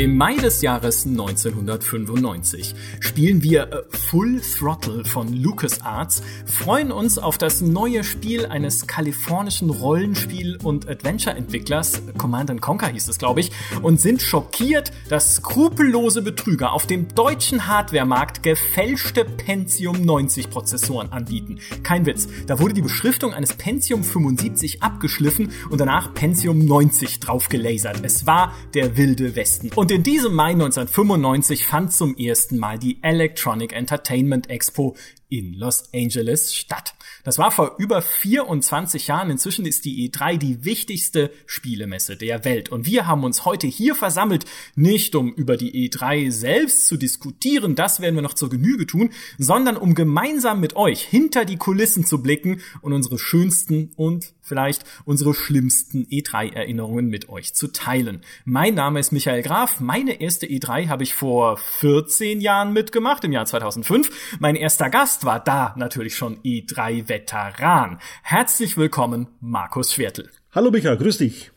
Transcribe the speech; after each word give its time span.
Im 0.00 0.16
Mai 0.16 0.34
des 0.34 0.62
Jahres 0.62 1.04
1995 1.04 2.74
spielen 3.00 3.42
wir 3.42 3.70
äh, 3.70 3.82
Full 3.94 4.40
Throttle 4.40 5.04
von 5.04 5.30
LucasArts, 5.30 6.22
freuen 6.46 6.90
uns 6.90 7.18
auf 7.18 7.36
das 7.36 7.60
neue 7.60 8.02
Spiel 8.02 8.46
eines 8.46 8.86
kalifornischen 8.86 9.68
Rollenspiel- 9.68 10.56
und 10.62 10.88
Adventure-Entwicklers, 10.88 12.00
Command 12.16 12.62
Conquer 12.62 12.88
hieß 12.88 13.08
es, 13.08 13.18
glaube 13.18 13.40
ich, 13.40 13.50
und 13.82 14.00
sind 14.00 14.22
schockiert, 14.22 14.90
dass 15.10 15.34
skrupellose 15.34 16.22
Betrüger 16.22 16.72
auf 16.72 16.86
dem 16.86 17.14
deutschen 17.14 17.66
Hardwaremarkt 17.66 18.42
gefälschte 18.42 19.26
Pentium 19.26 20.00
90 20.02 20.48
Prozessoren 20.48 21.12
anbieten. 21.12 21.58
Kein 21.82 22.06
Witz, 22.06 22.26
da 22.46 22.58
wurde 22.58 22.72
die 22.72 22.80
Beschriftung 22.80 23.34
eines 23.34 23.52
Pentium 23.52 24.02
75 24.02 24.82
abgeschliffen 24.82 25.50
und 25.68 25.78
danach 25.78 26.14
Pentium 26.14 26.64
90 26.64 27.20
draufgelasert. 27.20 28.00
Es 28.02 28.26
war 28.26 28.54
der 28.72 28.96
wilde 28.96 29.36
Westen. 29.36 29.68
Und 29.74 29.89
in 29.90 30.02
diesem 30.04 30.34
Mai 30.34 30.52
1995 30.52 31.66
fand 31.66 31.92
zum 31.92 32.16
ersten 32.16 32.58
Mal 32.58 32.78
die 32.78 32.98
Electronic 33.02 33.72
Entertainment 33.72 34.48
Expo 34.48 34.96
in 35.28 35.54
Los 35.54 35.84
Angeles 35.94 36.54
statt. 36.54 36.94
Das 37.24 37.38
war 37.38 37.50
vor 37.50 37.76
über 37.78 38.00
24 38.02 39.06
Jahren. 39.08 39.30
Inzwischen 39.30 39.66
ist 39.66 39.84
die 39.84 40.10
E3 40.10 40.38
die 40.38 40.64
wichtigste 40.64 41.30
Spielemesse 41.46 42.16
der 42.16 42.44
Welt. 42.44 42.70
Und 42.70 42.86
wir 42.86 43.06
haben 43.06 43.24
uns 43.24 43.44
heute 43.44 43.66
hier 43.66 43.94
versammelt, 43.94 44.44
nicht 44.74 45.14
um 45.14 45.32
über 45.32 45.56
die 45.56 45.88
E3 45.88 46.30
selbst 46.30 46.86
zu 46.86 46.96
diskutieren, 46.96 47.74
das 47.74 48.00
werden 48.00 48.14
wir 48.14 48.22
noch 48.22 48.34
zur 48.34 48.50
Genüge 48.50 48.86
tun, 48.86 49.10
sondern 49.38 49.76
um 49.76 49.94
gemeinsam 49.94 50.60
mit 50.60 50.76
euch 50.76 51.02
hinter 51.02 51.44
die 51.44 51.56
Kulissen 51.56 52.04
zu 52.04 52.22
blicken 52.22 52.60
und 52.80 52.92
unsere 52.92 53.18
schönsten 53.18 53.92
und 53.96 54.32
vielleicht 54.50 54.84
unsere 55.04 55.32
schlimmsten 55.32 56.06
E3-Erinnerungen 56.06 57.06
mit 57.06 57.28
euch 57.28 57.54
zu 57.54 57.68
teilen. 57.68 58.20
Mein 58.44 58.74
Name 58.74 58.98
ist 58.98 59.12
Michael 59.12 59.42
Graf. 59.42 59.78
Meine 59.78 60.20
erste 60.20 60.46
E3 60.46 60.88
habe 60.88 61.04
ich 61.04 61.14
vor 61.14 61.56
14 61.56 62.40
Jahren 62.40 62.72
mitgemacht, 62.72 63.22
im 63.24 63.30
Jahr 63.30 63.46
2005. 63.46 64.38
Mein 64.40 64.56
erster 64.56 64.90
Gast 64.90 65.24
war 65.24 65.38
da 65.38 65.72
natürlich 65.78 66.16
schon 66.16 66.38
E3-Veteran. 66.42 68.00
Herzlich 68.24 68.76
willkommen, 68.76 69.28
Markus 69.40 69.94
Schwertel. 69.94 70.28
Hallo 70.52 70.72
Michael, 70.72 70.96
grüß 70.96 71.18
dich. 71.18 71.52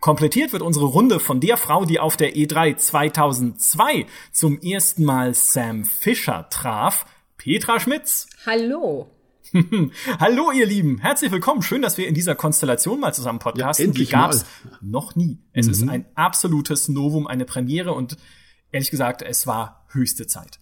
Komplettiert 0.00 0.54
wird 0.54 0.62
unsere 0.62 0.86
Runde 0.86 1.20
von 1.20 1.40
der 1.40 1.58
Frau, 1.58 1.84
die 1.84 2.00
auf 2.00 2.16
der 2.16 2.34
E3 2.34 2.78
2002 2.78 4.06
zum 4.32 4.58
ersten 4.62 5.04
Mal 5.04 5.34
Sam 5.34 5.84
Fischer 5.84 6.48
traf, 6.48 7.04
Petra 7.36 7.78
Schmitz. 7.78 8.26
Hallo. 8.46 9.10
Hallo 10.20 10.52
ihr 10.52 10.66
Lieben, 10.66 10.98
herzlich 10.98 11.32
willkommen. 11.32 11.62
Schön, 11.62 11.82
dass 11.82 11.98
wir 11.98 12.06
in 12.06 12.14
dieser 12.14 12.34
Konstellation 12.34 13.00
mal 13.00 13.12
zusammen 13.12 13.40
podcasten. 13.40 13.86
Ja, 13.86 13.92
Die 13.92 14.06
gab's 14.06 14.44
mal. 14.64 14.78
noch 14.80 15.16
nie. 15.16 15.38
Es 15.52 15.66
mhm. 15.66 15.72
ist 15.72 15.88
ein 15.88 16.06
absolutes 16.14 16.88
Novum, 16.88 17.26
eine 17.26 17.44
Premiere 17.44 17.92
und 17.92 18.16
ehrlich 18.70 18.90
gesagt, 18.90 19.22
es 19.22 19.46
war 19.46 19.86
höchste 19.88 20.26
Zeit. 20.26 20.59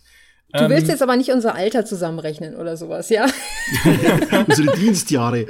Du 0.50 0.66
willst 0.70 0.84
ähm, 0.84 0.91
jetzt 0.91 1.02
aber 1.02 1.14
nicht 1.16 1.30
unser 1.30 1.54
Alter 1.54 1.84
zusammenrechnen 1.84 2.56
oder 2.56 2.78
sowas, 2.78 3.10
ja? 3.10 3.27
Unsere 4.46 4.74
Dienstjahre. 4.78 5.46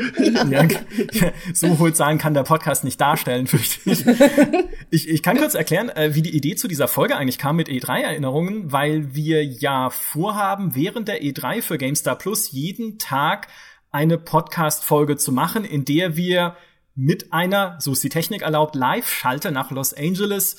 Ja. 0.51 0.67
so 1.55 1.79
hohe 1.79 1.93
Zahlen 1.93 2.19
kann 2.19 2.35
der 2.35 2.43
Podcast 2.43 2.83
nicht 2.83 3.01
darstellen, 3.01 3.47
fürchte 3.47 3.79
ich. 3.91 4.05
ich. 4.91 5.09
Ich 5.09 5.23
kann 5.23 5.37
kurz 5.37 5.55
erklären, 5.55 5.89
äh, 5.89 6.17
wie 6.17 6.23
die 6.23 6.37
Idee 6.37 6.57
zu 6.57 6.67
dieser 6.67 6.89
Folge 6.89 7.17
eigentlich 7.17 7.39
kam 7.39 7.55
mit 7.55 7.69
E3-Erinnerungen, 7.69 8.73
weil 8.73 9.15
wir 9.15 9.45
ja 9.45 9.91
vorhaben, 9.91 10.75
während 10.75 11.07
der 11.07 11.23
E3 11.23 11.63
für 11.63 11.79
GameStar 11.79 12.19
Plus 12.19 12.51
jeden 12.51 12.99
Tag 12.99 13.47
eine 13.93 14.19
Podcast-Folge 14.19 15.17
zu 15.17 15.31
machen, 15.31 15.65
in 15.65 15.85
der 15.85 16.17
wir 16.17 16.57
mit 16.97 17.33
einer, 17.33 17.77
so 17.79 17.93
ist 17.93 18.03
die 18.03 18.09
Technik 18.09 18.43
erlaubt, 18.43 18.75
Live-Schalte 18.75 19.53
nach 19.53 19.71
Los 19.71 19.95
Angeles 19.95 20.57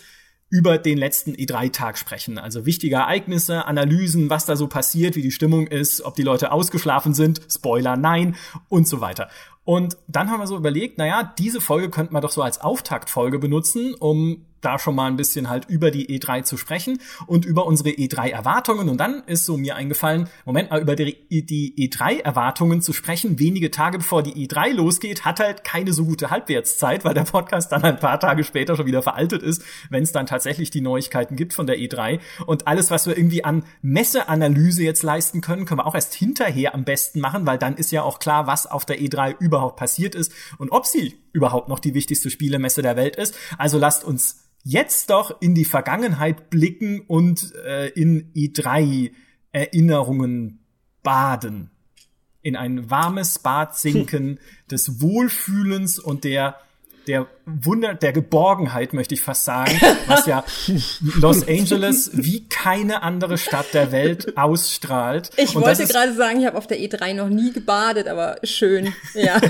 über 0.50 0.78
den 0.78 0.98
letzten 0.98 1.34
E3-Tag 1.34 1.98
sprechen. 1.98 2.38
Also 2.38 2.66
wichtige 2.66 2.96
Ereignisse, 2.96 3.66
Analysen, 3.66 4.30
was 4.30 4.46
da 4.46 4.56
so 4.56 4.68
passiert, 4.68 5.16
wie 5.16 5.22
die 5.22 5.32
Stimmung 5.32 5.68
ist, 5.68 6.02
ob 6.02 6.16
die 6.16 6.24
Leute 6.24 6.52
ausgeschlafen 6.52 7.14
sind, 7.14 7.42
Spoiler 7.50 7.96
nein 7.98 8.36
und 8.68 8.88
so 8.88 9.00
weiter. 9.02 9.30
Und 9.64 9.98
dann 10.08 10.32
haben 10.32 10.40
wir 10.40 10.48
so 10.48 10.58
überlegt, 10.58 10.98
naja, 10.98 11.32
diese 11.38 11.62
Folge 11.62 11.90
könnte 11.90 12.14
man 12.14 12.24
doch 12.24 12.32
so 12.32 12.42
als 12.42 12.60
Auftaktfolge 12.60 13.38
benutzen, 13.38 13.94
um 13.94 14.46
da 14.62 14.80
schon 14.80 14.96
mal 14.96 15.08
ein 15.08 15.18
bisschen 15.18 15.50
halt 15.50 15.70
über 15.70 15.92
die 15.92 16.20
E3 16.20 16.44
zu 16.44 16.58
sprechen 16.58 17.00
und 17.28 17.46
über 17.46 17.66
unsere 17.66 17.90
E3-Erwartungen. 17.90 18.90
Und 18.90 18.98
dann 18.98 19.24
ist 19.26 19.46
so 19.46 19.58
mir 19.58 19.76
eingefallen, 19.76 20.30
Moment 20.46 20.72
mal, 20.72 20.82
über 20.82 20.96
die, 20.96 21.16
die 21.30 21.90
E3-Erwartungen 21.90 22.82
zu 22.82 22.94
sprechen, 22.94 23.40
wenige 23.40 23.72
Tage 23.72 24.00
bevor 24.00 24.24
die 24.24 24.48
E3 24.48 24.74
losgeht, 24.74 25.26
hat 25.26 25.40
halt 25.40 25.64
keine 25.64 25.94
so 25.94 26.06
gute 26.06 26.30
Halbwertszeit, 26.30 27.06
weil 27.06 27.14
der 27.14 27.24
Podcast 27.24 27.72
dann 27.72 27.84
ein 27.84 28.00
paar 28.00 28.20
Tage 28.20 28.44
später 28.44 28.76
schon 28.76 28.86
wieder 28.86 29.02
veraltet 29.02 29.44
ist, 29.44 29.64
wenn 29.90 30.04
es 30.04 30.12
dann 30.12 30.26
tatsächlich 30.26 30.72
die 30.72 30.82
Neuigkeiten 30.82 31.36
gibt 31.36 31.54
von 31.54 31.68
der 31.68 31.78
E3. 31.78 32.20
Und 32.46 32.68
alles, 32.68 32.92
was 32.92 33.08
wir 33.08 33.18
irgendwie 33.18 33.44
an 33.44 33.64
Messeanalyse 33.82 34.84
jetzt 34.84 35.04
leisten 35.04 35.42
können, 35.42 35.66
können 35.66 35.80
wir 35.80 35.88
auch 35.88 35.96
erst 35.96 36.14
hinterher 36.14 36.74
am 36.74 36.84
besten 36.84 37.20
machen, 37.20 37.46
weil 37.46 37.58
dann 37.58 37.76
ist 37.76 37.92
ja 37.92 38.04
auch 38.04 38.20
klar, 38.20 38.48
was 38.48 38.68
auf 38.68 38.86
der 38.86 39.00
E3 39.00 39.36
überhaupt 39.40 39.78
passiert 39.78 40.16
ist 40.16 40.32
und 40.58 40.72
ob 40.72 40.86
sie 40.86 41.18
überhaupt 41.34 41.70
noch 41.70 41.80
die 41.80 41.94
wichtigste 41.94 42.30
Spielemesse 42.30 42.82
der 42.82 42.96
Welt 42.96 43.16
ist. 43.16 43.36
Also 43.58 43.78
lasst 43.78 44.04
uns 44.04 44.49
jetzt 44.64 45.10
doch 45.10 45.42
in 45.42 45.56
die 45.56 45.66
Vergangenheit 45.66 46.50
blicken 46.50 47.02
und 47.02 47.54
äh, 47.66 47.90
in 47.90 48.32
E3 48.34 49.12
Erinnerungen 49.52 50.60
baden. 51.04 51.72
In 52.42 52.56
ein 52.56 52.90
warmes 52.90 53.40
Bad 53.40 53.76
sinken 53.78 54.40
des 54.72 55.02
Wohlfühlens 55.02 56.00
und 56.00 56.24
der 56.24 56.60
der 57.10 57.28
Wunder, 57.46 57.96
der 57.96 58.14
Geborgenheit, 58.14 58.94
möchte 58.94 59.16
ich 59.16 59.22
fast 59.24 59.44
sagen, 59.44 59.82
was 60.06 60.28
ja 60.28 60.46
Los 61.20 61.48
Angeles 61.48 62.12
wie 62.14 62.48
keine 62.48 63.02
andere 63.02 63.40
Stadt 63.40 63.74
der 63.74 63.92
Welt 63.92 64.38
ausstrahlt. 64.38 65.32
Ich 65.36 65.56
Und 65.56 65.64
wollte 65.64 65.88
gerade 65.88 66.14
sagen, 66.14 66.40
ich 66.40 66.46
habe 66.46 66.56
auf 66.56 66.68
der 66.68 66.78
E3 66.78 67.16
noch 67.16 67.30
nie 67.30 67.52
gebadet, 67.52 68.08
aber 68.08 68.38
schön, 68.44 68.94
ja. 69.16 69.42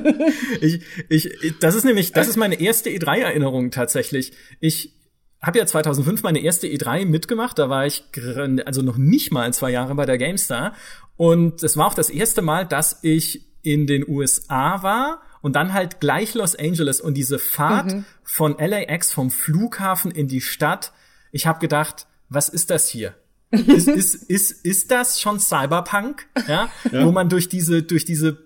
ich, 0.62 0.82
ich, 1.10 1.30
das 1.60 1.74
ist 1.74 1.84
nämlich, 1.84 2.12
das 2.12 2.28
ist 2.28 2.36
meine 2.36 2.58
erste 2.58 2.88
E3-Erinnerung 2.88 3.70
tatsächlich. 3.70 4.32
Ich 4.60 4.94
habe 5.42 5.58
ja 5.58 5.66
2005 5.66 6.22
meine 6.22 6.40
erste 6.40 6.66
E3 6.66 7.04
mitgemacht, 7.04 7.58
da 7.58 7.68
war 7.68 7.84
ich 7.84 8.04
also 8.64 8.80
noch 8.80 8.96
nicht 8.96 9.32
mal 9.32 9.52
zwei 9.52 9.70
Jahre 9.70 9.94
bei 9.94 10.06
der 10.06 10.16
GameStar. 10.16 10.74
Und 11.18 11.62
es 11.62 11.76
war 11.76 11.88
auch 11.88 11.94
das 11.94 12.08
erste 12.08 12.40
Mal, 12.40 12.64
dass 12.64 13.00
ich 13.02 13.44
in 13.60 13.86
den 13.86 14.08
USA 14.08 14.82
war 14.82 15.20
und 15.42 15.54
dann 15.54 15.74
halt 15.74 16.00
gleich 16.00 16.32
Los 16.34 16.56
Angeles 16.56 17.00
und 17.00 17.14
diese 17.14 17.38
Fahrt 17.38 17.92
mhm. 17.92 18.04
von 18.22 18.56
LAX 18.58 19.12
vom 19.12 19.30
Flughafen 19.30 20.10
in 20.10 20.26
die 20.28 20.40
Stadt. 20.40 20.92
Ich 21.32 21.46
habe 21.46 21.58
gedacht, 21.58 22.06
was 22.30 22.48
ist 22.48 22.70
das 22.70 22.88
hier? 22.88 23.14
ist, 23.50 23.88
ist, 23.88 24.14
ist, 24.14 24.64
ist 24.64 24.90
das 24.90 25.20
schon 25.20 25.38
Cyberpunk? 25.38 26.26
Ja? 26.48 26.70
ja? 26.90 27.04
Wo 27.04 27.12
man 27.12 27.28
durch 27.28 27.50
diese, 27.50 27.82
durch 27.82 28.06
diese 28.06 28.38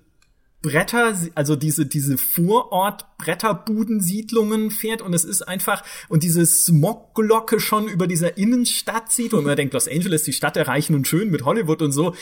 Bretter, 0.63 1.15
also 1.35 1.55
diese, 1.55 1.85
diese 1.87 2.19
Vorort-Bretterbudensiedlungen 2.19 4.73
fährt 4.73 5.03
und 5.03 5.15
es 5.15 5.25
ist 5.25 5.43
einfach, 5.43 5.85
und 6.09 6.25
diese 6.25 6.45
Smogglocke 6.45 7.61
schon 7.61 7.87
über 7.89 8.09
dieser 8.09 8.37
Innenstadt 8.37 9.13
sieht 9.13 9.33
und 9.35 9.45
man 9.45 9.57
denkt, 9.57 9.75
Los 9.75 9.87
Angeles, 9.87 10.25
die 10.25 10.33
Stadt 10.33 10.57
der 10.57 10.67
Reichen 10.67 10.97
und 10.97 11.07
Schön 11.07 11.31
mit 11.31 11.45
Hollywood 11.45 11.83
und 11.83 11.93
so 11.93 12.17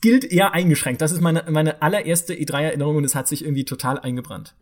gilt 0.00 0.24
eher 0.24 0.52
eingeschränkt. 0.52 1.00
Das 1.00 1.12
ist 1.12 1.20
meine, 1.20 1.44
meine 1.50 1.82
allererste 1.82 2.34
E3-Erinnerung 2.34 2.96
und 2.96 3.04
es 3.04 3.14
hat 3.14 3.28
sich 3.28 3.42
irgendwie 3.44 3.64
total 3.64 3.98
eingebrannt. 3.98 4.54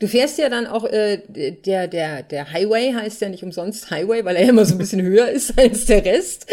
Du 0.00 0.08
fährst 0.08 0.38
ja 0.38 0.48
dann 0.48 0.66
auch, 0.66 0.84
äh, 0.84 1.20
der, 1.28 1.86
der, 1.86 2.22
der 2.22 2.52
Highway 2.52 2.92
heißt 2.92 3.20
ja 3.20 3.28
nicht 3.28 3.44
umsonst 3.44 3.90
Highway, 3.90 4.24
weil 4.24 4.36
er 4.36 4.48
immer 4.48 4.64
so 4.64 4.74
ein 4.74 4.78
bisschen 4.78 5.02
höher 5.02 5.28
ist 5.28 5.58
als 5.58 5.86
der 5.86 6.04
Rest. 6.04 6.46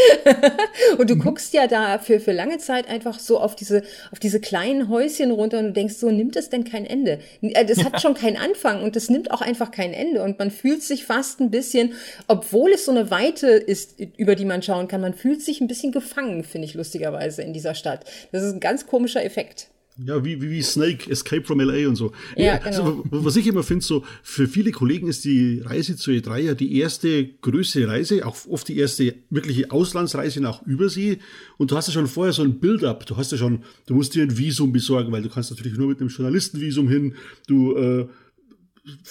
und 0.97 1.09
du 1.09 1.16
mhm. 1.16 1.22
guckst 1.22 1.53
ja 1.53 1.68
da 1.68 1.97
für, 1.97 2.20
für 2.20 2.34
lange 2.34 2.59
Zeit 2.59 2.88
einfach 2.88 3.20
so 3.20 3.40
auf 3.40 3.56
diese, 3.56 3.84
auf 4.12 4.20
diese 4.20 4.40
kleinen 4.40 4.90
Häuschen 4.90 5.31
runter 5.31 5.59
und 5.59 5.67
du 5.67 5.73
denkst, 5.73 5.96
so 5.96 6.11
nimmt 6.11 6.35
es 6.35 6.50
denn 6.50 6.66
kein 6.66 6.85
Ende? 6.85 7.20
Äh, 7.41 7.66
das 7.66 7.84
hat 7.84 8.02
schon 8.02 8.14
keinen 8.14 8.38
Anfang 8.38 8.84
und 8.84 8.96
das 8.96 9.09
nimmt 9.09 9.32
auch 9.32 9.41
einfach 9.41 9.72
kein 9.72 9.94
Ende. 9.94 10.22
Und 10.23 10.38
man 10.38 10.52
fühlt 10.52 10.84
sich 10.84 11.05
fast 11.05 11.40
ein 11.40 11.52
bisschen, 11.52 11.94
obwohl 12.28 12.72
es 12.72 12.85
so 12.85 12.91
eine 12.91 13.09
Weite 13.11 13.47
ist, 13.47 14.00
über 14.17 14.35
die 14.35 14.46
man 14.46 14.61
schauen 14.61 14.88
kann, 14.88 15.02
man 15.02 15.14
fühlt 15.14 15.41
sich 15.41 15.61
ein 15.61 15.67
bisschen 15.67 15.91
gefangen, 15.91 16.44
finde 16.44 16.66
ich 16.67 16.73
lustigerweise 16.73 17.41
in 17.41 17.53
dieser 17.53 17.76
Stadt. 17.76 18.05
Das 18.32 18.44
ist 18.44 18.53
ein 18.53 18.59
ganz 18.59 18.85
komischer 18.85 19.23
Effekt. 19.23 19.70
Ja, 20.06 20.24
wie, 20.26 20.42
wie, 20.42 20.50
wie 20.50 20.62
Snake, 20.62 21.09
Escape 21.09 21.44
from 21.44 21.59
LA 21.59 21.88
und 21.88 21.96
so. 21.96 22.12
Ja, 22.36 22.58
genau. 22.58 22.68
Also, 22.68 23.03
was 23.12 23.36
ich 23.36 23.48
immer 23.48 23.64
finde, 23.64 23.86
so, 23.86 24.03
für 24.24 24.48
viele 24.48 24.72
Kollegen 24.72 25.08
ist 25.08 25.26
die 25.26 25.62
Reise 25.62 25.96
zur 25.96 26.14
E3 26.14 26.38
ja 26.40 26.53
die 26.53 26.78
erste 26.78 27.28
größere 27.28 27.88
Reise, 27.88 28.26
auch 28.26 28.38
oft 28.48 28.68
die 28.68 28.78
erste 28.78 29.16
wirkliche 29.30 29.72
Auslandsreise 29.72 30.42
nach 30.42 30.64
Übersee. 30.64 31.20
Und 31.58 31.72
du 31.72 31.76
hast 31.76 31.88
ja 31.88 31.94
schon 31.94 32.08
vorher 32.08 32.34
so 32.34 32.44
ein 32.44 32.59
Build-up. 32.59 33.06
Du 33.06 33.18
hast 33.18 33.32
ja 33.32 33.38
schon, 33.38 33.64
du 33.86 33.96
musst 33.96 34.16
dir 34.16 34.24
ein 34.24 34.38
Visum 34.38 34.72
besorgen, 34.72 35.12
weil 35.12 35.22
du 35.22 35.30
kannst 35.30 35.52
natürlich 35.52 35.78
nur 35.78 35.90
mit 35.90 36.00
einem 36.00 36.09
Journalistenvisum 36.09 36.88
hin. 36.90 37.16
Du, 37.48 37.76
äh, 37.76 38.08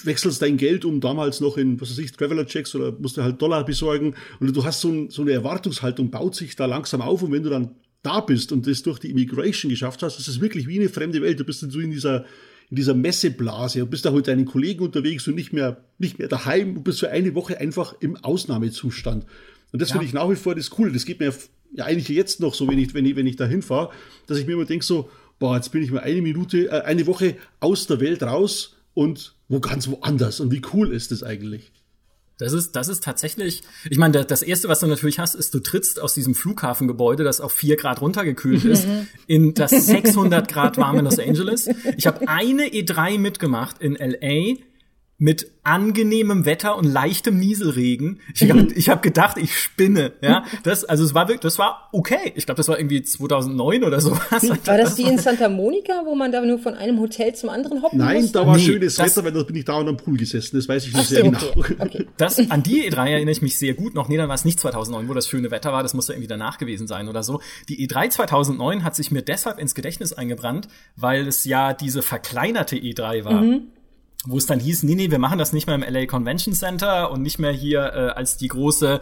wechselst 0.03 0.43
dein 0.43 0.57
Geld 0.57 0.85
um 0.85 1.01
damals 1.01 1.41
noch 1.41 1.57
in, 1.57 1.81
was 1.81 1.91
weiß 1.91 1.99
ich, 1.99 2.13
Traveler-Checks 2.13 2.75
oder 2.75 2.93
musst 2.93 3.17
du 3.17 3.23
halt 3.23 3.41
Dollar 3.41 3.65
besorgen. 3.65 4.15
Und 4.41 4.55
du 4.55 4.65
hast 4.65 4.81
so, 4.81 4.89
ein, 4.89 5.11
so 5.11 5.23
eine 5.23 5.33
Erwartungshaltung, 5.33 6.11
baut 6.11 6.35
sich 6.35 6.57
da 6.57 6.67
langsam 6.67 7.01
auf. 7.01 7.23
Und 7.23 7.33
wenn 7.33 7.43
du 7.43 7.51
dann 7.51 7.77
da 8.02 8.20
bist 8.20 8.52
und 8.52 8.67
das 8.67 8.82
durch 8.82 8.99
die 8.99 9.11
Immigration 9.11 9.70
geschafft 9.70 10.02
hast, 10.02 10.19
das 10.19 10.29
ist 10.29 10.41
wirklich 10.41 10.67
wie 10.67 10.79
eine 10.79 10.88
fremde 10.88 11.20
Welt. 11.23 11.38
Du 11.38 11.44
bist 11.44 11.62
dann 11.62 11.70
so 11.70 11.81
in 11.81 11.91
dieser, 11.91 12.25
in 12.70 12.76
dieser 12.76 12.94
Messeblase 12.94 13.82
und 13.82 13.91
bist 13.91 14.05
da 14.05 14.11
mit 14.11 14.26
deinen 14.26 14.47
Kollegen 14.47 14.85
unterwegs 14.85 15.26
und 15.29 15.35
nicht 15.35 15.52
mehr, 15.52 15.85
nicht 15.99 16.19
mehr 16.19 16.29
daheim 16.29 16.76
und 16.76 16.85
bist 16.85 17.00
für 17.00 17.11
eine 17.11 17.35
Woche 17.35 17.58
einfach 17.58 17.94
im 18.00 18.17
Ausnahmezustand. 18.17 19.26
Und 19.73 19.82
das 19.82 19.91
ja. 19.91 19.94
finde 19.94 20.06
ich 20.06 20.12
nach 20.12 20.31
wie 20.31 20.37
vor 20.37 20.55
das 20.55 20.70
Coole. 20.70 20.93
Das 20.93 21.05
geht 21.05 21.20
mir 21.20 21.35
ja 21.73 21.85
eigentlich 21.85 22.08
jetzt 22.08 22.41
noch 22.41 22.55
so, 22.55 22.67
wenn 22.69 22.79
ich, 22.79 22.94
wenn 22.94 23.05
ich, 23.05 23.17
wenn 23.17 23.26
ich 23.26 23.37
da 23.37 23.47
hinfahre, 23.47 23.91
dass 24.26 24.38
ich 24.38 24.46
mir 24.46 24.55
immer 24.55 24.64
denke 24.64 24.85
so, 24.85 25.11
boah, 25.38 25.56
jetzt 25.56 25.70
bin 25.70 25.82
ich 25.82 25.91
mal 25.91 26.00
eine 26.00 26.23
Minute, 26.23 26.67
äh, 26.67 26.82
eine 26.82 27.06
Woche 27.06 27.37
aus 27.61 27.87
der 27.87 28.00
Welt 28.00 28.23
raus 28.23 28.76
und 28.94 29.35
wo 29.49 29.61
ganz 29.61 29.88
woanders. 29.88 30.41
Und 30.41 30.53
wie 30.53 30.62
cool 30.73 30.93
ist 30.93 31.11
das 31.11 31.23
eigentlich? 31.23 31.73
Das 32.41 32.53
ist, 32.53 32.73
das 32.77 32.89
ist 32.89 33.05
tatsächlich, 33.05 33.63
ich 33.89 33.99
meine, 33.99 34.25
das 34.25 34.43
erste, 34.43 34.69
was 34.69 34.81
du 34.81 34.87
natürlich 34.87 35.19
hast, 35.19 35.35
ist, 35.35 35.53
du 35.55 35.61
trittst 35.61 36.01
aus 36.01 36.15
diesem 36.15 36.35
Flughafengebäude, 36.35 37.25
das 37.25 37.41
auf 37.41 37.53
vier 37.53 37.77
Grad 37.77 38.01
runtergekühlt 38.01 38.65
ist, 38.65 38.87
in 39.27 39.55
das 39.55 39.71
600 39.71 40.49
Grad 40.49 40.77
warme 40.79 41.03
Los 41.03 41.19
Angeles. 41.19 41.69
Ich 41.97 42.07
habe 42.07 42.29
eine 42.29 42.65
E3 42.65 43.19
mitgemacht 43.19 43.81
in 43.81 43.95
LA 43.95 44.57
mit 45.20 45.52
angenehmem 45.64 46.46
Wetter 46.46 46.78
und 46.78 46.87
leichtem 46.87 47.38
Nieselregen. 47.38 48.20
Ich 48.34 48.50
habe 48.50 48.69
ich 48.75 48.88
hab 48.88 49.02
gedacht, 49.02 49.37
ich 49.37 49.55
spinne. 49.55 50.12
Ja, 50.22 50.44
das 50.62 50.84
also 50.87 51.05
es 51.05 51.14
war 51.14 51.28
wirklich, 51.28 51.40
das 51.40 51.58
war 51.58 51.90
okay. 51.93 52.32
Ich 52.37 52.46
glaube, 52.46 52.56
das 52.56 52.69
war 52.69 52.78
irgendwie 52.78 53.02
2009 53.02 53.84
oder 53.84 54.00
sowas. 54.00 54.20
War 54.31 54.40
das, 54.40 54.62
das 54.64 54.94
die 54.94 55.02
in 55.02 55.19
Santa 55.19 55.50
Monica, 55.50 56.05
wo 56.06 56.14
man 56.14 56.32
da 56.32 56.40
nur 56.40 56.58
von 56.58 56.75
einem 56.75 56.99
Hotel 56.99 57.34
zum 57.34 57.50
anderen 57.50 57.82
hoppen 57.82 57.99
Nein, 57.99 58.22
musste? 58.22 58.38
da 58.38 58.46
war 58.46 58.56
nee, 58.56 58.62
schönes 58.62 58.94
das, 58.94 59.14
Wetter, 59.14 59.26
weil 59.26 59.32
da 59.32 59.43
bin 59.43 59.56
ich 59.56 59.67
da 59.67 59.75
am 59.78 59.96
Pool 59.99 60.17
gesessen. 60.17 60.56
Das 60.56 60.67
weiß 60.67 60.87
ich 60.87 60.94
noch 60.94 61.05
sehr 61.05 61.26
okay, 61.26 61.37
genau. 61.67 61.84
Okay. 61.84 62.06
Das 62.17 62.38
an 62.50 62.62
die 62.62 62.90
E3 62.90 63.11
erinnere 63.11 63.32
ich 63.32 63.43
mich 63.43 63.58
sehr 63.58 63.75
gut 63.75 63.94
noch. 63.94 64.08
Nee, 64.08 64.17
dann 64.17 64.28
war 64.28 64.34
es 64.37 64.46
nicht 64.46 64.58
2009, 64.58 65.06
wo 65.06 65.12
das 65.12 65.28
schöne 65.28 65.50
Wetter 65.50 65.70
war. 65.70 65.82
Das 65.82 65.93
muss 65.93 66.08
ja 66.08 66.14
irgendwie 66.14 66.28
danach 66.28 66.56
gewesen 66.56 66.87
sein 66.87 67.08
oder 67.08 67.22
so. 67.22 67.43
Die 67.69 67.87
E3 67.87 68.08
2009 68.08 68.84
hat 68.84 68.96
sich 68.96 69.11
mir 69.11 69.20
deshalb 69.20 69.58
ins 69.58 69.75
Gedächtnis 69.75 70.14
eingebrannt, 70.14 70.69
weil 70.96 71.28
es 71.28 71.44
ja 71.44 71.75
diese 71.75 72.00
verkleinerte 72.00 72.76
E3 72.76 73.25
war. 73.25 73.43
Mhm 73.43 73.64
wo 74.26 74.37
es 74.37 74.46
dann 74.46 74.61
hieß, 74.61 74.82
nee, 74.82 74.94
nee, 74.94 75.11
wir 75.11 75.19
machen 75.19 75.38
das 75.38 75.52
nicht 75.52 75.67
mehr 75.67 75.76
im 75.76 75.82
LA 75.82 76.06
Convention 76.06 76.55
Center 76.55 77.11
und 77.11 77.22
nicht 77.22 77.38
mehr 77.38 77.52
hier 77.52 77.93
äh, 77.94 78.08
als 78.11 78.37
die 78.37 78.49
große 78.49 79.00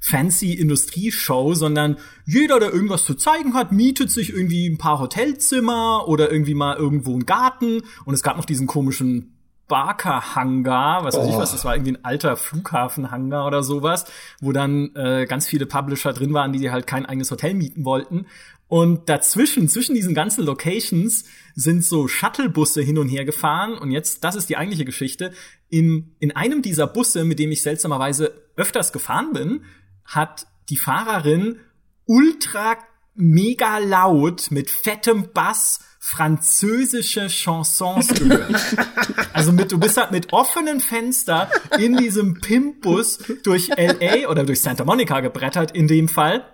fancy 0.00 0.54
Industrieshow, 0.54 1.54
sondern 1.54 1.98
jeder, 2.24 2.58
der 2.58 2.72
irgendwas 2.72 3.04
zu 3.04 3.14
zeigen 3.14 3.54
hat, 3.54 3.72
mietet 3.72 4.10
sich 4.10 4.30
irgendwie 4.30 4.66
ein 4.66 4.78
paar 4.78 4.98
Hotelzimmer 4.98 6.08
oder 6.08 6.32
irgendwie 6.32 6.54
mal 6.54 6.76
irgendwo 6.76 7.12
einen 7.12 7.26
Garten 7.26 7.82
und 8.04 8.14
es 8.14 8.22
gab 8.22 8.36
noch 8.36 8.46
diesen 8.46 8.66
komischen 8.66 9.36
Barker 9.68 10.34
Hangar, 10.34 11.04
was 11.04 11.16
weiß 11.16 11.26
oh. 11.26 11.30
ich 11.30 11.36
was, 11.36 11.52
das 11.52 11.64
war 11.64 11.76
irgendwie 11.76 11.92
ein 11.92 12.04
alter 12.04 12.36
Flughafen 12.36 13.12
Hangar 13.12 13.46
oder 13.46 13.62
sowas, 13.62 14.04
wo 14.40 14.50
dann 14.50 14.94
äh, 14.96 15.26
ganz 15.26 15.46
viele 15.46 15.66
Publisher 15.66 16.12
drin 16.12 16.34
waren, 16.34 16.52
die 16.52 16.70
halt 16.70 16.88
kein 16.88 17.06
eigenes 17.06 17.30
Hotel 17.30 17.54
mieten 17.54 17.84
wollten 17.84 18.26
und 18.70 19.08
dazwischen, 19.08 19.68
zwischen 19.68 19.96
diesen 19.96 20.14
ganzen 20.14 20.44
Locations 20.44 21.24
sind 21.56 21.84
so 21.84 22.06
Shuttlebusse 22.06 22.80
hin 22.80 22.98
und 22.98 23.08
her 23.08 23.24
gefahren. 23.24 23.76
Und 23.76 23.90
jetzt, 23.90 24.22
das 24.22 24.36
ist 24.36 24.48
die 24.48 24.56
eigentliche 24.56 24.84
Geschichte. 24.84 25.32
In, 25.68 26.14
in 26.20 26.30
einem 26.36 26.62
dieser 26.62 26.86
Busse, 26.86 27.24
mit 27.24 27.40
dem 27.40 27.50
ich 27.50 27.62
seltsamerweise 27.62 28.32
öfters 28.54 28.92
gefahren 28.92 29.32
bin, 29.32 29.64
hat 30.04 30.46
die 30.68 30.76
Fahrerin 30.76 31.58
ultra 32.04 32.78
mega 33.16 33.78
laut 33.78 34.52
mit 34.52 34.70
fettem 34.70 35.32
Bass 35.34 35.80
französische 35.98 37.26
Chansons 37.28 38.06
gehört. 38.14 38.54
also 39.32 39.50
mit, 39.50 39.72
du 39.72 39.80
bist 39.80 39.96
halt 39.96 40.12
mit 40.12 40.32
offenen 40.32 40.78
Fenster 40.78 41.50
in 41.76 41.96
diesem 41.96 42.40
Pimpbus 42.40 43.18
durch 43.42 43.66
LA 43.66 44.28
oder 44.28 44.44
durch 44.44 44.60
Santa 44.60 44.84
Monica 44.84 45.18
gebrettert 45.18 45.72
in 45.72 45.88
dem 45.88 46.06
Fall 46.06 46.44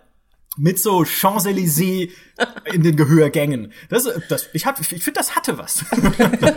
mit 0.56 0.78
so 0.78 1.04
Champs-Élysées 1.04 2.10
in 2.72 2.82
den 2.82 2.96
Gehörgängen. 2.96 3.72
Das, 3.88 4.08
das, 4.28 4.48
ich 4.52 4.66
hab, 4.66 4.80
ich 4.80 4.86
finde, 4.86 5.12
das 5.18 5.36
hatte 5.36 5.58
was. 5.58 5.84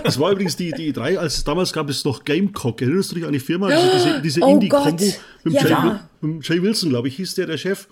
Das 0.04 0.20
war 0.20 0.32
übrigens 0.32 0.56
die, 0.56 0.72
die 0.72 0.94
E3, 0.94 1.18
als 1.18 1.44
damals 1.44 1.74
gab 1.74 1.90
es 1.90 2.04
noch 2.06 2.24
Gamecock. 2.24 2.82
Erinnerst 2.82 3.12
du 3.12 3.16
dich 3.16 3.26
an 3.26 3.34
die 3.34 3.40
Firma? 3.40 3.70
Also 3.80 3.92
diese 3.94 4.22
diese 4.22 4.42
oh 4.42 4.54
Indie-Combo 4.54 5.06
mit, 5.44 5.54
ja. 5.54 6.10
mit 6.22 6.48
Jay 6.48 6.62
Wilson, 6.62 6.90
glaube 6.90 7.08
ich, 7.08 7.16
hieß 7.16 7.36
der, 7.36 7.46
der 7.46 7.58
Chef. 7.58 7.88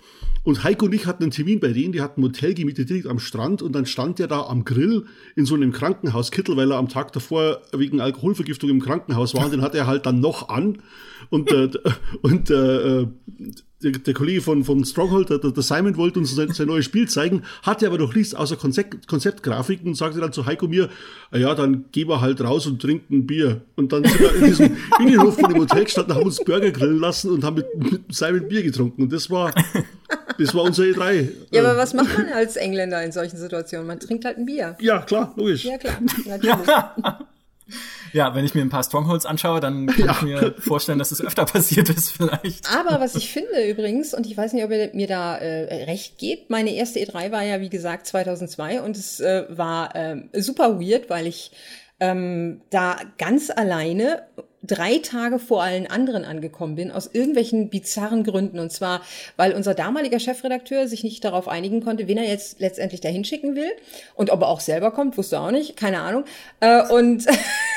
Und 0.47 0.63
Heiko 0.63 0.85
und 0.85 0.93
ich 0.93 1.05
hatten 1.07 1.23
einen 1.23 1.33
Termin 1.33 1.59
bei 1.59 1.73
denen, 1.73 1.91
die 1.91 1.99
hatten 1.99 2.21
ein 2.21 2.23
Hotel 2.23 2.53
gemietet 2.53 2.89
direkt 2.89 3.07
am 3.07 3.19
Strand 3.19 3.61
und 3.61 3.73
dann 3.73 3.85
stand 3.85 4.17
der 4.17 4.27
da 4.27 4.43
am 4.43 4.63
Grill 4.63 5.03
in 5.35 5.45
so 5.45 5.55
einem 5.55 5.73
Krankenhauskittel, 5.73 6.55
weil 6.55 6.71
er 6.71 6.77
am 6.77 6.87
Tag 6.87 7.11
davor 7.11 7.63
wegen 7.73 7.99
Alkoholvergiftung 7.99 8.69
im 8.69 8.79
Krankenhaus 8.81 9.35
war 9.35 9.43
und 9.43 9.51
den 9.51 9.61
hat 9.61 9.75
er 9.75 9.87
halt 9.87 10.05
dann 10.05 10.21
noch 10.21 10.47
an. 10.47 10.77
Und, 11.29 11.51
äh, 11.51 11.69
und 12.21 12.49
äh, 12.49 13.07
der, 13.83 13.91
der 13.91 14.13
Kollege 14.13 14.41
von, 14.41 14.63
von 14.63 14.85
Stronghold, 14.85 15.29
der, 15.29 15.39
der 15.39 15.63
Simon, 15.63 15.97
wollte 15.97 16.19
uns 16.19 16.33
sein, 16.33 16.51
sein 16.53 16.67
neues 16.67 16.85
Spiel 16.85 17.09
zeigen, 17.09 17.43
hatte 17.61 17.85
aber 17.85 17.97
noch 17.97 18.15
nichts 18.15 18.33
außer 18.33 18.55
Konzept, 18.55 19.05
Konzeptgrafiken 19.07 19.89
und 19.89 19.95
sagte 19.95 20.21
dann 20.21 20.31
zu 20.31 20.45
Heiko 20.45 20.69
mir, 20.69 20.89
ah 21.31 21.37
ja, 21.37 21.55
dann 21.55 21.85
gehen 21.91 22.07
wir 22.07 22.21
halt 22.21 22.39
raus 22.41 22.65
und 22.65 22.81
trinken 22.81 23.17
ein 23.17 23.27
Bier. 23.27 23.61
Und 23.75 23.91
dann 23.91 24.05
sind 24.05 24.19
wir 24.19 24.33
in 24.33 24.45
diesem 24.45 24.77
Innenhof 24.99 25.35
von 25.35 25.51
dem 25.51 25.61
Hotel 25.61 25.83
gestanden, 25.83 26.15
haben 26.15 26.23
uns 26.23 26.43
Burger 26.43 26.71
grillen 26.71 26.99
lassen 26.99 27.31
und 27.31 27.43
haben 27.43 27.57
mit, 27.57 27.91
mit 27.91 28.15
Simon 28.15 28.47
Bier 28.47 28.63
getrunken. 28.63 29.03
Und 29.03 29.13
das 29.13 29.29
war, 29.29 29.53
das 30.37 30.53
war 30.53 30.63
unser 30.63 30.83
E3. 30.83 31.29
Ja, 31.51 31.63
aber 31.63 31.77
was 31.77 31.93
macht 31.93 32.17
man 32.17 32.29
als 32.29 32.55
Engländer 32.55 33.03
in 33.03 33.11
solchen 33.11 33.37
Situationen? 33.37 33.87
Man 33.87 33.99
trinkt 33.99 34.25
halt 34.25 34.37
ein 34.37 34.45
Bier. 34.45 34.75
Ja, 34.79 35.01
klar, 35.01 35.33
logisch. 35.35 35.65
Ja, 35.65 35.77
klar, 35.77 35.97
natürlich. 36.25 36.67
Ja, 38.13 38.33
wenn 38.33 38.45
ich 38.45 38.55
mir 38.55 38.61
ein 38.61 38.69
paar 38.69 38.83
Strongholds 38.83 39.25
anschaue, 39.25 39.59
dann 39.59 39.87
kann 39.87 40.05
ja. 40.05 40.11
ich 40.13 40.21
mir 40.21 40.55
vorstellen, 40.59 40.99
dass 40.99 41.11
es 41.11 41.21
öfter 41.21 41.45
passiert 41.45 41.89
ist 41.89 42.11
vielleicht. 42.11 42.65
Aber 42.73 43.01
was 43.01 43.15
ich 43.15 43.31
finde 43.31 43.69
übrigens, 43.69 44.13
und 44.13 44.25
ich 44.25 44.37
weiß 44.37 44.53
nicht, 44.53 44.63
ob 44.63 44.71
ihr 44.71 44.91
mir 44.93 45.07
da 45.07 45.37
äh, 45.37 45.83
recht 45.83 46.17
gebt, 46.17 46.49
meine 46.49 46.73
erste 46.73 46.99
E3 46.99 47.31
war 47.31 47.43
ja, 47.43 47.59
wie 47.59 47.69
gesagt, 47.69 48.07
2002 48.07 48.81
und 48.81 48.95
es 48.95 49.19
äh, 49.19 49.45
war 49.49 49.95
äh, 49.95 50.41
super 50.41 50.79
weird, 50.79 51.09
weil 51.09 51.27
ich 51.27 51.51
ähm, 51.99 52.61
da 52.69 52.97
ganz 53.17 53.49
alleine 53.49 54.23
drei 54.63 54.97
Tage 54.97 55.39
vor 55.39 55.61
allen 55.61 55.87
anderen 55.87 56.25
angekommen 56.25 56.75
bin, 56.75 56.91
aus 56.91 57.09
irgendwelchen 57.11 57.69
bizarren 57.69 58.23
Gründen. 58.23 58.59
Und 58.59 58.71
zwar, 58.71 59.01
weil 59.35 59.53
unser 59.53 59.73
damaliger 59.73 60.19
Chefredakteur 60.19 60.87
sich 60.87 61.03
nicht 61.03 61.23
darauf 61.23 61.47
einigen 61.47 61.83
konnte, 61.83 62.07
wen 62.07 62.17
er 62.17 62.27
jetzt 62.27 62.59
letztendlich 62.59 63.01
dahin 63.01 63.23
schicken 63.23 63.55
will. 63.55 63.69
Und 64.15 64.31
ob 64.31 64.41
er 64.41 64.49
auch 64.49 64.59
selber 64.59 64.91
kommt, 64.91 65.17
wusste 65.17 65.37
er 65.37 65.43
auch 65.43 65.51
nicht, 65.51 65.77
keine 65.77 65.99
Ahnung. 65.99 66.25
Äh, 66.59 66.91
und, 66.91 67.25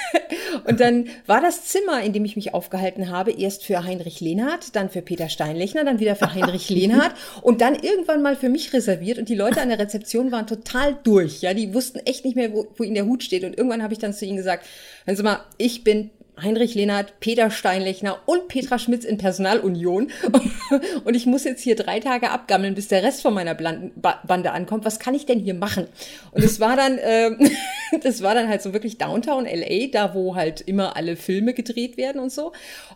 und 0.67 0.81
dann 0.81 1.09
war 1.27 1.43
das 1.43 1.67
Zimmer, 1.67 2.03
in 2.03 2.15
dem 2.15 2.25
ich 2.25 2.37
mich 2.37 2.55
aufgehalten 2.55 3.11
habe, 3.11 3.31
erst 3.31 3.65
für 3.65 3.85
Heinrich 3.85 4.21
Lehnhardt, 4.21 4.75
dann 4.75 4.89
für 4.89 5.03
Peter 5.03 5.29
Steinlechner, 5.29 5.85
dann 5.85 6.01
wieder 6.01 6.17
für 6.17 6.33
Heinrich 6.35 6.71
Lehnhardt 6.71 7.15
und 7.43 7.61
dann 7.61 7.75
irgendwann 7.75 8.23
mal 8.23 8.37
für 8.37 8.49
mich 8.49 8.73
reserviert. 8.73 9.19
Und 9.19 9.29
die 9.29 9.35
Leute 9.35 9.61
an 9.61 9.69
der 9.69 9.79
Rezeption 9.79 10.33
waren 10.33 10.47
total 10.47 10.97
durch. 11.03 11.43
Ja, 11.43 11.53
die 11.53 11.75
wussten 11.75 11.99
echt 12.01 12.25
nicht 12.25 12.37
mehr, 12.37 12.55
wo, 12.55 12.69
wo 12.77 12.85
ihnen 12.85 12.95
der 12.95 13.07
Hut 13.07 13.23
steht. 13.23 13.45
Und 13.45 13.59
irgendwann 13.59 13.83
habe 13.83 13.93
ich 13.93 13.99
dann 13.99 14.15
zu 14.15 14.25
ihnen 14.25 14.39
gesagt, 14.39 14.67
hören 15.05 15.17
Sie 15.17 15.23
mal, 15.23 15.41
ich 15.59 15.85
bin 15.85 16.11
Heinrich 16.43 16.75
Lehnert, 16.75 17.21
Peter 17.21 17.51
Steinlechner 17.51 18.19
und 18.27 18.49
Petra 18.49 18.79
Schmitz 18.79 19.05
in 19.05 19.19
Personalunion. 19.19 20.11
Und 21.05 21.15
ich 21.15 21.27
muss 21.27 21.45
jetzt 21.45 21.63
hier 21.63 21.75
drei 21.75 21.99
Tage 21.99 22.31
abgammeln, 22.31 22.75
bis 22.75 22.89
der 22.89 23.03
Rest 23.03 23.23
von 23.23 23.35
meiner 23.35 23.55
Bande 23.55 24.53
ankommt. 24.53 24.85
Was 24.85 25.01
kann 25.01 25.15
ich 25.15 25.27
denn 25.27 25.41
hier 25.41 25.55
machen? 25.55 25.87
Und 26.31 26.45
es 26.45 26.61
war 26.61 26.77
dann, 26.77 26.99
äh, 26.99 27.31
das 28.03 28.23
war 28.23 28.35
dann 28.35 28.49
halt 28.49 28.63
so 28.63 28.73
wirklich 28.73 28.99
Downtown 28.99 29.47
LA, 29.47 29.89
da 29.93 30.15
wo 30.15 30.37
halt 30.37 30.61
immer 30.61 30.97
alle 30.97 31.17
Filme 31.17 31.55
gedreht 31.55 31.97
werden 31.97 32.21
und 32.21 32.31
so. 32.31 32.53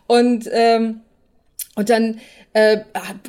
Und 0.07 0.49
ähm, 0.51 1.01
und 1.75 1.89
dann, 1.89 2.21
äh, 2.53 2.79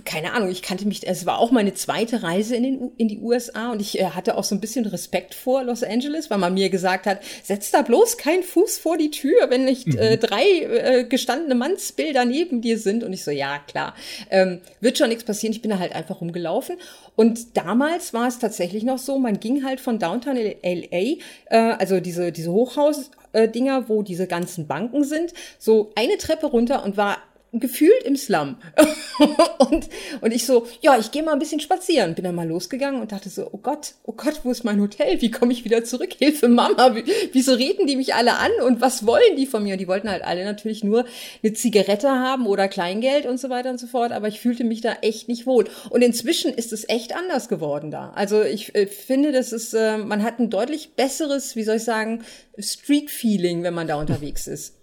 keine 0.05 0.33
Ahnung, 0.33 0.50
ich 0.50 0.62
kannte 0.62 0.87
mich, 0.87 1.05
es 1.07 1.26
war 1.26 1.41
auch 1.41 1.50
meine 1.50 1.75
zweite 1.75 2.23
Reise 2.23 2.55
in, 2.55 2.62
den, 2.62 2.93
in 2.97 3.09
die 3.09 3.19
USA 3.19 3.73
und 3.73 3.81
ich 3.81 3.99
äh, 3.99 4.05
hatte 4.05 4.37
auch 4.37 4.45
so 4.45 4.55
ein 4.55 4.61
bisschen 4.61 4.87
Respekt 4.87 5.35
vor 5.35 5.65
Los 5.65 5.83
Angeles, 5.83 6.31
weil 6.31 6.38
man 6.38 6.55
mir 6.55 6.71
gesagt 6.71 7.07
hat, 7.07 7.19
setz 7.43 7.73
da 7.73 7.83
bloß 7.83 8.19
keinen 8.19 8.45
Fuß 8.45 8.79
vor 8.79 8.99
die 8.99 9.11
Tür, 9.11 9.50
wenn 9.50 9.65
nicht 9.65 9.88
äh, 9.97 10.17
mhm. 10.17 10.21
drei 10.21 10.45
äh, 10.45 11.05
gestandene 11.05 11.57
Mannsbilder 11.57 12.25
neben 12.25 12.61
dir 12.61 12.79
sind. 12.79 13.03
Und 13.03 13.12
ich 13.12 13.25
so, 13.25 13.33
ja, 13.33 13.59
klar, 13.59 13.97
ähm, 14.31 14.61
wird 14.81 14.97
schon 14.97 15.09
nichts 15.09 15.25
passieren. 15.25 15.53
Ich 15.53 15.62
bin 15.62 15.73
da 15.73 15.81
halt 15.81 15.93
einfach 15.93 16.21
rumgelaufen. 16.21 16.76
Und 17.17 17.57
damals 17.57 18.15
war 18.15 18.29
es 18.29 18.38
tatsächlich 18.38 18.85
noch 18.85 18.99
so, 18.99 19.19
man 19.19 19.41
ging 19.41 19.65
halt 19.65 19.81
von 19.81 19.99
Downtown 19.99 20.37
LA, 20.37 20.55
äh, 20.93 21.17
also 21.50 21.99
diese, 21.99 22.31
diese 22.31 22.53
Hochhaus-Dinger, 22.53 23.88
wo 23.88 24.03
diese 24.03 24.29
ganzen 24.29 24.69
Banken 24.69 25.03
sind, 25.03 25.33
so 25.59 25.91
eine 25.97 26.17
Treppe 26.17 26.47
runter 26.47 26.85
und 26.85 26.97
war 26.97 27.19
gefühlt 27.60 28.02
im 28.04 28.16
Slum. 28.16 28.56
und, 29.58 29.88
und 30.20 30.32
ich 30.32 30.46
so, 30.46 30.66
ja, 30.80 30.98
ich 30.98 31.10
gehe 31.10 31.22
mal 31.22 31.32
ein 31.32 31.38
bisschen 31.38 31.60
spazieren. 31.60 32.14
Bin 32.14 32.25
dann 32.25 32.34
mal 32.34 32.48
losgegangen 32.48 33.00
und 33.00 33.12
dachte 33.12 33.28
so, 33.28 33.48
oh 33.52 33.58
Gott, 33.58 33.94
oh 34.04 34.12
Gott, 34.12 34.40
wo 34.44 34.50
ist 34.50 34.64
mein 34.64 34.80
Hotel? 34.80 35.20
Wie 35.20 35.30
komme 35.30 35.52
ich 35.52 35.64
wieder 35.64 35.84
zurück? 35.84 36.14
Hilfe, 36.18 36.48
Mama, 36.48 36.94
wie, 36.94 37.04
wieso 37.32 37.52
reden 37.54 37.86
die 37.86 37.96
mich 37.96 38.14
alle 38.14 38.38
an 38.38 38.50
und 38.64 38.80
was 38.80 39.06
wollen 39.06 39.36
die 39.36 39.46
von 39.46 39.62
mir? 39.62 39.72
Und 39.75 39.80
die 39.80 39.88
wollten 39.88 40.10
halt 40.10 40.25
alle 40.25 40.44
natürlich 40.44 40.84
nur 40.84 41.04
eine 41.42 41.52
Zigarette 41.52 42.10
haben 42.10 42.46
oder 42.46 42.68
Kleingeld 42.68 43.26
und 43.26 43.38
so 43.38 43.50
weiter 43.50 43.70
und 43.70 43.78
so 43.78 43.86
fort. 43.86 44.12
Aber 44.12 44.28
ich 44.28 44.40
fühlte 44.40 44.64
mich 44.64 44.80
da 44.80 44.94
echt 45.02 45.28
nicht 45.28 45.46
wohl. 45.46 45.66
Und 45.90 46.02
inzwischen 46.02 46.52
ist 46.52 46.72
es 46.72 46.88
echt 46.88 47.14
anders 47.14 47.48
geworden 47.48 47.90
da. 47.90 48.12
Also 48.14 48.42
ich 48.42 48.75
äh, 48.75 48.86
finde, 48.86 49.32
das 49.32 49.52
ist, 49.52 49.75
äh, 49.75 49.98
man 49.98 50.22
hat 50.22 50.38
ein 50.38 50.50
deutlich 50.50 50.94
besseres, 50.94 51.56
wie 51.56 51.62
soll 51.62 51.76
ich 51.76 51.84
sagen, 51.84 52.22
Street-Feeling, 52.58 53.62
wenn 53.62 53.75
man 53.75 53.86
da 53.86 53.96
unterwegs 53.96 54.46
ist. 54.46 54.75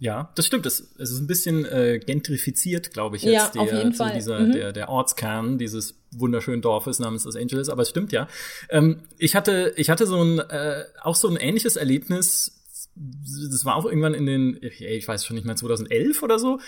Ja, 0.00 0.32
das 0.34 0.46
stimmt. 0.46 0.64
Es, 0.64 0.80
es 0.98 1.10
ist 1.10 1.20
ein 1.20 1.26
bisschen 1.26 1.66
äh, 1.66 2.00
gentrifiziert, 2.04 2.92
glaube 2.92 3.16
ich, 3.16 3.22
jetzt 3.22 3.34
ja, 3.34 3.48
der, 3.48 3.62
auf 3.62 3.72
jeden 3.72 3.92
so 3.92 4.08
dieser, 4.08 4.40
mhm. 4.40 4.52
der, 4.52 4.72
der 4.72 4.88
Ortskern 4.88 5.58
dieses 5.58 5.94
wunderschönen 6.10 6.62
Dorfes 6.62 6.98
namens 6.98 7.24
Los 7.24 7.36
Angeles. 7.36 7.68
Aber 7.68 7.82
es 7.82 7.90
stimmt 7.90 8.10
ja. 8.10 8.26
Ähm, 8.70 9.00
ich 9.18 9.36
hatte, 9.36 9.74
ich 9.76 9.90
hatte 9.90 10.06
so 10.06 10.22
ein 10.22 10.38
äh, 10.38 10.84
auch 11.02 11.14
so 11.14 11.28
ein 11.28 11.36
ähnliches 11.36 11.76
Erlebnis 11.76 12.56
das 12.94 13.64
war 13.64 13.76
auch 13.76 13.86
irgendwann 13.86 14.14
in 14.14 14.26
den, 14.26 14.58
ich 14.60 15.06
weiß 15.06 15.24
schon 15.24 15.36
nicht 15.36 15.46
mehr, 15.46 15.56
2011 15.56 16.22
oder 16.22 16.38
so, 16.38 16.60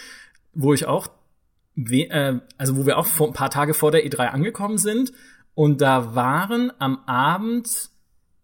wo 0.55 0.73
ich 0.73 0.87
auch, 0.87 1.09
äh, 1.77 2.39
also 2.59 2.77
wo 2.77 2.87
wir 2.87 2.99
auch 2.99 3.07
vor, 3.07 3.29
ein 3.29 3.35
paar 3.35 3.51
Tage 3.51 3.75
vor 3.75 3.91
der 3.91 4.07
E3 4.07 4.29
angekommen 4.29 4.79
sind 4.79 5.13
und 5.55 5.81
da 5.81 6.15
waren 6.15 6.73
am 6.79 6.99
Abend 7.07 7.91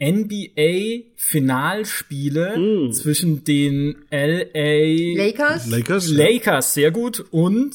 NBA-Finalspiele 0.00 2.56
mm. 2.56 2.92
zwischen 2.92 3.42
den 3.44 3.96
LA 4.10 5.16
Lakers? 5.16 5.66
Lakers, 5.66 6.08
Lakers, 6.08 6.72
sehr 6.74 6.92
gut, 6.92 7.24
und 7.30 7.74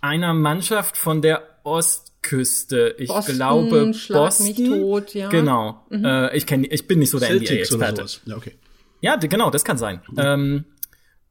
einer 0.00 0.32
Mannschaft 0.34 0.96
von 0.96 1.20
der 1.20 1.42
Ostküste. 1.64 2.94
Ich 2.98 3.08
Boston, 3.08 3.34
glaube 3.34 3.92
Schlag 3.94 4.20
Boston. 4.20 4.46
Mich 4.46 4.56
tot, 4.56 5.12
ja. 5.14 5.28
Genau. 5.28 5.84
Mhm. 5.90 6.04
Äh, 6.04 6.36
ich 6.36 6.46
kenn, 6.46 6.64
ich 6.68 6.86
bin 6.86 7.00
nicht 7.00 7.10
so 7.10 7.18
der 7.18 7.34
NBA-Experte. 7.34 8.06
Ja, 8.26 8.36
okay. 8.36 8.52
Ja, 9.00 9.16
genau, 9.16 9.50
das 9.50 9.64
kann 9.64 9.78
sein. 9.78 10.00
Mhm. 10.10 10.18
Ähm, 10.18 10.64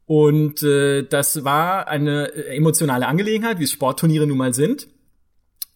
und 0.05 0.63
äh, 0.63 1.03
das 1.03 1.43
war 1.43 1.87
eine 1.87 2.33
emotionale 2.33 3.07
Angelegenheit, 3.07 3.59
wie 3.59 3.65
es 3.65 3.71
Sportturniere 3.71 4.27
nun 4.27 4.37
mal 4.37 4.53
sind. 4.53 4.87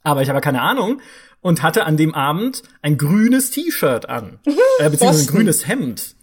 Aber 0.03 0.21
ich 0.21 0.29
habe 0.29 0.41
keine 0.41 0.61
Ahnung 0.61 1.01
und 1.41 1.63
hatte 1.63 1.85
an 1.85 1.97
dem 1.97 2.13
Abend 2.13 2.63
ein 2.81 2.97
grünes 2.97 3.51
T-Shirt 3.51 4.07
an, 4.07 4.39
äh, 4.79 4.89
beziehungsweise 4.89 5.23
ein 5.29 5.35
grünes 5.35 5.67
Hemd. 5.67 6.15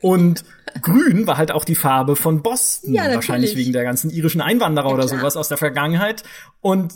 Und 0.00 0.44
grün 0.80 1.26
war 1.26 1.36
halt 1.36 1.52
auch 1.52 1.64
die 1.64 1.74
Farbe 1.74 2.16
von 2.16 2.42
Boston, 2.42 2.94
Ja, 2.94 3.12
wahrscheinlich 3.12 3.54
wegen 3.56 3.72
der 3.72 3.84
ganzen 3.84 4.10
irischen 4.10 4.40
Einwanderer 4.40 4.86
oder 4.86 5.06
klar. 5.06 5.18
sowas 5.18 5.36
aus 5.36 5.48
der 5.48 5.58
Vergangenheit. 5.58 6.22
Und 6.60 6.94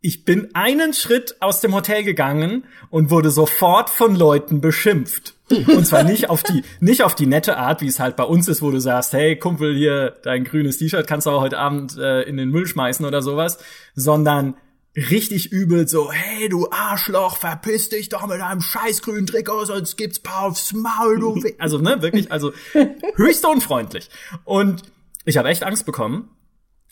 ich 0.00 0.24
bin 0.26 0.50
einen 0.54 0.92
Schritt 0.92 1.36
aus 1.40 1.60
dem 1.60 1.74
Hotel 1.74 2.04
gegangen 2.04 2.64
und 2.90 3.10
wurde 3.10 3.30
sofort 3.30 3.88
von 3.88 4.14
Leuten 4.14 4.60
beschimpft. 4.60 5.34
Und 5.50 5.86
zwar 5.86 6.04
nicht 6.04 6.30
auf 6.30 6.42
die, 6.42 6.62
nicht 6.80 7.02
auf 7.02 7.14
die 7.14 7.26
nette 7.26 7.58
Art, 7.58 7.82
wie 7.82 7.86
es 7.86 8.00
halt 8.00 8.16
bei 8.16 8.24
uns 8.24 8.48
ist, 8.48 8.62
wo 8.62 8.70
du 8.70 8.80
sagst, 8.80 9.12
hey 9.12 9.38
Kumpel, 9.38 9.76
hier 9.76 10.16
dein 10.22 10.44
grünes 10.44 10.78
T-Shirt 10.78 11.06
kannst 11.06 11.26
du 11.26 11.30
auch 11.30 11.42
heute 11.42 11.58
Abend 11.58 11.98
äh, 11.98 12.22
in 12.22 12.38
den 12.38 12.48
Müll 12.50 12.66
schmeißen 12.66 13.04
oder 13.04 13.20
sowas, 13.20 13.58
sondern 13.94 14.54
richtig 14.96 15.50
übel 15.52 15.88
so, 15.88 16.12
hey 16.12 16.48
du 16.48 16.70
Arschloch, 16.70 17.36
verpiss 17.36 17.88
dich 17.88 18.08
doch 18.08 18.26
mit 18.26 18.40
deinem 18.40 18.60
scheiß 18.60 19.02
grünen 19.02 19.26
Trikot, 19.26 19.66
sonst 19.66 19.96
gibt's 19.96 20.20
paar 20.20 20.44
aufs 20.44 20.72
Maul, 20.72 21.18
du 21.18 21.34
We 21.42 21.54
Also, 21.58 21.78
ne, 21.78 22.00
wirklich, 22.02 22.30
also 22.30 22.52
höchst 23.16 23.44
unfreundlich. 23.44 24.08
Und 24.44 24.82
ich 25.24 25.36
habe 25.36 25.48
echt 25.48 25.62
Angst 25.62 25.86
bekommen. 25.86 26.30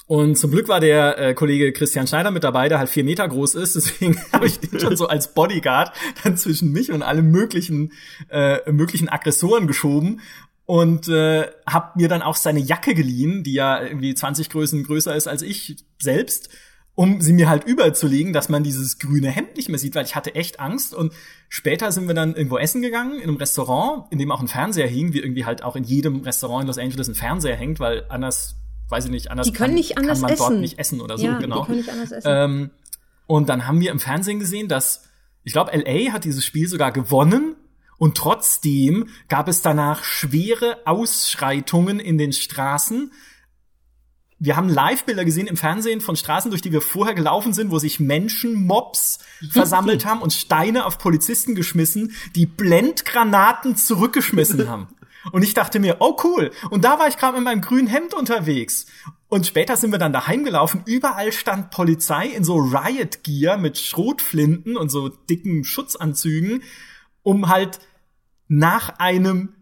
Und 0.07 0.37
zum 0.37 0.51
Glück 0.51 0.69
war 0.69 0.81
der 0.81 1.17
äh, 1.19 1.35
Kollege 1.35 1.73
Christian 1.73 2.07
Schneider 2.07 2.33
mit 2.33 2.45
dabei, 2.45 2.69
der 2.69 2.79
halt 2.79 2.91
vier 2.91 3.05
Meter 3.05 3.27
groß 3.27 3.55
ist. 3.55 3.77
Deswegen 3.77 4.21
habe 4.33 4.47
ich 4.47 4.59
den 4.59 4.79
schon 4.81 4.97
so 4.97 5.07
als 5.07 5.33
Bodyguard 5.33 5.95
dann 6.25 6.37
zwischen 6.37 6.73
mich 6.73 6.91
und 6.91 7.03
alle 7.03 7.23
möglichen 7.23 7.93
äh, 8.29 8.71
möglichen 8.71 9.09
Aggressoren 9.09 9.67
geschoben 9.67 10.21
und 10.67 11.09
äh, 11.09 11.47
habe 11.67 11.99
mir 11.99 12.09
dann 12.09 12.23
auch 12.23 12.37
seine 12.37 12.61
Jacke 12.61 12.95
geliehen, 12.95 13.43
die 13.43 13.55
ja 13.55 13.83
irgendwie 13.83 14.15
20 14.15 14.51
Größen 14.51 14.85
größer 14.85 15.15
ist 15.15 15.29
als 15.29 15.43
ich 15.43 15.85
selbst, 15.99 16.51
um 16.95 17.21
sie 17.21 17.33
mir 17.33 17.49
halt 17.49 17.65
überzulegen, 17.65 18.33
dass 18.33 18.49
man 18.49 18.63
dieses 18.63 18.99
grüne 18.99 19.31
Hemd 19.31 19.57
nicht 19.57 19.69
mehr 19.69 19.79
sieht, 19.79 19.95
weil 19.95 20.05
ich 20.05 20.15
hatte 20.15 20.35
echt 20.35 20.61
Angst. 20.61 20.95
Und 20.95 21.13
später 21.49 21.91
sind 21.91 22.07
wir 22.07 22.15
dann 22.15 22.35
irgendwo 22.35 22.59
essen 22.59 22.83
gegangen, 22.83 23.17
in 23.17 23.23
einem 23.23 23.37
Restaurant, 23.37 24.05
in 24.11 24.19
dem 24.19 24.31
auch 24.31 24.41
ein 24.41 24.49
Fernseher 24.49 24.89
hing, 24.89 25.13
wie 25.13 25.21
irgendwie 25.21 25.47
halt 25.47 25.63
auch 25.63 25.77
in 25.77 25.85
jedem 25.85 26.21
Restaurant 26.21 26.63
in 26.63 26.67
Los 26.67 26.79
Angeles 26.79 27.09
ein 27.09 27.15
Fernseher 27.15 27.57
hängt, 27.57 27.81
weil 27.81 28.05
anders 28.09 28.57
weiß 28.93 29.07
ich 29.07 29.11
nicht, 29.11 29.31
anders 29.31 29.47
Die 29.47 29.53
können 29.53 29.71
kann, 29.71 29.75
nicht 29.75 29.97
anders 29.99 30.21
kann 30.21 30.29
man 30.29 30.39
dort 30.39 30.51
essen. 30.51 30.61
nicht 30.61 30.79
essen 30.79 31.01
oder 31.01 31.17
so, 31.17 31.25
ja, 31.25 31.39
genau. 31.39 31.61
die 31.61 31.67
können 31.67 31.79
nicht 31.79 31.91
anders 31.91 32.13
essen. 32.13 32.29
Ähm, 32.31 32.71
und 33.27 33.49
dann 33.49 33.67
haben 33.67 33.81
wir 33.81 33.91
im 33.91 33.99
Fernsehen 33.99 34.39
gesehen, 34.39 34.69
dass, 34.69 35.09
ich 35.45 35.55
glaube, 35.55 35.71
LA 35.75 36.13
hat 36.13 36.25
dieses 36.25 36.45
Spiel 36.45 36.69
sogar 36.69 36.93
gewonnen. 36.93 37.57
Und 37.97 38.17
trotzdem 38.17 39.09
gab 39.29 39.49
es 39.49 39.63
danach 39.63 40.03
schwere 40.03 40.79
Ausschreitungen 40.87 42.01
in 42.01 42.19
den 42.19 42.33
Straßen. 42.33 43.13
Wir 44.45 44.57
haben 44.57 44.69
Live-Bilder 44.69 45.25
gesehen 45.25 45.47
im 45.47 45.57
Fernsehen 45.57 46.01
von 46.01 46.17
Straßen, 46.17 46.51
durch 46.51 46.63
die 46.63 46.73
wir 46.73 46.81
vorher 46.81 47.15
gelaufen 47.15 47.53
sind, 47.53 47.71
wo 47.71 47.79
sich 47.79 48.01
Menschenmobs 48.01 49.21
versammelt 49.53 50.05
haben 50.05 50.21
und 50.21 50.33
Steine 50.33 50.85
auf 50.85 50.99
Polizisten 50.99 51.55
geschmissen, 51.55 52.11
die 52.35 52.47
Blendgranaten 52.47 53.77
zurückgeschmissen 53.77 54.69
haben. 54.69 54.89
Und 55.31 55.45
ich 55.45 55.55
dachte 55.55 55.79
mir, 55.79 55.99
oh 56.01 56.17
cool. 56.25 56.51
Und 56.71 56.83
da 56.85 56.99
war 56.99 57.07
ich 57.07 57.19
gerade 57.19 57.37
mit 57.37 57.45
meinem 57.45 57.61
grünen 57.61 57.87
Hemd 57.87 58.15
unterwegs. 58.15 58.87
Und 59.29 59.47
später 59.47 59.77
sind 59.77 59.93
wir 59.93 60.01
dann 60.01 60.13
daheim 60.13 60.43
gelaufen. 60.43 60.83
Überall 60.87 61.31
stand 61.31 61.71
Polizei 61.71 62.27
in 62.27 62.43
so 62.43 62.57
Riot 62.57 63.23
Gear 63.23 63.59
mit 63.59 63.79
Schrotflinten 63.79 64.77
und 64.77 64.89
so 64.89 65.09
dicken 65.09 65.63
Schutzanzügen, 65.63 66.65
um 67.23 67.49
halt 67.49 67.79
nach 68.49 68.99
einem 68.99 69.55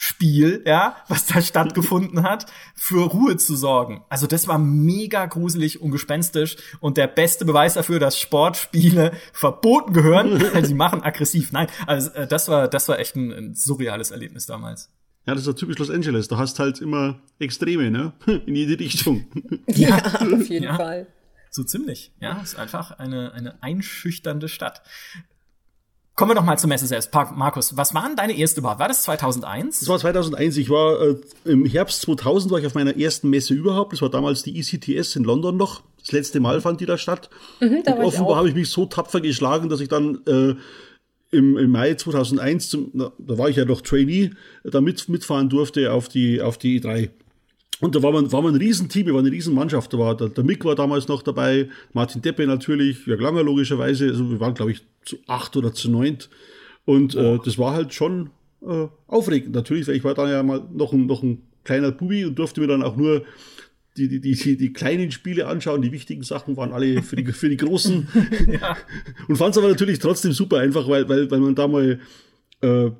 Sportspiel, 0.00 0.62
ja, 0.66 0.96
was 1.08 1.26
da 1.26 1.42
stattgefunden 1.42 2.22
hat, 2.22 2.46
für 2.74 3.04
Ruhe 3.06 3.36
zu 3.36 3.54
sorgen. 3.54 4.02
Also 4.08 4.26
das 4.26 4.48
war 4.48 4.58
mega 4.58 5.26
gruselig 5.26 5.80
und 5.82 5.90
gespenstisch 5.90 6.56
und 6.80 6.96
der 6.96 7.06
beste 7.06 7.44
Beweis 7.44 7.74
dafür, 7.74 7.98
dass 7.98 8.18
Sportspiele 8.18 9.12
verboten 9.32 9.92
gehören, 9.92 10.40
weil 10.54 10.64
sie 10.66 10.74
machen 10.74 11.02
aggressiv. 11.02 11.52
Nein, 11.52 11.68
also 11.86 12.10
äh, 12.12 12.26
das 12.26 12.48
war 12.48 12.68
das 12.68 12.88
war 12.88 12.98
echt 12.98 13.14
ein, 13.16 13.30
ein 13.30 13.54
surreales 13.54 14.10
Erlebnis 14.10 14.46
damals. 14.46 14.90
Ja, 15.26 15.34
das 15.34 15.42
ist 15.42 15.48
ja 15.48 15.52
typisch 15.52 15.76
Los 15.78 15.90
Angeles. 15.90 16.28
Da 16.28 16.38
hast 16.38 16.58
halt 16.58 16.80
immer 16.80 17.20
Extreme, 17.38 17.90
ne? 17.90 18.12
In 18.46 18.56
jede 18.56 18.78
Richtung. 18.80 19.26
ja, 19.66 19.98
auf 19.98 20.48
jeden 20.48 20.64
Ja. 20.64 20.76
Fall. 20.76 21.06
So 21.52 21.64
ziemlich. 21.64 22.12
Ja, 22.20 22.40
ist 22.42 22.56
einfach 22.56 22.92
eine, 22.92 23.32
eine 23.32 23.60
einschüchternde 23.62 24.48
Stadt. 24.48 24.82
Kommen 26.20 26.32
wir 26.32 26.34
doch 26.34 26.44
mal 26.44 26.58
zur 26.58 26.68
Messe 26.68 26.86
selbst. 26.86 27.10
Markus, 27.14 27.78
was 27.78 27.94
waren 27.94 28.14
deine 28.14 28.36
erste 28.36 28.60
überhaupt? 28.60 28.78
War 28.78 28.88
das 28.88 29.04
2001? 29.04 29.80
Das 29.80 29.88
war 29.88 29.98
2001. 29.98 30.58
Ich 30.58 30.68
war 30.68 31.00
äh, 31.00 31.16
im 31.46 31.64
Herbst 31.64 32.02
2000 32.02 32.52
war 32.52 32.58
ich 32.58 32.66
auf 32.66 32.74
meiner 32.74 32.94
ersten 32.94 33.30
Messe 33.30 33.54
überhaupt. 33.54 33.94
Das 33.94 34.02
war 34.02 34.10
damals 34.10 34.42
die 34.42 34.60
ECTS 34.60 35.16
in 35.16 35.24
London 35.24 35.56
noch. 35.56 35.80
Das 35.98 36.12
letzte 36.12 36.40
Mal 36.40 36.60
fand 36.60 36.82
die 36.82 36.84
da 36.84 36.98
statt. 36.98 37.30
Mhm, 37.60 37.84
da 37.86 37.96
offenbar 37.96 38.36
habe 38.36 38.50
ich 38.50 38.54
mich 38.54 38.68
so 38.68 38.84
tapfer 38.84 39.22
geschlagen, 39.22 39.70
dass 39.70 39.80
ich 39.80 39.88
dann 39.88 40.18
äh, 40.26 40.56
im, 41.34 41.56
im 41.56 41.70
Mai 41.70 41.94
2001, 41.94 42.68
zum, 42.68 42.90
na, 42.92 43.12
da 43.16 43.38
war 43.38 43.48
ich 43.48 43.56
ja 43.56 43.64
noch 43.64 43.80
Trainee, 43.80 44.32
da 44.62 44.82
mit, 44.82 45.08
mitfahren 45.08 45.48
durfte 45.48 45.90
auf 45.90 46.10
die, 46.10 46.42
auf 46.42 46.58
die 46.58 46.82
E3. 46.82 47.08
Und 47.80 47.94
da 47.94 48.02
war 48.02 48.12
man, 48.12 48.30
war 48.30 48.42
man 48.42 48.54
ein 48.54 48.60
Riesenteam, 48.60 49.06
wir 49.06 49.14
waren 49.14 49.24
eine 49.24 49.34
Riesenmannschaft. 49.34 49.92
Da 49.92 49.98
war, 49.98 50.16
der, 50.16 50.28
der 50.28 50.44
Mick 50.44 50.64
war 50.64 50.74
damals 50.74 51.08
noch 51.08 51.22
dabei, 51.22 51.68
Martin 51.92 52.22
Deppe 52.22 52.46
natürlich, 52.46 53.06
Jörg 53.06 53.20
Langer 53.20 53.42
logischerweise. 53.42 54.06
Also 54.08 54.30
wir 54.30 54.40
waren, 54.40 54.54
glaube 54.54 54.72
ich, 54.72 54.82
zu 55.04 55.16
acht 55.26 55.56
oder 55.56 55.72
zu 55.72 55.90
neunt. 55.90 56.28
Und 56.84 57.14
äh, 57.14 57.38
das 57.44 57.58
war 57.58 57.72
halt 57.72 57.94
schon 57.94 58.30
äh, 58.62 58.86
aufregend. 59.06 59.54
Natürlich, 59.54 59.88
weil 59.88 59.96
ich 59.96 60.04
war 60.04 60.14
dann 60.14 60.30
ja 60.30 60.42
mal 60.42 60.62
noch 60.72 60.92
ein, 60.92 61.06
noch 61.06 61.22
ein 61.22 61.42
kleiner 61.64 61.92
Bubi 61.92 62.24
und 62.24 62.38
durfte 62.38 62.60
mir 62.60 62.66
dann 62.66 62.82
auch 62.82 62.96
nur 62.96 63.24
die, 63.96 64.08
die, 64.08 64.20
die, 64.20 64.56
die, 64.56 64.72
kleinen 64.72 65.10
Spiele 65.10 65.46
anschauen. 65.46 65.82
Die 65.82 65.92
wichtigen 65.92 66.22
Sachen 66.22 66.56
waren 66.56 66.72
alle 66.72 67.02
für 67.02 67.16
die, 67.16 67.24
für 67.32 67.48
die 67.48 67.56
großen. 67.56 68.08
Und 69.28 69.36
fand 69.36 69.50
es 69.50 69.58
aber 69.58 69.68
natürlich 69.68 69.98
trotzdem 69.98 70.32
super 70.32 70.58
einfach, 70.58 70.88
weil, 70.88 71.08
weil, 71.08 71.30
weil 71.30 71.40
man 71.40 71.54
da 71.56 71.66
mal 71.66 71.98
äh, 72.60 72.90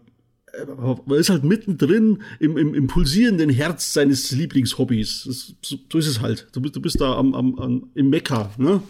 man 1.06 1.18
ist 1.18 1.30
halt 1.30 1.44
mittendrin 1.44 2.22
im, 2.38 2.56
im, 2.56 2.74
im 2.74 2.86
pulsierenden 2.86 3.50
Herz 3.50 3.92
seines 3.92 4.30
Lieblingshobbys. 4.30 5.24
Das, 5.26 5.54
so, 5.62 5.76
so 5.90 5.98
ist 5.98 6.06
es 6.06 6.20
halt. 6.20 6.48
Du 6.52 6.60
bist, 6.60 6.76
du 6.76 6.80
bist 6.80 7.00
da 7.00 7.16
am, 7.16 7.34
am, 7.34 7.58
am, 7.58 7.90
im 7.94 8.10
Mekka, 8.10 8.52
ne? 8.58 8.82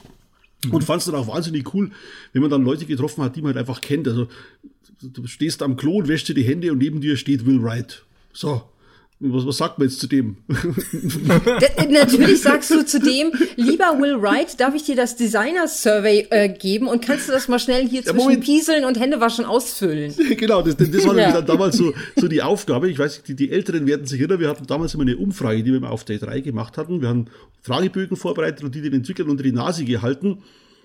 Und 0.70 0.84
fand 0.84 1.00
es 1.00 1.06
dann 1.06 1.14
auch 1.14 1.26
wahnsinnig 1.26 1.72
cool, 1.72 1.90
wenn 2.32 2.42
man 2.42 2.50
dann 2.50 2.62
Leute 2.62 2.84
getroffen 2.84 3.24
hat, 3.24 3.34
die 3.34 3.40
man 3.40 3.54
halt 3.54 3.58
einfach 3.58 3.80
kennt. 3.80 4.06
Also 4.06 4.28
du 5.02 5.26
stehst 5.26 5.62
am 5.62 5.76
Klo 5.76 5.98
und 5.98 6.08
wäschst 6.08 6.28
dir 6.28 6.34
die 6.34 6.42
Hände 6.42 6.70
und 6.70 6.78
neben 6.78 7.00
dir 7.00 7.16
steht 7.16 7.46
Will 7.46 7.62
Wright. 7.62 8.04
So. 8.32 8.62
Was, 9.22 9.44
was 9.46 9.58
sagt 9.58 9.78
man 9.78 9.86
jetzt 9.86 10.00
zu 10.00 10.06
dem? 10.06 10.38
Natürlich 11.90 12.40
sagst 12.40 12.70
du 12.70 12.84
zu 12.86 12.98
dem, 13.00 13.32
lieber 13.56 13.98
Will 14.00 14.20
Wright, 14.20 14.58
darf 14.58 14.74
ich 14.74 14.84
dir 14.84 14.96
das 14.96 15.14
Designer-Survey 15.16 16.28
äh, 16.30 16.48
geben 16.48 16.88
und 16.88 17.04
kannst 17.04 17.28
du 17.28 17.32
das 17.32 17.46
mal 17.46 17.58
schnell 17.58 17.86
hier 17.86 18.02
zwischen 18.02 18.16
Moment. 18.16 18.44
Pieseln 18.44 18.86
und 18.86 18.98
Händewaschen 18.98 19.44
ausfüllen? 19.44 20.14
genau, 20.38 20.62
das, 20.62 20.76
das 20.76 20.90
war 21.06 21.14
Ja. 21.14 21.26
nämlich 21.26 21.34
dann 21.34 21.46
damals 21.46 21.76
so, 21.76 21.92
so 22.16 22.28
die 22.28 22.40
Aufgabe. 22.40 22.88
Ich 22.90 22.98
weiß, 22.98 23.18
nicht, 23.18 23.28
die, 23.28 23.36
die 23.36 23.50
Älteren 23.50 23.86
werden 23.86 24.06
sich 24.06 24.20
erinnern, 24.20 24.40
wir 24.40 24.48
hatten 24.48 24.66
damals 24.66 24.94
immer 24.94 25.02
eine 25.02 25.18
Umfrage, 25.18 25.62
die 25.62 25.72
wir 25.72 25.90
auf 25.90 26.04
der 26.04 26.18
3 26.18 26.40
gemacht 26.40 26.78
hatten. 26.78 27.02
Wir 27.02 27.08
haben 27.10 27.26
Fragebögen 27.60 28.16
vorbereitet 28.16 28.64
und 28.64 28.74
die 28.74 28.80
den 28.80 28.94
Entwicklern 28.94 29.28
unter 29.28 29.42
die 29.42 29.52
Nase 29.52 29.84
gehalten. 29.84 30.38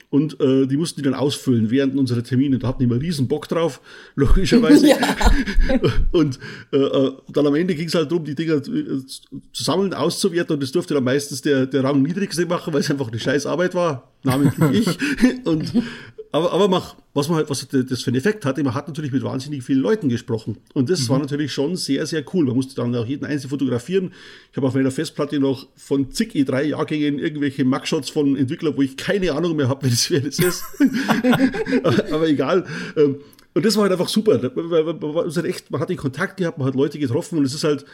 Und 0.09 0.39
äh, 0.39 0.65
die 0.67 0.77
mussten 0.77 1.01
die 1.01 1.03
dann 1.03 1.13
ausfüllen 1.13 1.71
während 1.71 1.97
unserer 1.97 2.23
Termine. 2.23 2.59
Da 2.59 2.69
hatten 2.69 2.79
die 2.79 2.85
immer 2.85 3.01
riesen 3.01 3.27
Bock 3.27 3.47
drauf, 3.47 3.81
logischerweise. 4.15 4.87
Und 6.11 6.39
äh, 6.71 6.77
äh, 6.77 7.11
dann 7.29 7.47
am 7.47 7.55
Ende 7.55 7.75
ging 7.75 7.87
es 7.87 7.95
halt 7.95 8.11
darum, 8.11 8.23
die 8.23 8.35
Dinger 8.35 8.55
äh, 8.55 8.61
zu 8.61 9.63
sammeln, 9.63 9.93
auszuwerten. 9.93 10.53
Und 10.53 10.63
das 10.63 10.71
durfte 10.71 10.93
dann 10.93 11.03
meistens 11.03 11.41
der, 11.41 11.65
der 11.65 11.83
Rang 11.83 12.01
niedrigste 12.01 12.45
machen, 12.45 12.73
weil 12.73 12.81
es 12.81 12.91
einfach 12.91 13.09
eine 13.09 13.19
scheiß 13.19 13.45
Arbeit 13.45 13.75
war, 13.75 14.11
namentlich 14.23 14.87
ich. 15.21 15.45
Und 15.45 15.73
aber, 16.31 16.51
aber 16.51 16.67
mach, 16.67 16.95
was 17.15 17.29
man 17.29 17.37
halt, 17.37 17.49
was 17.49 17.65
das 17.67 18.03
für 18.03 18.09
einen 18.09 18.17
Effekt 18.17 18.45
hatte, 18.45 18.61
man 18.61 18.73
hat 18.73 18.87
natürlich 18.89 19.13
mit 19.13 19.23
wahnsinnig 19.23 19.63
vielen 19.63 19.79
Leuten 19.79 20.09
gesprochen. 20.09 20.57
Und 20.73 20.89
das 20.89 21.07
war 21.07 21.17
natürlich 21.17 21.53
schon 21.53 21.77
sehr, 21.77 22.05
sehr 22.05 22.25
cool. 22.33 22.43
Man 22.45 22.55
musste 22.55 22.75
dann 22.75 22.93
auch 22.93 23.05
jeden 23.05 23.23
einzelnen 23.25 23.49
fotografieren. 23.49 24.13
Ich 24.51 24.57
habe 24.57 24.67
auf 24.67 24.75
meiner 24.75 24.91
Festplatte 24.91 25.39
noch 25.39 25.67
von 25.77 26.11
zig 26.11 26.33
E3-Jahrgängen 26.35 27.17
irgendwelche 27.17 27.63
Mugshots 27.63 28.09
von 28.09 28.35
Entwicklern, 28.35 28.75
wo 28.75 28.81
ich 28.81 28.97
keine 28.97 29.31
Ahnung 29.31 29.55
mehr 29.55 29.69
habe, 29.69 29.83
wer 29.83 29.89
das, 29.91 30.11
wer 30.11 30.19
das 30.19 30.39
ist. 30.39 30.65
aber, 31.83 32.13
aber 32.13 32.27
egal. 32.27 32.65
Ähm, 32.97 33.21
Und 33.53 33.65
das 33.65 33.77
war 33.77 33.83
halt 33.83 33.93
einfach 33.93 34.09
super. 34.09 34.51
Man, 34.53 35.33
hat 35.33 35.45
echt, 35.45 35.71
man 35.71 35.79
hat 35.79 35.89
den 35.89 35.97
Kontakt 35.97 36.35
gehabt, 36.35 36.57
man 36.57 36.67
hat 36.67 36.75
Leute 36.75 36.99
getroffen 36.99 37.39
und 37.39 37.45
es 37.45 37.53
ist 37.53 37.63
halt, 37.63 37.85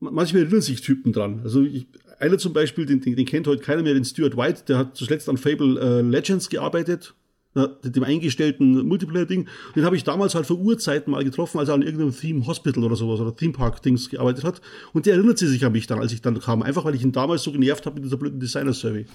manchmal 0.00 0.42
erinnern 0.42 0.60
sich 0.60 0.82
Typen 0.82 1.14
dran. 1.14 1.40
Also 1.42 1.62
ich, 1.62 1.86
einer 2.18 2.36
zum 2.36 2.52
Beispiel, 2.52 2.84
den, 2.84 3.00
den, 3.00 3.16
den 3.16 3.24
kennt 3.24 3.46
heute 3.46 3.62
keiner 3.62 3.82
mehr, 3.82 3.94
den 3.94 4.04
Stuart 4.04 4.36
White, 4.36 4.64
der 4.68 4.76
hat 4.76 4.96
zuletzt 4.96 5.30
an 5.30 5.38
Fable 5.38 5.80
äh, 5.80 6.02
Legends 6.02 6.50
gearbeitet, 6.50 7.14
dem 7.54 8.04
eingestellten 8.04 8.86
Multiplayer-Ding. 8.86 9.48
Den 9.74 9.84
habe 9.84 9.96
ich 9.96 10.04
damals 10.04 10.34
halt 10.34 10.46
vor 10.46 10.58
Urzeiten 10.58 11.10
mal 11.10 11.24
getroffen, 11.24 11.58
als 11.58 11.68
er 11.68 11.74
an 11.74 11.82
irgendeinem 11.82 12.16
Theme 12.16 12.46
Hospital 12.46 12.84
oder 12.84 12.96
sowas 12.96 13.20
oder 13.20 13.34
Theme 13.34 13.52
Park-Dings 13.52 14.10
gearbeitet 14.10 14.44
hat. 14.44 14.60
Und 14.92 15.06
der 15.06 15.14
erinnert 15.14 15.38
sich 15.38 15.64
an 15.64 15.72
mich 15.72 15.86
dann, 15.86 15.98
als 15.98 16.12
ich 16.12 16.20
dann 16.20 16.38
kam, 16.40 16.62
einfach 16.62 16.84
weil 16.84 16.94
ich 16.94 17.02
ihn 17.02 17.12
damals 17.12 17.42
so 17.42 17.52
genervt 17.52 17.86
habe 17.86 17.96
mit 17.96 18.04
dieser 18.04 18.16
blöden 18.16 18.38
Designer-Survey. 18.40 19.06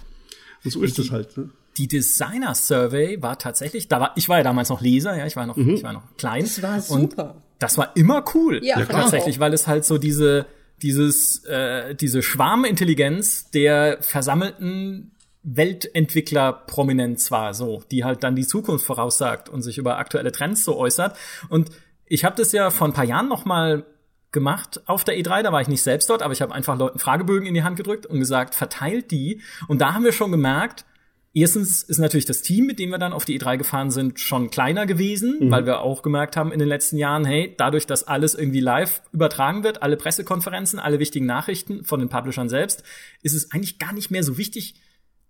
Und 0.64 0.72
so 0.72 0.82
ist 0.82 0.98
die, 0.98 1.02
das 1.02 1.12
halt. 1.12 1.38
Ne? 1.38 1.50
Die 1.78 1.88
Designer 1.88 2.56
Survey 2.56 3.22
war 3.22 3.38
tatsächlich, 3.38 3.88
da 3.88 4.00
war, 4.00 4.12
ich 4.16 4.30
war 4.30 4.38
ja 4.38 4.44
damals 4.44 4.70
noch 4.70 4.82
Leser, 4.82 5.18
ja, 5.18 5.26
ich 5.26 5.36
war 5.36 5.46
noch, 5.46 5.58
mhm. 5.58 5.72
ich 5.72 5.84
war 5.84 5.94
noch 5.94 6.04
klein. 6.18 6.44
Das 6.44 6.62
war 6.62 6.82
super. 6.82 7.36
Und 7.36 7.42
das 7.60 7.78
war 7.78 7.96
immer 7.96 8.24
cool. 8.34 8.62
Ja, 8.64 8.80
ja 8.80 8.86
tatsächlich, 8.86 9.40
weil 9.40 9.54
es 9.54 9.68
halt 9.68 9.86
so 9.86 9.98
diese, 9.98 10.46
dieses, 10.82 11.44
äh, 11.46 11.96
diese 11.96 12.22
Schwarmintelligenz 12.22 13.50
der 13.52 13.98
versammelten 14.02 15.12
Weltentwickler-Prominenz 15.44 17.32
war, 17.32 17.54
so, 17.54 17.84
die 17.92 18.04
halt 18.04 18.24
dann 18.24 18.36
die 18.36 18.48
Zukunft 18.48 18.86
voraussagt 18.86 19.50
und 19.50 19.62
sich 19.62 19.78
über 19.78 19.98
aktuelle 19.98 20.32
Trends 20.32 20.64
so 20.64 20.78
äußert. 20.78 21.18
Und 21.50 21.70
ich 22.06 22.26
habe 22.26 22.36
das 22.36 22.52
ja 22.52 22.70
vor 22.70 22.88
ein 22.88 22.94
paar 22.94 23.06
Jahren 23.06 23.28
noch 23.28 23.46
mal 23.46 23.86
gemacht 24.32 24.82
auf 24.88 25.04
der 25.04 25.16
E3, 25.16 25.44
da 25.44 25.52
war 25.52 25.62
ich 25.62 25.68
nicht 25.68 25.84
selbst 25.84 26.10
dort, 26.10 26.24
aber 26.24 26.34
ich 26.34 26.42
habe 26.42 26.54
einfach 26.54 26.78
Leuten 26.78 27.00
Fragebögen 27.00 27.48
in 27.48 27.54
die 27.54 27.64
Hand 27.64 27.78
gedrückt 27.78 28.06
und 28.06 28.20
gesagt, 28.20 28.56
verteilt 28.56 29.12
die. 29.12 29.42
Und 29.68 29.80
da 29.80 29.94
haben 29.94 30.04
wir 30.04 30.12
schon 30.12 30.32
gemerkt, 30.32 30.86
Erstens 31.36 31.82
ist 31.82 31.98
natürlich 31.98 32.26
das 32.26 32.44
Team, 32.44 32.68
mit 32.68 32.78
dem 32.78 32.92
wir 32.92 33.00
dann 33.00 33.12
auf 33.12 33.26
die 33.26 33.40
E3 33.40 33.58
gefahren 33.58 33.90
sind, 33.90 34.20
schon 34.20 34.52
kleiner 34.52 34.86
gewesen, 34.86 35.40
mhm. 35.40 35.52
weil 35.52 35.66
wir 35.66 35.80
auch 35.80 36.04
gemerkt 36.04 36.38
haben 36.38 36.52
in 36.52 36.60
den 36.60 36.68
letzten 36.68 36.98
Jahren, 36.98 37.26
hey, 37.26 37.56
dadurch, 37.58 37.88
dass 37.88 38.04
alles 38.04 38.36
irgendwie 38.36 38.60
live 38.60 39.02
übertragen 39.12 39.64
wird, 39.64 39.82
alle 39.82 39.98
Pressekonferenzen, 39.98 40.78
alle 40.78 41.00
wichtigen 41.00 41.26
Nachrichten 41.26 41.86
von 41.86 42.00
den 42.00 42.10
Publishern 42.10 42.50
selbst, 42.50 42.84
ist 43.24 43.34
es 43.34 43.52
eigentlich 43.52 43.80
gar 43.80 43.94
nicht 43.94 44.12
mehr 44.12 44.24
so 44.24 44.38
wichtig, 44.38 44.76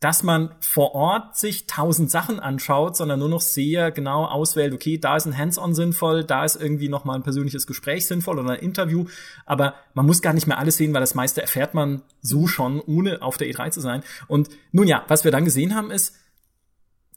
dass 0.03 0.21
man 0.21 0.53
vor 0.59 0.95
Ort 0.95 1.37
sich 1.37 1.65
tausend 1.65 2.11
Sachen 2.11 2.41
anschaut, 2.41 2.97
sondern 2.97 3.19
nur 3.19 3.29
noch 3.29 3.39
sehr 3.39 3.89
genau 3.89 4.25
auswählt, 4.25 4.73
okay, 4.73 4.97
da 4.97 5.15
ist 5.15 5.25
ein 5.25 5.37
Hands-on 5.37 5.73
sinnvoll, 5.73 6.25
da 6.25 6.43
ist 6.43 6.61
irgendwie 6.61 6.89
noch 6.89 7.05
mal 7.05 7.15
ein 7.15 7.23
persönliches 7.23 7.65
Gespräch 7.67 8.05
sinnvoll 8.05 8.37
oder 8.37 8.51
ein 8.51 8.59
Interview, 8.59 9.05
aber 9.45 9.75
man 9.93 10.05
muss 10.05 10.21
gar 10.21 10.33
nicht 10.33 10.45
mehr 10.45 10.57
alles 10.57 10.75
sehen, 10.75 10.93
weil 10.93 10.99
das 10.99 11.15
meiste 11.15 11.41
erfährt 11.41 11.73
man 11.73 12.01
so 12.19 12.47
schon, 12.47 12.81
ohne 12.81 13.21
auf 13.21 13.37
der 13.37 13.47
E3 13.47 13.71
zu 13.71 13.79
sein. 13.79 14.03
Und 14.27 14.49
nun 14.73 14.89
ja, 14.89 15.05
was 15.07 15.23
wir 15.23 15.31
dann 15.31 15.45
gesehen 15.45 15.73
haben, 15.73 15.89
ist, 15.89 16.13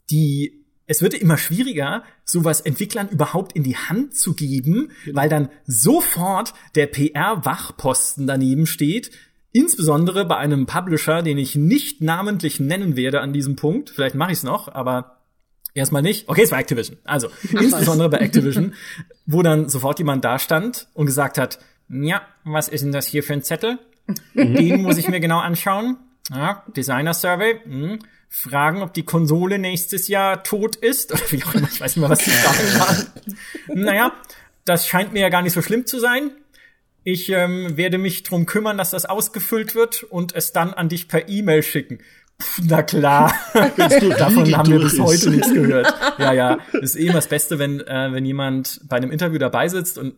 die 0.09 0.63
es 0.89 1.01
wird 1.01 1.13
immer 1.13 1.37
schwieriger, 1.37 2.03
sowas 2.23 2.61
Entwicklern 2.61 3.09
überhaupt 3.09 3.51
in 3.51 3.63
die 3.63 3.75
Hand 3.75 4.15
zu 4.15 4.33
geben, 4.33 4.91
weil 5.11 5.27
dann 5.27 5.49
sofort 5.65 6.53
der 6.75 6.87
PR-Wachposten 6.87 8.25
daneben 8.25 8.65
steht 8.65 9.11
Insbesondere 9.57 10.23
bei 10.23 10.37
einem 10.37 10.67
Publisher, 10.67 11.23
den 11.23 11.39
ich 11.39 11.55
nicht 11.55 11.99
namentlich 11.99 12.59
nennen 12.59 12.95
werde 12.95 13.21
an 13.21 13.33
diesem 13.33 13.55
Punkt. 13.55 13.89
Vielleicht 13.89 14.13
mache 14.13 14.31
ich 14.31 14.37
es 14.37 14.43
noch, 14.43 14.67
aber 14.67 15.23
erstmal 15.73 16.03
nicht. 16.03 16.29
Okay, 16.29 16.43
es 16.43 16.51
war 16.51 16.59
Activision. 16.59 16.99
Also, 17.05 17.29
insbesondere 17.51 18.07
bei 18.07 18.19
Activision, 18.19 18.75
wo 19.25 19.41
dann 19.41 19.67
sofort 19.67 19.97
jemand 19.97 20.23
da 20.23 20.37
stand 20.37 20.89
und 20.93 21.07
gesagt 21.07 21.39
hat, 21.39 21.57
ja, 21.89 22.21
was 22.43 22.67
ist 22.67 22.83
denn 22.83 22.91
das 22.91 23.07
hier 23.07 23.23
für 23.23 23.33
ein 23.33 23.41
Zettel? 23.41 23.79
Den 24.35 24.83
muss 24.83 24.99
ich 24.99 25.07
mir 25.07 25.19
genau 25.19 25.39
anschauen. 25.39 25.97
Ja, 26.29 26.63
Designer 26.75 27.15
Survey. 27.15 27.59
Hm. 27.63 27.99
Fragen, 28.29 28.83
ob 28.83 28.93
die 28.93 29.05
Konsole 29.05 29.57
nächstes 29.57 30.07
Jahr 30.07 30.43
tot 30.43 30.75
ist. 30.75 31.13
Oder 31.13 31.31
wie 31.31 31.43
auch 31.43 31.55
immer, 31.55 31.67
ich 31.71 31.81
weiß 31.81 31.95
nicht 31.95 32.01
mehr, 32.01 32.09
was 32.11 32.19
die 32.19 32.29
Fragen 32.29 32.79
waren. 32.79 33.83
Naja, 33.83 34.11
das 34.65 34.87
scheint 34.87 35.13
mir 35.13 35.21
ja 35.21 35.29
gar 35.29 35.41
nicht 35.41 35.53
so 35.53 35.63
schlimm 35.63 35.87
zu 35.87 35.99
sein. 35.99 36.29
Ich 37.09 37.29
ähm, 37.29 37.77
werde 37.77 37.97
mich 37.97 38.23
drum 38.23 38.45
kümmern, 38.45 38.77
dass 38.77 38.89
das 38.89 39.05
ausgefüllt 39.05 39.75
wird 39.75 40.03
und 40.03 40.35
es 40.35 40.51
dann 40.51 40.73
an 40.73 40.89
dich 40.89 41.07
per 41.07 41.29
E-Mail 41.29 41.63
schicken. 41.63 41.99
Pff, 42.41 42.63
na 42.67 42.83
klar, 42.83 43.33
davon 43.77 44.57
haben 44.57 44.69
wir 44.69 44.79
bis 44.79 44.99
heute 44.99 45.29
nichts 45.29 45.53
gehört. 45.53 45.87
Ja, 46.17 46.33
ja, 46.33 46.57
ist 46.73 46.97
eh 46.97 47.05
immer 47.05 47.13
das 47.13 47.29
Beste, 47.29 47.59
wenn 47.59 47.79
äh, 47.79 48.09
wenn 48.11 48.25
jemand 48.25 48.81
bei 48.89 48.97
einem 48.97 49.09
Interview 49.11 49.39
dabei 49.39 49.69
sitzt 49.69 49.97
und 49.97 50.15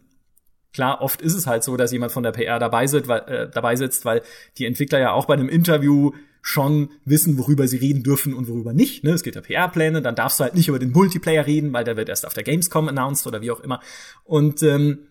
Klar, 0.72 1.02
oft 1.02 1.22
ist 1.24 1.34
es 1.34 1.48
halt 1.48 1.64
so, 1.64 1.78
dass 1.78 1.92
jemand 1.92 2.12
von 2.12 2.22
der 2.22 2.32
PR 2.32 2.60
dabei 2.60 2.86
sitzt, 2.86 3.08
weil, 3.08 3.22
äh, 3.22 3.50
dabei 3.50 3.76
sitzt, 3.76 4.06
weil 4.06 4.22
die 4.58 4.66
Entwickler 4.66 5.00
ja 5.00 5.12
auch 5.14 5.26
bei 5.26 5.34
einem 5.34 5.50
Interview 5.50 6.12
schon 6.44 6.90
wissen, 7.06 7.40
worüber 7.40 7.68
sie 7.68 7.78
reden 7.78 8.04
dürfen 8.04 8.36
und 8.36 8.48
worüber 8.48 8.72
nicht. 8.72 9.04
Ne? 9.04 9.12
Es 9.12 9.24
geht 9.24 9.34
ja 9.34 9.42
PR-Pläne, 9.42 10.04
dann 10.04 10.14
darfst 10.14 10.40
du 10.40 10.44
halt 10.44 10.54
nicht 10.54 10.68
über 10.68 10.78
den 10.78 10.92
Multiplayer 10.92 11.48
reden, 11.48 11.74
weil 11.74 11.86
der 11.86 11.98
wird 11.98 12.08
erst 12.08 12.26
auf 12.26 12.36
der 12.36 12.44
Gamescom 12.44 12.88
announced 12.88 13.26
oder 13.26 13.42
wie 13.42 13.50
auch 13.50 13.62
immer. 13.62 13.80
Und 14.26 14.62
ähm, 14.62 15.08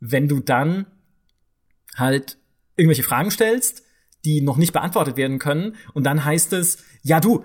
wenn 0.00 0.26
du 0.26 0.40
dann 0.40 0.86
halt 1.94 2.38
irgendwelche 2.76 3.02
Fragen 3.02 3.30
stellst, 3.30 3.82
die 4.24 4.40
noch 4.40 4.56
nicht 4.56 4.72
beantwortet 4.72 5.16
werden 5.16 5.38
können. 5.38 5.76
Und 5.92 6.04
dann 6.04 6.24
heißt 6.24 6.52
es, 6.52 6.78
ja 7.02 7.20
du, 7.20 7.44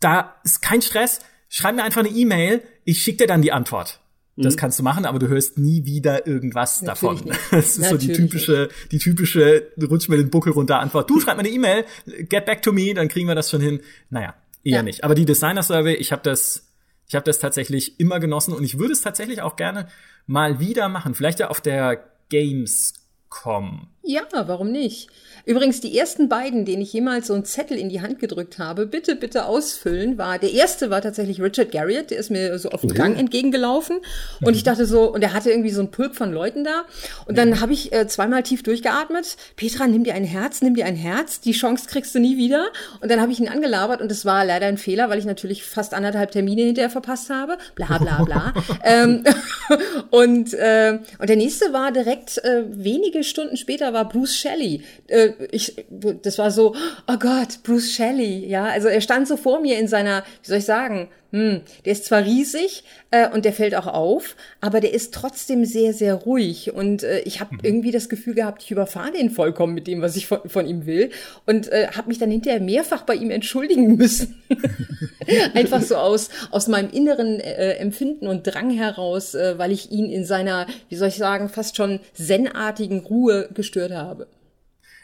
da 0.00 0.36
ist 0.44 0.62
kein 0.62 0.82
Stress, 0.82 1.20
schreib 1.48 1.76
mir 1.76 1.84
einfach 1.84 2.00
eine 2.00 2.10
E-Mail, 2.10 2.62
ich 2.84 3.02
schicke 3.02 3.18
dir 3.18 3.26
dann 3.26 3.42
die 3.42 3.52
Antwort. 3.52 4.00
Das 4.36 4.54
mhm. 4.54 4.58
kannst 4.58 4.78
du 4.78 4.82
machen, 4.82 5.06
aber 5.06 5.18
du 5.18 5.28
hörst 5.28 5.56
nie 5.56 5.86
wieder 5.86 6.26
irgendwas 6.26 6.82
Natürlich 6.82 7.20
davon. 7.20 7.28
Nicht. 7.30 7.40
Das 7.50 7.78
ist 7.78 7.78
Natürlich 7.78 8.02
so 8.02 8.06
die 8.06 8.12
typische, 8.14 8.68
die 8.92 8.98
typische 8.98 9.72
rutsch 9.88 10.08
mir 10.10 10.18
den 10.18 10.28
Buckel 10.28 10.52
runter 10.52 10.78
Antwort. 10.78 11.08
Du 11.08 11.18
schreib 11.20 11.36
mir 11.36 11.40
eine 11.40 11.48
E-Mail, 11.48 11.84
get 12.28 12.44
back 12.44 12.60
to 12.60 12.72
me, 12.72 12.92
dann 12.92 13.08
kriegen 13.08 13.28
wir 13.28 13.34
das 13.34 13.48
schon 13.48 13.62
hin. 13.62 13.80
Naja, 14.10 14.34
eher 14.62 14.76
ja. 14.76 14.82
nicht. 14.82 15.04
Aber 15.04 15.14
die 15.14 15.24
Designer 15.24 15.62
Survey, 15.62 15.94
ich 15.94 16.12
habe 16.12 16.20
das, 16.22 16.70
ich 17.08 17.14
habe 17.14 17.24
das 17.24 17.38
tatsächlich 17.38 17.98
immer 17.98 18.20
genossen 18.20 18.52
und 18.52 18.62
ich 18.62 18.78
würde 18.78 18.92
es 18.92 19.00
tatsächlich 19.00 19.40
auch 19.40 19.56
gerne 19.56 19.88
mal 20.26 20.60
wieder 20.60 20.90
machen. 20.90 21.14
Vielleicht 21.14 21.40
ja 21.40 21.48
auf 21.48 21.62
der 21.62 22.04
Games 22.28 23.05
kommen. 23.42 23.88
Ja, 24.06 24.22
warum 24.30 24.70
nicht? 24.70 25.08
Übrigens, 25.46 25.80
die 25.80 25.96
ersten 25.96 26.28
beiden, 26.28 26.64
denen 26.64 26.82
ich 26.82 26.92
jemals 26.92 27.28
so 27.28 27.34
einen 27.34 27.44
Zettel 27.44 27.76
in 27.76 27.88
die 27.88 28.00
Hand 28.00 28.18
gedrückt 28.18 28.58
habe, 28.58 28.86
bitte, 28.86 29.14
bitte 29.14 29.46
ausfüllen, 29.46 30.18
war, 30.18 30.40
der 30.40 30.52
erste 30.52 30.90
war 30.90 31.00
tatsächlich 31.00 31.40
Richard 31.40 31.70
Garriott, 31.70 32.10
der 32.10 32.18
ist 32.18 32.30
mir 32.30 32.58
so 32.58 32.70
auf 32.70 32.80
dem 32.80 32.94
Gang 32.94 33.16
entgegengelaufen. 33.16 33.98
Und 34.42 34.56
ich 34.56 34.64
dachte 34.64 34.86
so, 34.86 35.12
und 35.12 35.22
er 35.22 35.32
hatte 35.32 35.50
irgendwie 35.50 35.70
so 35.70 35.80
einen 35.80 35.92
Pulk 35.92 36.16
von 36.16 36.32
Leuten 36.32 36.64
da. 36.64 36.84
Und 37.26 37.38
dann 37.38 37.60
habe 37.60 37.72
ich 37.72 37.92
äh, 37.92 38.08
zweimal 38.08 38.42
tief 38.42 38.64
durchgeatmet. 38.64 39.36
Petra, 39.54 39.86
nimm 39.86 40.02
dir 40.02 40.14
ein 40.14 40.24
Herz, 40.24 40.62
nimm 40.62 40.74
dir 40.74 40.84
ein 40.84 40.96
Herz, 40.96 41.40
die 41.40 41.52
Chance 41.52 41.86
kriegst 41.88 42.12
du 42.14 42.18
nie 42.18 42.36
wieder. 42.36 42.66
Und 43.00 43.10
dann 43.10 43.20
habe 43.20 43.30
ich 43.30 43.38
ihn 43.38 43.48
angelabert 43.48 44.00
und 44.00 44.10
es 44.10 44.24
war 44.24 44.44
leider 44.44 44.66
ein 44.66 44.78
Fehler, 44.78 45.10
weil 45.10 45.18
ich 45.20 45.26
natürlich 45.26 45.62
fast 45.64 45.94
anderthalb 45.94 46.32
Termine 46.32 46.62
hinterher 46.62 46.90
verpasst 46.90 47.30
habe. 47.30 47.58
Bla 47.74 47.98
bla 47.98 48.24
bla. 48.24 48.54
ähm, 48.84 49.22
und, 50.10 50.54
äh, 50.54 50.98
und 51.18 51.28
der 51.28 51.36
nächste 51.36 51.72
war 51.72 51.92
direkt 51.92 52.38
äh, 52.38 52.64
wenige 52.68 53.22
Stunden 53.22 53.56
später 53.56 53.92
war 53.96 54.08
Bruce 54.08 54.36
Shelley. 54.36 54.82
Äh, 55.08 55.30
ich, 55.50 55.74
das 56.22 56.38
war 56.38 56.50
so, 56.50 56.76
oh 57.08 57.16
Gott, 57.18 57.62
Bruce 57.64 57.92
Shelley, 57.92 58.46
ja. 58.46 58.64
Also 58.66 58.88
er 58.88 59.00
stand 59.00 59.26
so 59.26 59.36
vor 59.36 59.60
mir 59.60 59.78
in 59.78 59.88
seiner, 59.88 60.22
wie 60.42 60.48
soll 60.48 60.58
ich 60.58 60.64
sagen, 60.64 61.08
hm, 61.32 61.62
der 61.84 61.92
ist 61.92 62.04
zwar 62.04 62.24
riesig 62.24 62.84
äh, 63.10 63.28
und 63.28 63.44
der 63.44 63.52
fällt 63.52 63.74
auch 63.74 63.86
auf, 63.86 64.36
aber 64.60 64.80
der 64.80 64.94
ist 64.94 65.12
trotzdem 65.12 65.64
sehr, 65.64 65.92
sehr 65.92 66.14
ruhig. 66.14 66.72
Und 66.72 67.02
äh, 67.02 67.20
ich 67.20 67.40
habe 67.40 67.54
mhm. 67.54 67.60
irgendwie 67.62 67.90
das 67.90 68.08
Gefühl 68.08 68.34
gehabt, 68.34 68.62
ich 68.62 68.70
überfahre 68.70 69.12
den 69.12 69.30
vollkommen 69.30 69.74
mit 69.74 69.86
dem, 69.86 70.02
was 70.02 70.16
ich 70.16 70.26
von, 70.26 70.48
von 70.48 70.66
ihm 70.66 70.86
will. 70.86 71.10
Und 71.44 71.70
äh, 71.72 71.88
habe 71.96 72.08
mich 72.08 72.18
dann 72.18 72.30
hinterher 72.30 72.60
mehrfach 72.60 73.02
bei 73.02 73.14
ihm 73.14 73.30
entschuldigen 73.30 73.96
müssen. 73.96 74.40
Einfach 75.54 75.82
so 75.82 75.96
aus, 75.96 76.30
aus 76.50 76.68
meinem 76.68 76.90
inneren 76.90 77.40
äh, 77.40 77.72
Empfinden 77.74 78.28
und 78.28 78.46
Drang 78.46 78.70
heraus, 78.70 79.34
äh, 79.34 79.58
weil 79.58 79.72
ich 79.72 79.90
ihn 79.90 80.10
in 80.10 80.24
seiner, 80.24 80.66
wie 80.88 80.96
soll 80.96 81.08
ich 81.08 81.16
sagen, 81.16 81.48
fast 81.48 81.76
schon 81.76 82.00
zenartigen 82.14 83.00
Ruhe 83.00 83.48
gestört 83.52 83.92
habe. 83.92 84.28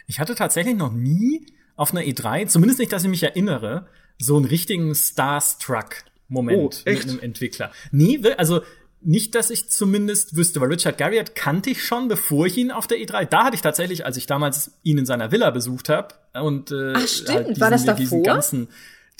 Ich 0.06 0.20
hatte 0.20 0.34
tatsächlich 0.34 0.76
noch 0.76 0.92
nie 0.92 1.46
auf 1.74 1.92
einer 1.92 2.02
E3, 2.02 2.46
zumindest 2.46 2.78
nicht, 2.78 2.92
dass 2.92 3.02
ich 3.02 3.10
mich 3.10 3.22
erinnere, 3.22 3.86
so 4.18 4.36
einen 4.36 4.44
richtigen 4.44 4.94
Starstruck-Moment 6.32 6.82
oh, 6.86 6.90
mit 6.90 7.08
einem 7.08 7.20
Entwickler. 7.20 7.70
Nee, 7.90 8.20
also 8.36 8.62
nicht, 9.00 9.34
dass 9.34 9.50
ich 9.50 9.68
zumindest 9.68 10.36
wüsste, 10.36 10.60
weil 10.60 10.68
Richard 10.68 10.96
Garriott 10.96 11.34
kannte 11.34 11.70
ich 11.70 11.84
schon, 11.84 12.08
bevor 12.08 12.46
ich 12.46 12.56
ihn 12.56 12.70
auf 12.70 12.86
der 12.86 12.98
E3. 12.98 13.24
Da 13.24 13.44
hatte 13.44 13.56
ich 13.56 13.62
tatsächlich, 13.62 14.06
als 14.06 14.16
ich 14.16 14.26
damals 14.26 14.72
ihn 14.84 14.98
in 14.98 15.06
seiner 15.06 15.32
Villa 15.32 15.50
besucht 15.50 15.88
habe 15.88 16.14
und 16.34 16.70
äh, 16.70 16.92
Ach, 16.94 17.06
stimmt. 17.06 17.28
Halt 17.30 17.48
diesen, 17.48 17.60
war 17.60 17.70
das 17.70 17.84
davor? 17.84 17.98
diesen 17.98 18.22
ganzen 18.22 18.68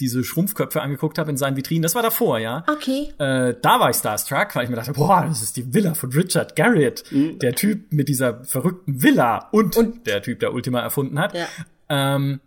diese 0.01 0.25
Schrumpfköpfe 0.25 0.81
angeguckt 0.81 1.18
habe 1.18 1.31
in 1.31 1.37
seinen 1.37 1.57
Vitrinen. 1.57 1.83
Das 1.83 1.94
war 1.94 2.03
davor, 2.03 2.38
ja. 2.38 2.64
Okay. 2.66 3.12
Äh, 3.18 3.55
da 3.61 3.79
war 3.79 3.90
ich 3.90 3.96
starstruck, 3.96 4.57
weil 4.57 4.64
ich 4.64 4.70
mir 4.70 4.77
dachte, 4.77 4.94
boah, 4.94 5.27
das 5.29 5.42
ist 5.42 5.57
die 5.57 5.75
Villa 5.75 5.94
von 5.94 6.11
Richard 6.12 6.57
Garriott. 6.57 7.05
Mhm. 7.11 7.38
Der 7.38 7.55
Typ 7.55 7.92
mit 7.92 8.09
dieser 8.09 8.42
verrückten 8.44 9.03
Villa 9.03 9.51
und, 9.53 9.77
und, 9.77 10.07
der 10.07 10.22
Typ, 10.22 10.40
der 10.40 10.55
Ultima 10.55 10.81
erfunden 10.81 11.18
hat. 11.18 11.35
Ja. 11.35 11.46
Ähm, 11.88 12.40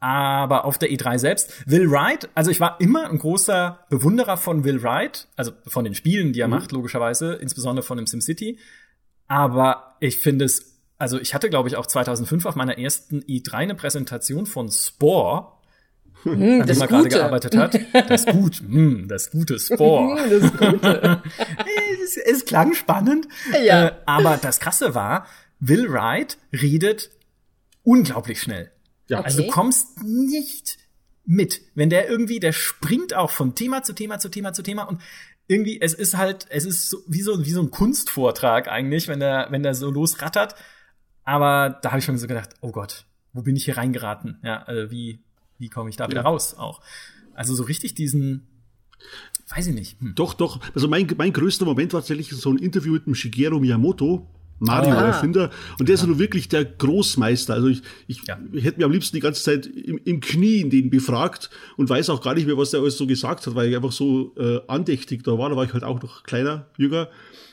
aber 0.00 0.64
auf 0.64 0.78
der 0.78 0.90
E3 0.90 1.18
selbst, 1.18 1.68
Will 1.68 1.90
Wright, 1.90 2.28
also 2.34 2.50
ich 2.50 2.60
war 2.60 2.80
immer 2.80 3.08
ein 3.08 3.18
großer 3.18 3.80
Bewunderer 3.90 4.36
von 4.36 4.64
Will 4.64 4.82
Wright, 4.82 5.28
also 5.36 5.52
von 5.66 5.84
den 5.84 5.94
Spielen, 5.94 6.32
die 6.32 6.40
er 6.40 6.48
mhm. 6.48 6.54
macht, 6.54 6.72
logischerweise, 6.72 7.34
insbesondere 7.34 7.84
von 7.84 7.96
dem 7.96 8.06
SimCity. 8.06 8.58
Aber 9.26 9.96
ich 10.00 10.18
finde 10.18 10.44
es, 10.44 10.80
also 10.98 11.20
ich 11.20 11.34
hatte, 11.34 11.50
glaube 11.50 11.68
ich, 11.68 11.76
auch 11.76 11.86
2005 11.86 12.46
auf 12.46 12.56
meiner 12.56 12.78
ersten 12.78 13.20
E3 13.22 13.54
eine 13.54 13.74
Präsentation 13.74 14.46
von 14.46 14.70
Spore, 14.70 15.52
hm, 16.22 16.62
an 16.62 16.66
dem 16.66 16.80
er 16.80 16.86
gerade 16.86 17.08
gearbeitet 17.08 17.56
hat. 17.56 17.78
Das 18.08 18.26
Gut, 18.26 18.60
hm, 18.60 19.06
das 19.08 19.30
gute 19.30 19.58
Spore. 19.58 20.28
das 20.28 20.52
Gute. 20.52 21.22
es, 22.02 22.16
es, 22.16 22.44
klang 22.44 22.74
spannend. 22.74 23.28
Ja. 23.64 23.88
Äh, 23.88 23.92
aber 24.06 24.36
das 24.36 24.58
Krasse 24.58 24.94
war, 24.94 25.26
Will 25.60 25.92
Wright 25.92 26.38
redet 26.52 27.10
unglaublich 27.84 28.40
schnell. 28.40 28.72
Ja. 29.08 29.18
Okay. 29.18 29.26
Also 29.26 29.42
du 29.42 29.48
kommst 29.48 30.02
nicht 30.02 30.78
mit. 31.24 31.60
Wenn 31.74 31.90
der 31.90 32.08
irgendwie, 32.08 32.40
der 32.40 32.52
springt 32.52 33.14
auch 33.14 33.30
von 33.30 33.54
Thema 33.54 33.82
zu 33.82 33.92
Thema 33.92 34.18
zu 34.18 34.28
Thema 34.28 34.52
zu 34.52 34.62
Thema 34.62 34.84
und 34.84 35.00
irgendwie, 35.46 35.80
es 35.80 35.94
ist 35.94 36.16
halt, 36.16 36.46
es 36.50 36.64
ist 36.64 36.90
so, 36.90 36.98
wie 37.06 37.22
so, 37.22 37.44
wie 37.44 37.50
so 37.50 37.62
ein 37.62 37.70
Kunstvortrag 37.70 38.68
eigentlich, 38.68 39.08
wenn 39.08 39.20
der, 39.20 39.48
wenn 39.50 39.62
der 39.62 39.74
so 39.74 39.90
losrattert. 39.90 40.54
Aber 41.24 41.78
da 41.82 41.90
habe 41.90 41.98
ich 41.98 42.04
schon 42.04 42.18
so 42.18 42.26
gedacht, 42.26 42.50
oh 42.60 42.70
Gott, 42.70 43.04
wo 43.32 43.42
bin 43.42 43.56
ich 43.56 43.64
hier 43.64 43.76
reingeraten? 43.76 44.38
Ja, 44.42 44.62
also 44.62 44.90
wie, 44.90 45.20
wie 45.58 45.68
komme 45.68 45.90
ich 45.90 45.96
da 45.96 46.08
wieder 46.08 46.22
ja. 46.22 46.26
raus 46.26 46.54
auch? 46.54 46.80
Also 47.34 47.54
so 47.54 47.62
richtig 47.62 47.94
diesen, 47.94 48.46
weiß 49.54 49.68
ich 49.68 49.74
nicht. 49.74 50.00
Hm. 50.00 50.14
Doch, 50.14 50.34
doch. 50.34 50.60
Also 50.74 50.88
mein, 50.88 51.06
mein 51.16 51.32
größter 51.32 51.64
Moment 51.64 51.92
war 51.92 52.00
tatsächlich 52.00 52.30
so 52.30 52.50
ein 52.50 52.58
Interview 52.58 52.92
mit 52.94 53.06
dem 53.06 53.14
Shigeru 53.14 53.58
Miyamoto, 53.58 54.26
Mario-Erfinder. 54.58 55.50
Ah. 55.52 55.76
Und 55.78 55.88
der 55.88 55.94
ist 55.94 56.00
ja 56.02 56.06
nur 56.06 56.18
wirklich 56.18 56.48
der 56.48 56.64
Großmeister. 56.64 57.54
Also 57.54 57.68
ich, 57.68 57.82
ich, 58.06 58.22
ja. 58.26 58.38
ich 58.52 58.64
hätte 58.64 58.78
mir 58.78 58.86
am 58.86 58.92
liebsten 58.92 59.16
die 59.16 59.20
ganze 59.20 59.42
Zeit 59.42 59.66
im, 59.66 60.00
im 60.04 60.20
Knie 60.20 60.60
in 60.60 60.70
den 60.70 60.90
befragt 60.90 61.50
und 61.76 61.88
weiß 61.88 62.10
auch 62.10 62.22
gar 62.22 62.34
nicht 62.34 62.46
mehr, 62.46 62.56
was 62.56 62.70
der 62.70 62.80
alles 62.80 62.96
so 62.96 63.06
gesagt 63.06 63.46
hat, 63.46 63.54
weil 63.54 63.68
ich 63.68 63.76
einfach 63.76 63.92
so 63.92 64.34
äh, 64.36 64.60
andächtig 64.66 65.24
da 65.24 65.38
war. 65.38 65.50
Da 65.50 65.56
war 65.56 65.64
ich 65.64 65.72
halt 65.72 65.84
auch 65.84 66.02
noch 66.02 66.22
kleiner, 66.22 66.66
jünger. 66.76 67.08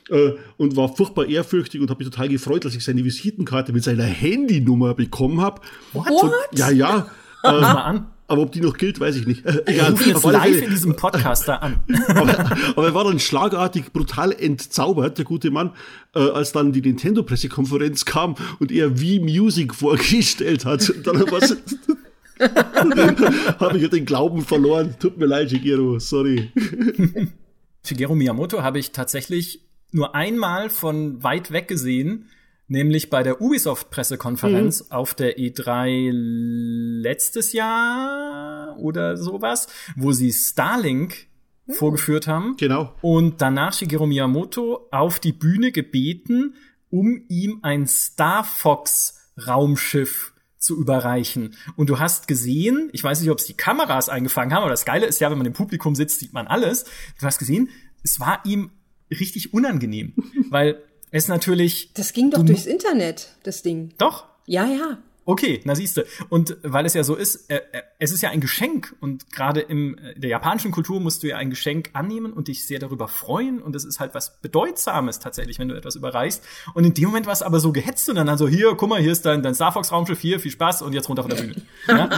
Äh, 0.09 0.33
und 0.57 0.75
war 0.75 0.95
furchtbar 0.95 1.25
ehrfürchtig 1.25 1.81
und 1.81 1.89
habe 1.89 2.03
mich 2.03 2.13
total 2.13 2.29
gefreut, 2.29 2.63
dass 2.63 2.75
ich 2.75 2.83
seine 2.83 3.03
Visitenkarte 3.03 3.73
mit 3.73 3.83
seiner 3.83 4.03
Handynummer 4.03 4.93
bekommen 4.93 5.41
habe. 5.41 5.61
What? 5.93 6.11
Und, 6.11 6.31
ja, 6.53 6.69
ja. 6.69 7.07
Äh, 7.43 7.51
mal 7.51 7.81
an. 7.81 8.07
Aber 8.27 8.41
ob 8.41 8.51
die 8.51 8.61
noch 8.61 8.77
gilt, 8.77 8.99
weiß 8.99 9.17
ich 9.17 9.27
nicht. 9.27 9.45
Egal. 9.65 9.91
Ruf 9.91 10.05
jetzt 10.05 10.23
live 10.23 10.61
in 10.63 10.69
diesem 10.71 10.95
Podcast 10.95 11.47
da 11.47 11.57
an. 11.57 11.79
aber, 12.07 12.39
aber, 12.75 12.85
er 12.87 12.93
war 12.93 13.03
dann 13.03 13.19
schlagartig 13.19 13.93
brutal 13.93 14.31
entzaubert, 14.31 15.17
der 15.17 15.25
gute 15.25 15.51
Mann, 15.51 15.71
äh, 16.15 16.19
als 16.19 16.51
dann 16.51 16.71
die 16.71 16.81
Nintendo-Pressekonferenz 16.81 18.05
kam 18.05 18.35
und 18.59 18.71
er 18.71 18.99
wie 18.99 19.19
Music 19.19 19.75
vorgestellt 19.75 20.65
hat. 20.65 20.89
Und 20.89 21.05
dann 21.05 21.19
was 21.31 21.55
habe 23.59 23.77
ich 23.77 23.89
den 23.89 24.05
Glauben 24.05 24.41
verloren. 24.41 24.95
Tut 24.99 25.17
mir 25.17 25.25
leid, 25.25 25.51
Shigeru, 25.51 25.99
sorry. 25.99 26.51
Shigeru 27.85 28.15
Miyamoto 28.15 28.63
habe 28.63 28.79
ich 28.79 28.91
tatsächlich 28.91 29.61
nur 29.91 30.15
einmal 30.15 30.69
von 30.69 31.23
weit 31.23 31.51
weg 31.51 31.67
gesehen 31.67 32.29
nämlich 32.67 33.09
bei 33.09 33.23
der 33.23 33.41
Ubisoft-Pressekonferenz 33.41 34.85
mhm. 34.85 34.91
auf 34.91 35.13
der 35.13 35.37
E3 35.37 36.09
letztes 36.11 37.53
Jahr 37.53 38.77
oder 38.77 39.17
sowas, 39.17 39.67
wo 39.95 40.11
sie 40.11 40.31
Starlink 40.31 41.27
mhm. 41.65 41.73
vorgeführt 41.73 42.27
haben. 42.27 42.55
Genau. 42.57 42.93
Und 43.01 43.41
danach 43.41 43.73
Shigeru 43.73 44.05
Miyamoto 44.05 44.87
auf 44.91 45.19
die 45.19 45.33
Bühne 45.33 45.71
gebeten, 45.71 46.55
um 46.89 47.23
ihm 47.27 47.59
ein 47.61 47.87
Star 47.87 48.43
Fox 48.43 49.31
Raumschiff 49.47 50.33
zu 50.57 50.79
überreichen. 50.79 51.55
Und 51.75 51.89
du 51.89 51.99
hast 51.99 52.27
gesehen, 52.27 52.89
ich 52.91 53.03
weiß 53.03 53.21
nicht, 53.21 53.29
ob 53.29 53.37
es 53.37 53.45
die 53.45 53.53
Kameras 53.53 54.09
eingefangen 54.09 54.53
haben, 54.53 54.63
aber 54.63 54.71
das 54.71 54.85
Geile 54.85 55.05
ist 55.05 55.19
ja, 55.19 55.29
wenn 55.29 55.37
man 55.37 55.45
im 55.45 55.53
Publikum 55.53 55.93
sitzt, 55.93 56.19
sieht 56.19 56.33
man 56.33 56.47
alles. 56.47 56.85
Du 57.19 57.25
hast 57.25 57.37
gesehen, 57.37 57.69
es 58.03 58.19
war 58.19 58.43
ihm 58.45 58.71
richtig 59.11 59.53
unangenehm, 59.53 60.13
weil 60.49 60.81
ist 61.15 61.29
natürlich. 61.29 61.91
Das 61.93 62.13
ging 62.13 62.29
doch 62.29 62.43
durchs 62.43 62.65
Internet, 62.65 63.29
das 63.43 63.61
Ding. 63.61 63.93
Doch? 63.97 64.25
Ja, 64.45 64.65
ja. 64.65 64.97
Okay, 65.27 65.59
na 65.63 65.73
siehste. 65.73 66.05
Und 66.29 66.57
weil 66.61 66.85
es 66.85 66.93
ja 66.93 67.03
so 67.03 67.15
ist, 67.15 67.49
äh, 67.49 67.55
äh, 67.71 67.81
es 67.97 68.11
ist 68.11 68.21
ja 68.21 68.29
ein 68.29 68.41
Geschenk 68.41 68.95
und 68.99 69.31
gerade 69.31 69.59
in 69.59 69.97
äh, 69.97 70.19
der 70.19 70.29
japanischen 70.29 70.69
Kultur 70.69 71.01
musst 71.01 71.23
du 71.23 71.27
ja 71.27 71.37
ein 71.37 71.49
Geschenk 71.49 71.89
annehmen 71.93 72.31
und 72.31 72.47
dich 72.47 72.67
sehr 72.67 72.77
darüber 72.77 73.07
freuen 73.07 73.59
und 73.59 73.75
es 73.75 73.85
ist 73.85 73.99
halt 73.99 74.13
was 74.13 74.39
Bedeutsames 74.41 75.17
tatsächlich, 75.17 75.57
wenn 75.57 75.67
du 75.67 75.75
etwas 75.75 75.95
überreichst. 75.95 76.43
Und 76.75 76.83
in 76.83 76.93
dem 76.93 77.05
Moment 77.05 77.25
war 77.25 77.33
es 77.33 77.41
aber 77.41 77.59
so 77.59 77.71
gehetzt 77.71 78.07
und 78.07 78.17
dann, 78.17 78.27
dann 78.27 78.37
so, 78.37 78.47
hier, 78.47 78.75
guck 78.75 78.87
mal, 78.87 79.01
hier 79.01 79.11
ist 79.11 79.25
dein, 79.25 79.41
dein 79.41 79.55
Star 79.55 79.71
Fox 79.71 79.91
Raumschiff, 79.91 80.19
hier, 80.19 80.39
viel 80.39 80.51
Spaß 80.51 80.83
und 80.83 80.93
jetzt 80.93 81.09
runter 81.09 81.23
von 81.23 81.31
der 81.31 81.41
Bühne. 81.41 81.55
ja? 81.87 82.09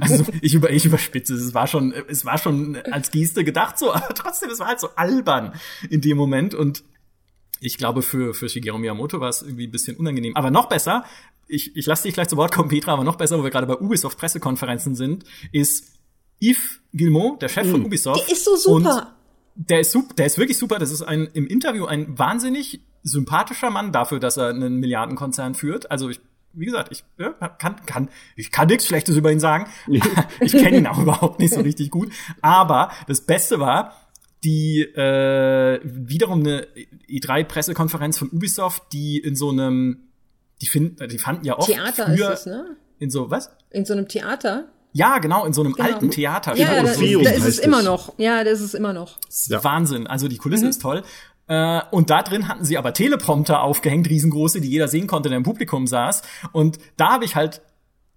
Also 0.00 0.24
ich, 0.40 0.54
über, 0.54 0.70
ich 0.70 0.84
überspitze, 0.84 1.34
es 1.34 1.54
war 1.54 1.66
schon, 1.66 1.92
es 2.06 2.24
war 2.24 2.38
schon 2.38 2.76
als 2.92 3.10
Geste 3.10 3.42
gedacht 3.42 3.80
so, 3.80 3.92
aber 3.92 4.14
trotzdem, 4.14 4.50
es 4.50 4.60
war 4.60 4.68
halt 4.68 4.78
so 4.78 4.90
albern 4.94 5.54
in 5.90 6.02
dem 6.02 6.16
Moment 6.16 6.54
und 6.54 6.84
ich 7.64 7.78
glaube, 7.78 8.02
für, 8.02 8.34
für 8.34 8.48
Shigeru 8.48 8.78
Miyamoto 8.78 9.20
war 9.20 9.30
es 9.30 9.42
irgendwie 9.42 9.66
ein 9.66 9.70
bisschen 9.70 9.96
unangenehm. 9.96 10.36
Aber 10.36 10.50
noch 10.50 10.68
besser, 10.68 11.04
ich, 11.48 11.74
ich 11.76 11.86
lasse 11.86 12.04
dich 12.04 12.14
gleich 12.14 12.28
zu 12.28 12.36
Wort 12.36 12.52
kommen, 12.52 12.68
Petra, 12.68 12.92
aber 12.92 13.04
noch 13.04 13.16
besser, 13.16 13.38
wo 13.38 13.42
wir 13.42 13.50
gerade 13.50 13.66
bei 13.66 13.76
Ubisoft 13.76 14.18
Pressekonferenzen 14.18 14.94
sind, 14.94 15.24
ist 15.50 15.94
Yves 16.42 16.80
Guillemot, 16.92 17.40
der 17.40 17.48
Chef 17.48 17.70
von 17.70 17.80
mhm. 17.80 17.86
Ubisoft. 17.86 18.20
Der 18.20 18.32
ist 18.32 18.44
so 18.44 18.56
super. 18.56 19.14
der 19.54 19.80
ist 19.80 19.92
super, 19.92 20.14
der 20.14 20.26
ist 20.26 20.36
wirklich 20.36 20.58
super. 20.58 20.78
Das 20.78 20.90
ist 20.90 21.02
ein 21.02 21.28
im 21.32 21.46
Interview 21.46 21.86
ein 21.86 22.18
wahnsinnig 22.18 22.80
sympathischer 23.02 23.70
Mann 23.70 23.92
dafür, 23.92 24.20
dass 24.20 24.36
er 24.36 24.48
einen 24.48 24.80
Milliardenkonzern 24.80 25.54
führt. 25.54 25.90
Also 25.90 26.10
ich 26.10 26.20
wie 26.56 26.66
gesagt, 26.66 26.92
ich 26.92 27.02
ja, 27.18 27.30
kann, 27.30 27.84
kann, 27.84 28.08
ich 28.36 28.52
kann 28.52 28.68
nichts 28.68 28.86
Schlechtes 28.86 29.16
über 29.16 29.32
ihn 29.32 29.40
sagen. 29.40 29.66
ich 30.40 30.52
kenne 30.52 30.76
ihn 30.76 30.86
auch 30.86 31.00
überhaupt 31.00 31.40
nicht 31.40 31.52
so 31.52 31.60
richtig 31.62 31.90
gut. 31.90 32.12
Aber 32.42 32.92
das 33.08 33.22
Beste 33.22 33.58
war, 33.58 33.92
die 34.44 34.82
äh, 34.82 35.80
wiederum 35.82 36.40
eine 36.40 36.66
E3-Pressekonferenz 37.08 38.18
von 38.18 38.30
Ubisoft, 38.30 38.82
die 38.92 39.18
in 39.18 39.34
so 39.34 39.50
einem, 39.50 40.08
die 40.60 40.66
finden, 40.66 41.08
die 41.08 41.18
fanden 41.18 41.44
ja 41.44 41.58
oft 41.58 41.68
Theater 41.68 42.06
früher 42.06 42.32
ist 42.32 42.40
es, 42.40 42.46
ne? 42.46 42.76
In 42.98 43.10
so 43.10 43.30
was? 43.30 43.50
In 43.70 43.84
so 43.84 43.94
einem 43.94 44.06
Theater. 44.06 44.66
Ja, 44.92 45.18
genau, 45.18 45.44
in 45.44 45.52
so 45.52 45.62
einem 45.62 45.72
genau. 45.72 45.88
alten 45.88 46.10
Theater. 46.10 46.56
Ja, 46.56 46.74
ja 46.74 46.82
da, 46.82 46.92
da 46.94 47.30
ist 47.30 47.46
es 47.46 47.58
immer 47.58 47.82
noch. 47.82 48.16
Ja, 48.18 48.44
das 48.44 48.60
ist 48.60 48.74
immer 48.74 48.92
noch. 48.92 49.18
Ja. 49.48 49.64
Wahnsinn. 49.64 50.06
Also 50.06 50.28
die 50.28 50.36
Kulisse 50.36 50.64
mhm. 50.64 50.70
ist 50.70 50.82
toll. 50.82 51.02
Äh, 51.48 51.80
und 51.90 52.10
da 52.10 52.22
drin 52.22 52.46
hatten 52.46 52.64
sie 52.64 52.78
aber 52.78 52.94
Teleprompter 52.94 53.62
aufgehängt, 53.62 54.08
riesengroße, 54.08 54.60
die 54.60 54.68
jeder 54.68 54.86
sehen 54.86 55.08
konnte, 55.08 55.28
der 55.28 55.38
im 55.38 55.44
Publikum 55.44 55.86
saß. 55.86 56.22
Und 56.52 56.78
da 56.96 57.10
habe 57.10 57.24
ich 57.24 57.34
halt 57.34 57.60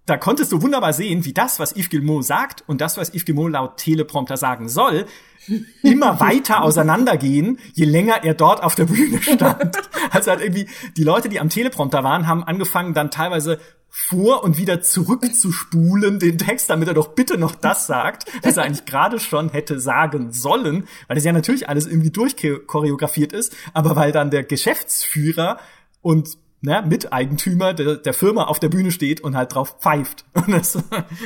da 0.08 0.16
konntest 0.16 0.52
du 0.52 0.62
wunderbar 0.62 0.92
sehen, 0.92 1.24
wie 1.24 1.34
das, 1.34 1.58
was 1.58 1.76
Yves 1.76 1.90
Gilmour 1.90 2.22
sagt 2.22 2.64
und 2.66 2.80
das, 2.80 2.96
was 2.96 3.10
Yves 3.10 3.26
Gilmour 3.26 3.50
laut 3.50 3.76
Teleprompter 3.76 4.36
sagen 4.36 4.68
soll, 4.68 5.04
immer 5.82 6.18
weiter 6.20 6.62
auseinandergehen, 6.62 7.58
je 7.74 7.84
länger 7.84 8.24
er 8.24 8.34
dort 8.34 8.62
auf 8.62 8.74
der 8.74 8.86
Bühne 8.86 9.20
stand. 9.22 9.76
Also 10.10 10.30
halt 10.30 10.40
irgendwie, 10.40 10.66
die 10.96 11.04
Leute, 11.04 11.28
die 11.28 11.38
am 11.38 11.50
Teleprompter 11.50 12.02
waren, 12.02 12.26
haben 12.26 12.42
angefangen 12.42 12.94
dann 12.94 13.10
teilweise 13.10 13.58
vor 13.90 14.42
und 14.42 14.56
wieder 14.56 14.80
zurück 14.80 15.34
zu 15.34 15.52
spulen, 15.52 16.18
den 16.18 16.38
Text, 16.38 16.70
damit 16.70 16.88
er 16.88 16.94
doch 16.94 17.08
bitte 17.08 17.36
noch 17.36 17.54
das 17.54 17.86
sagt, 17.86 18.24
was 18.42 18.56
er 18.56 18.64
eigentlich 18.64 18.86
gerade 18.86 19.20
schon 19.20 19.50
hätte 19.50 19.80
sagen 19.80 20.32
sollen, 20.32 20.88
weil 21.08 21.16
das 21.16 21.24
ja 21.24 21.32
natürlich 21.32 21.68
alles 21.68 21.86
irgendwie 21.86 22.10
durchchoreografiert 22.10 23.34
ist, 23.34 23.54
aber 23.74 23.96
weil 23.96 24.12
dann 24.12 24.30
der 24.30 24.44
Geschäftsführer 24.44 25.58
und 26.00 26.38
ne, 26.60 26.82
Miteigentümer 26.86 27.74
der, 27.74 27.96
der 27.96 28.14
Firma 28.14 28.44
auf 28.44 28.58
der 28.58 28.68
Bühne 28.68 28.90
steht 28.90 29.20
und 29.20 29.36
halt 29.36 29.54
drauf 29.54 29.76
pfeift. 29.80 30.24
Und 30.34 30.52
das, 30.52 30.78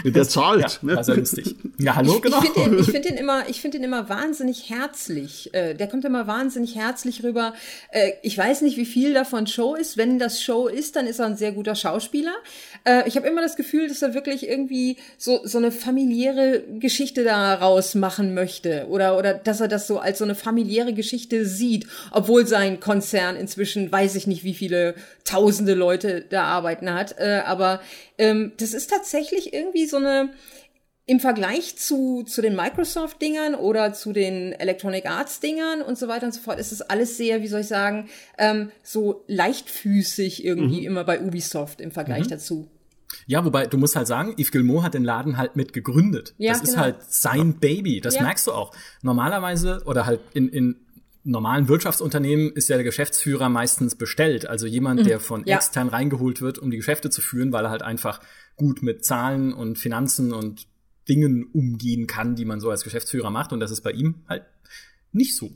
der 0.05 0.29
zahlt. 0.29 0.81
Ja, 0.83 0.95
ne? 0.95 1.05
sehr 1.05 1.17
lustig. 1.17 1.55
Ja, 1.79 1.97
hallo, 1.97 2.19
genau. 2.21 2.43
Ich 2.43 2.51
finde 2.51 2.79
ihn, 2.79 2.85
find 2.85 3.07
ihn 3.07 3.17
immer, 3.17 3.49
ich 3.49 3.61
finde 3.61 3.79
ihn 3.79 3.85
immer 3.85 4.09
wahnsinnig 4.09 4.71
herzlich. 4.71 5.53
Äh, 5.55 5.75
der 5.75 5.87
kommt 5.89 6.05
immer 6.05 6.27
wahnsinnig 6.27 6.77
herzlich 6.77 7.23
rüber. 7.23 7.55
Äh, 7.91 8.13
ich 8.23 8.37
weiß 8.37 8.63
nicht, 8.63 8.77
wie 8.77 8.87
viel 8.87 9.15
davon 9.15 9.47
Show 9.47 9.75
ist. 9.75 9.97
Wenn 9.97 10.19
das 10.19 10.43
Show 10.43 10.67
ist, 10.67 10.97
dann 10.97 11.07
ist 11.07 11.19
er 11.19 11.27
ein 11.27 11.37
sehr 11.37 11.53
guter 11.53 11.75
Schauspieler. 11.75 12.35
Äh, 12.85 13.09
ich 13.09 13.17
habe 13.17 13.27
immer 13.27 13.41
das 13.41 13.57
Gefühl, 13.57 13.89
dass 13.89 14.03
er 14.03 14.15
wirklich 14.15 14.49
irgendwie 14.49 14.97
so, 15.19 15.41
so 15.45 15.59
eine 15.59 15.71
familiäre 15.73 16.63
Geschichte 16.79 17.25
daraus 17.25 17.95
machen 17.95 18.35
möchte. 18.35 18.87
Oder, 18.89 19.19
oder 19.19 19.35
dass 19.35 19.61
er 19.61 19.69
das 19.69 19.87
so 19.87 19.99
als 19.99 20.19
so 20.19 20.25
eine 20.25 20.35
familiäre 20.35 20.93
Geschichte 20.93 21.47
sieht, 21.47 21.87
obwohl 22.11 22.47
sein 22.47 22.81
Konzern 22.81 23.37
inzwischen 23.37 23.91
weiß 23.91 24.15
ich 24.17 24.27
nicht, 24.27 24.45
wie 24.45 24.55
viele 24.55 24.95
tausende 25.25 25.75
Leute 25.75 26.25
da 26.29 26.45
arbeiten 26.45 26.93
hat. 26.93 27.17
Äh, 27.19 27.43
aber 27.47 27.81
ähm, 28.19 28.53
das 28.59 28.75
ist 28.75 28.91
tatsächlich 28.91 29.53
irgendwie 29.53 29.87
so 29.87 29.97
eine, 29.99 30.31
im 31.07 31.21
Vergleich 31.21 31.77
zu, 31.77 32.23
zu 32.23 32.43
den 32.43 32.55
Microsoft-Dingern 32.55 33.55
oder 33.55 33.93
zu 33.93 34.13
den 34.13 34.53
Electronic 34.53 35.07
Arts-Dingern 35.07 35.83
und 35.83 35.99
so 35.99 36.07
weiter 36.07 36.27
und 36.27 36.33
so 36.33 36.41
fort, 36.41 36.61
ist 36.61 36.73
es 36.73 36.81
alles 36.81 37.17
sehr, 37.17 37.43
wie 37.43 37.49
soll 37.49 37.61
ich 37.61 37.67
sagen, 37.67 38.09
ähm, 38.39 38.71
so 38.83 39.25
leichtfüßig 39.27 40.45
irgendwie 40.45 40.81
mhm. 40.81 40.87
immer 40.87 41.05
bei 41.05 41.21
Ubisoft 41.21 41.81
im 41.81 41.91
Vergleich 41.91 42.27
mhm. 42.27 42.31
dazu. 42.31 42.69
Ja, 43.27 43.45
wobei 43.45 43.67
du 43.67 43.79
musst 43.79 43.97
halt 43.97 44.07
sagen, 44.07 44.35
Yves 44.39 44.51
Gilmour 44.51 44.83
hat 44.83 44.95
den 44.95 45.05
Laden 45.05 45.37
halt 45.37 45.57
mit 45.57 45.73
gegründet. 45.73 46.35
Ja, 46.39 46.53
das 46.53 46.63
genau. 46.63 46.73
ist 46.73 46.79
halt 46.79 46.97
sein 47.09 47.55
Baby. 47.55 48.01
Das 48.01 48.17
ja. 48.17 48.23
merkst 48.23 48.47
du 48.47 48.53
auch. 48.53 48.75
Normalerweise 49.03 49.83
oder 49.85 50.07
halt 50.07 50.21
in, 50.35 50.49
in 50.49 50.77
normalen 51.25 51.69
Wirtschaftsunternehmen 51.69 52.51
ist 52.53 52.69
ja 52.69 52.77
der 52.77 52.85
Geschäftsführer 52.85 53.49
meistens 53.49 53.95
bestellt. 53.95 54.47
Also 54.47 54.67
jemand, 54.67 55.01
mhm. 55.01 55.05
der 55.05 55.21
von 55.21 55.45
ja. 55.47 55.57
extern 55.57 55.89
reingeholt 55.89 56.41
wird, 56.41 56.59
um 56.59 56.71
die 56.71 56.77
Geschäfte 56.77 57.11
zu 57.11 57.21
führen, 57.21 57.53
weil 57.53 57.65
er 57.65 57.71
halt 57.71 57.83
einfach 57.83 58.21
gut 58.57 58.83
mit 58.83 59.05
Zahlen 59.05 59.53
und 59.53 59.79
Finanzen 59.79 60.33
und 60.33 60.67
Dingen 61.09 61.47
umgehen 61.53 62.07
kann, 62.07 62.37
die 62.37 62.45
man 62.45 62.61
so 62.61 62.71
als 62.71 62.85
Geschäftsführer 62.85 63.31
macht. 63.31 63.53
Und 63.53 63.61
das 63.61 63.71
ist 63.71 63.83
bei 63.83 63.93
ihm 63.93 64.23
halt 64.29 64.45
nicht 65.13 65.37
so. 65.37 65.51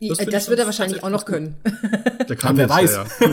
Das, 0.00 0.18
das 0.18 0.48
wird 0.48 0.58
er 0.58 0.64
wahrscheinlich 0.64 1.02
auch 1.02 1.10
noch 1.10 1.26
können. 1.26 1.56
Der 2.26 2.36
kann, 2.36 2.56
wer 2.56 2.70
weiß. 2.70 2.92
Ja, 2.92 3.06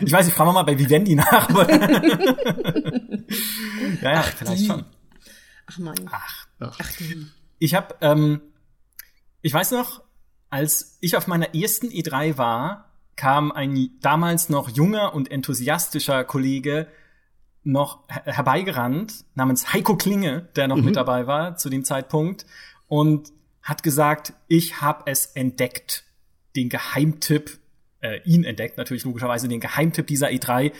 ich 0.00 0.10
weiß, 0.10 0.28
ich 0.28 0.32
frage 0.32 0.52
mal 0.52 0.62
bei 0.62 0.78
Vivendi 0.78 1.14
nach. 1.14 1.48
ja, 4.02 4.12
ja, 4.12 4.20
Ach, 4.20 4.32
vielleicht 4.36 4.62
die. 4.62 4.66
schon. 4.66 4.84
Ach 5.66 5.78
man. 5.78 5.94
Ach. 6.10 6.46
Ach. 6.60 6.78
Ach 6.80 6.92
ich 7.58 7.74
habe, 7.74 7.94
ähm, 8.00 8.40
ich 9.42 9.52
weiß 9.52 9.70
noch, 9.72 10.02
als 10.48 10.98
ich 11.00 11.16
auf 11.16 11.26
meiner 11.26 11.54
ersten 11.54 11.88
E3 11.88 12.36
war, 12.36 12.90
kam 13.16 13.52
ein 13.52 13.90
damals 14.00 14.48
noch 14.48 14.68
junger 14.68 15.14
und 15.14 15.30
enthusiastischer 15.30 16.24
Kollege 16.24 16.88
noch 17.62 18.08
herbeigerannt, 18.08 19.24
namens 19.34 19.72
Heiko 19.72 19.96
Klinge, 19.96 20.48
der 20.56 20.68
noch 20.68 20.76
mhm. 20.76 20.86
mit 20.86 20.96
dabei 20.96 21.26
war 21.26 21.56
zu 21.56 21.68
dem 21.68 21.84
Zeitpunkt, 21.84 22.46
und 22.88 23.30
hat 23.62 23.82
gesagt, 23.82 24.32
ich 24.48 24.80
habe 24.80 25.02
es 25.06 25.26
entdeckt, 25.26 26.04
den 26.56 26.70
Geheimtipp, 26.70 27.58
äh, 28.00 28.20
ihn 28.24 28.44
entdeckt 28.44 28.78
natürlich 28.78 29.04
logischerweise, 29.04 29.48
den 29.48 29.60
Geheimtipp 29.60 30.06
dieser 30.06 30.28
E3, 30.28 30.72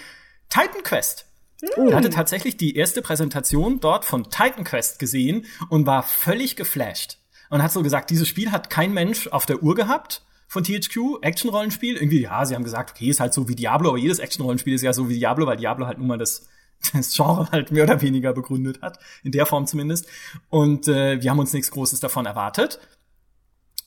Titan 0.49 0.83
Quest. 0.83 1.27
Mhm. 1.62 1.88
Er 1.88 1.96
hatte 1.96 2.11
tatsächlich 2.11 2.57
die 2.57 2.77
erste 2.77 3.03
Präsentation 3.03 3.81
dort 3.81 4.05
von 4.05 4.25
Titan 4.25 4.64
Quest 4.64 4.99
gesehen 4.99 5.46
und 5.68 5.87
war 5.87 6.03
völlig 6.03 6.57
geflasht. 6.57 7.18
Und 7.51 7.62
hat 7.62 7.73
so 7.73 7.83
gesagt, 7.83 8.11
dieses 8.11 8.29
Spiel 8.29 8.53
hat 8.53 8.70
kein 8.70 8.94
Mensch 8.94 9.27
auf 9.29 9.44
der 9.44 9.62
Uhr 9.62 9.75
gehabt 9.75 10.23
von 10.46 10.62
THQ, 10.62 11.23
Action-Rollenspiel. 11.23 11.96
Irgendwie, 11.96 12.23
ja, 12.23 12.44
sie 12.44 12.55
haben 12.55 12.64
gesagt, 12.64 12.90
okay, 12.90 13.09
ist 13.09 13.20
halt 13.20 13.35
so 13.35 13.49
wie 13.49 13.55
Diablo, 13.55 13.90
aber 13.90 13.99
jedes 13.99 14.20
Action-Rollenspiel 14.20 14.75
ist 14.75 14.83
ja 14.83 14.92
so 14.92 15.09
wie 15.09 15.18
Diablo, 15.18 15.46
weil 15.46 15.57
Diablo 15.57 15.87
halt 15.87 15.99
nun 15.99 16.07
mal 16.07 16.18
das, 16.18 16.49
das 16.92 17.14
Genre 17.14 17.49
halt 17.51 17.73
mehr 17.73 17.85
oder 17.85 18.01
weniger 18.03 18.33
begründet 18.33 18.83
hat, 18.83 18.99
in 19.25 19.33
der 19.33 19.46
Form 19.46 19.66
zumindest. 19.66 20.07
Und 20.49 20.88
äh, 20.88 21.20
wir 21.20 21.31
haben 21.31 21.38
uns 21.38 21.53
nichts 21.53 21.70
Großes 21.70 22.01
davon 22.01 22.27
erwartet. 22.27 22.79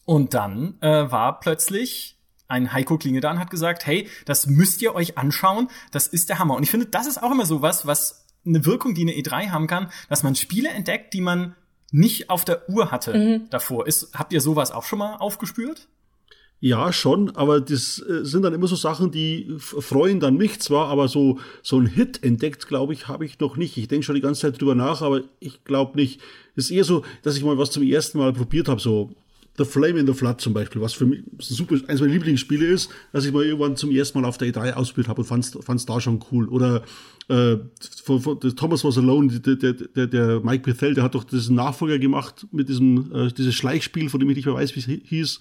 Und 0.05 0.33
dann 0.33 0.77
äh, 0.81 1.09
war 1.09 1.39
plötzlich 1.39 2.12
ein 2.53 2.71
Heiko 2.71 2.97
Klinge 2.97 3.19
da 3.19 3.31
und 3.31 3.39
hat 3.39 3.49
gesagt, 3.49 3.85
hey, 3.85 4.07
das 4.25 4.47
müsst 4.47 4.81
ihr 4.81 4.95
euch 4.95 5.17
anschauen, 5.17 5.69
das 5.91 6.07
ist 6.07 6.29
der 6.29 6.39
Hammer. 6.39 6.55
Und 6.55 6.63
ich 6.63 6.71
finde, 6.71 6.85
das 6.85 7.07
ist 7.07 7.21
auch 7.21 7.31
immer 7.31 7.45
so 7.45 7.61
was, 7.61 7.85
was 7.85 8.25
eine 8.45 8.65
Wirkung, 8.65 8.93
die 8.93 9.01
eine 9.01 9.13
E3 9.13 9.49
haben 9.49 9.67
kann, 9.67 9.89
dass 10.09 10.23
man 10.23 10.35
Spiele 10.35 10.69
entdeckt, 10.69 11.13
die 11.13 11.21
man 11.21 11.55
nicht 11.91 12.29
auf 12.29 12.45
der 12.45 12.69
Uhr 12.69 12.91
hatte 12.91 13.13
mhm. 13.13 13.49
davor. 13.49 13.87
Ist, 13.87 14.13
habt 14.13 14.33
ihr 14.33 14.41
sowas 14.41 14.71
auch 14.71 14.83
schon 14.83 14.99
mal 14.99 15.15
aufgespürt? 15.15 15.87
Ja, 16.59 16.93
schon, 16.93 17.35
aber 17.35 17.59
das 17.59 17.99
äh, 17.99 18.23
sind 18.23 18.43
dann 18.43 18.53
immer 18.53 18.67
so 18.67 18.77
Sachen, 18.77 19.11
die 19.11 19.53
freuen 19.57 20.21
dann 20.21 20.37
mich 20.37 20.61
zwar, 20.61 20.87
aber 20.87 21.09
so, 21.09 21.39
so 21.61 21.77
ein 21.77 21.87
Hit 21.87 22.23
entdeckt, 22.23 22.69
glaube 22.69 22.93
ich, 22.93 23.09
habe 23.09 23.25
ich 23.25 23.37
noch 23.39 23.57
nicht. 23.57 23.77
Ich 23.77 23.89
denke 23.89 24.05
schon 24.05 24.15
die 24.15 24.21
ganze 24.21 24.41
Zeit 24.41 24.61
drüber 24.61 24.73
nach, 24.73 25.01
aber 25.01 25.23
ich 25.41 25.65
glaube 25.65 25.97
nicht. 25.97 26.21
Es 26.55 26.65
ist 26.65 26.71
eher 26.71 26.85
so, 26.85 27.03
dass 27.21 27.35
ich 27.35 27.43
mal 27.43 27.57
was 27.57 27.71
zum 27.71 27.83
ersten 27.83 28.17
Mal 28.17 28.31
probiert 28.31 28.69
habe, 28.69 28.79
so 28.79 29.11
The 29.57 29.65
Flame 29.65 29.99
in 29.99 30.07
the 30.07 30.13
Flood 30.13 30.41
zum 30.41 30.53
Beispiel, 30.53 30.81
was 30.81 30.93
für 30.93 31.05
mich 31.05 31.23
super, 31.37 31.75
eines 31.87 32.01
meiner 32.01 32.13
Lieblingsspiele 32.13 32.65
ist, 32.65 32.89
dass 33.11 33.25
ich 33.25 33.31
mal 33.31 33.45
irgendwann 33.45 33.75
zum 33.75 33.91
ersten 33.91 34.19
Mal 34.19 34.27
auf 34.27 34.39
der 34.39 34.47
E3 34.47 34.73
ausprobiert 34.73 35.07
habe 35.09 35.21
und 35.21 35.27
fand 35.27 35.79
es 35.79 35.85
da 35.85 36.01
schon 36.01 36.23
cool. 36.31 36.47
Oder 36.49 36.83
äh, 37.27 37.57
von, 38.03 38.21
von, 38.21 38.39
Thomas 38.39 38.83
Was 38.83 38.97
Alone, 38.97 39.39
der, 39.39 39.55
der, 39.55 39.73
der, 39.73 40.07
der 40.07 40.39
Mike 40.39 40.63
Bethel, 40.63 40.95
der 40.95 41.03
hat 41.03 41.13
doch 41.13 41.23
diesen 41.23 41.55
Nachfolger 41.55 41.99
gemacht 41.99 42.47
mit 42.51 42.67
diesem 42.67 43.13
äh, 43.13 43.31
dieses 43.31 43.53
Schleichspiel, 43.53 44.09
von 44.09 44.19
dem 44.19 44.29
ich 44.31 44.37
nicht 44.37 44.45
mehr 44.45 44.55
weiß, 44.55 44.75
wie 44.75 44.79
es 44.79 45.07
hieß. 45.07 45.39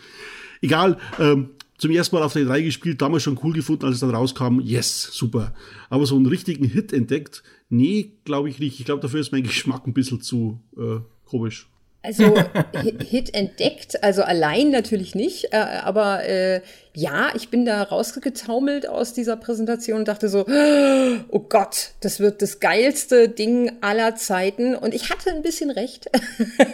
Egal, 0.61 0.99
ähm, 1.19 1.51
zum 1.79 1.91
ersten 1.91 2.15
Mal 2.15 2.23
auf 2.23 2.35
der 2.35 2.43
E3 2.43 2.63
gespielt, 2.63 3.03
damals 3.03 3.25
schon 3.25 3.41
cool 3.43 3.55
gefunden, 3.55 3.87
als 3.87 3.95
es 3.95 4.01
dann 4.01 4.15
rauskam. 4.15 4.61
Yes, 4.61 5.09
super. 5.13 5.55
Aber 5.89 6.07
so 6.07 6.15
einen 6.17 6.27
richtigen 6.27 6.65
Hit 6.65 6.93
entdeckt, 6.93 7.43
nee, 7.71 8.13
glaube 8.25 8.51
ich 8.51 8.59
nicht. 8.61 8.79
Ich 8.79 8.85
glaube, 8.85 9.03
dafür 9.03 9.21
ist 9.21 9.33
mein 9.33 9.43
Geschmack 9.43 9.87
ein 9.87 9.95
bisschen 9.95 10.21
zu 10.21 10.61
äh, 10.77 11.01
komisch. 11.25 11.67
Also 12.03 12.35
Hit 13.09 13.35
entdeckt, 13.35 14.03
also 14.03 14.23
allein 14.23 14.71
natürlich 14.71 15.15
nicht, 15.15 15.53
äh, 15.53 15.57
aber 15.57 16.25
äh, 16.25 16.61
ja, 16.95 17.31
ich 17.35 17.49
bin 17.49 17.65
da 17.65 17.83
rausgetaumelt 17.83 18.87
aus 18.87 19.15
dieser 19.15 19.37
Präsentation 19.37 20.01
und 20.01 20.09
dachte 20.09 20.29
so, 20.29 20.45
oh 21.31 21.39
Gott, 21.49 21.93
das 22.01 22.21
wird 22.21 22.43
das 22.43 22.61
geilste 22.61 23.31
Ding 23.31 23.73
aller 23.81 24.15
Zeiten. 24.17 24.75
Und 24.75 24.93
ich 24.93 25.09
hatte 25.09 25.31
ein 25.31 25.41
bisschen 25.43 25.71
recht. 25.71 26.11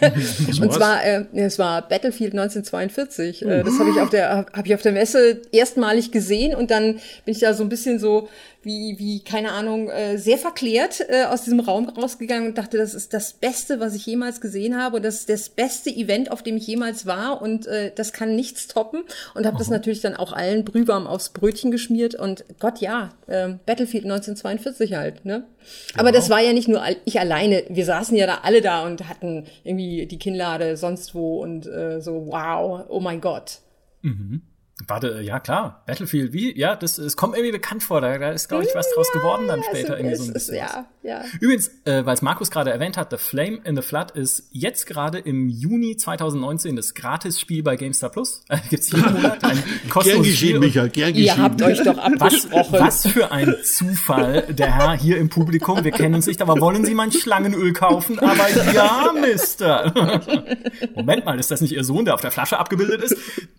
und 0.61 0.73
zwar, 0.73 1.05
äh, 1.05 1.25
es 1.35 1.57
war 1.57 1.87
Battlefield 1.87 2.33
1942. 2.33 3.43
Äh, 3.43 3.63
das 3.63 3.79
habe 3.79 3.91
ich 3.91 4.01
auf 4.01 4.09
der, 4.09 4.47
habe 4.51 4.67
ich 4.67 4.75
auf 4.75 4.81
der 4.81 4.91
Messe 4.91 5.41
erstmalig 5.53 6.11
gesehen 6.11 6.53
und 6.53 6.69
dann 6.69 6.95
bin 7.23 7.33
ich 7.33 7.39
da 7.39 7.53
so 7.53 7.63
ein 7.63 7.69
bisschen 7.69 7.97
so 7.97 8.27
wie, 8.61 8.99
wie 8.99 9.23
keine 9.23 9.51
Ahnung, 9.51 9.89
äh, 9.89 10.17
sehr 10.17 10.37
verklärt 10.37 11.05
äh, 11.07 11.23
aus 11.23 11.43
diesem 11.43 11.59
Raum 11.59 11.87
rausgegangen 11.87 12.49
und 12.49 12.57
dachte, 12.57 12.77
das 12.77 12.93
ist 12.93 13.13
das 13.13 13.33
Beste, 13.33 13.79
was 13.79 13.95
ich 13.95 14.05
jemals 14.05 14.41
gesehen 14.41 14.77
habe 14.77 14.97
und 14.97 15.05
das 15.05 15.15
ist 15.15 15.29
das 15.29 15.49
beste 15.49 15.89
Event, 15.89 16.31
auf 16.31 16.43
dem 16.43 16.57
ich 16.57 16.67
jemals 16.67 17.05
war 17.05 17.41
und 17.41 17.67
äh, 17.67 17.91
das 17.95 18.11
kann 18.11 18.35
nichts 18.35 18.67
toppen 18.67 19.03
und 19.33 19.45
habe 19.45 19.57
das 19.57 19.69
natürlich 19.69 20.01
dann 20.01 20.15
auch 20.15 20.33
allen 20.33 20.65
Brühwarm 20.65 21.07
aufs 21.07 21.29
Brötchen 21.29 21.71
geschmiert 21.71 22.15
und 22.15 22.43
Gott 22.59 22.79
ja, 22.79 23.11
äh, 23.27 23.53
Battlefield 23.65 24.03
1942 24.03 24.93
halt, 24.93 25.25
ne? 25.25 25.45
Aber 25.93 26.09
genau. 26.09 26.19
das 26.19 26.29
war 26.29 26.41
ja 26.41 26.53
nicht 26.53 26.67
nur 26.67 26.83
ich 27.05 27.19
alleine, 27.19 27.63
wir 27.69 27.85
saßen 27.85 28.17
ja 28.17 28.25
da 28.25 28.39
alle 28.43 28.61
da 28.61 28.85
und 28.85 29.07
hatten 29.07 29.45
irgendwie 29.63 30.05
die 30.05 30.19
Kinnlade 30.19 30.77
sonst 30.77 31.15
wo 31.15 31.41
und 31.41 31.67
äh, 31.67 32.01
so 32.01 32.27
wow, 32.27 32.85
oh 32.89 32.99
mein 32.99 33.21
Gott. 33.21 33.59
Mhm. 34.01 34.41
Warte, 34.89 35.21
ja 35.21 35.39
klar, 35.39 35.83
Battlefield, 35.85 36.33
wie? 36.33 36.57
Ja, 36.57 36.75
das, 36.75 36.97
es 36.97 37.15
kommt 37.15 37.35
irgendwie 37.35 37.51
bekannt 37.51 37.83
vor, 37.83 38.01
da, 38.01 38.17
da 38.17 38.31
ist, 38.31 38.49
glaube 38.49 38.63
ich, 38.63 38.71
was 38.73 38.87
draus 38.95 39.11
geworden 39.11 39.47
dann 39.47 39.61
später. 39.61 39.93
Also, 39.93 40.03
irgendwie 40.03 40.15
so 40.15 40.23
ein 40.23 40.33
bisschen 40.33 40.55
ja, 40.55 40.87
ja. 41.03 41.23
Übrigens, 41.39 41.69
äh, 41.85 42.05
weil 42.05 42.15
es 42.15 42.23
Markus 42.23 42.49
gerade 42.49 42.71
erwähnt 42.71 42.97
hat, 42.97 43.11
The 43.11 43.17
Flame 43.17 43.59
in 43.63 43.75
the 43.75 43.83
Flood 43.83 44.11
ist 44.11 44.49
jetzt 44.51 44.87
gerade 44.87 45.19
im 45.19 45.47
Juni 45.47 45.95
2019 45.95 46.75
das 46.75 46.95
Gratis-Spiel 46.95 47.61
bei 47.61 47.75
GameStar 47.75 48.09
Plus. 48.09 48.43
Äh, 48.49 48.57
gibt's 48.67 48.91
jeden 48.91 49.13
Monat 49.13 49.43
ein 49.43 49.63
kostenloses 49.89 50.03
gern 50.03 50.23
geschehen, 50.23 50.59
Micha, 50.59 50.87
gern 50.87 51.13
geschehen. 51.13 51.25
Ihr 51.25 51.37
habt 51.37 51.61
euch 51.61 51.83
doch 51.83 51.97
abgesprochen. 51.99 52.73
Was, 52.79 53.05
was 53.05 53.13
für 53.13 53.31
ein 53.31 53.55
Zufall, 53.63 54.41
der 54.49 54.75
Herr 54.75 54.97
hier 54.97 55.17
im 55.17 55.29
Publikum, 55.29 55.83
wir 55.83 55.91
kennen 55.91 56.15
uns 56.15 56.25
nicht, 56.25 56.41
aber 56.41 56.59
wollen 56.59 56.83
Sie 56.83 56.95
mein 56.95 57.11
Schlangenöl 57.11 57.73
kaufen? 57.73 58.17
Aber 58.17 58.49
ja, 58.73 59.13
Mister. 59.13 59.93
Moment 60.95 61.25
mal, 61.25 61.39
ist 61.39 61.51
das 61.51 61.61
nicht 61.61 61.73
Ihr 61.73 61.83
Sohn, 61.83 62.05
der 62.05 62.15
auf 62.15 62.21
der 62.21 62.31
Flasche 62.31 62.57
abgebildet 62.57 63.03
ist? 63.03 63.17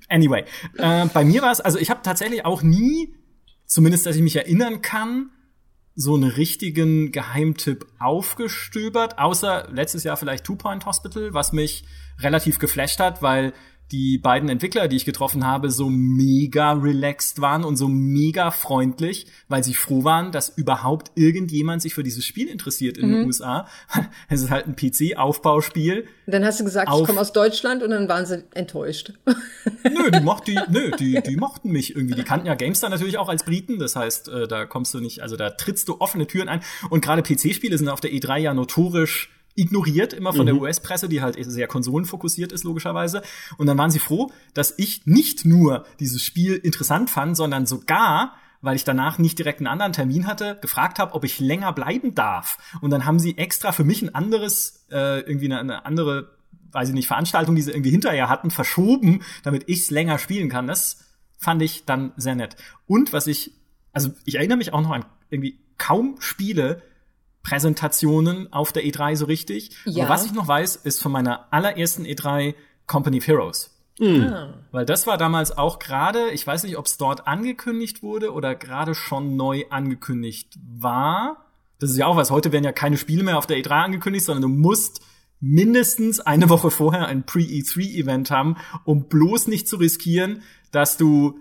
Anyway, 0.08 0.44
äh, 0.76 1.06
bei 1.20 1.26
mir 1.26 1.42
war 1.42 1.52
es, 1.52 1.61
also 1.61 1.78
ich 1.78 1.90
habe 1.90 2.00
tatsächlich 2.02 2.46
auch 2.46 2.62
nie, 2.62 3.14
zumindest 3.66 4.06
dass 4.06 4.16
ich 4.16 4.22
mich 4.22 4.37
erinnern 4.37 4.80
kann, 4.80 5.28
so 5.94 6.14
einen 6.14 6.30
richtigen 6.30 7.12
Geheimtipp 7.12 7.85
aufgestöbert, 7.98 9.18
außer 9.18 9.68
letztes 9.70 10.02
Jahr 10.02 10.16
vielleicht 10.16 10.44
Two 10.44 10.56
Point 10.56 10.87
Hospital, 10.87 11.35
was 11.35 11.52
mich 11.52 11.85
relativ 12.20 12.59
geflasht 12.59 13.00
hat, 13.00 13.20
weil 13.20 13.52
die 13.92 14.18
beiden 14.18 14.48
Entwickler, 14.48 14.88
die 14.88 14.96
ich 14.96 15.05
getroffen 15.05 15.46
habe, 15.46 15.70
so 15.70 15.88
mega 15.88 16.72
relaxed 16.72 17.40
waren 17.40 17.64
und 17.64 17.76
so 17.76 17.88
mega 17.88 18.50
freundlich, 18.50 19.26
weil 19.48 19.64
sie 19.64 19.74
froh 19.74 20.05
waren, 20.05 20.33
dass 20.33 20.48
überhaupt 20.48 21.11
irgendjemand 21.16 21.83
sich 21.83 21.94
für 21.94 22.03
dieses 22.03 22.24
Spiel 22.24 22.48
interessiert 22.48 22.98
in 22.98 23.09
mhm. 23.09 23.12
den 23.14 23.26
USA. 23.26 23.66
Es 24.29 24.42
ist 24.42 24.50
halt 24.50 24.66
ein 24.66 24.76
PC-Aufbauspiel. 24.76 26.07
Dann 26.26 26.44
hast 26.44 26.61
du 26.61 26.64
gesagt, 26.64 26.90
ich 26.92 27.05
komme 27.05 27.20
aus 27.20 27.33
Deutschland 27.33 27.83
und 27.83 27.90
dann 27.90 28.09
waren 28.09 28.26
sie 28.26 28.44
enttäuscht. 28.55 29.12
Nö, 29.85 30.11
die, 30.11 30.20
mocht, 30.20 30.46
die, 30.46 30.59
nö 30.68 30.90
die, 30.92 31.20
die 31.20 31.37
mochten 31.37 31.70
mich 31.70 31.96
irgendwie. 31.96 32.14
Die 32.14 32.22
kannten 32.22 32.46
ja 32.46 32.55
GameStar 32.55 32.90
natürlich 32.90 33.18
auch 33.18 33.29
als 33.29 33.44
Briten. 33.44 33.79
Das 33.79 33.96
heißt, 33.96 34.29
äh, 34.29 34.48
da 34.48 34.66
kommst 34.66 34.94
du 34.94 35.00
nicht, 35.00 35.22
also 35.22 35.37
da 35.37 35.50
trittst 35.50 35.88
du 35.88 36.00
offene 36.00 36.26
Türen 36.26 36.48
ein. 36.48 36.61
Und 36.90 37.05
gerade 37.05 37.22
PC-Spiele 37.22 37.76
sind 37.76 37.88
auf 37.88 38.00
der 38.00 38.11
E3 38.11 38.38
ja 38.38 38.55
notorisch 38.55 39.31
ignoriert 39.54 40.12
immer 40.12 40.32
von 40.32 40.42
mhm. 40.42 40.46
der 40.46 40.56
US-Presse, 40.56 41.08
die 41.08 41.22
halt 41.22 41.36
sehr 41.38 41.66
konsolenfokussiert 41.66 42.52
ist, 42.52 42.64
logischerweise. 42.64 43.22
Und 43.56 43.66
dann 43.66 43.78
waren 43.78 43.90
sie 43.90 43.98
froh, 43.98 44.30
dass 44.54 44.74
ich 44.76 45.06
nicht 45.06 45.44
nur 45.44 45.84
dieses 45.98 46.22
Spiel 46.22 46.54
interessant 46.54 47.10
fand, 47.10 47.36
sondern 47.36 47.66
sogar 47.66 48.34
weil 48.62 48.76
ich 48.76 48.84
danach 48.84 49.18
nicht 49.18 49.38
direkt 49.38 49.60
einen 49.60 49.66
anderen 49.66 49.92
Termin 49.92 50.26
hatte, 50.26 50.58
gefragt 50.60 50.98
habe, 50.98 51.14
ob 51.14 51.24
ich 51.24 51.40
länger 51.40 51.72
bleiben 51.72 52.14
darf. 52.14 52.58
Und 52.80 52.90
dann 52.90 53.06
haben 53.06 53.18
sie 53.18 53.38
extra 53.38 53.72
für 53.72 53.84
mich 53.84 54.02
ein 54.02 54.14
anderes, 54.14 54.86
äh, 54.90 55.20
irgendwie 55.20 55.46
eine, 55.46 55.60
eine 55.60 55.86
andere, 55.86 56.36
weiß 56.72 56.88
ich 56.88 56.94
nicht, 56.94 57.06
Veranstaltung, 57.06 57.54
die 57.54 57.62
sie 57.62 57.70
irgendwie 57.70 57.90
hinterher 57.90 58.28
hatten, 58.28 58.50
verschoben, 58.50 59.22
damit 59.42 59.64
ich 59.66 59.80
es 59.80 59.90
länger 59.90 60.18
spielen 60.18 60.48
kann. 60.48 60.66
Das 60.66 61.04
fand 61.38 61.62
ich 61.62 61.86
dann 61.86 62.12
sehr 62.16 62.34
nett. 62.34 62.56
Und 62.86 63.12
was 63.12 63.26
ich, 63.26 63.52
also 63.92 64.10
ich 64.24 64.34
erinnere 64.34 64.58
mich 64.58 64.72
auch 64.72 64.82
noch 64.82 64.90
an 64.90 65.06
irgendwie 65.30 65.58
kaum 65.78 66.16
Spiele, 66.20 66.82
Präsentationen 67.42 68.53
auf 68.53 68.72
der 68.72 68.85
E3 68.85 69.16
so 69.16 69.24
richtig. 69.24 69.70
Ja. 69.85 70.05
Aber 70.05 70.14
was 70.14 70.26
ich 70.26 70.33
noch 70.33 70.48
weiß, 70.48 70.76
ist 70.76 71.03
von 71.03 71.12
meiner 71.12 71.53
allerersten 71.53 72.05
E3 72.05 72.55
Company 72.87 73.18
of 73.18 73.26
Heroes. 73.26 73.70
Mhm. 73.98 74.22
Ah. 74.22 74.55
Weil 74.72 74.87
das 74.87 75.07
war 75.07 75.18
damals 75.18 75.57
auch 75.57 75.79
gerade, 75.79 76.31
ich 76.31 76.46
weiß 76.46 76.64
nicht, 76.64 76.76
ob 76.79 76.87
es 76.87 76.96
dort 76.96 77.26
angekündigt 77.26 78.03
wurde 78.03 78.33
oder 78.33 78.55
gerade 78.55 78.94
schon 78.94 79.37
neu 79.37 79.64
angekündigt 79.70 80.59
war. 80.79 81.46
Das 81.79 81.90
ist 81.90 81.96
ja 81.96 82.07
auch 82.07 82.16
was. 82.16 82.31
Heute 82.31 82.53
werden 82.53 82.64
ja 82.64 82.72
keine 82.72 82.96
Spiele 82.96 83.22
mehr 83.22 83.38
auf 83.38 83.46
der 83.46 83.59
E3 83.59 83.85
angekündigt, 83.85 84.24
sondern 84.24 84.42
du 84.42 84.48
musst 84.48 85.00
mindestens 85.40 86.20
eine 86.20 86.48
Woche 86.50 86.70
vorher 86.70 87.07
ein 87.07 87.24
Pre-E3-Event 87.24 88.31
haben, 88.31 88.57
um 88.85 89.09
bloß 89.09 89.46
nicht 89.48 89.68
zu 89.68 89.76
riskieren, 89.76 90.42
dass 90.70 90.98
du 90.98 91.38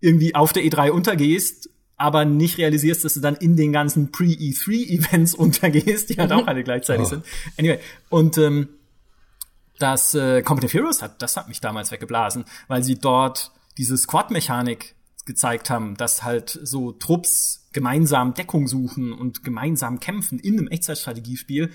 irgendwie 0.00 0.34
auf 0.34 0.52
der 0.52 0.64
E3 0.64 0.90
untergehst 0.90 1.70
aber 2.04 2.26
nicht 2.26 2.58
realisierst, 2.58 3.02
dass 3.02 3.14
du 3.14 3.20
dann 3.20 3.34
in 3.34 3.56
den 3.56 3.72
ganzen 3.72 4.12
Pre-E3-Events 4.12 5.34
untergehst, 5.36 6.10
die 6.10 6.16
halt 6.16 6.32
auch 6.32 6.46
alle 6.46 6.62
gleichzeitig 6.62 7.06
oh. 7.06 7.08
sind. 7.08 7.24
Anyway, 7.56 7.78
und 8.10 8.36
ähm, 8.36 8.68
das 9.78 10.14
äh, 10.14 10.42
of 10.46 10.74
Heroes 10.74 11.00
hat, 11.00 11.22
das 11.22 11.38
hat 11.38 11.48
mich 11.48 11.62
damals 11.62 11.90
weggeblasen, 11.90 12.44
weil 12.68 12.82
sie 12.82 12.96
dort 12.96 13.52
diese 13.78 13.96
Squad-Mechanik 13.96 14.94
gezeigt 15.24 15.70
haben, 15.70 15.96
dass 15.96 16.22
halt 16.22 16.60
so 16.62 16.92
Trupps 16.92 17.68
gemeinsam 17.72 18.34
Deckung 18.34 18.68
suchen 18.68 19.14
und 19.14 19.42
gemeinsam 19.42 19.98
kämpfen 19.98 20.38
in 20.38 20.58
einem 20.58 20.68
Echtzeitstrategiespiel. 20.68 21.70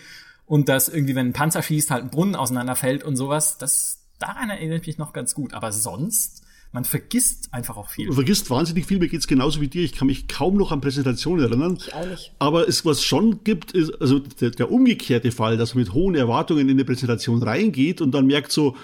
und 0.45 0.69
dass 0.69 0.89
irgendwie, 0.89 1.15
wenn 1.15 1.27
ein 1.29 1.33
Panzer 1.33 1.63
schießt, 1.63 1.89
halt 1.89 2.03
ein 2.03 2.11
Brunnen 2.11 2.35
auseinanderfällt 2.35 3.03
und 3.03 3.15
sowas. 3.15 3.57
Das, 3.57 4.05
daran 4.19 4.51
erinnere 4.51 4.77
ich 4.77 4.87
mich 4.87 4.97
noch 4.99 5.13
ganz 5.13 5.33
gut. 5.33 5.53
Aber 5.53 5.71
sonst, 5.71 6.43
man 6.71 6.84
vergisst 6.84 7.53
einfach 7.53 7.77
auch 7.77 7.89
viel. 7.89 8.08
Man 8.08 8.15
vergisst 8.15 8.49
wahnsinnig 8.49 8.86
viel. 8.86 8.99
Mir 8.99 9.08
geht's 9.08 9.27
genauso 9.27 9.60
wie 9.60 9.67
dir. 9.67 9.84
Ich 9.84 9.93
kann 9.93 10.08
mich 10.08 10.27
kaum 10.27 10.55
noch 10.55 10.71
an 10.71 10.82
Präsentationen 10.82 11.43
erinnern. 11.43 11.77
Ich 11.79 11.93
auch 11.93 12.05
nicht. 12.05 12.32
Aber 12.38 12.67
es, 12.67 12.86
was 12.86 13.03
schon 13.03 13.43
gibt, 13.43 13.71
ist, 13.71 13.99
also 14.01 14.19
der, 14.19 14.51
der 14.51 14.71
umgekehrte 14.71 15.32
Fall, 15.32 15.58
dass 15.58 15.73
man 15.73 15.84
mit 15.84 15.93
hohen 15.93 16.15
Erwartungen 16.15 16.69
in 16.69 16.75
eine 16.75 16.86
Präsentation 16.86 17.41
reingeht 17.41 18.01
und 18.01 18.12
dann 18.12 18.27
merkt 18.27 18.51
so, 18.51 18.75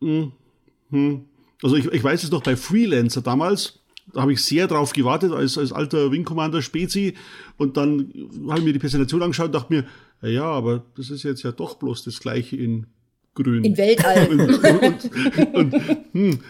hm, 0.00 0.32
hm. 0.90 1.24
Also 1.62 1.76
ich, 1.76 1.86
ich 1.86 2.02
weiß 2.02 2.24
es 2.24 2.30
noch 2.30 2.42
bei 2.42 2.56
Freelancer 2.56 3.20
damals, 3.20 3.80
da 4.12 4.22
habe 4.22 4.32
ich 4.32 4.42
sehr 4.42 4.66
drauf 4.66 4.92
gewartet 4.92 5.32
als, 5.32 5.58
als 5.58 5.72
alter 5.72 6.10
Wing 6.10 6.24
Commander 6.24 6.62
Spezi 6.62 7.14
und 7.58 7.76
dann 7.76 8.12
habe 8.48 8.60
ich 8.60 8.64
mir 8.64 8.72
die 8.72 8.78
Präsentation 8.78 9.22
angeschaut 9.22 9.46
und 9.46 9.54
dachte 9.54 9.72
mir, 9.72 9.86
ja, 10.22 10.44
aber 10.44 10.84
das 10.96 11.10
ist 11.10 11.22
jetzt 11.22 11.42
ja 11.42 11.52
doch 11.52 11.76
bloß 11.76 12.04
das 12.04 12.18
gleiche 12.18 12.56
in 12.56 12.86
grün. 13.34 13.64
In 13.64 13.76
Weltall. 13.76 14.28
und, 14.30 14.40
und, 14.40 15.54
und, 15.54 15.72
hm. 16.12 16.40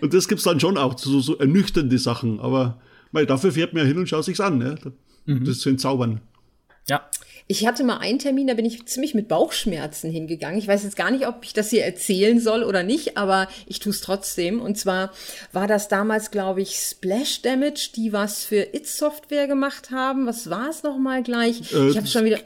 und 0.00 0.14
das 0.14 0.28
gibt's 0.28 0.44
dann 0.44 0.60
schon 0.60 0.76
auch, 0.78 0.98
so, 0.98 1.20
so 1.20 1.36
ernüchternde 1.38 1.98
Sachen. 1.98 2.40
Aber 2.40 2.80
weil 3.12 3.26
dafür 3.26 3.52
fährt 3.52 3.72
man 3.72 3.82
ja 3.82 3.88
hin 3.88 3.98
und 3.98 4.08
schaut 4.08 4.24
sich's 4.24 4.40
an. 4.40 4.58
Ne? 4.58 4.76
Das 5.26 5.60
sind 5.60 5.80
Zaubern. 5.80 6.20
Ja. 6.88 7.08
Ich 7.50 7.66
hatte 7.66 7.82
mal 7.82 7.96
einen 7.96 8.18
Termin, 8.18 8.46
da 8.46 8.52
bin 8.52 8.66
ich 8.66 8.84
ziemlich 8.84 9.14
mit 9.14 9.26
Bauchschmerzen 9.26 10.10
hingegangen. 10.10 10.58
Ich 10.58 10.68
weiß 10.68 10.84
jetzt 10.84 10.96
gar 10.96 11.10
nicht, 11.10 11.26
ob 11.26 11.42
ich 11.44 11.54
das 11.54 11.70
hier 11.70 11.82
erzählen 11.82 12.38
soll 12.40 12.62
oder 12.62 12.82
nicht, 12.82 13.16
aber 13.16 13.48
ich 13.66 13.78
tue 13.78 13.90
es 13.90 14.02
trotzdem. 14.02 14.60
Und 14.60 14.76
zwar 14.76 15.12
war 15.52 15.66
das 15.66 15.88
damals, 15.88 16.30
glaube 16.30 16.60
ich, 16.60 16.76
Splash 16.76 17.40
Damage, 17.40 17.90
die 17.96 18.12
was 18.12 18.44
für 18.44 18.74
It-Software 18.74 19.46
gemacht 19.46 19.90
haben. 19.90 20.26
Was 20.26 20.50
war 20.50 20.68
es 20.68 20.82
nochmal 20.82 21.22
gleich? 21.22 21.72
Äh, 21.72 21.88
ich 21.88 21.96
habe 21.96 22.06
schon 22.06 22.26
wieder. 22.26 22.38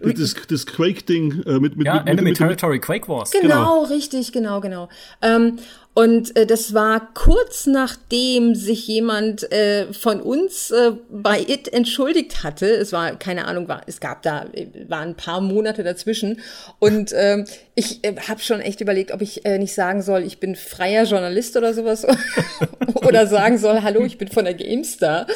Das, 0.00 0.34
das 0.48 0.66
Quake-Ding 0.66 1.42
äh, 1.44 1.58
mit, 1.58 1.76
mit, 1.76 1.86
ja, 1.86 1.94
mit, 1.94 2.08
Enemy 2.08 2.30
mit, 2.30 2.38
Territory 2.38 2.78
Quake 2.78 3.08
Wars. 3.08 3.30
Genau, 3.30 3.48
genau. 3.48 3.82
richtig, 3.84 4.32
genau, 4.32 4.60
genau. 4.60 4.88
Ähm, 5.22 5.58
und 6.00 6.34
äh, 6.34 6.46
das 6.46 6.72
war 6.72 7.12
kurz 7.12 7.66
nachdem 7.66 8.54
sich 8.54 8.88
jemand 8.88 9.52
äh, 9.52 9.92
von 9.92 10.22
uns 10.22 10.70
äh, 10.70 10.92
bei 11.10 11.40
It 11.40 11.70
entschuldigt 11.70 12.42
hatte. 12.42 12.70
Es 12.70 12.94
war, 12.94 13.16
keine 13.16 13.44
Ahnung, 13.44 13.68
war, 13.68 13.82
es 13.86 14.00
gab 14.00 14.22
da, 14.22 14.46
äh, 14.54 14.68
waren 14.88 15.10
ein 15.10 15.14
paar 15.14 15.42
Monate 15.42 15.82
dazwischen. 15.82 16.40
Und 16.78 17.12
ähm, 17.14 17.44
ich 17.74 18.02
äh, 18.02 18.16
habe 18.16 18.40
schon 18.40 18.62
echt 18.62 18.80
überlegt, 18.80 19.12
ob 19.12 19.20
ich 19.20 19.44
äh, 19.44 19.58
nicht 19.58 19.74
sagen 19.74 20.00
soll, 20.00 20.22
ich 20.22 20.40
bin 20.40 20.56
freier 20.56 21.04
Journalist 21.04 21.54
oder 21.58 21.74
sowas. 21.74 22.06
oder 22.94 23.26
sagen 23.26 23.58
soll, 23.58 23.82
hallo, 23.82 24.02
ich 24.02 24.16
bin 24.16 24.28
von 24.28 24.46
der 24.46 24.54
GameStar. 24.54 25.26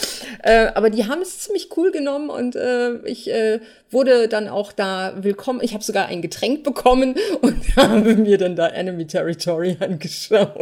Äh, 0.42 0.68
aber 0.74 0.88
die 0.88 1.06
haben 1.06 1.20
es 1.20 1.40
ziemlich 1.40 1.76
cool 1.76 1.92
genommen 1.92 2.30
und 2.30 2.56
äh, 2.56 2.96
ich 3.04 3.30
äh, 3.30 3.60
wurde 3.90 4.28
dann 4.28 4.48
auch 4.48 4.72
da 4.72 5.14
willkommen. 5.16 5.60
Ich 5.62 5.74
habe 5.74 5.84
sogar 5.84 6.06
ein 6.06 6.22
Getränk 6.22 6.64
bekommen 6.64 7.16
und 7.42 7.54
habe 7.76 8.14
mir 8.16 8.38
dann 8.38 8.56
da 8.56 8.68
Enemy 8.68 9.06
Territory 9.06 9.76
angeschaut. 9.80 10.53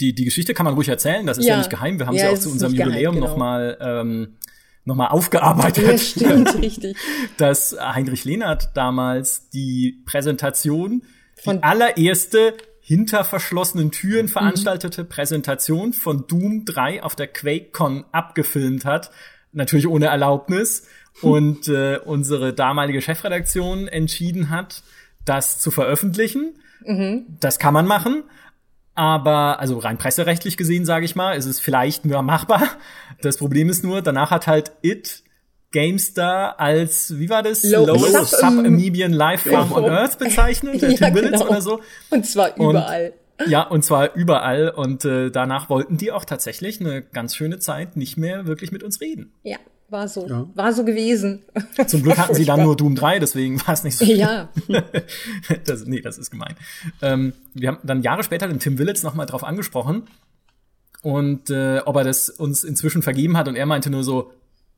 Die, 0.00 0.14
die 0.14 0.24
Geschichte 0.24 0.54
kann 0.54 0.64
man 0.64 0.74
ruhig 0.74 0.88
erzählen, 0.88 1.26
das 1.26 1.38
ist 1.38 1.46
ja, 1.46 1.54
ja 1.54 1.58
nicht 1.58 1.70
geheim. 1.70 1.98
Wir 1.98 2.06
haben 2.06 2.14
ja, 2.14 2.28
sie 2.28 2.36
auch 2.36 2.38
zu 2.38 2.50
unserem 2.50 2.74
Jubiläum 2.74 3.14
genau. 3.14 3.28
nochmal 3.28 3.78
ähm, 3.80 4.36
noch 4.84 5.10
aufgearbeitet. 5.10 5.86
Ja, 5.86 5.98
stimmt, 5.98 6.54
richtig. 6.62 6.96
Dass 7.36 7.76
Heinrich 7.78 8.24
Lehnert 8.24 8.70
damals 8.74 9.50
die 9.50 10.02
Präsentation, 10.04 11.02
von 11.36 11.58
die 11.58 11.62
allererste 11.62 12.54
hinter 12.80 13.22
verschlossenen 13.22 13.90
Türen 13.90 14.26
mhm. 14.26 14.30
veranstaltete 14.30 15.04
mhm. 15.04 15.08
Präsentation 15.08 15.92
von 15.92 16.26
Doom 16.26 16.64
3 16.64 17.02
auf 17.02 17.14
der 17.14 17.28
QuakeCon 17.28 18.06
abgefilmt 18.12 18.84
hat. 18.84 19.10
Natürlich 19.52 19.86
ohne 19.86 20.06
Erlaubnis 20.06 20.86
und 21.22 21.68
äh, 21.68 21.98
unsere 22.02 22.54
damalige 22.54 23.02
Chefredaktion 23.02 23.88
entschieden 23.88 24.48
hat, 24.48 24.82
das 25.24 25.60
zu 25.60 25.70
veröffentlichen. 25.70 26.58
Mhm. 26.84 27.26
Das 27.40 27.58
kann 27.58 27.74
man 27.74 27.86
machen, 27.86 28.24
aber 28.98 29.60
also 29.60 29.78
rein 29.78 29.96
presserechtlich 29.96 30.56
gesehen, 30.56 30.84
sage 30.84 31.04
ich 31.04 31.14
mal, 31.14 31.34
ist 31.34 31.46
es 31.46 31.60
vielleicht 31.60 32.04
nur 32.04 32.20
machbar. 32.22 32.64
Das 33.22 33.36
Problem 33.36 33.68
ist 33.68 33.84
nur, 33.84 34.02
danach 34.02 34.32
hat 34.32 34.48
halt 34.48 34.72
It 34.82 35.22
GameStar 35.70 36.58
als, 36.58 37.16
wie 37.16 37.30
war 37.30 37.44
das? 37.44 37.62
Low 37.62 37.86
Lowest 37.86 38.30
Sub-Amibian 38.30 39.12
Life 39.12 39.48
Farm 39.48 39.70
on 39.70 39.84
Earth 39.84 40.18
bezeichnet, 40.18 40.82
ja, 40.82 40.88
Tim 40.88 41.14
Willits 41.14 41.38
genau. 41.38 41.48
oder 41.48 41.62
so. 41.62 41.80
Und 42.10 42.26
zwar 42.26 42.56
überall. 42.56 43.12
Und, 43.38 43.48
ja, 43.48 43.62
und 43.62 43.84
zwar 43.84 44.14
überall. 44.16 44.70
Und 44.70 45.04
äh, 45.04 45.30
danach 45.30 45.70
wollten 45.70 45.96
die 45.96 46.10
auch 46.10 46.24
tatsächlich 46.24 46.80
eine 46.80 47.02
ganz 47.02 47.36
schöne 47.36 47.60
Zeit 47.60 47.96
nicht 47.96 48.16
mehr 48.16 48.48
wirklich 48.48 48.72
mit 48.72 48.82
uns 48.82 49.00
reden. 49.00 49.32
Ja, 49.44 49.58
war 49.88 50.08
so, 50.08 50.26
ja. 50.26 50.46
war 50.54 50.72
so 50.72 50.84
gewesen. 50.84 51.42
Zum 51.86 52.02
Glück 52.02 52.18
hatten 52.18 52.34
sie 52.34 52.44
dann 52.44 52.62
nur 52.62 52.76
Doom 52.76 52.94
3, 52.94 53.18
deswegen 53.18 53.60
war 53.66 53.74
es 53.74 53.84
nicht 53.84 53.96
so. 53.96 54.04
Ja. 54.04 54.48
das, 55.64 55.86
nee, 55.86 56.00
das 56.00 56.18
ist 56.18 56.30
gemein. 56.30 56.54
Ähm, 57.02 57.32
wir 57.54 57.68
haben 57.68 57.78
dann 57.82 58.02
Jahre 58.02 58.22
später 58.22 58.48
den 58.48 58.58
Tim 58.58 58.78
Willits 58.78 59.02
nochmal 59.02 59.26
drauf 59.26 59.44
angesprochen 59.44 60.04
und 61.02 61.50
äh, 61.50 61.80
ob 61.84 61.96
er 61.96 62.04
das 62.04 62.28
uns 62.28 62.64
inzwischen 62.64 63.02
vergeben 63.02 63.36
hat 63.36 63.48
und 63.48 63.56
er 63.56 63.66
meinte 63.66 63.90
nur 63.90 64.04
so, 64.04 64.32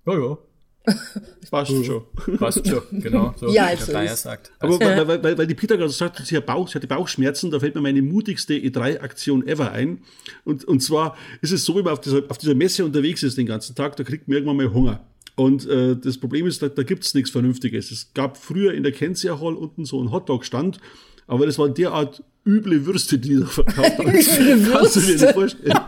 ja, 0.06 0.14
ja, 0.14 0.38
Passt 1.50 1.70
schon. 1.70 2.02
Passt 2.38 2.66
schon, 2.66 2.82
genau. 3.00 3.34
So 3.38 3.48
ja, 3.48 3.66
also 3.66 3.92
der 3.92 4.16
sagt. 4.16 4.52
Aber 4.58 4.78
weil, 4.80 5.06
weil, 5.06 5.22
weil, 5.22 5.38
weil 5.38 5.46
die 5.46 5.54
Peter 5.54 5.76
gerade 5.76 5.90
sagt, 5.90 6.24
sie 6.24 6.36
hat, 6.36 6.46
Bauch, 6.46 6.68
sie 6.68 6.74
hatte 6.74 6.86
Bauchschmerzen, 6.86 7.50
da 7.50 7.60
fällt 7.60 7.74
mir 7.74 7.80
meine 7.80 8.02
mutigste 8.02 8.54
E3-Aktion 8.54 9.46
ever 9.46 9.72
ein. 9.72 10.02
Und, 10.44 10.64
und 10.64 10.80
zwar 10.80 11.16
ist 11.42 11.52
es 11.52 11.64
so, 11.64 11.74
wenn 11.74 11.84
man 11.84 11.92
auf 11.92 12.00
dieser, 12.00 12.22
auf 12.28 12.38
dieser 12.38 12.54
Messe 12.54 12.84
unterwegs 12.84 13.22
ist 13.22 13.36
den 13.36 13.46
ganzen 13.46 13.74
Tag, 13.74 13.96
da 13.96 14.04
kriegt 14.04 14.28
man 14.28 14.36
irgendwann 14.36 14.56
mal 14.56 14.72
Hunger. 14.72 15.00
Und 15.36 15.66
äh, 15.68 15.96
das 15.96 16.18
Problem 16.18 16.46
ist, 16.46 16.62
da, 16.62 16.68
da 16.68 16.82
gibt 16.82 17.04
es 17.04 17.14
nichts 17.14 17.30
Vernünftiges. 17.30 17.90
Es 17.90 18.12
gab 18.14 18.36
früher 18.36 18.72
in 18.72 18.82
der 18.82 18.92
Kensia 18.92 19.40
Hall 19.40 19.54
unten 19.54 19.84
so 19.84 19.98
einen 19.98 20.12
Hotdog-Stand, 20.12 20.80
aber 21.26 21.46
das 21.46 21.58
waren 21.58 21.74
derart 21.74 22.22
üble 22.46 22.86
Würste, 22.86 23.18
die 23.18 23.40
da 23.40 23.46
verkauft 23.46 23.98
haben. 23.98 24.08
üble 24.08 24.66
Würste? 24.66 24.72
Kannst 24.72 24.96
du 24.96 25.00
dir 25.00 25.12
nicht 25.12 25.34
vorstellen. 25.34 25.80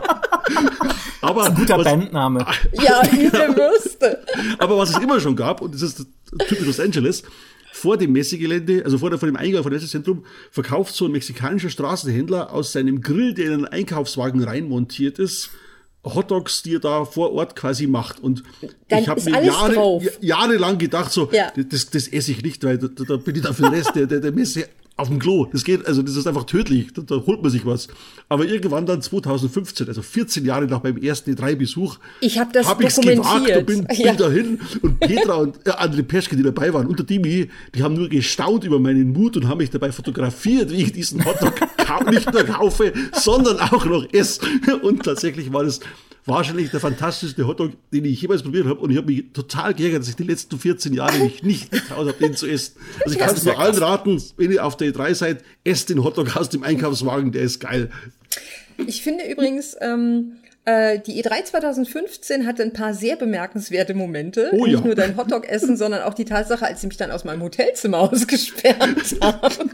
Aber 1.23 1.45
ein 1.45 1.55
guter 1.55 1.77
was, 1.77 1.85
Bandname. 1.85 2.45
Ja, 2.73 3.01
üble 3.11 3.55
Würste. 3.55 4.19
Aber 4.59 4.77
was 4.77 4.89
es 4.89 4.97
immer 4.97 5.19
schon 5.19 5.35
gab, 5.35 5.61
und 5.61 5.73
das 5.73 5.81
ist 5.81 6.05
typisch 6.47 6.65
Los 6.65 6.79
Angeles, 6.79 7.23
vor 7.71 7.97
dem 7.97 8.11
Messegelände, 8.11 8.83
also 8.85 8.97
vor, 8.97 9.09
der, 9.09 9.19
vor 9.19 9.27
dem 9.27 9.35
Eingang 9.35 9.63
von 9.63 9.71
dem 9.71 9.77
Messezentrum, 9.77 10.25
verkauft 10.51 10.93
so 10.95 11.05
ein 11.05 11.11
mexikanischer 11.11 11.69
Straßenhändler 11.69 12.51
aus 12.51 12.71
seinem 12.71 13.01
Grill, 13.01 13.33
der 13.33 13.47
in 13.47 13.53
einen 13.53 13.65
Einkaufswagen 13.65 14.43
reinmontiert 14.43 15.17
ist, 15.17 15.49
Hotdogs, 16.05 16.63
die 16.63 16.75
er 16.75 16.79
da 16.79 17.05
vor 17.05 17.31
Ort 17.31 17.55
quasi 17.55 17.87
macht. 17.87 18.19
Und 18.19 18.43
Dann 18.89 19.03
ich 19.03 19.07
habe 19.07 19.21
mir 19.23 19.43
Jahre, 19.43 20.01
jahrelang 20.19 20.77
gedacht, 20.77 21.11
so, 21.11 21.29
ja. 21.31 21.51
das, 21.55 21.89
das 21.89 22.07
esse 22.07 22.31
ich 22.31 22.43
nicht, 22.43 22.63
weil 22.63 22.77
da, 22.77 22.87
da 22.87 23.15
bin 23.17 23.35
ich 23.35 23.41
dann 23.41 23.53
für 23.53 23.63
den 23.63 23.73
Rest 23.73 23.95
der, 23.95 24.05
der, 24.05 24.19
der 24.19 24.33
Messe 24.33 24.67
auf 24.95 25.07
dem 25.07 25.19
Klo. 25.19 25.47
Das 25.51 25.63
geht, 25.63 25.85
also 25.87 26.03
das 26.03 26.15
ist 26.15 26.27
einfach 26.27 26.43
tödlich. 26.43 26.93
Da, 26.93 27.01
da, 27.01 27.15
holt 27.25 27.41
man 27.41 27.51
sich 27.51 27.65
was. 27.65 27.87
Aber 28.29 28.45
irgendwann 28.45 28.85
dann 28.85 29.01
2015, 29.01 29.87
also 29.87 30.01
14 30.01 30.45
Jahre 30.45 30.65
nach 30.65 30.83
meinem 30.83 30.97
ersten 30.97 31.31
E3-Besuch, 31.31 31.97
ich 32.21 32.37
habe 32.37 32.51
das 32.53 32.67
hab 32.67 32.79
dokumentiert. 32.79 33.25
gewagt 33.25 33.57
und 33.57 33.65
bin, 33.65 33.87
ja. 33.97 34.11
bin 34.11 34.17
dahin 34.17 34.59
und 34.81 34.99
Petra 34.99 35.35
und 35.35 35.67
äh, 35.67 35.71
André 35.71 36.03
Peschke, 36.03 36.35
die 36.35 36.43
dabei 36.43 36.73
waren, 36.73 36.87
und 36.87 37.09
Dimi, 37.09 37.49
die 37.73 37.83
haben 37.83 37.95
nur 37.95 38.07
gestaunt 38.07 38.63
über 38.63 38.79
meinen 38.79 39.11
Mut 39.11 39.35
und 39.35 39.47
haben 39.47 39.57
mich 39.57 39.71
dabei 39.71 39.91
fotografiert, 39.91 40.71
wie 40.71 40.83
ich 40.83 40.91
diesen 40.91 41.25
Hotdog 41.25 41.53
nicht 42.11 42.31
nur 42.31 42.43
kaufe, 42.43 42.93
sondern 43.13 43.59
auch 43.59 43.85
noch 43.85 44.05
esse. 44.13 44.41
Und 44.81 45.03
tatsächlich 45.03 45.51
war 45.51 45.63
das 45.63 45.79
wahrscheinlich 46.25 46.71
der 46.71 46.79
fantastischste 46.79 47.47
Hotdog, 47.47 47.71
den 47.91 48.05
ich 48.05 48.21
jemals 48.21 48.43
probiert 48.43 48.65
habe. 48.65 48.79
Und 48.79 48.91
ich 48.91 48.97
habe 48.97 49.07
mich 49.07 49.25
total 49.33 49.73
geärgert, 49.73 50.01
dass 50.01 50.09
ich 50.09 50.15
die 50.15 50.23
letzten 50.23 50.57
14 50.57 50.93
Jahre 50.93 51.17
mich 51.19 51.43
nicht 51.43 51.71
getraut 51.71 52.07
habe, 52.07 52.13
den 52.13 52.35
zu 52.35 52.47
essen. 52.47 52.75
Also 53.03 53.15
ich 53.15 53.19
kann 53.19 53.35
es 53.35 53.43
nur 53.43 53.59
allen 53.59 53.77
raten, 53.77 54.21
wenn 54.37 54.51
ihr 54.51 54.65
auf 54.65 54.77
der 54.77 54.89
E3 54.93 55.15
seid, 55.15 55.43
esst 55.63 55.89
den 55.89 56.03
Hotdog 56.03 56.35
aus 56.35 56.49
dem 56.49 56.63
Einkaufswagen, 56.63 57.31
der 57.31 57.43
ist 57.43 57.59
geil. 57.59 57.89
Ich 58.87 59.01
finde 59.03 59.25
übrigens, 59.25 59.75
ähm, 59.81 60.37
äh, 60.65 60.99
die 60.99 61.23
E3 61.23 61.43
2015 61.43 62.47
hatte 62.47 62.63
ein 62.63 62.73
paar 62.73 62.93
sehr 62.93 63.15
bemerkenswerte 63.15 63.93
Momente. 63.93 64.49
Oh, 64.53 64.65
Nicht 64.65 64.75
ja. 64.75 64.81
nur 64.81 64.95
dein 64.95 65.17
Hotdog 65.17 65.47
essen, 65.47 65.77
sondern 65.77 66.03
auch 66.03 66.13
die 66.13 66.25
Tatsache, 66.25 66.65
als 66.65 66.81
sie 66.81 66.87
mich 66.87 66.97
dann 66.97 67.11
aus 67.11 67.23
meinem 67.23 67.41
Hotelzimmer 67.41 67.99
ausgesperrt 68.11 69.15
haben 69.21 69.71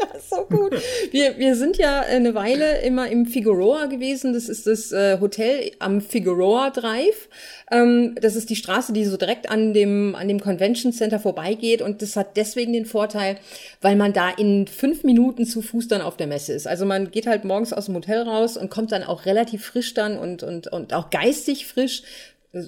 so 0.30 0.44
gut. 0.44 0.74
Wir, 1.10 1.38
wir 1.38 1.56
sind 1.56 1.76
ja 1.76 2.00
eine 2.00 2.34
Weile 2.34 2.80
immer 2.82 3.08
im 3.08 3.26
Figueroa 3.26 3.86
gewesen. 3.86 4.32
Das 4.32 4.48
ist 4.48 4.66
das 4.66 4.92
äh, 4.92 5.18
Hotel 5.20 5.72
am 5.78 6.00
Figueroa 6.00 6.70
Drive. 6.70 7.28
Ähm, 7.70 8.14
das 8.20 8.36
ist 8.36 8.50
die 8.50 8.56
Straße, 8.56 8.92
die 8.92 9.04
so 9.04 9.16
direkt 9.16 9.50
an 9.50 9.72
dem, 9.74 10.14
an 10.14 10.28
dem 10.28 10.40
Convention 10.40 10.92
Center 10.92 11.18
vorbeigeht. 11.18 11.82
Und 11.82 12.02
das 12.02 12.16
hat 12.16 12.36
deswegen 12.36 12.72
den 12.72 12.86
Vorteil, 12.86 13.36
weil 13.80 13.96
man 13.96 14.12
da 14.12 14.30
in 14.30 14.66
fünf 14.66 15.04
Minuten 15.04 15.46
zu 15.46 15.62
Fuß 15.62 15.88
dann 15.88 16.00
auf 16.00 16.16
der 16.16 16.26
Messe 16.26 16.52
ist. 16.52 16.66
Also 16.66 16.86
man 16.86 17.10
geht 17.10 17.26
halt 17.26 17.44
morgens 17.44 17.72
aus 17.72 17.86
dem 17.86 17.94
Hotel 17.94 18.22
raus 18.22 18.56
und 18.56 18.70
kommt 18.70 18.92
dann 18.92 19.02
auch 19.02 19.26
relativ 19.26 19.64
frisch 19.66 19.94
dann 19.94 20.18
und, 20.18 20.42
und, 20.42 20.68
und 20.68 20.94
auch 20.94 21.10
geistig 21.10 21.66
frisch 21.66 22.02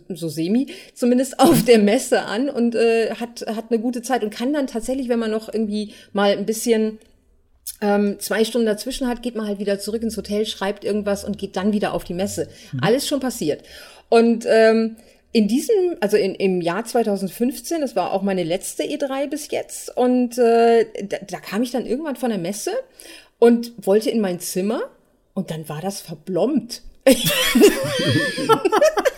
so 0.08 0.28
semi 0.28 0.68
zumindest 0.94 1.40
auf 1.40 1.62
der 1.62 1.78
Messe 1.78 2.22
an 2.22 2.48
und 2.48 2.74
äh, 2.74 3.10
hat 3.16 3.44
hat 3.46 3.66
eine 3.68 3.78
gute 3.78 4.00
Zeit 4.00 4.24
und 4.24 4.30
kann 4.30 4.54
dann 4.54 4.66
tatsächlich, 4.66 5.10
wenn 5.10 5.18
man 5.18 5.30
noch 5.30 5.52
irgendwie 5.52 5.92
mal 6.14 6.30
ein 6.30 6.46
bisschen 6.46 6.98
ähm, 7.80 8.16
zwei 8.18 8.44
Stunden 8.44 8.66
dazwischen 8.66 9.08
hat, 9.08 9.22
geht 9.22 9.34
man 9.34 9.46
halt 9.46 9.58
wieder 9.58 9.78
zurück 9.78 10.02
ins 10.02 10.16
Hotel, 10.16 10.46
schreibt 10.46 10.84
irgendwas 10.84 11.24
und 11.24 11.38
geht 11.38 11.56
dann 11.56 11.72
wieder 11.72 11.92
auf 11.92 12.04
die 12.04 12.14
Messe. 12.14 12.48
Mhm. 12.72 12.80
Alles 12.82 13.06
schon 13.06 13.20
passiert. 13.20 13.62
Und 14.08 14.46
ähm, 14.48 14.96
in 15.32 15.48
diesem, 15.48 15.96
also 16.00 16.16
in, 16.16 16.34
im 16.34 16.60
Jahr 16.60 16.84
2015, 16.84 17.80
das 17.80 17.96
war 17.96 18.12
auch 18.12 18.22
meine 18.22 18.44
letzte 18.44 18.84
E3 18.84 19.28
bis 19.28 19.50
jetzt, 19.50 19.96
und 19.96 20.38
äh, 20.38 20.86
da, 21.08 21.16
da 21.28 21.40
kam 21.40 21.62
ich 21.62 21.72
dann 21.72 21.86
irgendwann 21.86 22.16
von 22.16 22.30
der 22.30 22.38
Messe 22.38 22.70
und 23.38 23.72
wollte 23.84 24.10
in 24.10 24.20
mein 24.20 24.38
Zimmer 24.38 24.82
und 25.34 25.50
dann 25.50 25.68
war 25.68 25.80
das 25.80 26.00
verblombt. 26.00 26.82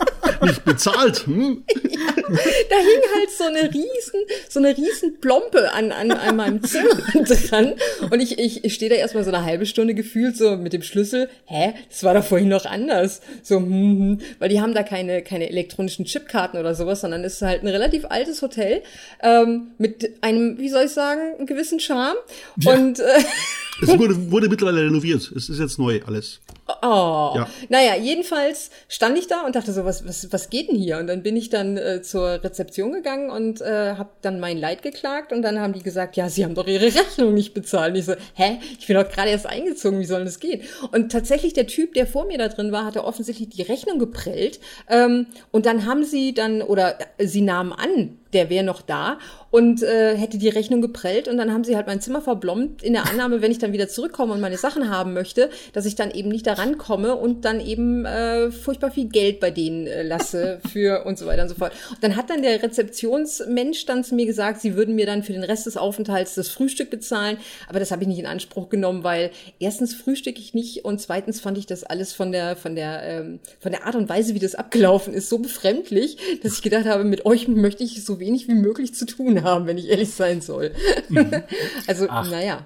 nicht 0.47 0.65
bezahlt. 0.65 1.27
Hm? 1.27 1.63
Ja, 1.67 2.13
da 2.15 2.75
hing 2.77 3.01
halt 3.15 3.31
so 3.37 3.43
eine 3.43 3.73
riesen, 3.73 4.21
so 4.49 4.59
eine 4.59 4.75
riesen 4.75 5.19
Plompe 5.19 5.71
an, 5.73 5.91
an, 5.91 6.11
an 6.11 6.35
meinem 6.35 6.63
Zimmer 6.63 6.89
dran. 7.13 7.75
Und 8.09 8.19
ich, 8.19 8.39
ich, 8.39 8.63
ich 8.63 8.73
stehe 8.73 8.89
da 8.89 8.95
erstmal 8.95 9.23
so 9.23 9.31
eine 9.31 9.45
halbe 9.45 9.65
Stunde 9.65 9.93
gefühlt 9.93 10.37
so 10.37 10.57
mit 10.57 10.73
dem 10.73 10.81
Schlüssel. 10.81 11.29
Hä? 11.45 11.73
Das 11.89 12.03
war 12.03 12.13
doch 12.13 12.23
vorhin 12.23 12.49
noch 12.49 12.65
anders. 12.65 13.21
So, 13.43 13.57
hm, 13.57 13.67
hm. 13.67 14.21
Weil 14.39 14.49
die 14.49 14.61
haben 14.61 14.73
da 14.73 14.83
keine, 14.83 15.21
keine 15.21 15.49
elektronischen 15.49 16.05
Chipkarten 16.05 16.59
oder 16.59 16.75
sowas, 16.75 17.01
sondern 17.01 17.23
es 17.23 17.35
ist 17.35 17.41
halt 17.41 17.63
ein 17.63 17.67
relativ 17.67 18.05
altes 18.05 18.41
Hotel 18.41 18.81
ähm, 19.21 19.71
mit 19.77 20.11
einem, 20.21 20.57
wie 20.57 20.69
soll 20.69 20.85
ich 20.85 20.91
sagen, 20.91 21.21
einen 21.37 21.47
gewissen 21.47 21.79
Charme. 21.79 22.17
Ja. 22.57 22.73
Und 22.73 22.99
äh, 22.99 23.03
es 23.81 23.89
wurde, 23.89 24.31
wurde 24.31 24.49
mittlerweile 24.49 24.81
renoviert. 24.81 25.31
Es 25.35 25.49
ist 25.49 25.59
jetzt 25.59 25.79
neu 25.79 26.01
alles. 26.05 26.39
Oh. 26.81 27.33
Ja. 27.35 27.47
Naja, 27.69 27.95
jedenfalls 27.95 28.71
stand 28.89 29.17
ich 29.17 29.27
da 29.27 29.45
und 29.45 29.55
dachte 29.55 29.71
so, 29.71 29.85
was, 29.85 30.05
was, 30.05 30.31
was 30.31 30.36
geht 30.49 30.69
denn 30.69 30.77
hier? 30.77 30.97
Und 30.97 31.07
dann 31.07 31.23
bin 31.23 31.35
ich 31.35 31.49
dann 31.49 31.77
äh, 31.77 32.01
zur 32.01 32.43
Rezeption 32.43 32.93
gegangen 32.93 33.29
und 33.29 33.61
äh, 33.61 33.95
habe 33.95 34.09
dann 34.21 34.39
mein 34.39 34.57
Leid 34.57 34.81
geklagt 34.81 35.33
und 35.33 35.41
dann 35.41 35.59
haben 35.59 35.73
die 35.73 35.83
gesagt, 35.83 36.15
ja, 36.15 36.29
sie 36.29 36.43
haben 36.43 36.55
doch 36.55 36.67
ihre 36.67 36.85
Rechnung 36.85 37.33
nicht 37.33 37.53
bezahlt. 37.53 37.93
Und 37.93 37.99
ich 37.99 38.05
so, 38.05 38.13
hä? 38.35 38.59
Ich 38.79 38.87
bin 38.87 38.95
doch 38.95 39.09
gerade 39.09 39.31
erst 39.31 39.47
eingezogen, 39.47 39.99
wie 39.99 40.05
soll 40.05 40.23
das 40.23 40.39
gehen? 40.39 40.61
Und 40.91 41.11
tatsächlich 41.11 41.53
der 41.53 41.67
Typ, 41.67 41.93
der 41.93 42.07
vor 42.07 42.25
mir 42.25 42.37
da 42.37 42.47
drin 42.47 42.71
war, 42.71 42.85
hatte 42.85 43.03
offensichtlich 43.03 43.49
die 43.49 43.63
Rechnung 43.63 43.99
geprellt. 43.99 44.59
Ähm, 44.89 45.27
und 45.51 45.65
dann 45.65 45.85
haben 45.85 46.03
sie 46.03 46.33
dann, 46.33 46.61
oder 46.61 46.97
äh, 47.17 47.27
sie 47.27 47.41
nahmen 47.41 47.73
an, 47.73 48.19
der 48.33 48.49
wäre 48.49 48.63
noch 48.63 48.81
da 48.81 49.17
und 49.51 49.81
äh, 49.81 50.15
hätte 50.15 50.37
die 50.37 50.49
Rechnung 50.49 50.81
geprellt 50.81 51.27
und 51.27 51.37
dann 51.37 51.53
haben 51.53 51.63
sie 51.63 51.75
halt 51.75 51.87
mein 51.87 52.01
Zimmer 52.01 52.21
verblombt 52.21 52.83
in 52.83 52.93
der 52.93 53.09
Annahme, 53.09 53.41
wenn 53.41 53.51
ich 53.51 53.59
dann 53.59 53.73
wieder 53.73 53.87
zurückkomme 53.87 54.33
und 54.33 54.41
meine 54.41 54.57
Sachen 54.57 54.89
haben 54.89 55.13
möchte, 55.13 55.49
dass 55.73 55.85
ich 55.85 55.95
dann 55.95 56.11
eben 56.11 56.29
nicht 56.29 56.45
da 56.45 56.53
rankomme 56.53 57.15
und 57.15 57.45
dann 57.45 57.59
eben 57.65 58.05
äh, 58.05 58.51
furchtbar 58.51 58.91
viel 58.91 59.07
Geld 59.07 59.39
bei 59.39 59.51
denen 59.51 59.87
äh, 59.87 60.03
lasse 60.03 60.59
für 60.71 61.05
und 61.05 61.17
so 61.17 61.25
weiter 61.25 61.43
und 61.43 61.49
so 61.49 61.55
fort. 61.55 61.71
Und 61.89 62.03
dann 62.03 62.15
hat 62.15 62.29
dann 62.29 62.41
der 62.41 62.61
Rezeptionsmensch 62.61 63.85
dann 63.85 64.03
zu 64.03 64.15
mir 64.15 64.25
gesagt, 64.25 64.61
sie 64.61 64.75
würden 64.75 64.95
mir 64.95 65.05
dann 65.05 65.23
für 65.23 65.33
den 65.33 65.43
Rest 65.43 65.65
des 65.65 65.77
Aufenthalts 65.77 66.35
das 66.35 66.49
Frühstück 66.49 66.89
bezahlen, 66.89 67.37
aber 67.69 67.79
das 67.79 67.91
habe 67.91 68.01
ich 68.01 68.07
nicht 68.07 68.19
in 68.19 68.25
Anspruch 68.25 68.69
genommen, 68.69 69.03
weil 69.03 69.31
erstens 69.59 69.93
frühstücke 69.93 70.39
ich 70.39 70.53
nicht 70.53 70.83
und 70.83 70.99
zweitens 70.99 71.39
fand 71.39 71.57
ich 71.57 71.65
das 71.65 71.83
alles 71.83 72.13
von 72.13 72.31
der 72.31 72.55
von 72.55 72.75
der 72.75 73.03
ähm, 73.03 73.39
von 73.59 73.71
der 73.71 73.85
Art 73.85 73.95
und 73.95 74.09
Weise, 74.09 74.33
wie 74.33 74.39
das 74.39 74.55
abgelaufen 74.55 75.13
ist, 75.13 75.29
so 75.29 75.39
befremdlich, 75.39 76.17
dass 76.43 76.53
ich 76.53 76.61
gedacht 76.61 76.85
habe, 76.85 77.03
mit 77.03 77.25
euch 77.25 77.47
möchte 77.47 77.83
ich 77.83 78.03
so 78.03 78.16
wenig 78.19 78.47
wie 78.47 78.55
möglich 78.55 78.93
zu 78.93 79.05
tun 79.05 79.43
haben, 79.43 79.67
wenn 79.67 79.77
ich 79.77 79.89
ehrlich 79.89 80.11
sein 80.11 80.41
soll. 80.41 80.73
Mhm. 81.09 81.43
also, 81.87 82.07
Ach. 82.09 82.29
naja. 82.29 82.65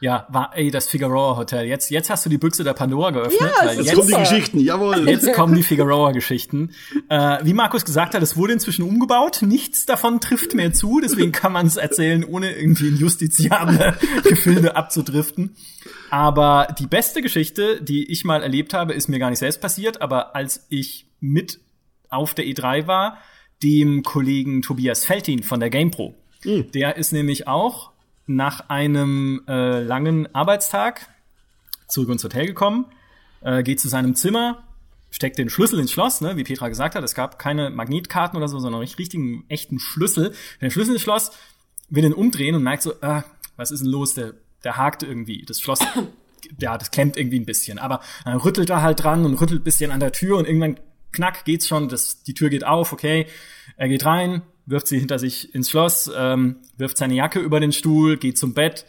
Ja, 0.00 0.26
war, 0.28 0.52
ey, 0.54 0.70
das 0.70 0.86
Figueroa 0.88 1.36
Hotel. 1.36 1.66
Jetzt, 1.66 1.90
jetzt 1.90 2.10
hast 2.10 2.26
du 2.26 2.30
die 2.30 2.38
Büchse 2.38 2.64
der 2.64 2.74
Pandora 2.74 3.10
geöffnet. 3.10 3.40
Ja, 3.40 3.72
jetzt, 3.72 3.86
jetzt 3.86 3.94
kommen 3.94 4.08
die 4.08 4.14
Geschichten, 4.14 4.60
jawohl. 4.60 5.08
Jetzt 5.08 5.32
kommen 5.34 5.54
die 5.54 5.62
Figueroa 5.62 6.12
Geschichten. 6.12 6.72
Äh, 7.08 7.38
wie 7.42 7.54
Markus 7.54 7.84
gesagt 7.84 8.14
hat, 8.14 8.22
es 8.22 8.36
wurde 8.36 8.52
inzwischen 8.54 8.82
umgebaut. 8.82 9.40
Nichts 9.42 9.86
davon 9.86 10.20
trifft 10.20 10.54
mehr 10.54 10.72
zu. 10.72 11.00
Deswegen 11.00 11.32
kann 11.32 11.52
man 11.52 11.66
es 11.66 11.76
erzählen, 11.76 12.24
ohne 12.24 12.52
irgendwie 12.52 12.88
in 12.88 12.96
justiziable 12.96 13.96
Gefilde 14.24 14.76
abzudriften. 14.76 15.56
Aber 16.10 16.74
die 16.78 16.86
beste 16.86 17.22
Geschichte, 17.22 17.80
die 17.80 18.10
ich 18.10 18.24
mal 18.24 18.42
erlebt 18.42 18.74
habe, 18.74 18.92
ist 18.92 19.08
mir 19.08 19.18
gar 19.18 19.30
nicht 19.30 19.38
selbst 19.38 19.60
passiert. 19.60 20.02
Aber 20.02 20.34
als 20.34 20.66
ich 20.68 21.08
mit 21.20 21.60
auf 22.08 22.34
der 22.34 22.44
E3 22.44 22.86
war, 22.86 23.18
dem 23.64 24.02
Kollegen 24.02 24.60
Tobias 24.60 25.06
Feltin 25.06 25.42
von 25.42 25.58
der 25.58 25.70
GamePro. 25.70 26.14
Mhm. 26.44 26.70
Der 26.72 26.96
ist 26.96 27.12
nämlich 27.12 27.48
auch 27.48 27.90
nach 28.26 28.68
einem 28.68 29.42
äh, 29.48 29.80
langen 29.82 30.32
Arbeitstag 30.34 31.08
zurück 31.88 32.10
ins 32.10 32.24
Hotel 32.24 32.46
gekommen, 32.46 32.86
äh, 33.40 33.62
geht 33.62 33.80
zu 33.80 33.88
seinem 33.88 34.14
Zimmer, 34.14 34.64
steckt 35.10 35.38
den 35.38 35.48
Schlüssel 35.48 35.78
ins 35.78 35.92
Schloss, 35.92 36.20
ne, 36.20 36.36
wie 36.36 36.44
Petra 36.44 36.68
gesagt 36.68 36.94
hat. 36.94 37.04
Es 37.04 37.14
gab 37.14 37.38
keine 37.38 37.70
Magnetkarten 37.70 38.36
oder 38.36 38.48
so, 38.48 38.58
sondern 38.58 38.82
einen 38.82 38.90
richtigen, 38.98 39.44
echten 39.48 39.78
Schlüssel. 39.78 40.34
Den 40.60 40.70
Schlüssel 40.70 40.94
ins 40.94 41.02
Schloss, 41.02 41.30
will 41.88 42.02
den 42.02 42.12
umdrehen 42.12 42.54
und 42.54 42.62
merkt 42.62 42.82
so, 42.82 42.92
äh, 43.00 43.22
was 43.56 43.70
ist 43.70 43.82
denn 43.82 43.90
los? 43.90 44.14
Der, 44.14 44.34
der 44.62 44.76
hakt 44.76 45.02
irgendwie. 45.02 45.42
Das 45.46 45.60
Schloss, 45.60 45.78
ja, 46.58 46.76
das 46.76 46.90
klemmt 46.90 47.16
irgendwie 47.16 47.38
ein 47.38 47.46
bisschen. 47.46 47.78
Aber 47.78 48.00
dann 48.24 48.38
rüttelt 48.38 48.68
er 48.68 48.82
halt 48.82 49.02
dran 49.02 49.24
und 49.24 49.40
rüttelt 49.40 49.64
bisschen 49.64 49.90
an 49.90 50.00
der 50.00 50.12
Tür 50.12 50.36
und 50.36 50.46
irgendwann 50.46 50.78
knack 51.14 51.44
geht's 51.44 51.66
schon, 51.66 51.88
das, 51.88 52.22
die 52.22 52.34
Tür 52.34 52.50
geht 52.50 52.64
auf, 52.64 52.92
okay. 52.92 53.26
Er 53.76 53.88
geht 53.88 54.04
rein, 54.04 54.42
wirft 54.66 54.88
sie 54.88 54.98
hinter 54.98 55.18
sich 55.18 55.54
ins 55.54 55.70
Schloss, 55.70 56.10
ähm, 56.14 56.56
wirft 56.76 56.98
seine 56.98 57.14
Jacke 57.14 57.38
über 57.40 57.60
den 57.60 57.72
Stuhl, 57.72 58.16
geht 58.16 58.36
zum 58.38 58.54
Bett. 58.54 58.84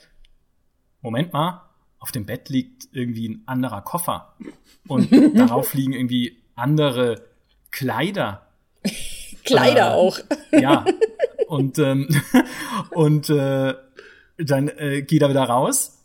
Moment 1.02 1.34
mal, 1.34 1.62
auf 2.00 2.12
dem 2.12 2.26
Bett 2.26 2.50
liegt 2.50 2.90
irgendwie 2.92 3.30
ein 3.30 3.44
anderer 3.46 3.82
Koffer. 3.82 4.36
Und 4.88 5.12
darauf 5.36 5.74
liegen 5.74 5.94
irgendwie 5.94 6.38
andere 6.56 7.26
Kleider. 7.72 8.48
Kleider 9.44 9.90
äh, 9.90 9.94
auch. 9.94 10.20
Ja. 10.52 10.86
Und, 11.48 11.80
ähm, 11.80 12.08
und 12.92 13.30
äh, 13.30 13.76
dann 14.38 14.68
äh, 14.68 15.02
geht 15.04 15.22
er 15.22 15.30
wieder 15.30 15.44
raus, 15.44 16.04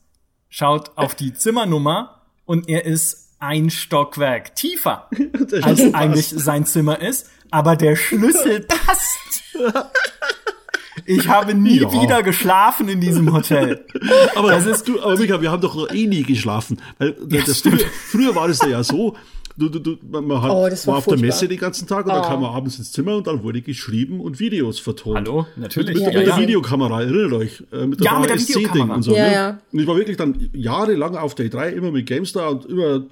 schaut 0.49 0.97
auf 0.97 1.15
die 1.15 1.33
Zimmernummer 1.33 2.23
und 2.45 2.69
er 2.69 2.85
ist 2.85 3.20
ein 3.41 3.71
Stockwerk 3.71 4.55
tiefer, 4.55 5.09
als 5.63 5.95
eigentlich 5.95 6.29
sein 6.29 6.67
Zimmer 6.67 7.01
ist, 7.01 7.29
aber 7.51 7.75
der 7.75 7.97
Schlüssel 7.97 8.61
passt. 8.69 9.19
Ich 11.07 11.27
habe 11.27 11.55
nie 11.55 11.81
ja. 11.81 11.93
wieder 11.93 12.23
geschlafen 12.23 12.89
in 12.89 13.01
diesem 13.01 13.33
Hotel. 13.33 13.85
Aber 14.37 14.51
das 14.51 14.67
ist 14.67 14.87
du, 14.87 15.03
aber 15.03 15.17
Micha, 15.17 15.41
wir 15.41 15.51
haben 15.51 15.63
doch 15.63 15.75
noch 15.75 15.91
eh 15.91 16.07
nie 16.07 16.23
geschlafen. 16.23 16.81
Weil 16.99 17.17
ja, 17.29 17.43
das, 17.45 17.61
früher, 17.61 17.79
früher 18.11 18.35
war 18.35 18.49
es 18.49 18.61
ja 18.61 18.85
so, 18.85 19.17
du, 19.57 19.69
du, 19.69 19.79
du, 19.79 19.99
man 20.11 20.43
hat, 20.43 20.51
oh, 20.51 20.63
war, 20.63 20.87
war 20.87 20.97
auf 20.99 21.07
der 21.07 21.19
Messe 21.19 21.49
den 21.49 21.59
ganzen 21.59 21.89
Tag 21.89 22.07
und 22.07 22.13
oh. 22.13 22.15
dann 22.15 22.25
kam 22.25 22.43
man 22.43 22.55
abends 22.55 22.79
ins 22.79 22.93
Zimmer 22.93 23.17
und 23.17 23.27
dann 23.27 23.43
wurde 23.43 23.63
geschrieben 23.63 24.21
und 24.21 24.39
Videos 24.39 24.79
vertont. 24.79 25.17
Hallo, 25.17 25.47
natürlich. 25.57 25.95
Mit, 25.97 26.05
mit, 26.05 26.15
ja, 26.15 26.19
mit 26.21 26.29
der 26.29 26.37
Videokamera, 26.39 27.03
erinnert 27.03 27.33
euch. 27.33 27.63
Äh, 27.73 27.87
mit 27.87 28.01
der 28.01 28.05
ja, 28.05 28.19
mit 28.19 28.31
der 28.31 28.39
Videokamera. 28.39 28.95
Und 28.95 29.03
so, 29.03 29.15
ja, 29.15 29.27
ne? 29.27 29.33
ja. 29.33 29.61
Und 29.73 29.79
ich 29.79 29.87
war 29.87 29.97
wirklich 29.97 30.17
dann 30.17 30.51
jahrelang 30.53 31.17
auf 31.17 31.35
der 31.35 31.47
E3 31.51 31.71
immer 31.71 31.91
mit 31.91 32.07
GameStar 32.07 32.51
und 32.51 32.67
immer 32.67 33.05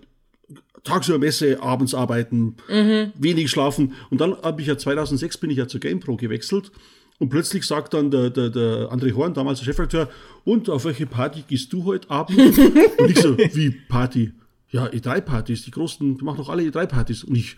tagsüber 0.84 1.18
Messe, 1.18 1.62
abends 1.62 1.94
arbeiten, 1.94 2.56
mhm. 2.68 3.12
wenig 3.18 3.50
schlafen. 3.50 3.94
Und 4.10 4.20
dann 4.20 4.36
habe 4.42 4.60
ich 4.60 4.66
ja 4.66 4.78
2006 4.78 5.38
bin 5.38 5.50
ich 5.50 5.58
ja 5.58 5.68
zur 5.68 5.80
GamePro 5.80 6.16
gewechselt. 6.16 6.70
Und 7.18 7.30
plötzlich 7.30 7.66
sagt 7.66 7.94
dann 7.94 8.10
der, 8.10 8.30
der, 8.30 8.48
der 8.48 8.92
André 8.92 9.12
Horn, 9.14 9.34
damals 9.34 9.58
der 9.58 9.66
Chefredakteur, 9.66 10.08
und 10.44 10.70
auf 10.70 10.84
welche 10.84 11.06
Party 11.06 11.42
gehst 11.46 11.72
du 11.72 11.84
heute 11.84 12.08
Abend? 12.10 12.38
und 12.98 13.10
ich 13.10 13.18
so, 13.18 13.36
wie 13.36 13.70
Party? 13.70 14.32
Ja, 14.70 14.86
E3-Partys, 14.86 15.64
die 15.64 15.70
großen, 15.70 16.18
die 16.18 16.24
machen 16.24 16.36
doch 16.38 16.48
alle 16.48 16.62
E3-Partys. 16.62 17.24
Und 17.24 17.36
ich, 17.36 17.56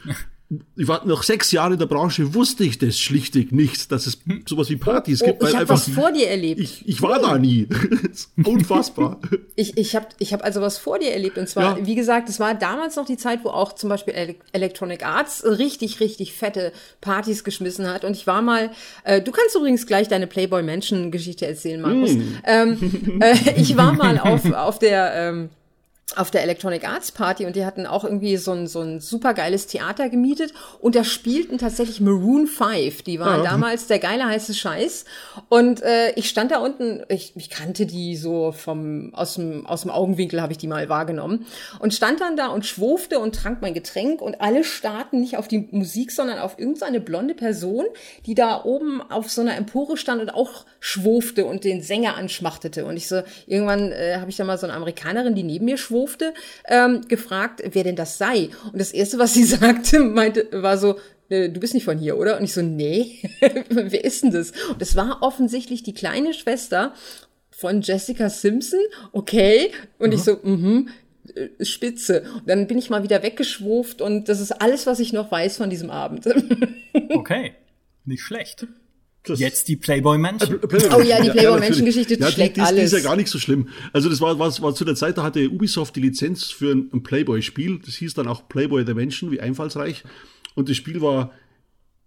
ich 0.77 0.89
war 0.89 1.07
nach 1.07 1.23
sechs 1.23 1.53
Jahren 1.53 1.75
in 1.75 1.79
der 1.79 1.87
Branche, 1.87 2.35
wusste 2.35 2.65
ich 2.65 2.77
das 2.77 2.99
schlichtig 2.99 3.53
nicht, 3.53 3.93
dass 3.93 4.09
es 4.09 4.19
sowas 4.49 4.69
wie 4.69 4.77
Partys 4.77 5.23
oh, 5.23 5.27
gibt. 5.27 5.45
Ich 5.45 5.55
habe 5.55 5.69
was 5.69 5.89
vor 5.89 6.11
dir 6.11 6.29
erlebt. 6.29 6.61
Ich, 6.61 6.89
ich 6.89 7.01
war 7.03 7.21
da 7.21 7.39
nie. 7.39 7.69
Unfassbar. 8.45 9.21
ich 9.55 9.77
ich 9.77 9.95
habe 9.95 10.09
ich 10.19 10.33
hab 10.33 10.43
also 10.43 10.61
was 10.61 10.77
vor 10.77 10.99
dir 10.99 11.13
erlebt. 11.13 11.39
Und 11.39 11.49
zwar, 11.49 11.79
ja. 11.79 11.87
wie 11.87 11.95
gesagt, 11.95 12.29
es 12.29 12.41
war 12.41 12.55
damals 12.55 12.97
noch 12.97 13.07
die 13.07 13.17
Zeit, 13.17 13.45
wo 13.45 13.51
auch 13.51 13.75
zum 13.75 13.91
Beispiel 13.91 14.35
Electronic 14.51 15.07
Arts 15.07 15.45
richtig, 15.45 16.01
richtig 16.01 16.33
fette 16.33 16.73
Partys 17.01 17.45
geschmissen 17.45 17.87
hat. 17.87 18.05
Und 18.05 18.17
ich 18.17 18.27
war 18.27 18.43
mal, 18.43 18.73
äh, 19.05 19.23
du 19.23 19.31
kannst 19.31 19.55
übrigens 19.55 19.87
gleich 19.87 20.09
deine 20.09 20.27
Playboy 20.27 20.65
Mansion 20.65 21.13
Geschichte 21.13 21.47
erzählen, 21.47 21.81
Markus. 21.81 22.15
Mm. 22.15 22.23
Ähm, 22.45 23.21
äh, 23.21 23.37
ich 23.57 23.77
war 23.77 23.93
mal 23.93 24.19
auf, 24.19 24.53
auf 24.53 24.81
der, 24.81 25.13
ähm, 25.15 25.51
auf 26.17 26.31
der 26.31 26.43
Electronic 26.43 26.89
Arts 26.89 27.13
Party 27.13 27.47
und 27.47 27.57
die 27.57 27.65
hatten 27.65 27.87
auch 27.87 28.05
irgendwie 28.05 28.37
so 28.37 28.53
ein, 28.53 28.67
so 28.67 28.81
ein 28.81 29.01
super 29.01 29.35
geiles 29.35 29.67
Theater 29.67 30.09
gemietet 30.09 30.53
und 30.81 30.95
da 30.95 31.05
spielten 31.05 31.59
tatsächlich 31.59 32.01
Maroon 32.01 32.47
5. 32.47 33.03
Die 33.03 33.21
waren 33.21 33.45
ja. 33.45 33.51
damals 33.51 33.87
der 33.87 33.99
geile 33.99 34.27
heiße 34.27 34.55
Scheiß 34.55 35.05
und 35.49 35.83
äh, 35.83 36.13
ich 36.17 36.29
stand 36.29 36.51
da 36.51 36.59
unten, 36.59 37.03
ich, 37.09 37.33
ich 37.37 37.51
kannte 37.51 37.87
die 37.87 38.17
so 38.17 38.53
vom, 38.53 39.15
aus 39.15 39.35
dem, 39.35 39.67
aus 39.67 39.83
dem 39.83 39.91
Augenwinkel 39.91 40.43
habe 40.43 40.53
ich 40.53 40.59
die 40.59 40.67
mal 40.67 40.89
wahrgenommen 40.89 41.47
und 41.79 41.95
stand 41.95 42.21
dann 42.21 42.37
da 42.37 42.49
und 42.49 42.67
schwurfte 42.67 43.19
und 43.19 43.35
trank 43.35 43.63
mein 43.63 43.75
Getränk 43.75 44.21
und 44.21 44.41
alle 44.41 44.65
starten 44.65 45.21
nicht 45.21 45.37
auf 45.37 45.49
die 45.49 45.69
Musik, 45.71 46.11
sondern 46.11 46.39
auf 46.39 46.59
irgendeine 46.59 47.01
blonde 47.01 47.35
Person, 47.35 47.85
die 48.27 48.35
da 48.35 48.65
oben 48.65 49.01
auf 49.11 49.31
so 49.31 49.41
einer 49.43 49.57
Empore 49.57 49.97
stand 49.97 50.21
und 50.21 50.35
auch 50.35 50.65
schwurfte 50.81 51.45
und 51.45 51.65
den 51.65 51.83
Sänger 51.83 52.17
anschmachtete 52.17 52.85
und 52.85 52.97
ich 52.97 53.07
so, 53.07 53.23
irgendwann 53.47 53.93
äh, 53.93 54.17
habe 54.19 54.31
ich 54.31 54.37
da 54.37 54.45
mal 54.45 54.59
so 54.59 54.67
eine 54.67 54.75
Amerikanerin, 54.75 55.35
die 55.35 55.43
neben 55.43 55.67
mir 55.67 55.79
schwurfte 55.79 56.00
durfte, 56.01 56.33
ähm, 56.67 57.03
gefragt, 57.09 57.63
wer 57.73 57.85
denn 57.85 57.97
das 57.97 58.17
sei. 58.17 58.49
Und 58.73 58.81
das 58.81 58.93
erste, 58.93 59.19
was 59.19 59.35
sie 59.35 59.45
sagte, 59.59 60.01
meinte, 60.01 60.49
war 60.51 60.79
so, 60.79 60.97
äh, 61.29 61.51
du 61.51 61.61
bist 61.61 61.75
nicht 61.75 61.85
von 61.85 61.99
hier, 61.99 62.17
oder? 62.17 62.39
Und 62.39 62.45
ich 62.45 62.55
so, 62.55 62.63
nee, 62.63 63.19
wer 63.69 64.05
ist 64.05 64.23
denn 64.23 64.31
das? 64.31 64.53
Und 64.69 64.81
es 64.81 64.97
war 64.97 65.19
offensichtlich 65.23 65.83
die 65.83 65.95
kleine 65.95 66.33
Schwester 66.33 66.95
von 67.51 67.83
Jessica 67.83 68.31
Simpson, 68.31 68.81
okay. 69.13 69.71
Und 69.99 70.09
mhm. 70.09 70.15
ich 70.15 70.23
so, 70.23 70.39
mhm, 70.43 70.89
äh, 71.35 71.65
spitze. 71.65 72.23
Und 72.35 72.49
dann 72.49 72.67
bin 72.67 72.79
ich 72.79 72.89
mal 72.89 73.03
wieder 73.03 73.23
weggeschwurft 73.23 74.01
und 74.01 74.29
das 74.31 74.41
ist 74.41 74.53
alles, 74.53 74.87
was 74.87 75.01
ich 75.01 75.13
noch 75.13 75.31
weiß 75.31 75.59
von 75.59 75.69
diesem 75.69 75.91
Abend. 75.91 76.27
okay, 77.11 77.53
nicht 78.07 78.23
schlecht. 78.23 78.67
Das 79.25 79.39
Jetzt 79.39 79.69
die 79.69 79.77
Playboy 79.77 80.17
Mansion. 80.17 80.61
Äh, 80.63 80.89
oh 80.97 81.01
ja, 81.01 81.21
die 81.21 81.31
Playboy 81.31 81.61
Mansion 81.61 81.85
Geschichte 81.85 82.19
ja, 82.19 82.31
schlägt 82.31 82.57
die, 82.57 82.61
die, 82.61 82.67
alles. 82.67 82.91
Die 82.91 82.97
ist 82.97 83.03
ja 83.05 83.09
gar 83.09 83.17
nicht 83.17 83.29
so 83.29 83.39
schlimm. 83.39 83.69
Also 83.93 84.09
das 84.09 84.21
war, 84.21 84.39
war, 84.39 84.51
war 84.63 84.75
zu 84.75 84.85
der 84.85 84.95
Zeit, 84.95 85.19
da 85.19 85.23
hatte 85.23 85.51
Ubisoft 85.51 85.95
die 85.97 86.01
Lizenz 86.01 86.45
für 86.45 86.73
ein, 86.73 86.89
ein 86.93 87.03
Playboy 87.03 87.43
Spiel. 87.43 87.81
Das 87.85 87.97
hieß 87.97 88.15
dann 88.15 88.29
auch 88.29 88.49
Playboy 88.49 88.85
The 88.87 88.95
Mansion, 88.95 89.31
wie 89.31 89.41
einfallsreich. 89.41 90.05
Und 90.55 90.71
das 90.71 90.77
Spiel 90.77 91.03
war 91.03 91.33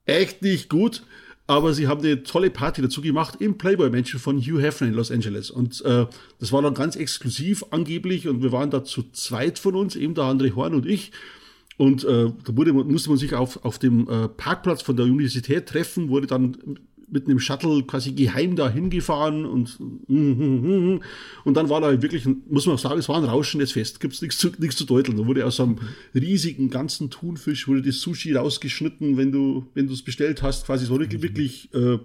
echt 0.05 0.41
nicht 0.41 0.69
gut. 0.69 1.03
Aber 1.45 1.73
sie 1.73 1.87
haben 1.87 2.01
eine 2.01 2.23
tolle 2.23 2.49
Party 2.49 2.81
dazu 2.81 3.01
gemacht 3.01 3.41
im 3.41 3.57
Playboy 3.57 3.89
Mansion 3.89 4.19
von 4.19 4.39
Hugh 4.39 4.61
Hefner 4.61 4.87
in 4.87 4.93
Los 4.93 5.11
Angeles. 5.11 5.51
Und 5.51 5.83
äh, 5.85 6.07
das 6.39 6.51
war 6.51 6.61
dann 6.61 6.73
ganz 6.73 6.95
exklusiv 6.95 7.65
angeblich. 7.69 8.27
Und 8.27 8.41
wir 8.41 8.51
waren 8.51 8.71
da 8.71 8.83
zu 8.83 9.03
zweit 9.11 9.59
von 9.59 9.75
uns, 9.75 9.95
eben 9.95 10.15
der 10.15 10.23
André 10.23 10.55
Horn 10.55 10.73
und 10.73 10.85
ich. 10.85 11.11
Und 11.77 12.05
äh, 12.05 12.31
da 12.45 12.57
wurde, 12.57 12.71
musste 12.71 13.09
man 13.09 13.17
sich 13.17 13.33
auf, 13.33 13.63
auf 13.65 13.77
dem 13.77 14.07
äh, 14.07 14.29
Parkplatz 14.29 14.81
von 14.81 14.95
der 14.95 15.05
Universität 15.05 15.67
treffen, 15.67 16.09
wurde 16.09 16.27
dann 16.27 16.57
mit 17.13 17.27
einem 17.27 17.39
Shuttle 17.39 17.83
quasi 17.83 18.11
geheim 18.11 18.55
da 18.55 18.69
hingefahren 18.69 19.45
und 19.45 19.79
und 20.09 21.53
dann 21.53 21.69
war 21.69 21.79
da 21.79 22.01
wirklich, 22.01 22.25
muss 22.49 22.65
man 22.65 22.75
auch 22.75 22.79
sagen, 22.79 22.99
es 22.99 23.07
war 23.07 23.17
ein 23.17 23.23
rauschendes 23.23 23.71
Fest, 23.71 23.99
gibt's 23.99 24.21
nichts 24.21 24.37
zu, 24.37 24.51
nichts 24.57 24.75
zu 24.75 24.85
deuteln. 24.85 25.17
Da 25.17 25.27
wurde 25.27 25.45
aus 25.45 25.59
einem 25.59 25.79
riesigen 26.13 26.69
ganzen 26.69 27.09
Thunfisch 27.09 27.67
wurde 27.67 27.83
das 27.83 28.01
Sushi 28.01 28.33
rausgeschnitten, 28.33 29.15
wenn 29.15 29.31
du 29.31 29.67
wenn 29.75 29.87
es 29.87 30.01
bestellt 30.01 30.41
hast, 30.41 30.65
quasi. 30.65 30.85
So 30.85 30.99
wirklich, 30.99 31.21
wirklich 31.21 31.73
äh, 31.73 31.99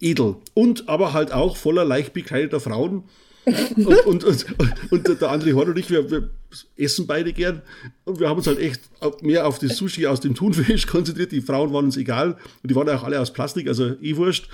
edel. 0.00 0.36
Und 0.54 0.88
aber 0.88 1.12
halt 1.12 1.32
auch 1.32 1.56
voller 1.56 1.84
leicht 1.84 2.12
bekleideter 2.12 2.60
Frauen 2.60 3.04
und, 3.46 4.06
und, 4.06 4.24
und, 4.24 4.46
und, 4.90 5.20
der 5.20 5.30
andere 5.30 5.52
Horn 5.54 5.70
und 5.70 5.78
ich, 5.78 5.90
wir, 5.90 6.10
wir, 6.10 6.30
essen 6.76 7.06
beide 7.06 7.32
gern. 7.32 7.62
Und 8.04 8.20
wir 8.20 8.28
haben 8.28 8.36
uns 8.36 8.46
halt 8.46 8.58
echt 8.58 8.82
mehr 9.22 9.46
auf 9.46 9.58
das 9.58 9.76
Sushi 9.76 10.06
aus 10.06 10.20
dem 10.20 10.34
Thunfisch 10.34 10.86
konzentriert. 10.86 11.32
Die 11.32 11.40
Frauen 11.40 11.72
waren 11.72 11.86
uns 11.86 11.96
egal. 11.96 12.36
Und 12.62 12.70
die 12.70 12.74
waren 12.74 12.88
auch 12.88 13.02
alle 13.02 13.20
aus 13.20 13.32
Plastik, 13.32 13.68
also 13.68 13.94
eh 14.00 14.16
wurscht. 14.16 14.48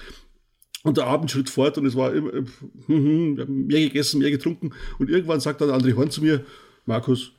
Und 0.83 0.99
der 0.99 1.07
Abend 1.07 1.31
schritt 1.31 1.51
fort 1.51 1.79
und 1.79 1.87
es 1.87 1.97
war 1.97 2.15
immer, 2.15 2.33
wir 2.33 3.43
haben 3.43 3.67
mehr 3.67 3.81
gegessen, 3.81 4.21
mehr 4.21 4.31
getrunken. 4.31 4.73
Und 4.99 5.11
irgendwann 5.11 5.41
sagt 5.41 5.61
dann 5.61 5.71
André 5.71 5.97
Horn 5.97 6.11
zu 6.11 6.23
mir, 6.23 6.45
Markus, 6.85 7.33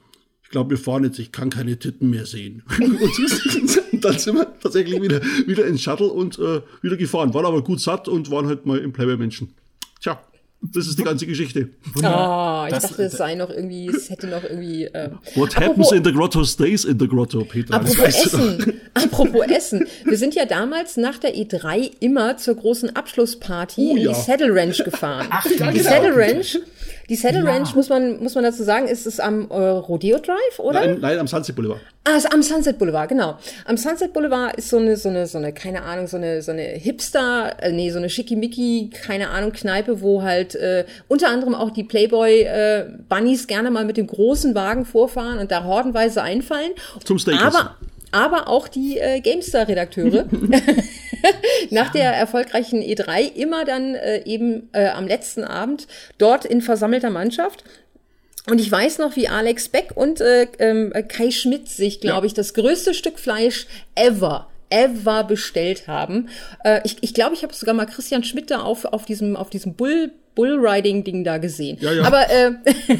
ich 0.43 0.49
glaube, 0.49 0.71
wir 0.71 0.77
fahren 0.77 1.05
jetzt, 1.05 1.19
ich 1.19 1.31
kann 1.31 1.49
keine 1.49 1.77
Titten 1.79 2.09
mehr 2.09 2.25
sehen. 2.25 2.63
und 3.91 4.03
dann 4.03 4.17
sind 4.19 4.35
wir 4.35 4.47
tatsächlich 4.59 5.01
wieder, 5.01 5.21
wieder 5.45 5.65
ins 5.65 5.81
Shuttle 5.81 6.07
und 6.07 6.39
äh, 6.39 6.61
wieder 6.81 6.97
gefahren. 6.97 7.33
Waren 7.33 7.45
aber 7.45 7.63
gut 7.63 7.79
satt 7.79 8.07
und 8.07 8.31
waren 8.31 8.47
halt 8.47 8.65
mal 8.65 8.79
im 8.79 8.91
Playboy-Menschen. 8.91 9.53
Tja. 10.01 10.21
Das 10.61 10.87
ist 10.87 10.97
die 10.97 11.03
ganze 11.03 11.27
Geschichte. 11.27 11.69
Wunderbar. 11.93 12.63
Oh, 12.63 12.67
ich 12.67 12.73
das, 12.73 12.83
dachte, 12.83 13.03
es 13.03 13.13
sei 13.13 13.35
noch 13.35 13.49
irgendwie, 13.51 13.87
es 13.89 14.09
hätte 14.09 14.27
noch 14.27 14.43
irgendwie. 14.43 14.85
Äh, 14.85 15.11
What 15.35 15.55
happens 15.55 15.91
in 15.91 16.03
the 16.03 16.11
grotto 16.11 16.43
stays 16.43 16.83
in 16.83 16.99
the 16.99 17.07
grotto, 17.07 17.43
Peter. 17.45 17.75
Apropos 17.75 17.99
Essen. 17.99 18.81
apropos 18.95 19.45
Essen. 19.47 19.87
Wir 20.03 20.17
sind 20.17 20.33
ja 20.33 20.45
damals 20.45 20.97
nach 20.97 21.19
der 21.19 21.35
E3 21.35 21.91
immer 21.99 22.37
zur 22.37 22.55
großen 22.55 22.95
Abschlussparty 22.95 23.89
oh, 23.91 23.95
in 23.97 24.07
die 24.07 24.15
Saddle 24.15 24.53
Ranch 24.53 24.83
gefahren. 24.83 25.27
Ach, 25.29 25.45
die 25.45 25.79
Saddle 25.79 26.15
Ranch 26.15 26.57
die 27.09 27.15
Saddle 27.15 27.43
ja. 27.43 27.51
Ranch, 27.51 27.73
muss 27.73 27.89
man, 27.89 28.21
muss 28.21 28.35
man 28.35 28.43
dazu 28.43 28.63
sagen, 28.63 28.87
ist 28.87 29.07
es 29.07 29.19
am 29.19 29.49
äh, 29.49 29.55
Rodeo 29.55 30.19
Drive, 30.19 30.59
oder? 30.59 30.81
Nein, 30.81 30.97
nein, 30.99 31.19
am 31.19 31.27
Sunset 31.27 31.55
Boulevard. 31.55 31.79
Ah, 32.03 32.19
am 32.33 32.43
Sunset 32.43 32.77
Boulevard, 32.77 33.09
genau. 33.09 33.37
Am 33.65 33.77
Sunset 33.77 34.13
Boulevard 34.13 34.55
ist 34.57 34.69
so 34.69 34.77
eine, 34.77 34.97
so 34.97 35.09
eine, 35.09 35.27
so 35.27 35.37
eine, 35.37 35.53
keine 35.53 35.83
Ahnung, 35.83 36.07
so 36.07 36.17
eine, 36.17 36.41
so 36.41 36.51
eine 36.51 36.63
Hipster, 36.63 37.55
äh, 37.61 37.71
nee, 37.71 37.91
so 37.91 37.97
eine 37.97 38.09
schickimicki, 38.09 38.89
keine 38.89 39.29
Ahnung, 39.29 39.51
Kneipe, 39.53 40.01
wo 40.01 40.21
halt 40.21 40.55
äh, 40.55 40.85
unter 41.07 41.29
anderem 41.29 41.55
auch 41.55 41.71
die 41.71 41.83
Playboy 41.83 42.41
äh, 42.41 42.85
Bunnies 43.07 43.47
gerne 43.47 43.71
mal 43.71 43.85
mit 43.85 43.97
dem 43.97 44.07
großen 44.07 44.53
Wagen 44.55 44.85
vorfahren 44.85 45.39
und 45.39 45.51
da 45.51 45.63
hordenweise 45.63 46.21
einfallen. 46.21 46.71
Zum 47.03 47.19
Steak. 47.19 47.41
Aber, 47.41 47.75
aber 48.11 48.47
auch 48.47 48.67
die 48.67 48.97
äh, 48.97 49.19
GameStar-Redakteure 49.21 50.25
nach 51.69 51.91
der 51.91 52.13
erfolgreichen 52.13 52.81
E3 52.81 53.33
immer 53.33 53.65
dann 53.65 53.95
äh, 53.95 54.23
eben 54.25 54.69
äh, 54.73 54.87
am 54.89 55.07
letzten 55.07 55.43
Abend 55.43 55.87
dort 56.17 56.45
in 56.45 56.61
versammelter 56.61 57.09
Mannschaft. 57.09 57.63
Und 58.49 58.61
ich 58.61 58.71
weiß 58.71 58.99
noch, 58.99 59.15
wie 59.17 59.27
Alex 59.27 59.67
Beck 59.69 59.91
und 59.95 60.21
äh, 60.21 60.47
ähm, 60.59 60.93
Kai 61.09 61.31
Schmidt 61.31 61.67
sich, 61.67 61.99
glaube 61.99 62.21
ja. 62.21 62.25
ich, 62.27 62.33
das 62.33 62.53
größte 62.53 62.93
Stück 62.93 63.19
Fleisch 63.19 63.67
ever 63.95 64.47
ever 64.69 65.23
bestellt 65.23 65.87
haben. 65.87 66.29
Äh, 66.63 66.81
ich 66.83 66.97
ich, 67.01 67.13
glaube, 67.13 67.33
ich 67.33 67.43
habe 67.43 67.53
sogar 67.53 67.73
mal 67.73 67.85
Christian 67.85 68.23
Schmidt 68.23 68.51
da 68.51 68.61
auf, 68.61 68.85
auf 68.85 69.05
diesem, 69.05 69.35
auf 69.35 69.49
diesem 69.49 69.75
Bull, 69.75 70.11
Bullriding-Ding 70.35 71.23
da 71.23 71.37
gesehen. 71.37 71.77
Ja, 71.79 71.91
ja. 71.93 72.03
Aber, 72.03 72.29
äh, 72.29 72.51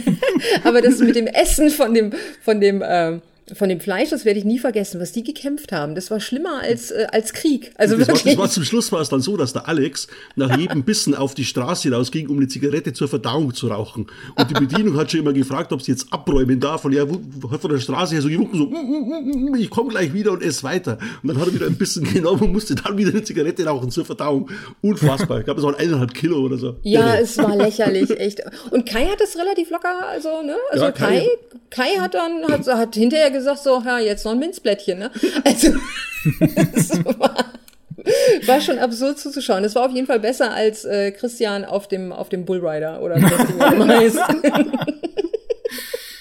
aber 0.64 0.82
das 0.82 1.00
mit 1.00 1.16
dem 1.16 1.28
Essen 1.28 1.70
von 1.70 1.94
dem, 1.94 2.14
von 2.42 2.62
dem, 2.62 2.82
äh, 2.82 3.20
von 3.54 3.70
dem 3.70 3.80
Fleisch, 3.80 4.10
das 4.10 4.26
werde 4.26 4.40
ich 4.40 4.46
nie 4.46 4.60
vergessen, 4.60 5.00
was 5.00 5.12
die 5.12 5.24
gekämpft 5.24 5.72
haben. 5.72 5.96
Das 5.96 6.12
war 6.12 6.20
schlimmer 6.20 6.62
als, 6.62 6.92
äh, 6.92 7.08
als 7.12 7.34
Krieg. 7.34 7.72
Also 7.78 7.98
das, 7.98 8.08
wirklich. 8.08 8.26
War, 8.26 8.32
das 8.32 8.40
war 8.40 8.50
zum 8.50 8.64
Schluss 8.64 8.92
war 8.92 9.02
es 9.02 9.10
dann 9.10 9.22
so, 9.22 9.38
dass 9.38 9.54
der 9.54 9.68
Alex 9.68 10.08
nach 10.36 10.58
jedem 10.58 10.84
Bissen 10.84 11.16
auf 11.16 11.34
die 11.34 11.46
Straße 11.46 11.92
rausging, 11.92 12.28
um 12.28 12.38
eine 12.38 12.48
Zigarette 12.48 12.94
zur 12.94 13.08
Verdauung 13.08 13.54
zu 13.54 13.68
rauchen. 13.68 14.08
Und 14.36 14.50
die 14.50 14.54
Bedienung 14.54 14.98
hat 14.98 15.12
schon 15.12 15.22
immer 15.22 15.34
gefragt, 15.34 15.72
ob 15.72 15.82
sie 15.82 15.92
jetzt 15.92 16.12
abräumen 16.12 16.60
darf. 16.60 16.84
Und 16.84 16.94
er 16.94 17.08
hat 17.08 17.62
von 17.62 17.72
der 17.72 17.80
Straße 17.80 18.16
her 18.16 18.22
so 18.22 18.28
gewunken, 18.28 18.58
so, 18.58 18.66
mm, 18.66 18.74
mm, 18.74 19.52
mm, 19.52 19.56
ich 19.56 19.70
komme 19.70 19.90
gleich 19.90 20.14
wieder 20.14 20.32
und 20.32 20.44
esse 20.44 20.64
weiter. 20.64 20.98
Und 21.24 21.30
dann 21.30 21.40
hat 21.40 21.48
er 21.48 21.54
wieder 21.54 21.68
ein 21.68 21.78
bisschen 21.78 22.04
genommen 22.14 22.42
und 22.42 22.52
musste 22.52 22.76
dann 22.76 22.98
wieder 22.98 23.12
eine 23.12 23.24
Zigarette 23.24 23.66
rauchen 23.66 23.92
zur 23.92 24.06
Verdauung. 24.06 24.50
Unfassbar. 24.82 25.40
Ich 25.40 25.46
glaube, 25.46 25.62
es 25.62 25.66
waren 25.66 25.76
eineinhalb 25.76 26.14
Kilo 26.14 26.40
oder 26.40 26.58
so. 26.58 26.76
Ja, 26.84 27.16
es 27.16 27.38
war 27.38 27.56
lächerlich, 27.56 28.10
echt. 28.20 28.42
Und 28.72 28.86
Kai 28.86 29.06
hat 29.06 29.22
das 29.22 29.38
relativ 29.38 29.70
locker, 29.70 30.06
also, 30.08 30.42
ne? 30.42 30.56
Also 30.72 30.86
ja, 30.86 30.92
Kai, 30.92 31.20
Kai, 31.70 31.88
Kai 31.94 32.00
hat 32.00 32.14
dann, 32.14 32.46
hat, 32.48 32.68
hat 32.68 32.96
hinterher 32.96 33.32
gesagt 33.38 33.60
so, 33.60 33.82
ja, 33.86 34.00
jetzt 34.00 34.26
noch 34.26 34.34
ein 34.34 34.40
Minzblättchen, 34.40 35.00
ne? 35.00 35.12
Also, 35.46 35.74
war, 37.20 37.36
war, 38.46 38.62
schon 38.62 38.80
absurd 38.80 39.20
zuzuschauen. 39.20 39.64
Es 39.64 39.76
war 39.76 39.86
auf 39.86 39.94
jeden 39.94 40.08
Fall 40.08 40.20
besser 40.20 40.54
als 40.54 40.86
äh, 40.86 41.12
Christian 41.12 41.66
auf 41.66 41.88
dem, 41.88 42.12
auf 42.12 42.30
dem 42.30 42.46
Bullrider 42.46 43.02
oder 43.02 43.18
wie 43.18 43.22
das. 43.22 44.18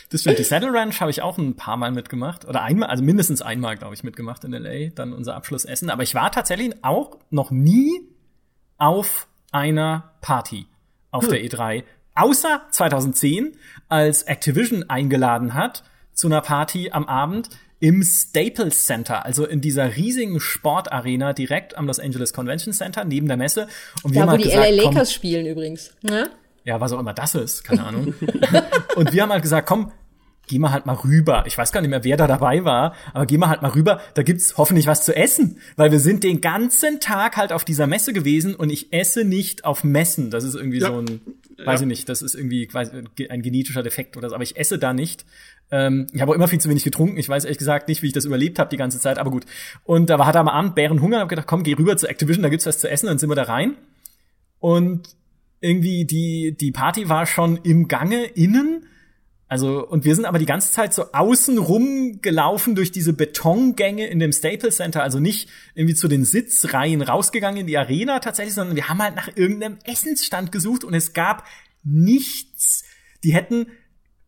Das 0.08 0.20
stimmt. 0.20 0.38
Die 0.38 0.44
Saddle 0.44 0.72
Ranch 0.72 1.00
habe 1.00 1.10
ich 1.10 1.20
auch 1.20 1.36
ein 1.36 1.56
paar 1.56 1.76
Mal 1.76 1.90
mitgemacht. 1.90 2.46
Oder 2.46 2.62
einmal, 2.62 2.88
also 2.88 3.02
mindestens 3.02 3.42
einmal, 3.42 3.76
glaube 3.76 3.94
ich, 3.94 4.04
mitgemacht 4.04 4.44
in 4.44 4.52
LA. 4.52 4.90
Dann 4.94 5.12
unser 5.12 5.34
Abschlussessen. 5.34 5.90
Aber 5.90 6.04
ich 6.04 6.14
war 6.14 6.30
tatsächlich 6.30 6.72
auch 6.82 7.18
noch 7.30 7.50
nie 7.50 7.90
auf 8.78 9.26
einer 9.50 10.12
Party 10.20 10.66
auf 11.10 11.24
hm. 11.24 11.30
der 11.30 11.40
E3. 11.44 11.84
Außer 12.14 12.62
2010, 12.70 13.56
als 13.88 14.22
Activision 14.22 14.88
eingeladen 14.88 15.54
hat 15.54 15.82
zu 16.16 16.26
einer 16.26 16.40
Party 16.40 16.90
am 16.90 17.04
Abend 17.04 17.50
im 17.78 18.02
Staples 18.02 18.86
Center, 18.86 19.24
also 19.24 19.46
in 19.46 19.60
dieser 19.60 19.96
riesigen 19.96 20.40
Sportarena 20.40 21.34
direkt 21.34 21.76
am 21.76 21.86
Los 21.86 22.00
Angeles 22.00 22.32
Convention 22.32 22.72
Center 22.72 23.04
neben 23.04 23.28
der 23.28 23.36
Messe. 23.36 23.68
Und 24.02 24.14
wir 24.14 24.22
da, 24.22 24.22
haben 24.22 24.28
wo 24.28 24.32
halt 24.32 24.44
die 24.44 24.48
gesagt, 24.48 24.70
LA 24.70 24.76
Lakers 24.76 25.08
komm, 25.08 25.14
spielen 25.14 25.46
übrigens. 25.46 25.92
Ne? 26.02 26.30
Ja, 26.64 26.80
was 26.80 26.92
auch 26.92 26.98
immer 26.98 27.12
das 27.12 27.34
ist, 27.34 27.62
keine 27.62 27.84
Ahnung. 27.84 28.14
und 28.96 29.12
wir 29.12 29.22
haben 29.22 29.30
halt 29.30 29.42
gesagt, 29.42 29.68
komm, 29.68 29.92
geh 30.48 30.58
mal 30.58 30.72
halt 30.72 30.86
mal 30.86 30.94
rüber. 30.94 31.44
Ich 31.46 31.58
weiß 31.58 31.72
gar 31.72 31.80
nicht 31.80 31.90
mehr, 31.90 32.04
wer 32.04 32.16
da 32.16 32.26
dabei 32.26 32.64
war, 32.64 32.94
aber 33.12 33.26
geh 33.26 33.36
mal 33.36 33.48
halt 33.48 33.62
mal 33.62 33.72
rüber. 33.72 34.00
Da 34.14 34.22
gibt's 34.22 34.56
hoffentlich 34.56 34.86
was 34.86 35.04
zu 35.04 35.14
essen, 35.14 35.58
weil 35.76 35.92
wir 35.92 36.00
sind 36.00 36.24
den 36.24 36.40
ganzen 36.40 37.00
Tag 37.00 37.36
halt 37.36 37.52
auf 37.52 37.64
dieser 37.64 37.86
Messe 37.86 38.12
gewesen 38.12 38.54
und 38.54 38.70
ich 38.70 38.92
esse 38.92 39.24
nicht 39.24 39.64
auf 39.64 39.84
Messen. 39.84 40.30
Das 40.30 40.44
ist 40.44 40.54
irgendwie 40.54 40.78
ja. 40.78 40.88
so 40.88 40.98
ein, 40.98 41.20
weiß 41.58 41.80
ja. 41.80 41.86
ich 41.86 41.88
nicht, 41.88 42.08
das 42.08 42.22
ist 42.22 42.34
irgendwie 42.34 42.68
ein 43.28 43.42
genetischer 43.42 43.82
Defekt 43.82 44.16
oder 44.16 44.28
so, 44.28 44.34
aber 44.34 44.44
ich 44.44 44.56
esse 44.56 44.78
da 44.78 44.92
nicht. 44.92 45.24
Ähm, 45.70 46.06
ich 46.12 46.20
habe 46.20 46.32
auch 46.32 46.34
immer 46.34 46.48
viel 46.48 46.60
zu 46.60 46.68
wenig 46.68 46.84
getrunken. 46.84 47.16
Ich 47.16 47.28
weiß 47.28 47.44
ehrlich 47.44 47.58
gesagt 47.58 47.88
nicht, 47.88 48.02
wie 48.02 48.06
ich 48.06 48.12
das 48.12 48.24
überlebt 48.24 48.58
habe 48.58 48.70
die 48.70 48.76
ganze 48.76 49.00
Zeit, 49.00 49.18
aber 49.18 49.30
gut. 49.30 49.46
Und 49.84 50.10
da 50.10 50.18
war 50.18 50.32
er 50.34 50.40
am 50.40 50.48
Abend 50.48 50.74
Bärenhunger 50.74 51.16
und 51.16 51.22
hab 51.22 51.28
gedacht, 51.28 51.46
komm, 51.46 51.62
geh 51.62 51.74
rüber 51.74 51.96
zu 51.96 52.08
Activision, 52.08 52.42
da 52.42 52.48
gibt's 52.48 52.66
was 52.66 52.78
zu 52.78 52.88
essen, 52.88 53.06
dann 53.06 53.18
sind 53.18 53.28
wir 53.28 53.36
da 53.36 53.44
rein. 53.44 53.76
Und 54.58 55.08
irgendwie 55.60 56.04
die 56.04 56.56
die 56.58 56.72
Party 56.72 57.08
war 57.08 57.26
schon 57.26 57.56
im 57.62 57.88
Gange 57.88 58.24
innen 58.24 58.86
also, 59.48 59.86
und 59.86 60.04
wir 60.04 60.16
sind 60.16 60.24
aber 60.24 60.40
die 60.40 60.46
ganze 60.46 60.72
Zeit 60.72 60.92
so 60.92 61.12
außen 61.12 61.58
rum 61.58 62.20
gelaufen 62.20 62.74
durch 62.74 62.90
diese 62.90 63.12
Betongänge 63.12 64.06
in 64.08 64.18
dem 64.18 64.32
Staples 64.32 64.76
Center, 64.76 65.04
also 65.04 65.20
nicht 65.20 65.48
irgendwie 65.76 65.94
zu 65.94 66.08
den 66.08 66.24
Sitzreihen 66.24 67.00
rausgegangen 67.00 67.60
in 67.60 67.66
die 67.68 67.78
Arena 67.78 68.18
tatsächlich, 68.18 68.54
sondern 68.54 68.74
wir 68.74 68.88
haben 68.88 69.00
halt 69.00 69.14
nach 69.14 69.28
irgendeinem 69.36 69.78
Essensstand 69.84 70.50
gesucht 70.50 70.82
und 70.82 70.94
es 70.94 71.12
gab 71.12 71.44
nichts. 71.84 72.82
Die 73.22 73.34
hätten 73.34 73.68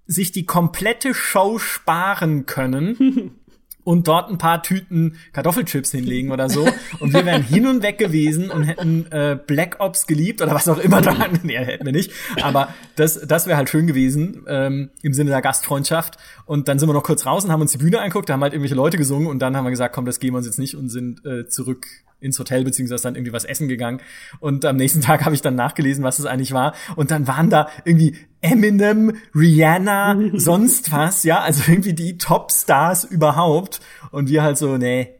sich 0.09 0.33
die 0.33 0.47
komplette 0.47 1.15
Show 1.15 1.59
sparen 1.59 2.47
können 2.47 3.31
und 3.85 4.09
dort 4.09 4.31
ein 4.31 4.39
paar 4.39 4.63
Tüten 4.63 5.17
Kartoffelchips 5.33 5.93
hinlegen 5.93 6.31
oder 6.31 6.51
so. 6.51 6.69
Und 6.99 7.15
wir 7.15 7.25
wären 7.25 7.43
hin 7.43 7.67
und 7.67 7.83
weg 7.83 7.99
gewesen 7.99 8.51
und 8.51 8.65
hätten 8.65 9.07
äh, 9.13 9.39
Black 9.47 9.77
Ops 9.79 10.07
geliebt 10.07 10.43
oder 10.43 10.53
was 10.53 10.69
auch 10.69 10.79
immer 10.79 11.01
da. 11.01 11.15
nee, 11.43 11.57
hätten 11.57 11.87
wir 11.87 11.93
nicht. 11.93 12.11
Aber 12.43 12.75
das, 12.97 13.21
das 13.27 13.47
wäre 13.47 13.57
halt 13.57 13.71
schön 13.71 13.87
gewesen 13.87 14.45
ähm, 14.47 14.91
im 15.03 15.15
Sinne 15.15 15.31
der 15.31 15.41
Gastfreundschaft. 15.41 16.17
Und 16.45 16.69
dann 16.69 16.79
sind 16.79 16.89
wir 16.89 16.93
noch 16.95 17.03
kurz 17.03 17.25
raus 17.25 17.45
und 17.45 17.53
haben 17.53 17.63
uns 17.63 17.73
die 17.73 17.79
Bühne 17.79 18.01
angeguckt, 18.01 18.29
da 18.29 18.35
haben 18.35 18.43
halt 18.43 18.53
irgendwelche 18.53 18.75
Leute 18.75 18.97
gesungen 18.99 19.27
und 19.27 19.39
dann 19.39 19.57
haben 19.57 19.65
wir 19.65 19.71
gesagt, 19.71 19.95
komm, 19.95 20.05
das 20.05 20.21
gehen 20.21 20.33
wir 20.33 20.39
uns 20.39 20.47
jetzt 20.47 20.59
nicht 20.59 20.75
und 20.75 20.91
sind 20.91 21.25
äh, 21.25 21.47
zurück 21.49 21.87
ins 22.21 22.39
Hotel 22.39 22.65
beziehungsweise 22.65 23.05
dann 23.05 23.15
irgendwie 23.15 23.33
was 23.33 23.45
essen 23.45 23.69
gegangen 23.69 24.01
und 24.41 24.65
am 24.65 24.77
nächsten 24.77 25.01
Tag 25.03 25.25
habe 25.25 25.35
ich 25.35 25.41
dann 25.41 25.55
nachgelesen, 25.55 26.05
was 26.05 26.19
es 26.19 26.27
eigentlich 26.27 26.53
war 26.53 26.75
und 26.97 27.11
dann 27.11 27.27
waren 27.27 27.49
da 27.49 27.69
irgendwie 27.85 28.17
Eminem, 28.41 29.17
Rihanna, 29.35 30.19
sonst 30.35 30.91
was, 30.93 31.25
ja, 31.25 31.41
also 31.41 31.71
irgendwie 31.71 31.95
die 31.95 32.19
Top-Stars 32.19 33.05
überhaupt 33.05 33.81
und 34.11 34.29
wir 34.29 34.43
halt 34.43 34.57
so, 34.57 34.77
nee, 34.79 35.15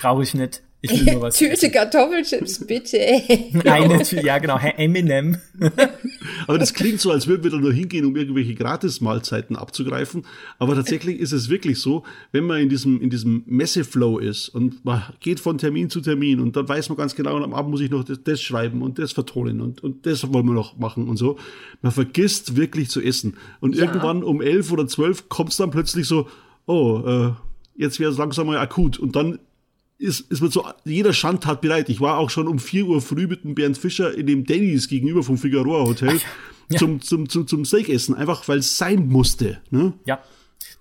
brauche 0.00 0.22
ich 0.22 0.34
nicht. 0.34 0.63
Ich 0.84 1.06
will 1.06 1.14
nur 1.14 1.22
was 1.22 1.38
Tüte 1.38 1.70
Kartoffelchips, 1.70 2.66
bitte. 2.66 2.98
Eine 3.64 4.02
Tüte, 4.02 4.24
ja 4.24 4.36
genau, 4.36 4.58
Herr 4.58 4.78
Eminem. 4.78 5.38
Aber 6.46 6.58
das 6.58 6.74
klingt 6.74 7.00
so, 7.00 7.10
als 7.10 7.26
würden 7.26 7.42
wir 7.42 7.50
da 7.50 7.56
nur 7.56 7.72
hingehen, 7.72 8.04
um 8.04 8.14
irgendwelche 8.16 8.54
Gratis-Mahlzeiten 8.54 9.56
abzugreifen. 9.56 10.26
Aber 10.58 10.74
tatsächlich 10.74 11.20
ist 11.20 11.32
es 11.32 11.48
wirklich 11.48 11.80
so, 11.80 12.02
wenn 12.32 12.44
man 12.44 12.60
in 12.60 12.68
diesem, 12.68 13.00
in 13.00 13.08
diesem 13.08 13.44
Messeflow 13.46 14.18
ist 14.18 14.50
und 14.50 14.84
man 14.84 15.02
geht 15.20 15.40
von 15.40 15.56
Termin 15.56 15.88
zu 15.88 16.02
Termin 16.02 16.38
und 16.38 16.54
dann 16.54 16.68
weiß 16.68 16.90
man 16.90 16.98
ganz 16.98 17.14
genau, 17.14 17.36
und 17.36 17.44
am 17.44 17.54
Abend 17.54 17.70
muss 17.70 17.80
ich 17.80 17.90
noch 17.90 18.04
das, 18.04 18.22
das 18.22 18.42
schreiben 18.42 18.82
und 18.82 18.98
das 18.98 19.12
vertonen 19.12 19.62
und, 19.62 19.82
und 19.82 20.04
das 20.04 20.30
wollen 20.34 20.44
wir 20.44 20.52
noch 20.52 20.76
machen 20.76 21.08
und 21.08 21.16
so. 21.16 21.38
Man 21.80 21.92
vergisst 21.92 22.56
wirklich 22.56 22.90
zu 22.90 23.00
essen. 23.00 23.38
Und 23.60 23.74
ja. 23.74 23.84
irgendwann 23.86 24.22
um 24.22 24.42
elf 24.42 24.70
oder 24.70 24.86
zwölf 24.86 25.30
kommt 25.30 25.50
es 25.50 25.56
dann 25.56 25.70
plötzlich 25.70 26.06
so, 26.06 26.28
oh, 26.66 27.02
äh, 27.06 27.32
jetzt 27.74 27.98
wäre 28.00 28.10
es 28.10 28.18
langsam 28.18 28.48
mal 28.48 28.58
akut. 28.58 28.98
Und 28.98 29.16
dann 29.16 29.38
ist, 30.04 30.20
ist 30.30 30.40
man 30.40 30.50
so 30.50 30.66
jeder 30.84 31.12
Schandtat 31.12 31.60
bereit. 31.60 31.88
Ich 31.88 32.00
war 32.00 32.18
auch 32.18 32.30
schon 32.30 32.46
um 32.46 32.58
4 32.58 32.86
Uhr 32.86 33.00
früh 33.00 33.26
mit 33.26 33.44
dem 33.44 33.54
Bernd 33.54 33.78
Fischer 33.78 34.14
in 34.14 34.26
dem 34.26 34.44
Denny's 34.44 34.88
gegenüber 34.88 35.22
vom 35.22 35.38
Figueroa 35.38 35.86
Hotel 35.86 36.20
ja. 36.70 36.78
zum, 36.78 37.00
zum, 37.00 37.28
zum, 37.28 37.46
zum 37.46 37.64
Steakessen, 37.64 38.14
einfach 38.14 38.46
weil 38.48 38.58
es 38.58 38.76
sein 38.76 39.08
musste. 39.08 39.60
Ne? 39.70 39.94
Ja, 40.04 40.22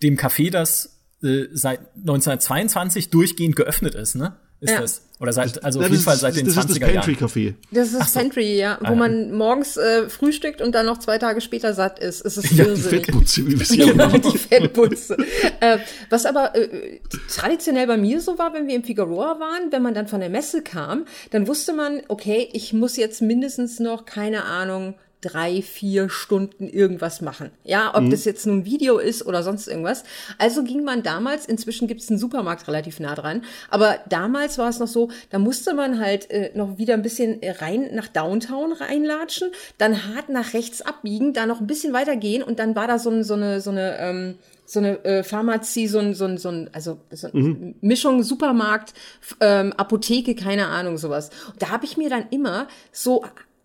dem 0.02 0.18
Café, 0.18 0.52
das 0.52 1.00
äh, 1.24 1.46
seit 1.54 1.80
1922 1.96 3.10
durchgehend 3.10 3.56
geöffnet 3.56 3.96
ist, 3.96 4.16
ne? 4.16 4.36
Ist 4.64 4.72
ja. 4.72 4.82
das. 4.82 5.02
Oder 5.20 5.32
seit, 5.32 5.64
also 5.64 5.80
auf 5.80 5.90
jeden 5.90 6.02
Fall 6.02 6.18
seit 6.18 6.36
den 6.36 6.48
20er 6.48 6.52
Jahren. 6.52 6.66
Das 6.66 6.66
ist 6.66 6.82
das 6.82 6.94
Pantry 6.94 7.14
Café. 7.14 7.54
Das 7.72 7.88
ist 7.90 8.00
das 8.00 8.14
so. 8.14 8.20
Pantry, 8.20 8.58
ja, 8.58 8.78
wo 8.82 8.88
ah, 8.88 8.96
man 8.96 9.32
morgens 9.32 9.78
äh, 9.78 10.10
frühstückt 10.10 10.62
und 10.62 10.74
dann 10.74 10.86
noch 10.86 11.00
zwei 11.00 11.18
Tage 11.18 11.42
später 11.42 11.74
satt 11.74 12.00
ist. 12.00 12.26
Es 12.26 12.38
ist 12.38 12.52
ja, 12.58 12.66
die 12.66 12.82
Fettputze, 12.82 13.46
wie 13.46 13.60
wir 13.60 13.66
sie 13.66 13.78
Genau, 13.78 14.10
die 14.10 14.38
Fettputze. 14.38 15.18
äh, 15.60 15.78
was 16.10 16.26
aber 16.26 16.56
äh, 16.56 17.00
traditionell 17.30 17.88
bei 17.88 17.98
mir 17.98 18.22
so 18.22 18.38
war, 18.38 18.54
wenn 18.54 18.68
wir 18.68 18.76
im 18.76 18.84
Figueroa 18.84 19.40
waren, 19.40 19.72
wenn 19.72 19.82
man 19.82 19.94
dann 19.94 20.08
von 20.08 20.20
der 20.20 20.30
Messe 20.30 20.62
kam, 20.62 21.06
dann 21.32 21.48
wusste 21.48 21.74
man, 21.74 22.02
okay, 22.08 22.50
ich 22.54 22.74
muss 22.74 22.98
jetzt 22.98 23.22
mindestens 23.22 23.80
noch, 23.80 24.06
keine 24.06 24.46
Ahnung, 24.46 24.96
drei, 25.24 25.62
vier 25.62 26.10
Stunden 26.10 26.68
irgendwas 26.68 27.22
machen. 27.22 27.52
Ja, 27.64 27.96
ob 27.96 28.04
mhm. 28.04 28.12
das 28.12 28.26
jetzt 28.26 28.46
nun 28.46 28.66
Video 28.66 28.98
ist 28.98 29.26
oder 29.26 29.42
sonst 29.42 29.68
irgendwas. 29.68 30.04
Also 30.38 30.64
ging 30.64 30.84
man 30.84 31.02
damals, 31.04 31.46
inzwischen 31.46 31.88
gibt 31.88 32.02
es 32.02 32.10
einen 32.10 32.20
Supermarkt 32.20 32.68
relativ 32.68 33.00
nah 33.00 33.16
dran, 33.16 33.44
aber 33.70 34.00
damals 34.10 34.58
war 34.58 34.70
es 34.70 34.80
noch 34.80 34.88
so, 34.88 35.10
da 35.30 35.40
musste 35.40 35.74
man 35.74 36.00
halt 36.00 36.30
äh, 36.30 36.52
noch 36.56 36.78
wieder 36.78 36.94
ein 36.94 37.02
bisschen 37.02 37.40
rein 37.60 37.90
nach 37.94 38.08
Downtown 38.08 38.74
reinlatschen, 38.74 39.50
dann 39.78 40.14
hart 40.14 40.30
nach 40.30 40.54
rechts 40.54 40.82
abbiegen, 40.82 41.34
da 41.34 41.46
noch 41.46 41.62
ein 41.62 41.68
bisschen 41.68 41.94
weiter 41.94 42.16
gehen 42.16 42.44
und 42.44 42.60
dann 42.60 42.76
war 42.76 42.88
da 42.88 43.00
so, 43.00 43.10
ein, 43.10 43.24
so 43.24 43.34
eine, 43.34 43.62
so 43.62 43.72
eine, 43.72 43.98
ähm, 44.00 44.36
so 44.66 44.80
eine 44.80 45.04
äh, 45.04 45.24
Pharmazie, 45.24 45.88
so 45.88 46.00
ein, 46.00 46.14
so 46.14 46.26
ein, 46.26 46.38
so 46.38 46.50
ein 46.50 46.70
also 46.74 47.00
so 47.12 47.28
eine 47.28 47.42
mhm. 47.42 47.76
Mischung 47.82 48.24
Supermarkt, 48.24 48.94
ähm, 49.40 49.74
Apotheke, 49.74 50.36
keine 50.36 50.68
Ahnung, 50.68 50.98
sowas. 50.98 51.30
Und 51.52 51.62
da 51.62 51.70
habe 51.70 51.86
ich 51.86 51.98
mir 51.98 52.10
dann 52.10 52.26
immer 52.30 52.68
so 52.92 53.24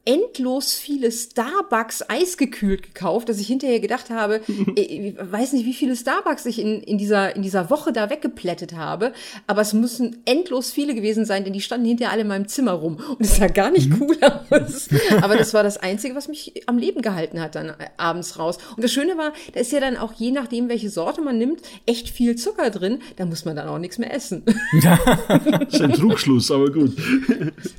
endlos 0.08 0.72
viele 0.72 1.12
Starbucks 1.12 2.02
eisgekühlt 2.08 2.82
gekauft, 2.82 3.28
dass 3.28 3.38
ich 3.38 3.46
hinterher 3.46 3.78
gedacht 3.78 4.08
habe, 4.08 4.40
ich 4.74 5.14
weiß 5.20 5.52
nicht, 5.52 5.66
wie 5.66 5.74
viele 5.74 5.94
Starbucks 5.94 6.46
ich 6.46 6.58
in, 6.58 6.80
in, 6.80 6.96
dieser, 6.96 7.36
in 7.36 7.42
dieser 7.42 7.68
Woche 7.68 7.92
da 7.92 8.08
weggeplättet 8.08 8.74
habe, 8.74 9.12
aber 9.46 9.60
es 9.60 9.74
müssen 9.74 10.22
endlos 10.24 10.72
viele 10.72 10.94
gewesen 10.94 11.26
sein, 11.26 11.44
denn 11.44 11.52
die 11.52 11.60
standen 11.60 11.86
hinterher 11.86 12.12
alle 12.12 12.22
in 12.22 12.28
meinem 12.28 12.48
Zimmer 12.48 12.72
rum 12.72 12.98
und 13.10 13.20
es 13.20 13.36
sah 13.36 13.48
gar 13.48 13.70
nicht 13.70 13.90
mhm. 13.90 14.00
cool 14.00 14.16
aus. 14.22 14.88
aber 15.20 15.36
das 15.36 15.52
war 15.52 15.62
das 15.62 15.76
Einzige, 15.76 16.14
was 16.14 16.26
mich 16.26 16.62
am 16.64 16.78
Leben 16.78 17.02
gehalten 17.02 17.38
hat 17.38 17.54
dann 17.54 17.74
abends 17.98 18.38
raus. 18.38 18.56
Und 18.76 18.82
das 18.82 18.90
Schöne 18.90 19.18
war, 19.18 19.34
da 19.52 19.60
ist 19.60 19.72
ja 19.72 19.80
dann 19.80 19.98
auch 19.98 20.14
je 20.14 20.30
nachdem, 20.30 20.70
welche 20.70 20.88
Sorte 20.88 21.20
man 21.20 21.36
nimmt, 21.36 21.60
echt 21.84 22.08
viel 22.08 22.36
Zucker 22.36 22.70
drin, 22.70 23.00
da 23.16 23.26
muss 23.26 23.44
man 23.44 23.56
dann 23.56 23.68
auch 23.68 23.78
nichts 23.78 23.98
mehr 23.98 24.14
essen. 24.14 24.42
das 24.82 25.74
ist 25.74 25.82
ein 25.82 25.92
Trugschluss, 25.92 26.50
aber 26.50 26.70
gut. 26.70 26.96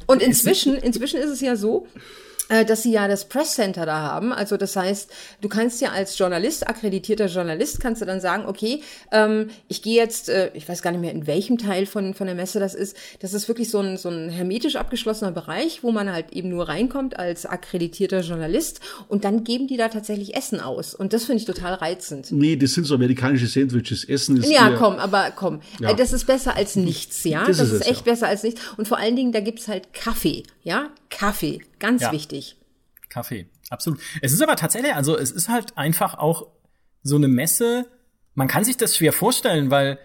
Und 0.06 0.22
inzwischen, 0.22 0.76
inzwischen 0.76 1.20
ist 1.20 1.32
es 1.32 1.42
ja 1.42 1.56
so, 1.56 1.88
äh, 1.96 2.19
dass 2.66 2.84
sie 2.84 2.92
ja 2.92 3.08
das 3.08 3.26
Press 3.26 3.56
Center 3.56 3.86
da 3.86 4.00
haben. 4.02 4.34
Also 4.34 4.58
das 4.58 4.76
heißt, 4.76 5.10
du 5.42 5.50
kannst 5.50 5.82
ja 5.82 5.92
als 5.92 6.18
Journalist, 6.18 6.68
akkreditierter 6.68 7.28
Journalist, 7.28 7.80
kannst 7.80 8.02
du 8.02 8.06
dann 8.06 8.20
sagen, 8.20 8.46
okay, 8.48 8.82
ähm, 9.12 9.50
ich 9.68 9.82
gehe 9.82 9.96
jetzt, 9.96 10.30
äh, 10.30 10.52
ich 10.54 10.68
weiß 10.68 10.82
gar 10.82 10.92
nicht 10.92 11.02
mehr, 11.02 11.12
in 11.12 11.28
welchem 11.28 11.58
Teil 11.58 11.86
von, 11.86 12.14
von 12.14 12.28
der 12.28 12.36
Messe 12.36 12.60
das 12.60 12.76
ist. 12.76 12.98
Das 13.20 13.34
ist 13.34 13.48
wirklich 13.48 13.70
so 13.70 13.80
ein, 13.80 13.98
so 13.98 14.10
ein 14.10 14.30
hermetisch 14.30 14.76
abgeschlossener 14.76 15.32
Bereich, 15.32 15.84
wo 15.84 15.92
man 15.92 16.12
halt 16.12 16.32
eben 16.34 16.50
nur 16.50 16.68
reinkommt 16.68 17.18
als 17.18 17.46
akkreditierter 17.46 18.22
Journalist 18.22 18.80
und 19.08 19.24
dann 19.24 19.44
geben 19.44 19.68
die 19.68 19.78
da 19.78 19.90
tatsächlich 19.90 20.36
Essen 20.36 20.60
aus. 20.60 20.94
Und 20.94 21.14
das 21.14 21.26
finde 21.26 21.42
ich 21.42 21.46
total 21.46 21.76
reizend. 21.76 22.32
Nee, 22.32 22.56
das 22.56 22.74
sind 22.74 22.86
so 22.86 22.96
amerikanische 22.96 23.48
Sandwiches. 23.48 24.04
Essen 24.04 24.38
ist. 24.38 24.50
Ja, 24.50 24.72
komm, 24.72 24.96
aber 24.96 25.32
komm. 25.36 25.62
Ja. 25.80 25.94
Das 25.94 26.14
ist 26.14 26.26
besser 26.26 26.56
als 26.56 26.76
nichts, 26.76 27.24
ja. 27.24 27.46
Das, 27.46 27.58
das 27.58 27.68
ist, 27.68 27.82
ist, 27.82 27.88
echt 27.88 28.06
ja. 28.06 28.12
besser 28.12 28.28
als 28.28 28.44
nichts. 28.44 28.62
Und 28.78 28.88
vor 28.88 28.98
allen 28.98 29.16
Dingen, 29.16 29.32
da 29.32 29.40
gibt's 29.40 29.68
halt 29.68 29.94
Kaffee, 29.94 30.44
ja. 30.64 30.90
Kaffee. 31.10 31.62
Ganz 31.80 32.02
ja. 32.02 32.12
wichtig. 32.12 32.58
Kaffee, 33.10 33.48
absolut. 33.70 34.00
Es 34.22 34.34
ist 34.34 34.42
aber 34.42 34.56
tatsächlich, 34.56 34.94
also 34.94 35.18
es 35.18 35.32
ist 35.32 35.50
halt 35.50 35.78
einfach 35.78 36.16
auch 36.16 36.48
so 37.02 37.16
eine 37.16 37.28
Messe. 37.28 37.88
Man 38.36 38.48
kann 38.48 38.64
sich 38.64 38.78
das 38.78 38.96
schwer 38.96 39.14
vorstellen, 39.14 39.72
weil 39.72 40.00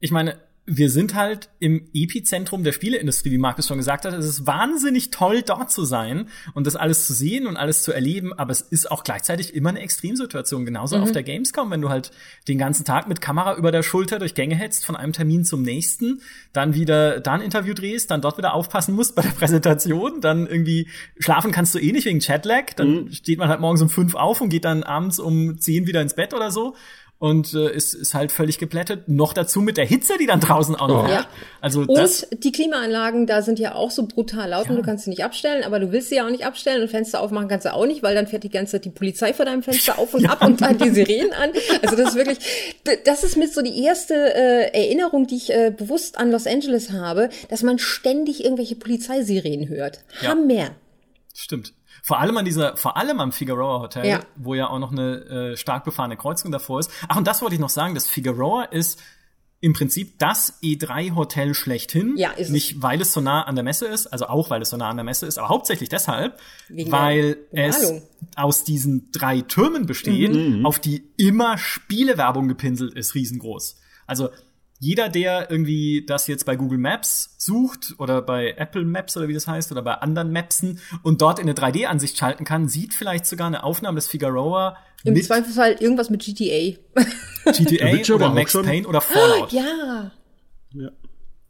ich 0.00 0.10
meine, 0.10 0.38
wir 0.64 0.90
sind 0.90 1.14
halt 1.16 1.50
im 1.58 1.88
Epizentrum 1.92 2.62
der 2.62 2.70
Spieleindustrie, 2.70 3.32
wie 3.32 3.38
Markus 3.38 3.66
schon 3.66 3.78
gesagt 3.78 4.04
hat. 4.04 4.14
Es 4.14 4.26
ist 4.26 4.46
wahnsinnig 4.46 5.10
toll, 5.10 5.42
dort 5.42 5.72
zu 5.72 5.84
sein 5.84 6.28
und 6.54 6.68
das 6.68 6.76
alles 6.76 7.04
zu 7.04 7.14
sehen 7.14 7.48
und 7.48 7.56
alles 7.56 7.82
zu 7.82 7.92
erleben, 7.92 8.32
aber 8.32 8.52
es 8.52 8.60
ist 8.60 8.88
auch 8.88 9.02
gleichzeitig 9.02 9.54
immer 9.54 9.70
eine 9.70 9.80
Extremsituation. 9.80 10.64
Genauso 10.64 10.96
mhm. 10.96 11.02
auf 11.02 11.12
der 11.12 11.24
Gamescom, 11.24 11.72
wenn 11.72 11.80
du 11.80 11.88
halt 11.88 12.12
den 12.46 12.58
ganzen 12.58 12.84
Tag 12.84 13.08
mit 13.08 13.20
Kamera 13.20 13.56
über 13.56 13.72
der 13.72 13.82
Schulter 13.82 14.20
durch 14.20 14.34
Gänge 14.34 14.54
hetzt, 14.54 14.84
von 14.84 14.94
einem 14.94 15.12
Termin 15.12 15.44
zum 15.44 15.62
nächsten, 15.62 16.20
dann 16.52 16.74
wieder 16.74 17.18
da 17.18 17.32
ein 17.32 17.40
Interview 17.40 17.74
drehst, 17.74 18.12
dann 18.12 18.20
dort 18.20 18.38
wieder 18.38 18.54
aufpassen 18.54 18.94
musst 18.94 19.16
bei 19.16 19.22
der 19.22 19.30
Präsentation, 19.30 20.20
dann 20.20 20.46
irgendwie 20.46 20.88
schlafen 21.18 21.50
kannst 21.50 21.74
du 21.74 21.80
eh 21.80 21.90
nicht 21.90 22.04
wegen 22.04 22.20
Chatlag, 22.20 22.76
dann 22.76 23.04
mhm. 23.04 23.12
steht 23.12 23.40
man 23.40 23.48
halt 23.48 23.60
morgens 23.60 23.82
um 23.82 23.88
fünf 23.88 24.14
auf 24.14 24.40
und 24.40 24.48
geht 24.48 24.64
dann 24.64 24.84
abends 24.84 25.18
um 25.18 25.58
zehn 25.58 25.88
wieder 25.88 26.00
ins 26.00 26.14
Bett 26.14 26.34
oder 26.34 26.52
so 26.52 26.76
und 27.22 27.54
äh, 27.54 27.72
ist, 27.72 27.94
ist 27.94 28.14
halt 28.14 28.32
völlig 28.32 28.58
geplättet. 28.58 29.06
Noch 29.06 29.32
dazu 29.32 29.60
mit 29.60 29.76
der 29.76 29.84
Hitze, 29.84 30.14
die 30.18 30.26
dann 30.26 30.40
draußen 30.40 30.74
auch 30.74 30.88
noch. 30.88 31.08
Ja. 31.08 31.26
Also 31.60 31.82
und 31.82 31.94
das, 31.96 32.26
die 32.32 32.50
Klimaanlagen 32.50 33.28
da 33.28 33.42
sind 33.42 33.60
ja 33.60 33.76
auch 33.76 33.92
so 33.92 34.08
brutal 34.08 34.50
laut 34.50 34.64
ja. 34.64 34.70
und 34.72 34.76
du 34.76 34.82
kannst 34.82 35.04
sie 35.04 35.10
nicht 35.10 35.22
abstellen, 35.22 35.62
aber 35.62 35.78
du 35.78 35.92
willst 35.92 36.08
sie 36.08 36.16
ja 36.16 36.26
auch 36.26 36.30
nicht 36.30 36.44
abstellen 36.44 36.82
und 36.82 36.88
Fenster 36.88 37.20
aufmachen 37.20 37.46
kannst 37.46 37.64
du 37.64 37.74
auch 37.74 37.86
nicht, 37.86 38.02
weil 38.02 38.16
dann 38.16 38.26
fährt 38.26 38.42
die 38.42 38.50
ganze 38.50 38.72
Zeit 38.72 38.86
die 38.86 38.90
Polizei 38.90 39.32
vor 39.34 39.44
deinem 39.44 39.62
Fenster 39.62 40.00
auf 40.00 40.12
und 40.14 40.22
ja. 40.22 40.30
ab 40.30 40.44
und 40.44 40.60
dann 40.62 40.78
die 40.78 40.90
Sirenen 40.90 41.32
an. 41.32 41.50
Also 41.80 41.94
das 41.94 42.08
ist 42.08 42.16
wirklich, 42.16 42.38
das 43.04 43.22
ist 43.22 43.36
mit 43.36 43.54
so 43.54 43.62
die 43.62 43.84
erste 43.84 44.14
äh, 44.14 44.72
Erinnerung, 44.72 45.28
die 45.28 45.36
ich 45.36 45.52
äh, 45.52 45.70
bewusst 45.70 46.18
an 46.18 46.32
Los 46.32 46.48
Angeles 46.48 46.90
habe, 46.90 47.28
dass 47.48 47.62
man 47.62 47.78
ständig 47.78 48.42
irgendwelche 48.42 48.74
Polizeisirenen 48.74 49.68
hört. 49.68 50.00
Ja. 50.22 50.30
Hammer. 50.30 50.72
Stimmt. 51.34 51.72
Vor 52.04 52.18
allem 52.18 52.36
an 52.36 52.44
dieser, 52.44 52.76
vor 52.76 52.96
allem 52.96 53.20
am 53.20 53.30
Figueroa 53.30 53.80
Hotel, 53.80 54.06
ja. 54.06 54.20
wo 54.34 54.54
ja 54.54 54.68
auch 54.68 54.80
noch 54.80 54.90
eine 54.90 55.52
äh, 55.52 55.56
stark 55.56 55.84
befahrene 55.84 56.16
Kreuzung 56.16 56.50
davor 56.50 56.80
ist. 56.80 56.90
Ach, 57.08 57.16
und 57.16 57.28
das 57.28 57.42
wollte 57.42 57.54
ich 57.54 57.60
noch 57.60 57.68
sagen, 57.68 57.94
das 57.94 58.08
Figueroa 58.08 58.64
ist 58.64 59.00
im 59.60 59.72
Prinzip 59.72 60.18
das 60.18 60.60
E3-Hotel 60.60 61.54
schlechthin. 61.54 62.16
Ja, 62.16 62.32
ist 62.32 62.50
Nicht, 62.50 62.72
es. 62.72 62.82
weil 62.82 63.00
es 63.00 63.12
so 63.12 63.20
nah 63.20 63.42
an 63.42 63.54
der 63.54 63.62
Messe 63.62 63.86
ist, 63.86 64.08
also 64.08 64.26
auch, 64.26 64.50
weil 64.50 64.60
es 64.60 64.70
so 64.70 64.76
nah 64.76 64.90
an 64.90 64.96
der 64.96 65.04
Messe 65.04 65.26
ist, 65.26 65.38
aber 65.38 65.48
hauptsächlich 65.48 65.88
deshalb, 65.88 66.40
Wegen 66.68 66.90
weil 66.90 67.36
es 67.52 68.02
aus 68.34 68.64
diesen 68.64 69.12
drei 69.12 69.40
Türmen 69.42 69.86
besteht, 69.86 70.34
mhm. 70.34 70.66
auf 70.66 70.80
die 70.80 71.04
immer 71.16 71.56
Spielewerbung 71.56 72.48
gepinselt 72.48 72.94
ist, 72.94 73.14
riesengroß. 73.14 73.76
Also 74.08 74.30
jeder, 74.82 75.08
der 75.08 75.48
irgendwie 75.48 76.04
das 76.04 76.26
jetzt 76.26 76.44
bei 76.44 76.56
Google 76.56 76.78
Maps 76.78 77.36
sucht 77.38 77.94
oder 77.98 78.20
bei 78.20 78.54
Apple 78.56 78.84
Maps 78.84 79.16
oder 79.16 79.28
wie 79.28 79.32
das 79.32 79.46
heißt 79.46 79.70
oder 79.70 79.80
bei 79.80 79.94
anderen 79.94 80.32
Mapsen 80.32 80.80
und 81.04 81.22
dort 81.22 81.38
in 81.38 81.48
eine 81.48 81.54
3D-Ansicht 81.54 82.18
schalten 82.18 82.44
kann, 82.44 82.68
sieht 82.68 82.92
vielleicht 82.92 83.24
sogar 83.24 83.46
eine 83.46 83.62
Aufnahme 83.62 83.94
des 83.94 84.08
Figueroa. 84.08 84.76
Im 85.04 85.14
mit 85.14 85.24
Zweifelsfall 85.24 85.74
irgendwas 85.78 86.10
mit 86.10 86.24
GTA. 86.24 86.76
GTA 87.44 88.12
oder 88.14 88.30
Max 88.30 88.54
Payne 88.54 88.88
oder 88.88 89.00
Fallout. 89.00 89.52
Ja. 89.52 90.10
ja. 90.72 90.90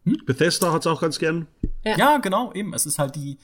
Hm? 0.04 0.18
Bethesda 0.26 0.70
hat's 0.70 0.86
auch 0.86 1.00
ganz 1.00 1.18
gern. 1.18 1.46
Ja. 1.86 1.96
ja, 1.96 2.18
genau, 2.18 2.52
eben. 2.52 2.74
Es 2.74 2.84
ist 2.84 2.98
halt 2.98 3.16
die, 3.16 3.38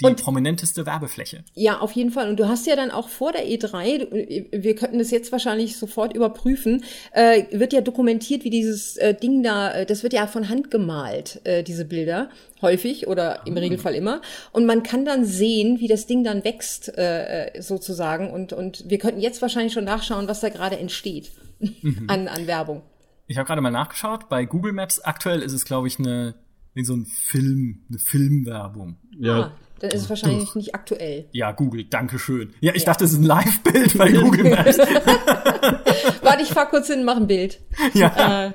die 0.00 0.06
und, 0.06 0.22
prominenteste 0.22 0.86
Werbefläche. 0.86 1.44
Ja, 1.54 1.80
auf 1.80 1.92
jeden 1.92 2.10
Fall. 2.10 2.28
Und 2.28 2.38
du 2.38 2.48
hast 2.48 2.66
ja 2.66 2.76
dann 2.76 2.90
auch 2.90 3.08
vor 3.08 3.32
der 3.32 3.46
E3, 3.46 4.46
wir 4.52 4.74
könnten 4.74 4.98
das 4.98 5.10
jetzt 5.10 5.32
wahrscheinlich 5.32 5.76
sofort 5.76 6.14
überprüfen, 6.14 6.84
äh, 7.12 7.44
wird 7.52 7.72
ja 7.72 7.80
dokumentiert, 7.80 8.44
wie 8.44 8.50
dieses 8.50 8.96
äh, 8.96 9.14
Ding 9.14 9.42
da, 9.42 9.72
äh, 9.72 9.86
das 9.86 10.02
wird 10.02 10.12
ja 10.12 10.26
von 10.26 10.48
Hand 10.48 10.70
gemalt, 10.70 11.40
äh, 11.44 11.62
diese 11.62 11.84
Bilder, 11.84 12.30
häufig 12.62 13.06
oder 13.06 13.46
im 13.46 13.56
ah. 13.56 13.60
Regelfall 13.60 13.94
immer. 13.94 14.22
Und 14.52 14.66
man 14.66 14.82
kann 14.82 15.04
dann 15.04 15.24
sehen, 15.24 15.80
wie 15.80 15.88
das 15.88 16.06
Ding 16.06 16.24
dann 16.24 16.44
wächst, 16.44 16.96
äh, 16.96 17.46
äh, 17.46 17.62
sozusagen. 17.62 18.30
Und, 18.30 18.52
und 18.52 18.88
wir 18.88 18.98
könnten 18.98 19.20
jetzt 19.20 19.42
wahrscheinlich 19.42 19.72
schon 19.72 19.84
nachschauen, 19.84 20.28
was 20.28 20.40
da 20.40 20.48
gerade 20.48 20.78
entsteht 20.78 21.32
mhm. 21.60 22.04
an, 22.08 22.28
an 22.28 22.46
Werbung. 22.46 22.82
Ich 23.26 23.38
habe 23.38 23.46
gerade 23.46 23.60
mal 23.60 23.70
nachgeschaut. 23.70 24.28
Bei 24.28 24.44
Google 24.44 24.72
Maps 24.72 25.00
aktuell 25.00 25.40
ist 25.42 25.52
es, 25.52 25.64
glaube 25.64 25.88
ich, 25.88 25.98
eine 25.98 26.34
in 26.74 26.84
so 26.84 26.94
ein 26.94 27.06
Film, 27.06 27.82
eine 27.88 27.98
Filmwerbung. 27.98 28.96
Ja. 29.18 29.40
Ah, 29.40 29.52
dann 29.82 29.90
ist 29.90 30.02
es 30.02 30.08
wahrscheinlich 30.08 30.54
nicht 30.54 30.76
aktuell. 30.76 31.28
Ja, 31.32 31.50
Google, 31.50 31.84
danke 31.84 32.20
schön. 32.20 32.54
Ja, 32.60 32.72
ich 32.72 32.82
ja. 32.82 32.86
dachte, 32.86 33.04
es 33.04 33.12
ist 33.12 33.18
ein 33.18 33.24
Live-Bild 33.24 33.98
bei 33.98 34.12
Google 34.12 34.50
Maps. 34.50 34.78
Warte, 36.22 36.42
ich 36.42 36.50
fahr 36.50 36.68
kurz 36.70 36.86
hin, 36.86 37.04
mach 37.04 37.16
ein 37.16 37.26
Bild. 37.26 37.58
Ja. 37.92 38.46
Äh, 38.46 38.52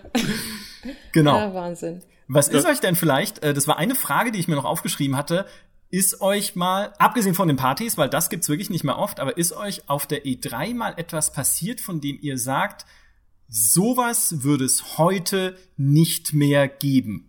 genau. 1.11 1.37
Ja, 1.37 1.53
Wahnsinn. 1.53 2.01
Was 2.29 2.47
ist 2.47 2.65
euch 2.65 2.79
denn 2.79 2.95
vielleicht, 2.95 3.43
äh, 3.43 3.53
das 3.53 3.67
war 3.67 3.77
eine 3.77 3.95
Frage, 3.95 4.31
die 4.31 4.39
ich 4.39 4.47
mir 4.47 4.55
noch 4.55 4.63
aufgeschrieben 4.63 5.17
hatte, 5.17 5.45
ist 5.89 6.21
euch 6.21 6.55
mal, 6.55 6.93
abgesehen 6.97 7.35
von 7.35 7.49
den 7.49 7.57
Partys, 7.57 7.97
weil 7.97 8.07
das 8.07 8.29
gibt's 8.29 8.47
wirklich 8.47 8.69
nicht 8.69 8.85
mehr 8.85 8.97
oft, 8.97 9.19
aber 9.19 9.37
ist 9.37 9.51
euch 9.51 9.89
auf 9.89 10.07
der 10.07 10.23
E3 10.23 10.73
mal 10.75 10.93
etwas 10.95 11.33
passiert, 11.33 11.81
von 11.81 11.99
dem 11.99 12.17
ihr 12.21 12.37
sagt, 12.37 12.85
sowas 13.49 14.43
würde 14.43 14.63
es 14.63 14.97
heute 14.97 15.57
nicht 15.75 16.33
mehr 16.33 16.69
geben? 16.69 17.26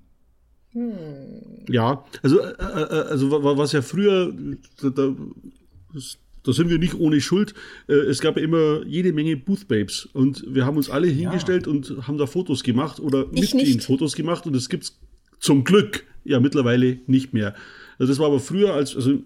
Hm. 0.78 1.64
Ja, 1.68 2.04
also, 2.22 2.40
äh, 2.40 2.50
äh, 2.50 3.08
also 3.10 3.30
was 3.30 3.72
ja 3.72 3.82
früher, 3.82 4.32
da, 4.80 5.14
da 6.44 6.52
sind 6.52 6.70
wir 6.70 6.78
nicht 6.78 6.94
ohne 6.94 7.20
Schuld. 7.20 7.54
Äh, 7.88 7.94
es 7.94 8.20
gab 8.20 8.36
ja 8.36 8.42
immer 8.42 8.84
jede 8.86 9.12
Menge 9.12 9.36
Booth 9.36 9.66
Babes 9.66 10.06
und 10.12 10.44
wir 10.48 10.64
haben 10.64 10.76
uns 10.76 10.88
alle 10.88 11.08
hingestellt 11.08 11.66
ja. 11.66 11.72
und 11.72 12.06
haben 12.06 12.16
da 12.16 12.26
Fotos 12.26 12.62
gemacht 12.62 13.00
oder 13.00 13.26
ich 13.32 13.54
mit 13.54 13.66
ihnen 13.66 13.80
Fotos 13.80 14.14
gemacht 14.14 14.46
und 14.46 14.54
es 14.54 14.68
gibt's 14.68 14.98
zum 15.40 15.64
Glück 15.64 16.04
ja 16.24 16.38
mittlerweile 16.38 17.00
nicht 17.06 17.32
mehr. 17.32 17.54
Also 17.98 18.12
das 18.12 18.18
war 18.20 18.26
aber 18.26 18.40
früher 18.40 18.74
als, 18.74 18.94
also 18.94 19.18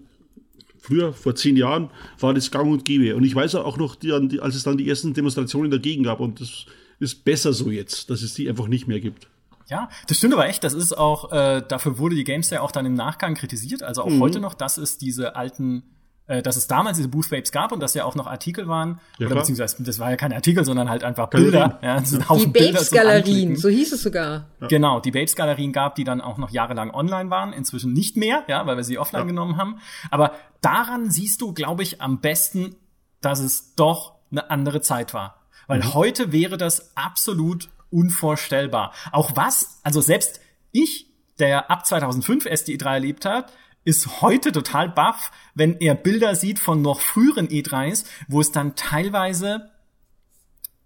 früher, 0.79 1.13
vor 1.13 1.35
zehn 1.35 1.55
Jahren, 1.55 1.91
war 2.19 2.33
das 2.33 2.49
gang 2.49 2.71
und 2.71 2.83
gäbe. 2.83 3.15
Und 3.15 3.23
ich 3.23 3.35
weiß 3.35 3.55
auch 3.55 3.77
noch, 3.77 3.95
die, 3.95 4.11
als 4.11 4.55
es 4.55 4.63
dann 4.63 4.77
die 4.77 4.89
ersten 4.89 5.13
Demonstrationen 5.13 5.69
dagegen 5.69 6.03
gab 6.03 6.19
und 6.19 6.41
das 6.41 6.65
ist 6.99 7.23
besser 7.23 7.53
so 7.53 7.69
jetzt, 7.69 8.09
dass 8.09 8.21
es 8.21 8.33
die 8.33 8.49
einfach 8.49 8.67
nicht 8.67 8.87
mehr 8.87 8.99
gibt. 8.99 9.27
Ja, 9.67 9.89
das 10.07 10.17
stimmt 10.17 10.33
aber 10.33 10.47
echt. 10.47 10.63
Das 10.63 10.73
ist 10.73 10.97
auch, 10.97 11.31
äh, 11.31 11.61
dafür 11.67 11.97
wurde 11.97 12.15
die 12.15 12.23
Games 12.23 12.49
ja 12.49 12.61
auch 12.61 12.71
dann 12.71 12.85
im 12.85 12.93
Nachgang 12.93 13.35
kritisiert. 13.35 13.83
Also 13.83 14.03
auch 14.03 14.09
mhm. 14.09 14.21
heute 14.21 14.39
noch, 14.39 14.53
dass 14.53 14.77
es 14.77 14.97
diese 14.97 15.35
alten 15.35 15.83
äh, 16.25 16.41
dass 16.41 16.55
es 16.55 16.67
damals 16.67 16.95
diese 16.95 17.09
Booth 17.09 17.31
Vapes 17.31 17.51
gab 17.51 17.73
und 17.73 17.81
dass 17.81 17.93
ja 17.95 18.05
auch 18.05 18.15
noch 18.15 18.27
Artikel 18.27 18.69
waren, 18.69 19.01
ja, 19.17 19.27
oder 19.27 19.35
beziehungsweise 19.35 19.83
das 19.83 19.99
war 19.99 20.09
ja 20.09 20.15
keine 20.15 20.35
Artikel, 20.35 20.63
sondern 20.63 20.89
halt 20.89 21.03
einfach 21.03 21.29
Bilder. 21.29 21.79
Ja, 21.81 21.99
das 21.99 22.11
sind 22.11 22.23
die 22.29 22.47
Babes-Galerien, 22.47 23.57
so 23.57 23.67
hieß 23.67 23.91
es 23.91 24.03
sogar. 24.03 24.47
Ja. 24.61 24.67
Genau, 24.67 25.01
die 25.01 25.11
Babes-Galerien 25.11 25.73
gab, 25.73 25.95
die 25.95 26.05
dann 26.05 26.21
auch 26.21 26.37
noch 26.37 26.49
jahrelang 26.49 26.91
online 26.91 27.29
waren, 27.29 27.51
inzwischen 27.51 27.91
nicht 27.91 28.15
mehr, 28.15 28.43
ja, 28.47 28.65
weil 28.65 28.77
wir 28.77 28.85
sie 28.85 28.97
offline 28.97 29.23
ja. 29.23 29.27
genommen 29.27 29.57
haben. 29.57 29.79
Aber 30.11 30.31
daran 30.61 31.11
siehst 31.11 31.41
du, 31.41 31.53
glaube 31.53 31.83
ich, 31.83 32.01
am 32.01 32.21
besten, 32.21 32.77
dass 33.19 33.39
es 33.39 33.75
doch 33.75 34.15
eine 34.31 34.49
andere 34.49 34.79
Zeit 34.79 35.13
war. 35.13 35.41
Weil 35.67 35.79
mhm. 35.79 35.93
heute 35.93 36.31
wäre 36.31 36.57
das 36.57 36.95
absolut 36.95 37.69
unvorstellbar. 37.93 38.93
Auch 39.11 39.35
was, 39.35 39.79
also 39.83 40.01
selbst 40.01 40.39
ich, 40.71 41.07
der 41.39 41.69
ab 41.71 41.85
2005 41.85 42.45
SDE3 42.45 42.85
erlebt 42.85 43.25
hat, 43.25 43.53
ist 43.85 44.21
heute 44.21 44.51
total 44.51 44.89
baff, 44.89 45.31
wenn 45.55 45.77
er 45.79 45.95
Bilder 45.95 46.35
sieht 46.35 46.59
von 46.59 46.81
noch 46.81 47.01
früheren 47.01 47.47
E3s, 47.47 48.05
wo 48.27 48.41
es 48.41 48.51
dann 48.51 48.75
teilweise 48.75 49.71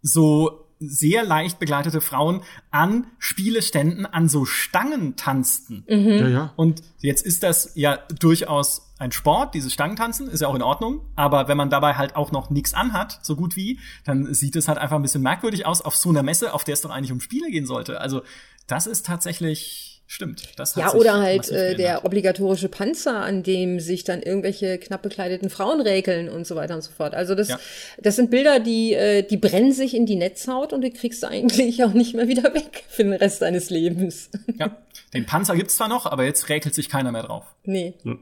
so 0.01 0.65
sehr 0.79 1.23
leicht 1.23 1.59
begleitete 1.59 2.01
Frauen 2.01 2.43
an 2.69 3.07
Spieleständen 3.17 4.05
an 4.05 4.29
so 4.29 4.45
Stangen 4.45 5.15
tanzten. 5.15 5.83
Mhm. 5.87 6.09
Ja, 6.09 6.27
ja. 6.27 6.53
Und 6.55 6.83
jetzt 6.99 7.25
ist 7.25 7.43
das 7.43 7.71
ja 7.75 7.97
durchaus 8.19 8.86
ein 8.99 9.11
Sport, 9.11 9.53
dieses 9.53 9.73
Stangentanzen, 9.73 10.27
ist 10.27 10.41
ja 10.41 10.47
auch 10.47 10.55
in 10.55 10.61
Ordnung. 10.61 11.01
Aber 11.15 11.47
wenn 11.47 11.57
man 11.57 11.69
dabei 11.69 11.95
halt 11.95 12.15
auch 12.15 12.31
noch 12.31 12.49
nichts 12.49 12.73
anhat, 12.73 13.19
so 13.21 13.35
gut 13.35 13.55
wie, 13.55 13.79
dann 14.03 14.33
sieht 14.33 14.55
es 14.55 14.67
halt 14.67 14.77
einfach 14.77 14.95
ein 14.95 15.01
bisschen 15.01 15.21
merkwürdig 15.21 15.65
aus 15.65 15.81
auf 15.81 15.95
so 15.95 16.09
einer 16.09 16.23
Messe, 16.23 16.53
auf 16.53 16.63
der 16.63 16.73
es 16.73 16.81
doch 16.81 16.89
eigentlich 16.89 17.11
um 17.11 17.21
Spiele 17.21 17.49
gehen 17.51 17.65
sollte. 17.65 18.01
Also 18.01 18.21
das 18.67 18.87
ist 18.87 19.05
tatsächlich 19.05 19.97
Stimmt. 20.09 20.53
Das 20.55 20.77
hat 20.77 20.83
ja, 20.83 20.93
oder 20.93 21.19
halt 21.19 21.49
äh, 21.49 21.75
der 21.75 22.05
obligatorische 22.05 22.69
Panzer, 22.69 23.19
an 23.19 23.43
dem 23.43 23.81
sich 23.81 24.05
dann 24.05 24.21
irgendwelche 24.21 24.77
knapp 24.77 25.01
bekleideten 25.01 25.49
Frauen 25.49 25.81
räkeln 25.81 26.29
und 26.29 26.47
so 26.47 26.55
weiter 26.55 26.75
und 26.75 26.81
so 26.81 26.91
fort. 26.91 27.13
Also 27.13 27.35
das, 27.35 27.49
ja. 27.49 27.59
das 27.97 28.15
sind 28.15 28.31
Bilder, 28.31 28.61
die, 28.61 28.93
äh, 28.93 29.23
die 29.23 29.35
brennen 29.35 29.73
sich 29.73 29.93
in 29.93 30.05
die 30.05 30.15
Netzhaut 30.15 30.71
und 30.71 30.79
die 30.79 30.91
kriegst 30.91 31.23
du 31.23 31.27
eigentlich 31.27 31.83
auch 31.83 31.91
nicht 31.91 32.15
mehr 32.15 32.29
wieder 32.29 32.53
weg 32.53 32.85
für 32.87 33.03
den 33.03 33.11
Rest 33.11 33.41
deines 33.41 33.69
Lebens. 33.69 34.29
Ja, 34.57 34.77
den 35.13 35.25
Panzer 35.25 35.57
gibt's 35.57 35.75
zwar 35.75 35.89
noch, 35.89 36.05
aber 36.05 36.23
jetzt 36.23 36.47
räkelt 36.47 36.73
sich 36.73 36.87
keiner 36.87 37.11
mehr 37.11 37.23
drauf. 37.23 37.43
Nee. 37.65 37.93
Ja, 38.05 38.13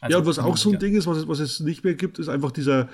also, 0.00 0.12
ja 0.12 0.18
und 0.18 0.26
was 0.26 0.38
auch 0.38 0.56
so 0.56 0.72
ein 0.72 0.78
Ding 0.78 0.94
ist, 0.94 1.06
was 1.06 1.18
es, 1.18 1.28
was 1.28 1.40
es 1.40 1.60
nicht 1.60 1.84
mehr 1.84 1.94
gibt, 1.94 2.18
ist 2.18 2.28
einfach 2.28 2.52
dieser 2.52 2.88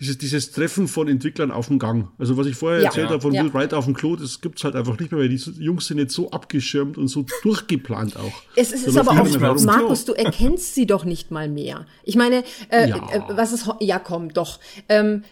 dieses, 0.00 0.18
dieses 0.18 0.50
Treffen 0.52 0.88
von 0.88 1.08
Entwicklern 1.08 1.50
auf 1.50 1.68
dem 1.68 1.78
Gang. 1.78 2.08
Also 2.18 2.36
was 2.36 2.46
ich 2.46 2.56
vorher 2.56 2.80
ja, 2.80 2.86
erzählt 2.86 3.06
ja, 3.06 3.12
habe 3.12 3.22
von 3.22 3.32
ja. 3.32 3.42
Will 3.42 3.52
Wright 3.54 3.72
auf 3.72 3.86
dem 3.86 3.94
Klo, 3.94 4.16
das 4.16 4.40
gibt's 4.40 4.64
halt 4.64 4.74
einfach 4.74 4.98
nicht 4.98 5.10
mehr, 5.10 5.20
weil 5.20 5.28
die 5.28 5.36
Jungs 5.36 5.86
sind 5.86 5.98
jetzt 5.98 6.14
so 6.14 6.30
abgeschirmt 6.30 6.98
und 6.98 7.08
so 7.08 7.24
durchgeplant 7.42 8.16
auch. 8.16 8.42
Es 8.56 8.72
ist, 8.72 8.86
ist 8.86 8.96
aber 8.96 9.12
auch, 9.12 9.60
Markus, 9.60 10.04
du 10.04 10.12
erkennst 10.12 10.74
sie 10.74 10.86
doch 10.86 11.04
nicht 11.04 11.30
mal 11.30 11.48
mehr. 11.48 11.86
Ich 12.04 12.16
meine, 12.16 12.44
äh, 12.68 12.90
ja. 12.90 12.96
äh, 13.10 13.20
was 13.30 13.52
ist, 13.52 13.68
ja 13.80 13.98
komm, 13.98 14.32
doch. 14.32 14.60
Ähm, 14.88 15.22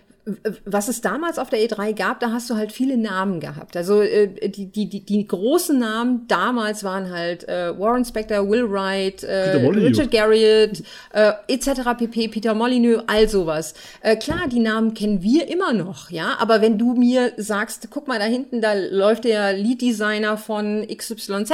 was 0.65 0.89
es 0.89 1.03
damals 1.03 1.39
auf 1.39 1.51
der 1.51 1.59
E3 1.59 1.93
gab, 1.93 2.19
da 2.21 2.33
hast 2.33 2.49
du 2.49 2.57
halt 2.57 2.73
viele 2.73 2.97
Namen 2.97 3.41
gehabt. 3.41 3.77
Also 3.77 4.01
äh, 4.01 4.49
die, 4.49 4.67
die, 4.67 4.89
die, 4.89 5.05
die 5.05 5.27
großen 5.27 5.79
Namen 5.79 6.27
damals 6.29 6.83
waren 6.83 7.11
halt 7.11 7.47
äh, 7.47 7.79
Warren 7.79 8.07
Spector, 8.07 8.49
Will 8.49 8.71
Wright, 8.71 9.23
äh, 9.23 9.57
Richard 9.67 10.11
Garriott, 10.11 10.83
äh, 11.13 11.33
etc. 11.49 11.83
pp, 11.99 12.29
Peter 12.29 12.55
Molyneux, 12.55 13.03
all 13.07 13.29
sowas. 13.29 13.75
Äh, 14.01 14.17
klar, 14.17 14.49
die 14.49 14.61
Namen 14.61 14.95
kennen 14.95 15.23
wir 15.23 15.47
immer 15.49 15.75
noch, 15.75 16.11
ja, 16.11 16.37
aber 16.39 16.63
wenn 16.63 16.79
du 16.79 16.95
mir 16.95 17.33
sagst, 17.37 17.89
guck 17.91 18.09
mal 18.09 18.19
da 18.19 18.25
hinten, 18.25 18.63
da 18.63 18.73
läuft 18.73 19.25
der 19.25 19.53
Lead 19.53 19.83
Designer 19.83 20.39
von 20.39 20.87
XYZ, 20.87 21.51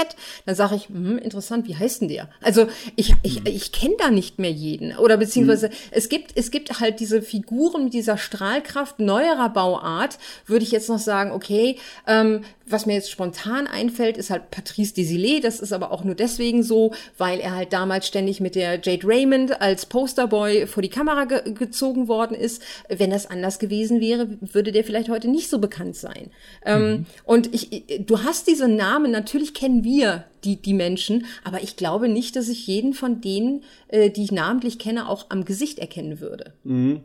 dann 0.46 0.54
sage 0.54 0.76
ich, 0.76 0.88
hm, 0.88 1.18
interessant, 1.18 1.66
wie 1.66 1.76
heißt 1.76 2.02
denn 2.02 2.08
der? 2.08 2.28
Also 2.40 2.68
ich, 2.94 3.14
ich, 3.24 3.44
ich 3.46 3.72
kenne 3.72 3.94
da 3.98 4.10
nicht 4.10 4.38
mehr 4.38 4.52
jeden. 4.52 4.96
Oder 4.96 5.16
beziehungsweise 5.16 5.68
hm. 5.68 5.74
es 5.90 6.08
gibt, 6.08 6.36
es 6.36 6.52
gibt 6.52 6.78
halt 6.78 7.00
diese 7.00 7.20
Figuren 7.20 7.90
dieser 7.90 8.16
Strahl 8.16 8.59
Strahlkraft 8.60 8.98
neuerer 8.98 9.48
Bauart 9.48 10.18
würde 10.46 10.64
ich 10.64 10.70
jetzt 10.70 10.88
noch 10.88 10.98
sagen, 10.98 11.32
okay, 11.32 11.76
ähm, 12.06 12.42
was 12.66 12.86
mir 12.86 12.94
jetzt 12.94 13.10
spontan 13.10 13.66
einfällt, 13.66 14.16
ist 14.16 14.30
halt 14.30 14.50
Patrice 14.50 14.94
Desilets. 14.94 15.42
Das 15.42 15.60
ist 15.60 15.72
aber 15.72 15.90
auch 15.90 16.04
nur 16.04 16.14
deswegen 16.14 16.62
so, 16.62 16.92
weil 17.18 17.40
er 17.40 17.56
halt 17.56 17.72
damals 17.72 18.06
ständig 18.06 18.40
mit 18.40 18.54
der 18.54 18.80
Jade 18.80 19.06
Raymond 19.06 19.60
als 19.60 19.86
Posterboy 19.86 20.66
vor 20.66 20.82
die 20.82 20.88
Kamera 20.88 21.24
ge 21.24 21.52
gezogen 21.52 22.06
worden 22.06 22.36
ist. 22.36 22.62
Wenn 22.88 23.10
das 23.10 23.26
anders 23.26 23.58
gewesen 23.58 24.00
wäre, 24.00 24.28
würde 24.40 24.72
der 24.72 24.84
vielleicht 24.84 25.08
heute 25.08 25.28
nicht 25.28 25.50
so 25.50 25.58
bekannt 25.58 25.96
sein. 25.96 26.30
Ähm, 26.64 26.80
mhm. 26.80 26.90
Ähm, 26.90 27.06
und 27.24 27.54
ich, 27.54 27.84
du 28.06 28.22
hast 28.22 28.46
diese 28.46 28.68
Namen, 28.68 29.10
natürlich 29.10 29.54
kennen 29.54 29.82
wir 29.82 30.24
die, 30.44 30.56
die 30.56 30.74
Menschen, 30.74 31.26
aber 31.44 31.62
ich 31.62 31.76
glaube 31.76 32.08
nicht, 32.08 32.36
dass 32.36 32.48
ich 32.48 32.66
jeden 32.66 32.94
von 32.94 33.20
denen, 33.20 33.64
äh, 33.88 34.10
die 34.10 34.24
ich 34.24 34.32
namentlich 34.32 34.78
kenne, 34.78 35.08
auch 35.08 35.26
am 35.28 35.44
Gesicht 35.44 35.78
erkennen 35.78 36.20
würde. 36.20 36.52
Mhm. 36.64 37.00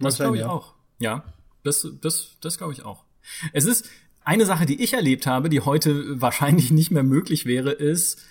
Das 0.00 0.16
glaube 0.16 0.36
ich 0.36 0.42
ja. 0.42 0.50
auch. 0.50 0.73
Ja, 1.04 1.22
das, 1.64 1.86
das, 2.00 2.38
das 2.40 2.56
glaube 2.56 2.72
ich 2.72 2.82
auch. 2.82 3.04
Es 3.52 3.66
ist 3.66 3.90
eine 4.24 4.46
Sache, 4.46 4.64
die 4.64 4.82
ich 4.82 4.94
erlebt 4.94 5.26
habe, 5.26 5.50
die 5.50 5.60
heute 5.60 6.18
wahrscheinlich 6.18 6.70
nicht 6.70 6.90
mehr 6.90 7.02
möglich 7.02 7.44
wäre, 7.44 7.72
ist, 7.72 8.24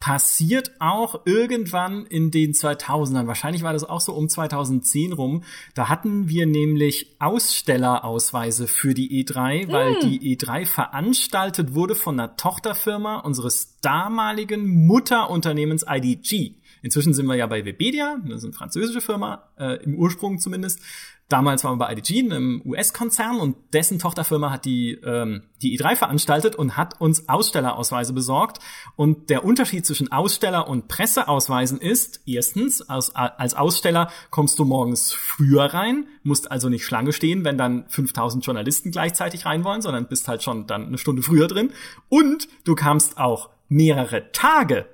passiert 0.00 0.72
auch 0.78 1.26
irgendwann 1.26 2.06
in 2.06 2.30
den 2.30 2.54
2000ern. 2.54 3.26
Wahrscheinlich 3.26 3.62
war 3.62 3.74
das 3.74 3.84
auch 3.84 4.00
so 4.00 4.14
um 4.14 4.30
2010 4.30 5.12
rum. 5.12 5.42
Da 5.74 5.90
hatten 5.90 6.30
wir 6.30 6.46
nämlich 6.46 7.16
Ausstellerausweise 7.18 8.66
für 8.66 8.94
die 8.94 9.22
E3, 9.22 9.70
weil 9.70 9.92
mm. 9.92 10.00
die 10.00 10.38
E3 10.38 10.64
veranstaltet 10.64 11.74
wurde 11.74 11.94
von 11.94 12.18
einer 12.18 12.34
Tochterfirma 12.36 13.18
unseres 13.18 13.78
damaligen 13.82 14.86
Mutterunternehmens 14.86 15.84
IDG. 15.86 16.54
Inzwischen 16.80 17.12
sind 17.12 17.26
wir 17.26 17.34
ja 17.34 17.46
bei 17.46 17.64
Webedia, 17.64 18.18
das 18.24 18.38
ist 18.38 18.44
eine 18.44 18.52
französische 18.52 19.02
Firma, 19.02 19.50
äh, 19.58 19.82
im 19.82 19.96
Ursprung 19.96 20.38
zumindest. 20.38 20.80
Damals 21.28 21.64
waren 21.64 21.72
wir 21.72 21.86
bei 21.86 21.92
IDG, 21.92 22.20
einem 22.20 22.62
US-Konzern, 22.64 23.40
und 23.40 23.56
dessen 23.72 23.98
Tochterfirma 23.98 24.52
hat 24.52 24.64
die, 24.64 24.92
ähm, 25.04 25.42
die 25.60 25.76
E3 25.76 25.96
veranstaltet 25.96 26.54
und 26.54 26.76
hat 26.76 27.00
uns 27.00 27.28
Ausstellerausweise 27.28 28.12
besorgt. 28.12 28.60
Und 28.94 29.28
der 29.28 29.44
Unterschied 29.44 29.84
zwischen 29.84 30.12
Aussteller- 30.12 30.68
und 30.68 30.86
Presseausweisen 30.86 31.80
ist, 31.80 32.20
erstens, 32.26 32.80
als, 32.80 33.12
als 33.16 33.54
Aussteller 33.54 34.08
kommst 34.30 34.60
du 34.60 34.64
morgens 34.64 35.12
früher 35.12 35.64
rein, 35.64 36.06
musst 36.22 36.52
also 36.52 36.68
nicht 36.68 36.84
Schlange 36.84 37.12
stehen, 37.12 37.44
wenn 37.44 37.58
dann 37.58 37.86
5000 37.88 38.46
Journalisten 38.46 38.92
gleichzeitig 38.92 39.46
rein 39.46 39.64
wollen, 39.64 39.82
sondern 39.82 40.06
bist 40.06 40.28
halt 40.28 40.44
schon 40.44 40.68
dann 40.68 40.86
eine 40.86 40.98
Stunde 40.98 41.22
früher 41.22 41.48
drin. 41.48 41.72
Und 42.08 42.46
du 42.62 42.76
kamst 42.76 43.18
auch 43.18 43.50
mehrere 43.68 44.30
Tage 44.30 44.86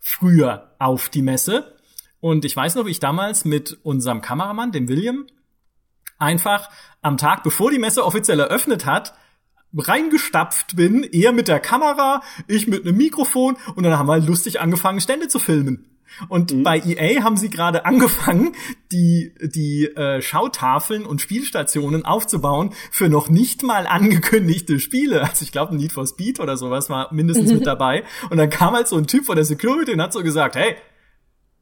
früher 0.00 0.74
auf 0.78 1.08
die 1.08 1.22
Messe. 1.22 1.74
Und 2.20 2.44
ich 2.44 2.54
weiß 2.54 2.74
noch, 2.74 2.84
wie 2.84 2.90
ich 2.90 3.00
damals 3.00 3.46
mit 3.46 3.78
unserem 3.84 4.20
Kameramann, 4.20 4.72
dem 4.72 4.88
William, 4.88 5.26
einfach 6.18 6.70
am 7.02 7.16
Tag, 7.16 7.42
bevor 7.42 7.70
die 7.70 7.78
Messe 7.78 8.04
offiziell 8.04 8.40
eröffnet 8.40 8.86
hat, 8.86 9.14
reingestapft 9.76 10.76
bin, 10.76 11.02
er 11.02 11.32
mit 11.32 11.48
der 11.48 11.60
Kamera, 11.60 12.22
ich 12.46 12.66
mit 12.66 12.86
einem 12.86 12.96
Mikrofon 12.96 13.56
und 13.74 13.84
dann 13.84 13.98
haben 13.98 14.08
wir 14.08 14.18
lustig 14.18 14.60
angefangen, 14.60 15.00
Stände 15.00 15.28
zu 15.28 15.38
filmen. 15.38 15.98
Und 16.28 16.52
mhm. 16.52 16.62
bei 16.62 16.78
EA 16.78 17.22
haben 17.22 17.36
sie 17.36 17.50
gerade 17.50 17.84
angefangen, 17.84 18.54
die, 18.90 19.34
die 19.42 19.84
äh, 19.84 20.22
Schautafeln 20.22 21.04
und 21.04 21.20
Spielstationen 21.20 22.04
aufzubauen 22.04 22.72
für 22.90 23.08
noch 23.08 23.28
nicht 23.28 23.62
mal 23.62 23.86
angekündigte 23.86 24.80
Spiele. 24.80 25.22
Also 25.22 25.42
ich 25.42 25.52
glaube, 25.52 25.76
Need 25.76 25.92
for 25.92 26.06
Speed 26.06 26.40
oder 26.40 26.56
sowas 26.56 26.88
war 26.88 27.12
mindestens 27.12 27.52
mit 27.52 27.66
dabei. 27.66 28.04
Und 28.30 28.38
dann 28.38 28.50
kam 28.50 28.74
halt 28.74 28.88
so 28.88 28.96
ein 28.96 29.06
Typ 29.06 29.26
von 29.26 29.36
der 29.36 29.44
Security 29.44 29.92
und 29.92 30.02
hat 30.02 30.12
so 30.12 30.22
gesagt, 30.22 30.56
hey, 30.56 30.76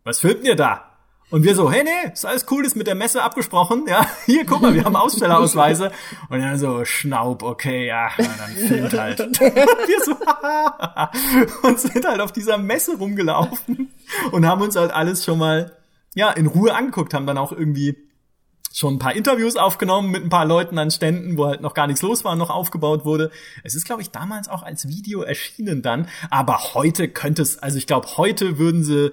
was 0.05 0.21
filmt 0.21 0.45
ihr 0.45 0.55
da? 0.55 0.96
Und 1.29 1.43
wir 1.43 1.57
so, 1.57 1.71
hey, 1.71 1.83
nee, 1.83 2.13
ist 2.13 2.25
alles 2.25 2.47
cool, 2.51 2.65
ist 2.65 2.77
mit 2.77 2.87
der 2.87 2.95
Messe 2.95 3.23
abgesprochen. 3.23 3.87
Ja, 3.89 4.07
hier, 4.27 4.47
guck 4.47 4.63
mal, 4.63 4.75
wir 4.75 4.85
haben 4.85 4.95
Ausstellerausweise. 4.95 5.91
Und 6.29 6.39
dann 6.39 6.59
so, 6.59 6.85
Schnaub, 6.85 7.43
okay, 7.43 7.87
ja, 7.87 8.11
dann 8.17 8.51
filmt 8.51 8.93
halt. 8.97 9.21
Und 9.21 9.41
wir 9.41 10.05
so, 10.05 11.67
und 11.69 11.81
sind 11.81 12.07
halt 12.07 12.21
auf 12.21 12.31
dieser 12.31 12.59
Messe 12.59 12.97
rumgelaufen 12.97 13.93
und 14.31 14.47
haben 14.47 14.63
uns 14.63 14.77
halt 14.77 14.93
alles 14.93 15.25
schon 15.25 15.39
mal, 15.39 15.77
ja, 16.15 16.31
in 16.31 16.47
Ruhe 16.47 16.73
angeguckt, 16.75 17.13
haben 17.13 17.27
dann 17.27 17.39
auch 17.39 17.51
irgendwie 17.51 17.97
schon 18.73 18.95
ein 18.95 18.99
paar 18.99 19.17
Interviews 19.17 19.57
aufgenommen 19.57 20.11
mit 20.11 20.23
ein 20.23 20.29
paar 20.29 20.45
Leuten 20.45 20.79
an 20.79 20.91
Ständen, 20.91 21.39
wo 21.39 21.47
halt 21.47 21.61
noch 21.61 21.75
gar 21.75 21.87
nichts 21.89 22.03
los 22.03 22.25
war, 22.25 22.37
noch 22.37 22.51
aufgebaut 22.51 23.05
wurde. 23.05 23.31
Es 23.65 23.75
ist, 23.75 23.87
glaube 23.87 24.03
ich, 24.03 24.11
damals 24.11 24.49
auch 24.49 24.63
als 24.63 24.87
Video 24.87 25.23
erschienen 25.23 25.83
dann. 25.83 26.09
Aber 26.31 26.75
heute 26.75 27.09
könnte 27.09 27.43
es, 27.43 27.59
also 27.59 27.79
ich 27.79 27.87
glaube, 27.87 28.07
heute 28.17 28.59
würden 28.59 28.85
sie 28.85 29.13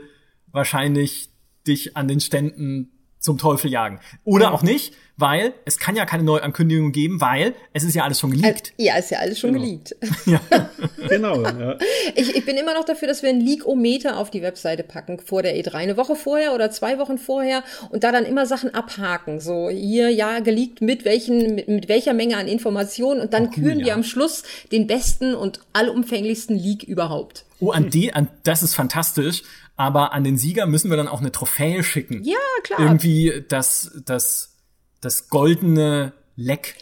wahrscheinlich 0.51 1.32
dich 1.68 1.95
an 1.95 2.07
den 2.07 2.20
Ständen 2.20 2.91
zum 3.24 3.38
Teufel 3.38 3.72
jagen. 3.72 3.99
Oder 4.26 4.53
auch 4.53 4.64
nicht, 4.64 4.93
weil 5.16 5.53
es 5.64 5.80
kann 5.80 5.95
ja 5.95 6.05
keine 6.05 6.24
Neuankündigung 6.24 6.91
geben, 6.91 7.22
weil 7.22 7.55
es 7.72 7.84
ist 7.84 7.95
ja 7.95 8.03
alles 8.03 8.20
schon 8.20 8.32
geleakt. 8.32 8.74
Ja, 8.78 8.97
ist 8.97 9.11
ja 9.11 9.20
alles 9.20 9.39
schon 9.39 9.53
genau. 9.53 9.64
geleakt. 9.64 9.95
Ja. 10.26 10.41
genau. 11.09 11.41
Ja. 11.41 11.78
Ich, 12.16 12.36
ich 12.36 12.45
bin 12.45 12.57
immer 12.57 12.74
noch 12.74 12.84
dafür, 12.84 13.07
dass 13.07 13.24
wir 13.24 13.30
einen 13.30 13.39
Leakometer 13.39 14.18
auf 14.18 14.30
die 14.30 14.41
Webseite 14.41 14.84
packen 14.84 15.20
vor 15.20 15.41
der 15.41 15.55
E3, 15.55 15.74
eine 15.76 15.97
Woche 15.97 16.16
vorher 16.16 16.53
oder 16.53 16.70
zwei 16.70 16.97
Wochen 16.99 17.18
vorher 17.18 17.64
und 17.91 18.03
da 18.03 18.11
dann 18.11 18.26
immer 18.26 18.45
Sachen 18.45 18.74
abhaken. 18.74 19.39
So 19.39 19.70
hier 19.70 20.09
ja 20.09 20.39
geleakt 20.39 20.82
mit 20.82 21.05
welchen 21.05 21.55
mit, 21.55 21.68
mit 21.70 21.88
welcher 21.88 22.14
Menge 22.14 22.36
an 22.36 22.47
Informationen 22.47 23.22
und 23.22 23.34
dann 23.34 23.47
oh, 23.47 23.51
küren 23.51 23.80
ja. 23.80 23.86
wir 23.86 23.93
am 23.93 24.03
Schluss 24.03 24.43
den 24.72 24.88
besten 24.88 25.34
und 25.34 25.61
allumfänglichsten 25.72 26.57
Leak 26.57 26.84
überhaupt. 26.84 27.45
Oh, 27.59 27.72
an 27.72 27.89
die, 27.89 28.14
an 28.14 28.28
das 28.43 28.64
ist 28.64 28.76
fantastisch 28.76 29.43
aber 29.76 30.13
an 30.13 30.24
den 30.24 30.38
Sieger 30.38 30.65
müssen 30.65 30.89
wir 30.89 30.97
dann 30.97 31.07
auch 31.07 31.21
eine 31.21 31.32
Trophäe 31.32 31.84
schicken. 31.84 32.24
Ja, 32.24 32.38
klar. 32.63 32.80
Irgendwie 32.80 33.43
das, 33.47 33.91
das, 34.05 34.57
das 35.01 35.30
goldene 35.30 36.13
Leck. 36.36 36.76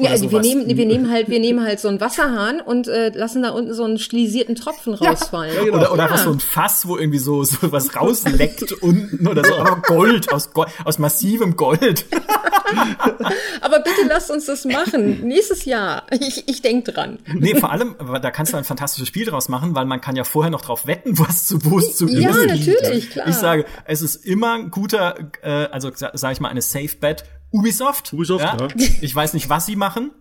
Ja, 0.00 0.10
also 0.10 0.30
wir 0.30 0.40
nehmen, 0.40 0.66
wir 0.66 0.86
nehmen 0.86 1.10
halt, 1.10 1.28
wir 1.28 1.40
nehmen 1.40 1.64
halt 1.64 1.80
so 1.80 1.88
einen 1.88 2.00
Wasserhahn 2.00 2.60
und 2.60 2.88
äh, 2.88 3.10
lassen 3.10 3.42
da 3.42 3.50
unten 3.50 3.74
so 3.74 3.84
einen 3.84 3.98
stilisierten 3.98 4.54
Tropfen 4.54 4.94
rausfallen. 4.94 5.54
Ja, 5.54 5.64
genau. 5.64 5.76
Oder, 5.78 5.92
oder 5.92 6.10
ja. 6.10 6.16
so 6.16 6.30
ein 6.30 6.40
Fass, 6.40 6.86
wo 6.86 6.96
irgendwie 6.96 7.18
so, 7.18 7.44
so 7.44 7.72
was 7.72 7.94
rausleckt 7.96 8.72
unten 8.82 9.26
oder 9.26 9.44
so, 9.44 9.54
aber 9.56 9.82
Gold, 9.82 10.32
aus, 10.32 10.52
Gold, 10.52 10.68
aus 10.84 10.98
massivem 10.98 11.56
Gold. 11.56 12.06
Aber 13.60 13.80
bitte 13.80 14.06
lasst 14.08 14.30
uns 14.30 14.46
das 14.46 14.64
machen. 14.64 15.26
Nächstes 15.26 15.64
Jahr. 15.64 16.04
Ich, 16.10 16.48
ich 16.48 16.62
denke 16.62 16.92
dran. 16.92 17.18
Nee, 17.32 17.54
vor 17.54 17.70
allem, 17.70 17.96
da 18.20 18.30
kannst 18.30 18.52
du 18.52 18.56
ein 18.56 18.64
fantastisches 18.64 19.08
Spiel 19.08 19.26
draus 19.26 19.48
machen, 19.48 19.74
weil 19.74 19.86
man 19.86 20.00
kann 20.00 20.16
ja 20.16 20.24
vorher 20.24 20.50
noch 20.50 20.60
drauf 20.60 20.86
wetten, 20.86 21.18
was 21.18 21.46
zu 21.46 21.64
wo 21.64 21.78
es 21.78 21.96
zu 21.96 22.06
Ja, 22.08 22.30
natürlich, 22.30 23.10
klar. 23.10 23.28
Ich 23.28 23.34
sage, 23.34 23.64
es 23.84 24.02
ist 24.02 24.24
immer 24.24 24.54
ein 24.54 24.70
guter, 24.70 25.30
äh, 25.42 25.68
also 25.70 25.90
sage 25.94 26.32
ich 26.32 26.40
mal, 26.40 26.48
eine 26.48 26.62
Safe 26.62 26.96
Bet. 27.00 27.24
Ubisoft. 27.52 28.12
Ubisoft, 28.12 28.44
ja. 28.44 28.56
ja. 28.58 28.68
Ich 29.00 29.14
weiß 29.14 29.34
nicht, 29.34 29.48
was 29.48 29.66
sie 29.66 29.76
machen. 29.76 30.12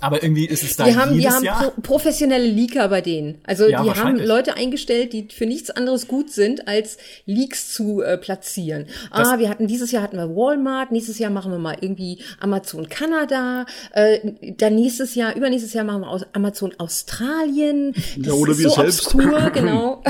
Aber 0.00 0.22
irgendwie 0.24 0.46
ist 0.46 0.64
es 0.64 0.76
da 0.76 0.86
wir 0.86 0.96
haben, 0.96 1.14
jedes 1.14 1.24
wir 1.24 1.36
haben 1.36 1.44
Jahr. 1.44 1.70
Pro 1.70 1.80
professionelle 1.82 2.46
Leaker 2.46 2.88
bei 2.88 3.00
denen. 3.00 3.38
Also 3.44 3.68
ja, 3.68 3.82
die 3.82 3.90
haben 3.90 4.18
Leute 4.18 4.56
eingestellt, 4.56 5.12
die 5.12 5.28
für 5.30 5.46
nichts 5.46 5.70
anderes 5.70 6.08
gut 6.08 6.32
sind, 6.32 6.66
als 6.66 6.98
Leaks 7.26 7.72
zu 7.72 8.02
äh, 8.02 8.18
platzieren. 8.18 8.86
Das 9.12 9.28
ah, 9.28 9.38
wir 9.38 9.48
hatten 9.48 9.68
dieses 9.68 9.92
Jahr 9.92 10.02
hatten 10.02 10.16
wir 10.16 10.34
Walmart, 10.34 10.90
nächstes 10.90 11.20
Jahr 11.20 11.30
machen 11.30 11.52
wir 11.52 11.58
mal 11.58 11.76
irgendwie 11.80 12.18
Amazon 12.40 12.88
Kanada, 12.88 13.66
äh, 13.92 14.32
dann 14.56 14.74
nächstes 14.74 15.14
Jahr, 15.14 15.36
übernächstes 15.36 15.72
Jahr 15.74 15.84
machen 15.84 16.00
wir 16.00 16.08
aus 16.08 16.24
Amazon 16.32 16.74
Australien. 16.78 17.92
Das 18.16 18.26
ja, 18.26 18.32
oder 18.32 18.58
wir 18.58 18.68
so 18.68 18.74
selbst. 18.74 19.14
Obskur, 19.14 19.50
genau. 19.54 20.02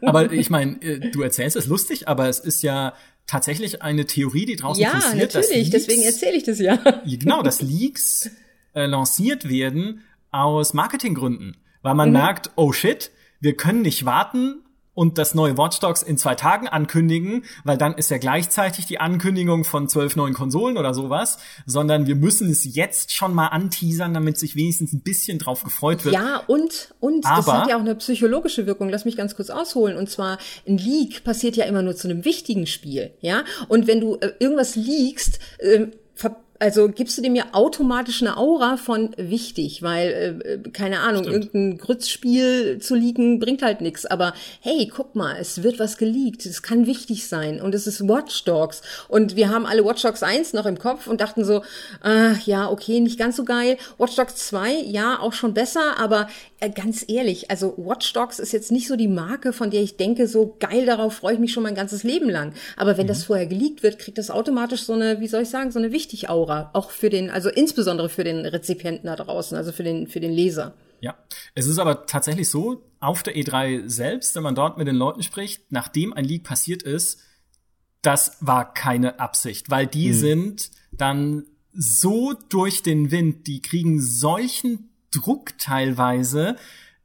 aber 0.00 0.32
ich 0.32 0.48
meine, 0.48 0.80
äh, 0.80 1.10
du 1.10 1.20
erzählst 1.20 1.56
es 1.56 1.66
lustig, 1.66 2.08
aber 2.08 2.30
es 2.30 2.38
ist 2.40 2.62
ja 2.62 2.94
tatsächlich 3.26 3.82
eine 3.82 4.06
Theorie, 4.06 4.44
die 4.44 4.56
draußen 4.56 4.82
ja, 4.82 4.90
kursiert. 4.90 5.34
Ja, 5.34 5.40
natürlich, 5.40 5.70
deswegen 5.70 6.02
erzähle 6.02 6.36
ich 6.36 6.44
das 6.44 6.58
ja. 6.60 6.76
Genau, 7.04 7.42
dass 7.42 7.62
Leaks 7.62 8.30
äh, 8.74 8.86
lanciert 8.86 9.48
werden 9.48 10.02
aus 10.30 10.74
Marketinggründen, 10.74 11.56
weil 11.82 11.94
man 11.94 12.08
mhm. 12.08 12.14
merkt, 12.14 12.50
oh 12.56 12.72
shit, 12.72 13.10
wir 13.40 13.56
können 13.56 13.82
nicht 13.82 14.04
warten 14.04 14.63
und 14.94 15.18
das 15.18 15.34
neue 15.34 15.58
Watch 15.58 15.80
Dogs 15.80 16.02
in 16.02 16.16
zwei 16.16 16.34
Tagen 16.34 16.68
ankündigen, 16.68 17.44
weil 17.64 17.76
dann 17.76 17.94
ist 17.94 18.10
ja 18.10 18.18
gleichzeitig 18.18 18.86
die 18.86 19.00
Ankündigung 19.00 19.64
von 19.64 19.88
zwölf 19.88 20.16
neuen 20.16 20.34
Konsolen 20.34 20.76
oder 20.76 20.94
sowas, 20.94 21.38
sondern 21.66 22.06
wir 22.06 22.16
müssen 22.16 22.50
es 22.50 22.64
jetzt 22.74 23.12
schon 23.12 23.34
mal 23.34 23.48
anteasern, 23.48 24.14
damit 24.14 24.38
sich 24.38 24.56
wenigstens 24.56 24.92
ein 24.92 25.00
bisschen 25.00 25.38
drauf 25.38 25.64
gefreut 25.64 26.04
wird. 26.04 26.14
Ja, 26.14 26.42
und, 26.46 26.94
und 27.00 27.26
Aber, 27.26 27.36
das 27.36 27.46
hat 27.46 27.68
ja 27.68 27.76
auch 27.76 27.80
eine 27.80 27.94
psychologische 27.96 28.66
Wirkung. 28.66 28.88
Lass 28.88 29.04
mich 29.04 29.16
ganz 29.16 29.34
kurz 29.34 29.50
ausholen. 29.50 29.96
Und 29.96 30.08
zwar, 30.08 30.38
ein 30.66 30.78
Leak 30.78 31.24
passiert 31.24 31.56
ja 31.56 31.64
immer 31.64 31.82
nur 31.82 31.96
zu 31.96 32.08
einem 32.08 32.24
wichtigen 32.24 32.66
Spiel, 32.66 33.12
ja? 33.20 33.44
Und 33.68 33.86
wenn 33.86 34.00
du 34.00 34.16
äh, 34.16 34.32
irgendwas 34.38 34.76
leakst, 34.76 35.38
äh, 35.58 35.88
also 36.60 36.88
gibst 36.88 37.18
du 37.18 37.22
dem 37.22 37.34
ja 37.34 37.46
automatisch 37.52 38.22
eine 38.22 38.36
Aura 38.36 38.76
von 38.76 39.10
wichtig, 39.16 39.82
weil, 39.82 40.62
äh, 40.64 40.70
keine 40.70 41.00
Ahnung, 41.00 41.24
Stimmt. 41.24 41.54
irgendein 41.54 41.78
Grützspiel 41.78 42.78
zu 42.78 42.94
leaken 42.94 43.40
bringt 43.40 43.62
halt 43.62 43.80
nichts. 43.80 44.06
Aber 44.06 44.34
hey, 44.60 44.90
guck 44.94 45.14
mal, 45.16 45.36
es 45.38 45.62
wird 45.62 45.78
was 45.78 45.98
geleakt. 45.98 46.46
Es 46.46 46.62
kann 46.62 46.86
wichtig 46.86 47.26
sein. 47.26 47.60
Und 47.60 47.74
es 47.74 47.86
ist 47.86 48.06
Watch 48.08 48.44
Dogs. 48.44 48.82
Und 49.08 49.36
wir 49.36 49.48
haben 49.48 49.66
alle 49.66 49.84
Watch 49.84 50.02
Dogs 50.02 50.22
1 50.22 50.52
noch 50.52 50.66
im 50.66 50.78
Kopf 50.78 51.06
und 51.06 51.20
dachten 51.20 51.44
so, 51.44 51.62
ach 52.00 52.40
ja, 52.46 52.70
okay, 52.70 53.00
nicht 53.00 53.18
ganz 53.18 53.36
so 53.36 53.44
geil. 53.44 53.76
Watch 53.98 54.14
Dogs 54.14 54.36
2, 54.36 54.74
ja, 54.86 55.18
auch 55.18 55.32
schon 55.32 55.54
besser, 55.54 55.98
aber 55.98 56.28
äh, 56.60 56.70
ganz 56.70 57.04
ehrlich, 57.08 57.50
also 57.50 57.74
Watch 57.76 58.12
Dogs 58.12 58.38
ist 58.38 58.52
jetzt 58.52 58.70
nicht 58.72 58.88
so 58.88 58.96
die 58.96 59.08
Marke, 59.08 59.52
von 59.52 59.70
der 59.70 59.82
ich 59.82 59.96
denke, 59.96 60.28
so 60.28 60.56
geil, 60.60 60.86
darauf 60.86 61.14
freue 61.14 61.34
ich 61.34 61.40
mich 61.40 61.52
schon 61.52 61.62
mein 61.62 61.74
ganzes 61.74 62.04
Leben 62.04 62.30
lang. 62.30 62.54
Aber 62.76 62.96
wenn 62.96 63.06
mhm. 63.06 63.08
das 63.08 63.24
vorher 63.24 63.46
geleakt 63.46 63.82
wird, 63.82 63.98
kriegt 63.98 64.18
das 64.18 64.30
automatisch 64.30 64.84
so 64.84 64.92
eine, 64.92 65.20
wie 65.20 65.28
soll 65.28 65.42
ich 65.42 65.50
sagen, 65.50 65.72
so 65.72 65.78
eine 65.78 65.92
Wichtig-Aura. 65.92 66.43
Aura, 66.44 66.70
auch 66.74 66.90
für 66.90 67.10
den, 67.10 67.30
also 67.30 67.48
insbesondere 67.48 68.08
für 68.08 68.24
den 68.24 68.44
Rezipienten 68.44 69.06
da 69.06 69.16
draußen, 69.16 69.56
also 69.56 69.72
für 69.72 69.82
den, 69.82 70.06
für 70.06 70.20
den 70.20 70.32
Leser. 70.32 70.74
Ja, 71.00 71.16
es 71.54 71.66
ist 71.66 71.78
aber 71.78 72.06
tatsächlich 72.06 72.48
so, 72.48 72.82
auf 73.00 73.22
der 73.22 73.34
E3 73.34 73.88
selbst, 73.88 74.34
wenn 74.36 74.42
man 74.42 74.54
dort 74.54 74.78
mit 74.78 74.86
den 74.86 74.96
Leuten 74.96 75.22
spricht, 75.22 75.70
nachdem 75.70 76.12
ein 76.12 76.24
Leak 76.24 76.44
passiert 76.44 76.82
ist, 76.82 77.20
das 78.02 78.36
war 78.40 78.72
keine 78.72 79.18
Absicht, 79.20 79.70
weil 79.70 79.86
die 79.86 80.08
mhm. 80.08 80.14
sind 80.14 80.70
dann 80.92 81.44
so 81.72 82.34
durch 82.50 82.82
den 82.82 83.10
Wind, 83.10 83.46
die 83.46 83.60
kriegen 83.60 84.00
solchen 84.00 84.90
Druck 85.10 85.58
teilweise, 85.58 86.56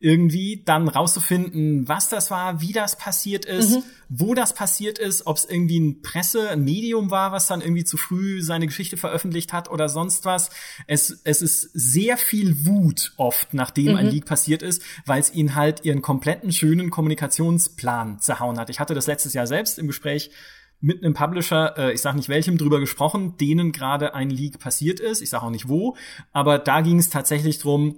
irgendwie 0.02 0.64
dann 0.66 0.88
rauszufinden, 0.88 1.88
was 1.88 2.08
das 2.08 2.32
war, 2.32 2.62
wie 2.62 2.72
das 2.72 2.98
passiert 2.98 3.44
ist, 3.44 3.72
mhm. 3.72 3.84
wo 4.08 4.34
das 4.34 4.54
passiert 4.54 4.98
ist, 4.98 5.28
ob 5.28 5.36
es 5.36 5.46
irgendwie 5.46 5.78
ein 5.78 6.02
Presse, 6.02 6.50
ein 6.50 6.64
Medium 6.64 7.12
war, 7.12 7.34
was 7.34 7.48
dann 7.48 7.60
irgendwie 7.60 7.84
zu 7.84 7.98
früh 7.98 8.42
seine 8.42 8.66
Geschichte 8.66 8.96
veröffentlicht 8.96 9.52
hat 9.52 9.70
oder 9.70 9.90
sonst 9.90 10.24
was. 10.24 10.52
Es, 10.88 11.22
es 11.26 11.42
ist 11.42 11.70
sehr 11.74 12.16
viel 12.16 12.66
Wut 12.66 13.14
oft, 13.18 13.54
nachdem 13.54 13.92
mhm. 13.92 13.98
ein 13.98 14.08
Leak 14.08 14.26
passiert 14.26 14.62
ist, 14.62 14.82
weil 15.06 15.20
es 15.20 15.34
ihnen 15.34 15.56
halt 15.56 15.84
ihren 15.84 16.02
kompletten 16.02 16.54
schönen 16.54 16.92
Kommunikationsplan 16.92 18.20
zerhauen 18.22 18.58
hat. 18.58 18.70
Ich 18.70 18.80
hatte 18.80 18.94
das 18.94 19.08
letztes 19.08 19.34
Jahr 19.34 19.48
selbst 19.48 19.78
im 19.78 19.88
Gespräch 19.88 20.32
mit 20.80 21.04
einem 21.04 21.14
Publisher, 21.14 21.78
äh, 21.78 21.94
ich 21.94 22.00
sage 22.00 22.16
nicht 22.16 22.30
welchem, 22.30 22.58
drüber 22.58 22.80
gesprochen, 22.80 23.36
denen 23.36 23.74
gerade 23.74 24.14
ein 24.14 24.30
Leak 24.30 24.60
passiert 24.60 25.02
ist. 25.02 25.22
Ich 25.22 25.30
sage 25.30 25.44
auch 25.44 25.50
nicht 25.50 25.68
wo, 25.68 25.98
aber 26.32 26.58
da 26.58 26.80
ging 26.80 27.00
es 27.00 27.10
tatsächlich 27.10 27.60
drum, 27.60 27.98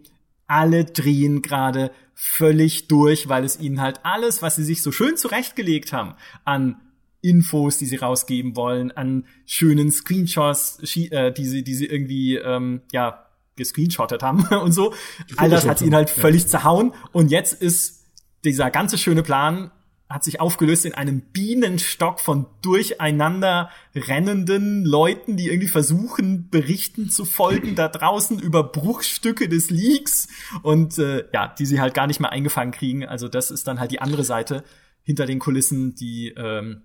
alle 0.51 0.83
drehen 0.83 1.41
gerade 1.41 1.91
völlig 2.13 2.89
durch, 2.89 3.29
weil 3.29 3.45
es 3.45 3.57
ihnen 3.57 3.79
halt 3.79 4.01
alles, 4.03 4.41
was 4.41 4.57
sie 4.57 4.65
sich 4.65 4.83
so 4.83 4.91
schön 4.91 5.15
zurechtgelegt 5.15 5.93
haben, 5.93 6.15
an 6.43 6.75
Infos, 7.21 7.77
die 7.77 7.85
sie 7.85 7.95
rausgeben 7.95 8.57
wollen, 8.57 8.91
an 8.91 9.25
schönen 9.45 9.91
Screenshots, 9.91 10.79
äh, 10.97 11.31
die 11.31 11.45
sie, 11.45 11.63
die 11.63 11.73
sie 11.73 11.85
irgendwie 11.85 12.35
ähm, 12.35 12.81
ja 12.91 13.27
gescreenshottet 13.55 14.23
haben 14.23 14.45
und 14.61 14.73
so. 14.73 14.93
All 15.37 15.49
das 15.49 15.65
hat 15.65 15.79
sie 15.79 15.85
ihnen 15.85 15.95
halt 15.95 16.09
völlig 16.09 16.45
zerhauen. 16.47 16.93
Und 17.13 17.31
jetzt 17.31 17.53
ist 17.53 18.07
dieser 18.43 18.71
ganze 18.71 18.97
schöne 18.97 19.23
Plan 19.23 19.71
hat 20.13 20.23
sich 20.23 20.39
aufgelöst 20.39 20.85
in 20.85 20.93
einem 20.93 21.21
Bienenstock 21.21 22.19
von 22.19 22.45
durcheinander 22.61 23.69
rennenden 23.95 24.85
Leuten, 24.85 25.37
die 25.37 25.47
irgendwie 25.47 25.67
versuchen, 25.67 26.49
Berichten 26.49 27.09
zu 27.09 27.25
folgen 27.25 27.75
da 27.75 27.87
draußen 27.87 28.39
über 28.39 28.63
Bruchstücke 28.63 29.47
des 29.47 29.69
Leaks 29.69 30.27
und 30.63 30.97
äh, 30.97 31.25
ja, 31.33 31.47
die 31.47 31.65
sie 31.65 31.79
halt 31.79 31.93
gar 31.93 32.07
nicht 32.07 32.19
mehr 32.19 32.31
eingefangen 32.31 32.71
kriegen. 32.71 33.05
Also 33.05 33.27
das 33.27 33.51
ist 33.51 33.67
dann 33.67 33.79
halt 33.79 33.91
die 33.91 34.01
andere 34.01 34.23
Seite 34.23 34.63
hinter 35.03 35.25
den 35.25 35.39
Kulissen, 35.39 35.95
die 35.95 36.29
ähm, 36.35 36.83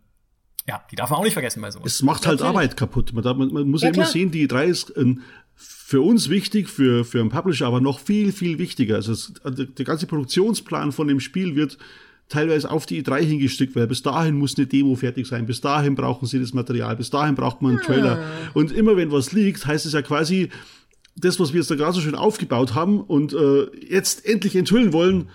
ja, 0.69 0.85
die 0.91 0.97
darf 0.97 1.11
man 1.11 1.21
auch 1.21 1.25
nicht 1.25 1.35
vergessen 1.35 1.63
bei 1.63 1.71
sowas. 1.71 1.87
Es 1.87 2.03
macht 2.03 2.27
halt 2.27 2.41
Natürlich. 2.41 2.57
Arbeit 2.57 2.77
kaputt. 2.77 3.13
Man, 3.13 3.23
darf, 3.23 3.37
man, 3.37 3.53
man 3.53 3.69
muss 3.69 3.83
ja, 3.83 3.91
immer 3.91 4.05
sehen, 4.05 4.33
die 4.33 4.49
drei 4.49 4.67
ist 4.67 4.93
ähm, 4.97 5.23
für 5.55 6.01
uns 6.01 6.29
wichtig, 6.29 6.69
für, 6.69 7.05
für 7.05 7.21
einen 7.21 7.31
Publisher 7.31 7.67
aber 7.67 7.81
noch 7.81 8.01
viel, 8.01 8.33
viel 8.33 8.59
wichtiger. 8.59 8.97
Also 8.97 9.13
es, 9.13 9.33
der 9.45 9.85
ganze 9.85 10.07
Produktionsplan 10.07 10.91
von 10.91 11.07
dem 11.07 11.21
Spiel 11.21 11.55
wird 11.55 11.79
teilweise 12.29 12.71
auf 12.71 12.87
die 12.87 13.03
E3 13.03 13.23
hingestückt, 13.23 13.77
weil 13.77 13.87
bis 13.87 14.03
dahin 14.03 14.37
muss 14.37 14.57
eine 14.57 14.67
Demo 14.67 14.95
fertig 14.97 15.27
sein, 15.27 15.47
bis 15.47 15.61
dahin 15.61 15.95
brauchen 15.95 16.27
sie 16.27 16.41
das 16.41 16.53
Material, 16.53 16.97
bis 16.97 17.11
dahin 17.11 17.35
braucht 17.35 17.63
man 17.63 17.73
einen 17.73 17.81
Trailer. 17.81 18.19
Ah. 18.19 18.51
Und 18.55 18.73
immer 18.73 18.97
wenn 18.97 19.13
was 19.13 19.33
liegt, 19.33 19.67
heißt 19.67 19.87
es 19.87 19.93
ja 19.93 20.03
quasi, 20.03 20.49
das, 21.17 21.41
was 21.41 21.53
wir 21.53 21.61
jetzt 21.61 21.71
da 21.71 21.77
gerade 21.77 21.93
so 21.93 22.01
schön 22.01 22.15
aufgebaut 22.15 22.75
haben 22.75 23.01
und 23.01 23.33
äh, 23.33 23.67
jetzt 23.89 24.27
endlich 24.27 24.57
enthüllen 24.57 24.93
wollen, 24.93 25.29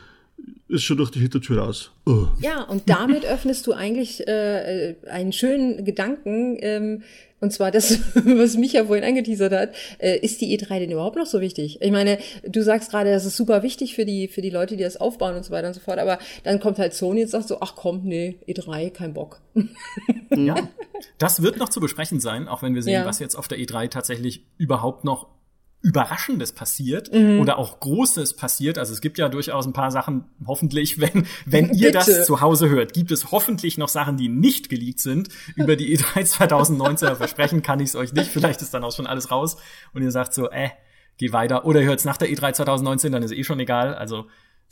ist 0.72 0.84
schon 0.84 0.98
durch 0.98 1.12
die 1.12 1.20
Hintertür 1.20 1.62
raus. 1.62 1.92
Oh. 2.06 2.28
Ja, 2.40 2.64
und 2.64 2.90
damit 2.90 3.26
öffnest 3.26 3.68
du 3.68 3.74
eigentlich 3.74 4.28
äh, 4.28 4.96
einen 5.10 5.34
schönen 5.34 5.84
Gedanken, 5.84 6.58
ähm, 6.62 7.04
und 7.42 7.52
zwar 7.52 7.72
das, 7.72 8.00
was 8.16 8.56
mich 8.56 8.74
ja 8.74 8.86
vorhin 8.86 9.04
angeteasert 9.04 9.52
hat, 9.52 9.76
äh, 9.98 10.18
ist 10.20 10.42
die 10.42 10.58
E3 10.58 10.80
denn 10.80 10.92
überhaupt 10.92 11.18
noch 11.18 11.26
so 11.26 11.42
wichtig? 11.42 11.80
Ich 11.82 11.92
meine, 11.92 12.20
du 12.48 12.62
sagst 12.64 12.92
gerade, 12.92 13.12
das 13.12 13.26
ist 13.26 13.36
super 13.36 13.64
wichtig 13.64 13.96
für 13.96 14.06
die, 14.06 14.28
für 14.28 14.42
die 14.42 14.50
Leute, 14.50 14.78
die 14.78 14.84
das 14.84 14.98
aufbauen 14.98 15.36
und 15.36 15.44
so 15.44 15.52
weiter 15.52 15.68
und 15.68 15.74
so 15.74 15.80
fort, 15.80 16.00
aber 16.00 16.20
dann 16.44 16.60
kommt 16.60 16.80
halt 16.80 16.94
Sony 16.94 17.24
und 17.24 17.30
sagt 17.30 17.48
so, 17.48 17.60
ach 17.60 17.76
komm, 17.76 18.02
nee, 18.04 18.38
E3, 18.48 18.92
kein 18.92 19.14
Bock. 19.14 19.42
Ja, 20.34 20.56
das 21.18 21.42
wird 21.42 21.58
noch 21.58 21.70
zu 21.70 21.82
besprechen 21.82 22.22
sein, 22.22 22.48
auch 22.48 22.62
wenn 22.62 22.74
wir 22.74 22.84
sehen, 22.84 22.94
ja. 22.94 23.06
was 23.06 23.20
jetzt 23.20 23.36
auf 23.36 23.48
der 23.48 23.58
E3 23.58 23.90
tatsächlich 23.90 24.46
überhaupt 24.58 25.04
noch 25.04 25.28
Überraschendes 25.82 26.52
passiert 26.52 27.12
mhm. 27.12 27.40
oder 27.40 27.58
auch 27.58 27.80
Großes 27.80 28.36
passiert. 28.36 28.78
Also 28.78 28.94
es 28.94 29.02
gibt 29.02 29.18
ja 29.18 29.30
durchaus 29.30 29.66
ein 29.66 29.74
paar 29.74 29.90
Sachen, 29.90 30.26
hoffentlich, 30.46 31.00
wenn, 31.02 31.26
wenn 31.46 31.72
ihr 31.74 31.92
das 31.92 32.26
zu 32.26 32.42
Hause 32.42 32.70
hört, 32.70 32.94
gibt 32.94 33.12
es 33.12 33.32
hoffentlich 33.32 33.78
noch 33.78 33.90
Sachen, 33.90 34.18
die 34.18 34.30
nicht 34.30 34.70
geleakt 34.70 35.00
sind. 35.00 35.30
Über 35.56 35.76
die 35.76 35.98
E3 35.98 36.24
2019 36.24 37.16
versprechen 37.16 37.64
kann 37.64 37.80
ich 37.80 37.90
es 37.90 37.96
euch 37.96 38.14
nicht. 38.14 38.30
Vielleicht 38.30 38.62
ist 38.62 38.74
dann 38.74 38.84
auch 38.84 38.96
schon 38.96 39.08
alles 39.08 39.32
raus 39.32 39.58
und 39.94 40.04
ihr 40.04 40.12
sagt 40.12 40.34
so, 40.34 40.50
äh, 40.52 40.70
geh 41.18 41.34
weiter. 41.34 41.66
Oder 41.66 41.82
ihr 41.82 41.88
hört 41.88 42.00
es 42.00 42.06
nach 42.06 42.18
der 42.18 42.30
E3 42.30 42.54
2019, 42.54 43.12
dann 43.12 43.24
ist 43.24 43.32
eh 43.32 43.44
schon 43.44 43.60
egal. 43.60 43.96
Also 43.96 44.28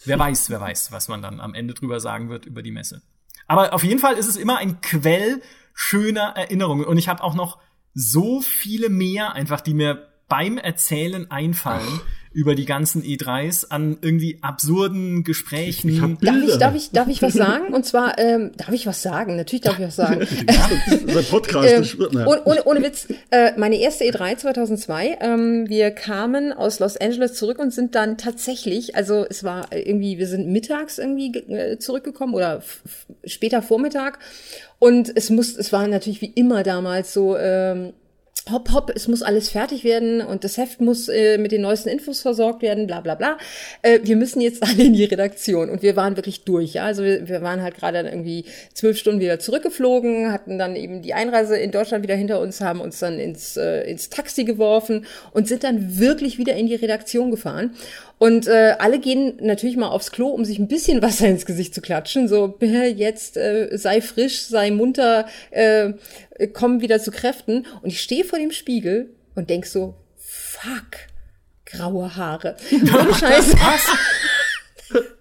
wer 0.05 0.20
weiß, 0.20 0.51
wer 0.51 0.62
weiß, 0.62 0.91
was 0.91 1.07
man 1.07 1.22
dann 1.24 1.39
am 1.39 1.55
Ende 1.55 1.74
drüber 1.74 1.99
sagen 1.99 2.30
wird 2.30 2.45
über 2.45 2.62
die 2.62 2.72
Messe. 2.72 3.01
Aber 3.47 3.74
auf 3.74 3.84
jeden 3.84 3.99
Fall 3.99 4.14
ist 4.14 4.28
es 4.28 4.36
immer 4.36 4.57
ein 4.57 4.80
Quell 4.82 5.41
schöner 5.74 6.34
Erinnerungen. 6.36 6.86
Und 6.86 6.99
ich 6.99 7.10
habe 7.10 7.24
auch 7.24 7.34
noch 7.34 7.57
so 7.95 8.41
viele 8.41 8.89
mehr 8.89 9.34
einfach, 9.34 9.62
die 9.62 9.74
mir 9.74 10.10
beim 10.30 10.58
Erzählen 10.58 11.30
einfallen. 11.30 12.02
Ach 12.02 12.20
über 12.32 12.54
die 12.54 12.66
ganzen 12.66 13.02
E3s 13.02 13.70
an 13.70 13.98
irgendwie 14.02 14.38
absurden 14.42 15.24
Gesprächen. 15.24 15.90
Ich 15.90 16.00
darf, 16.00 16.44
ich, 16.44 16.58
darf, 16.58 16.76
ich, 16.76 16.92
darf 16.92 17.08
ich 17.08 17.22
was 17.24 17.34
sagen? 17.34 17.74
Und 17.74 17.86
zwar, 17.86 18.20
ähm, 18.20 18.52
darf 18.56 18.70
ich 18.70 18.86
was 18.86 19.02
sagen? 19.02 19.36
Natürlich 19.36 19.62
darf 19.62 19.80
ich 19.80 19.86
was 19.86 19.96
sagen. 19.96 20.28
ja, 20.48 21.22
Podcast. 21.30 21.98
ähm, 22.00 22.28
ohne, 22.28 22.44
ohne, 22.46 22.64
ohne 22.66 22.84
Witz, 22.84 23.08
äh, 23.32 23.58
meine 23.58 23.78
erste 23.78 24.06
E3 24.06 24.38
2002, 24.38 25.18
ähm, 25.22 25.70
wir 25.70 25.90
kamen 25.90 26.54
aus 26.54 26.80
Los 26.80 26.98
Angeles 26.98 27.34
zurück 27.34 27.58
und 27.58 27.74
sind 27.74 27.96
dann 27.96 28.18
tatsächlich, 28.18 28.96
also 28.96 29.26
es 29.28 29.44
war 29.44 29.74
irgendwie, 29.74 30.20
wir 30.20 30.28
sind 30.28 30.48
mittags 30.48 31.00
irgendwie 31.00 31.36
äh, 31.36 31.80
zurückgekommen 31.80 32.36
oder 32.36 32.62
später 33.24 33.64
Vormittag 33.64 34.20
und 34.78 35.12
es 35.16 35.32
muss, 35.32 35.58
es 35.58 35.74
war 35.74 35.88
natürlich 35.88 36.22
wie 36.22 36.32
immer 36.36 36.62
damals 36.62 37.12
so, 37.12 37.36
ähm, 37.38 37.94
hopp, 38.52 38.72
hopp, 38.72 38.92
es 38.96 39.08
muss 39.08 39.22
alles 39.22 39.50
fertig 39.50 39.84
werden 39.84 40.22
und 40.22 40.44
das 40.44 40.58
Heft 40.58 40.82
muss 40.82 41.08
äh, 41.08 41.38
mit 41.38 41.52
den 41.52 41.62
neuesten 41.62 41.90
Infos 41.90 42.22
versorgt 42.22 42.62
werden, 42.62 42.88
bla 42.88 43.02
bla 43.02 43.16
bla. 43.16 43.38
Äh, 43.82 44.00
wir 44.04 44.16
müssen 44.16 44.42
jetzt 44.42 44.64
alle 44.68 44.84
in 44.84 44.94
die 44.94 45.04
Redaktion 45.06 45.70
und 45.70 45.82
wir 45.82 45.96
waren 45.96 46.16
wirklich 46.16 46.44
durch. 46.44 46.74
Ja? 46.74 46.86
Also 46.86 47.04
wir, 47.04 47.28
wir 47.28 47.42
waren 47.42 47.62
halt 47.62 47.76
gerade 47.76 48.00
irgendwie 48.00 48.46
zwölf 48.74 48.98
Stunden 48.98 49.20
wieder 49.20 49.40
zurückgeflogen, 49.40 50.32
hatten 50.32 50.58
dann 50.58 50.76
eben 50.76 51.02
die 51.02 51.14
Einreise 51.14 51.58
in 51.58 51.72
Deutschland 51.72 52.04
wieder 52.04 52.16
hinter 52.16 52.40
uns, 52.40 52.62
haben 52.62 52.82
uns 52.82 53.00
dann 53.00 53.20
ins, 53.20 53.58
äh, 53.58 53.82
ins 53.90 54.10
Taxi 54.10 54.44
geworfen 54.44 55.06
und 55.32 55.48
sind 55.48 55.64
dann 55.64 56.00
wirklich 56.00 56.38
wieder 56.38 56.56
in 56.56 56.68
die 56.68 56.76
Redaktion 56.76 57.32
gefahren. 57.32 57.76
Und 58.20 58.47
äh, 58.47 58.76
alle 58.78 58.99
gehen 58.99 59.38
natürlich 59.41 59.78
mal 59.78 59.88
aufs 59.88 60.11
Klo, 60.11 60.28
um 60.28 60.45
sich 60.45 60.59
ein 60.59 60.67
bisschen 60.67 61.01
Wasser 61.01 61.28
ins 61.28 61.45
Gesicht 61.45 61.74
zu 61.74 61.82
klatschen. 61.82 62.28
So, 62.28 62.57
jetzt 62.61 63.38
äh, 63.38 63.70
sei 63.72 64.01
frisch, 64.01 64.41
sei 64.41 64.70
munter, 64.70 65.26
äh, 65.49 65.93
komm 66.53 66.82
wieder 66.82 66.99
zu 66.99 67.11
Kräften. 67.11 67.65
Und 67.82 67.89
ich 67.89 68.01
stehe 68.01 68.26
vor 68.26 68.38
dem 68.38 68.51
Spiegel 68.51 69.15
und 69.36 69.49
denk 69.49 69.65
so, 69.65 69.95
fuck, 70.17 71.07
graue 71.65 72.15
Haare. 72.15 72.57
Ohne 72.72 73.15
Scheiß. 73.15 73.55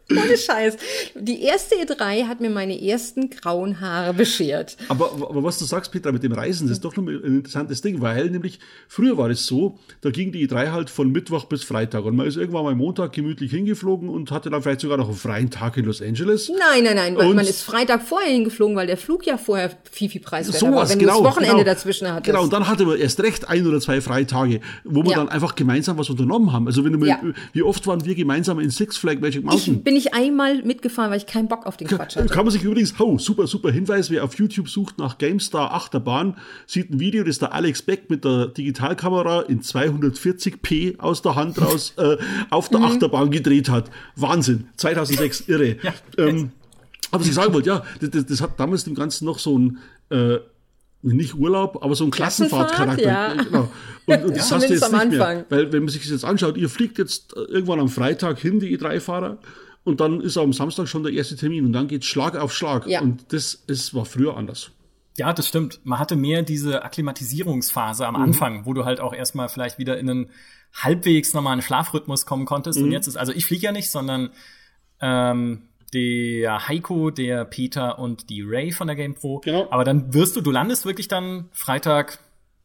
Ohne 0.13 0.39
Scheiß. 0.39 0.77
Die 1.17 1.43
erste 1.43 1.75
E3 1.75 2.27
hat 2.27 2.41
mir 2.41 2.49
meine 2.49 2.81
ersten 2.81 3.29
grauen 3.29 3.81
Haare 3.81 4.15
beschert. 4.15 4.77
Aber, 4.89 5.13
aber 5.13 5.43
was 5.43 5.59
du 5.59 5.67
sagst, 5.67 5.93
Petra, 5.93 6.13
mit 6.13 6.23
dem 6.23 6.33
Reisen, 6.33 6.67
das 6.67 6.79
ist 6.79 6.85
doch 6.85 6.97
noch 6.97 7.07
ein 7.07 7.23
interessantes 7.23 7.83
Ding, 7.83 8.01
weil 8.01 8.31
nämlich 8.31 8.59
früher 8.89 9.19
war 9.19 9.29
es 9.29 9.45
so, 9.47 9.79
da 10.01 10.11
ging 10.11 10.33
die 10.33 10.49
E3 10.49 10.73
halt 10.73 10.89
von 10.89 11.13
Mittwoch 11.13 11.45
bis 11.45 11.63
Freitag 11.63 12.05
und 12.07 12.17
man 12.17 12.27
ist 12.27 12.37
irgendwann 12.37 12.65
mal 12.65 12.75
Montag 12.75 13.13
gemütlich 13.13 13.51
hingeflogen 13.51 14.09
und 14.09 14.31
hatte 14.31 14.49
dann 14.49 14.63
vielleicht 14.63 14.81
sogar 14.81 14.97
noch 14.97 15.09
einen 15.09 15.17
freien 15.17 15.51
Tag 15.51 15.77
in 15.77 15.85
Los 15.85 16.01
Angeles. 16.01 16.51
Nein, 16.59 16.85
nein, 16.85 16.97
nein, 16.97 17.17
und 17.17 17.37
man 17.37 17.47
ist 17.47 17.63
Freitag 17.63 18.03
vorher 18.03 18.33
hingeflogen, 18.33 18.77
weil 18.77 18.87
der 18.87 18.97
Flug 18.97 19.27
ja 19.27 19.37
vorher 19.37 19.71
viel, 19.91 20.09
viel 20.09 20.23
preiswerter 20.23 20.59
so 20.59 20.73
war, 20.73 20.89
wenn 20.89 20.99
genau, 20.99 21.19
du 21.19 21.25
das 21.25 21.33
Wochenende 21.33 21.57
genau, 21.57 21.65
dazwischen 21.65 22.09
hattest. 22.09 22.25
Genau, 22.25 22.45
und 22.45 22.53
dann 22.53 22.67
hatte 22.67 22.87
man 22.87 22.99
erst 22.99 23.21
recht 23.23 23.47
ein 23.47 23.67
oder 23.67 23.81
zwei 23.81 24.01
Freitage, 24.01 24.61
wo 24.85 25.05
wir 25.05 25.11
ja. 25.11 25.19
dann 25.19 25.29
einfach 25.29 25.55
gemeinsam 25.55 25.99
was 25.99 26.09
unternommen 26.09 26.53
haben. 26.53 26.67
Also 26.67 26.83
wenn 26.85 26.99
du 26.99 27.07
ja. 27.07 27.21
wie 27.53 27.63
oft 27.63 27.87
waren 27.87 28.05
wir 28.05 28.15
gemeinsam 28.15 28.59
in 28.59 28.71
Six 28.71 28.97
Flag 28.97 29.21
Magic 29.21 29.45
Mountain? 29.45 29.75
Ich 29.75 29.85
bin 29.85 29.98
ich 29.99 30.15
einmal 30.15 30.63
mitgefahren, 30.63 31.11
weil 31.11 31.19
ich 31.19 31.27
keinen 31.27 31.49
Bock 31.49 31.67
auf 31.67 31.77
den 31.77 31.89
Quatsch 31.89 32.17
hatte. 32.17 32.29
Kann 32.29 32.45
man 32.45 32.53
sich 32.53 32.63
übrigens, 32.63 32.99
oh, 32.99 33.19
super, 33.19 33.47
super 33.47 33.71
Hinweis, 33.71 34.11
wer 34.11 34.25
auf 34.25 34.39
YouTube 34.39 34.69
sucht 34.69 34.99
nach 34.99 35.19
GameStar 35.19 35.73
Achterbahn, 35.73 36.37
sieht 36.67 36.91
ein 36.91 37.01
Video, 37.01 37.25
das 37.25 37.39
der 37.39 37.53
Alex 37.53 37.83
Beck 37.83 38.11
mit 38.11 38.25
der 38.25 38.47
Digitalkamera 38.47 39.43
in 39.43 39.61
240p 39.61 40.99
aus 40.99 41.23
der 41.23 41.35
Hand 41.35 41.61
raus 41.61 41.95
äh, 41.99 42.17
auf 42.51 42.69
der 42.69 42.81
mhm. 42.81 42.87
Achterbahn 42.87 43.31
gedreht 43.31 43.69
hat. 43.69 43.91
Wahnsinn. 44.17 44.69
2006, 44.77 45.49
irre. 45.49 45.77
ja. 45.83 45.95
ähm, 46.17 46.53
aber 47.11 47.21
was 47.21 47.29
ich 47.29 47.35
sagen 47.35 47.55
wollte, 47.55 47.69
ja, 47.69 47.85
das, 48.01 48.27
das, 48.27 48.41
hat 48.41 48.61
damals 48.61 48.85
dem 48.85 48.95
Ganzen 48.95 49.25
noch 49.25 49.39
so 49.39 49.59
ein 49.59 49.79
äh, 50.11 50.39
nicht 51.03 51.35
Urlaub, 51.35 51.83
aber 51.83 51.95
so 51.95 52.05
ein 52.05 52.11
Klassenfahrtcharakter. 52.11 53.03
Ja. 53.03 53.35
Genau. 53.35 53.71
Und, 54.07 54.25
und 54.25 54.31
das 54.37 54.51
ja, 54.51 54.57
hast 54.57 54.69
du 54.69 54.75
jetzt 54.75 54.93
nicht 54.93 55.11
mehr. 55.11 55.47
Weil 55.49 55.73
wenn 55.73 55.85
man 55.85 55.89
sich 55.89 56.03
das 56.03 56.11
jetzt 56.11 56.25
anschaut, 56.25 56.57
ihr 56.57 56.69
fliegt 56.69 56.99
jetzt 56.99 57.35
irgendwann 57.35 57.81
am 57.81 57.89
Freitag 57.89 58.39
hin, 58.39 58.61
die 58.61 58.77
E3-Fahrer, 58.77 59.39
und 59.89 60.01
dann 60.01 60.21
ist 60.21 60.37
am 60.37 60.53
Samstag 60.53 60.87
schon 60.87 61.03
der 61.03 61.13
erste 61.13 61.37
Termin 61.37 61.65
und 61.65 61.73
dann 61.73 61.89
geht 61.89 62.05
Schlag 62.05 62.37
auf 62.37 62.55
Schlag. 62.55 62.87
Ja. 62.87 63.01
Und 63.01 63.33
das 63.33 63.55
ist, 63.55 63.95
war 63.95 64.05
früher 64.05 64.37
anders. 64.37 64.71
Ja, 65.17 65.33
das 65.33 65.49
stimmt. 65.49 65.81
Man 65.83 65.99
hatte 65.99 66.15
mehr 66.15 66.43
diese 66.43 66.85
Akklimatisierungsphase 66.85 68.07
am 68.07 68.15
mhm. 68.15 68.23
Anfang, 68.23 68.67
wo 68.67 68.75
du 68.75 68.85
halt 68.85 69.01
auch 69.01 69.13
erstmal 69.13 69.49
vielleicht 69.49 69.79
wieder 69.79 69.99
in 69.99 70.09
einen 70.09 70.31
halbwegs 70.73 71.35
normalen 71.35 71.63
Schlafrhythmus 71.63 72.25
kommen 72.25 72.47
konntest. 72.47 72.79
Mhm. 72.79 72.87
Und 72.87 72.93
jetzt 72.93 73.09
ist, 73.09 73.17
also 73.17 73.33
ich 73.33 73.47
fliege 73.47 73.65
ja 73.65 73.73
nicht, 73.73 73.91
sondern 73.91 74.31
ähm, 75.01 75.63
der 75.93 76.69
Heiko, 76.69 77.11
der 77.11 77.45
Peter 77.45 77.99
und 77.99 78.31
die 78.31 78.43
Ray 78.43 78.71
von 78.71 78.87
der 78.87 78.97
Game 78.97 79.15
Pro. 79.15 79.41
Genau. 79.41 79.67
Aber 79.71 79.85
dann 79.85 80.15
wirst 80.15 80.37
du, 80.37 80.41
du 80.41 80.51
landest 80.51 80.85
wirklich 80.85 81.09
dann 81.09 81.49
Freitag 81.53 82.19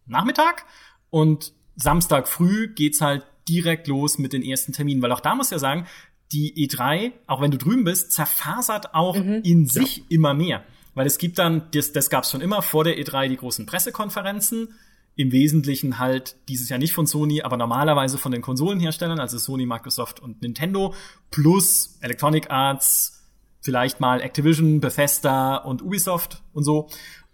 Nachmittag 0.06 0.66
und 1.10 1.54
Samstag 1.76 2.28
früh 2.28 2.68
geht's 2.68 3.02
halt 3.02 3.26
direkt 3.48 3.88
los 3.88 4.20
mit 4.20 4.34
den 4.34 4.44
ersten 4.44 4.74
Terminen, 4.74 5.02
weil 5.02 5.12
auch 5.12 5.20
da 5.20 5.36
muss 5.36 5.50
ja 5.50 5.60
sagen, 5.60 5.88
die 6.34 6.68
E3, 6.68 7.12
auch 7.28 7.42
wenn 7.42 7.52
du 7.52 7.58
drüben 7.58 7.84
bist, 7.84 8.12
zerfasert 8.12 8.94
auch 8.94 9.16
mhm. 9.16 9.42
in 9.44 9.68
sich 9.68 9.98
ja. 9.98 10.04
immer 10.10 10.34
mehr. 10.34 10.64
Weil 10.96 11.08
es 11.08 11.18
gibt 11.18 11.40
dann, 11.40 11.64
das, 11.72 11.92
das 11.92 12.10
gab 12.10 12.24
es 12.24 12.32
schon 12.32 12.42
immer 12.42 12.62
vor 12.62 12.84
der 12.84 12.98
E3, 12.98 13.30
die 13.30 13.38
großen 13.38 13.66
Pressekonferenzen. 13.66 14.70
Im 15.16 15.32
Wesentlichen 15.32 16.00
halt 16.00 16.36
dieses 16.50 16.70
Jahr 16.70 16.80
nicht 16.80 16.94
von 16.94 17.06
Sony, 17.06 17.44
aber 17.44 17.56
normalerweise 17.56 18.18
von 18.18 18.32
den 18.32 18.42
Konsolenherstellern, 18.42 19.20
also 19.20 19.38
Sony, 19.38 19.66
Microsoft 19.66 20.20
und 20.20 20.42
Nintendo, 20.42 20.96
plus 21.30 21.98
Electronic 22.02 22.50
Arts, 22.50 23.24
vielleicht 23.62 24.00
mal 24.00 24.22
Activision, 24.22 24.80
Bethesda 24.80 25.58
und 25.58 25.84
Ubisoft 25.84 26.42
und 26.52 26.64
so. 26.64 26.90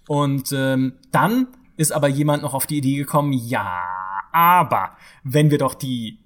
Und 0.07 0.51
ähm, 0.51 0.93
dann 1.11 1.47
ist 1.77 1.93
aber 1.93 2.09
jemand 2.09 2.43
noch 2.43 2.53
auf 2.53 2.67
die 2.67 2.77
Idee 2.77 2.97
gekommen, 2.97 3.31
ja, 3.31 3.81
aber 4.33 4.97
wenn 5.23 5.49
wir 5.49 5.57
doch 5.57 5.73
die 5.73 6.19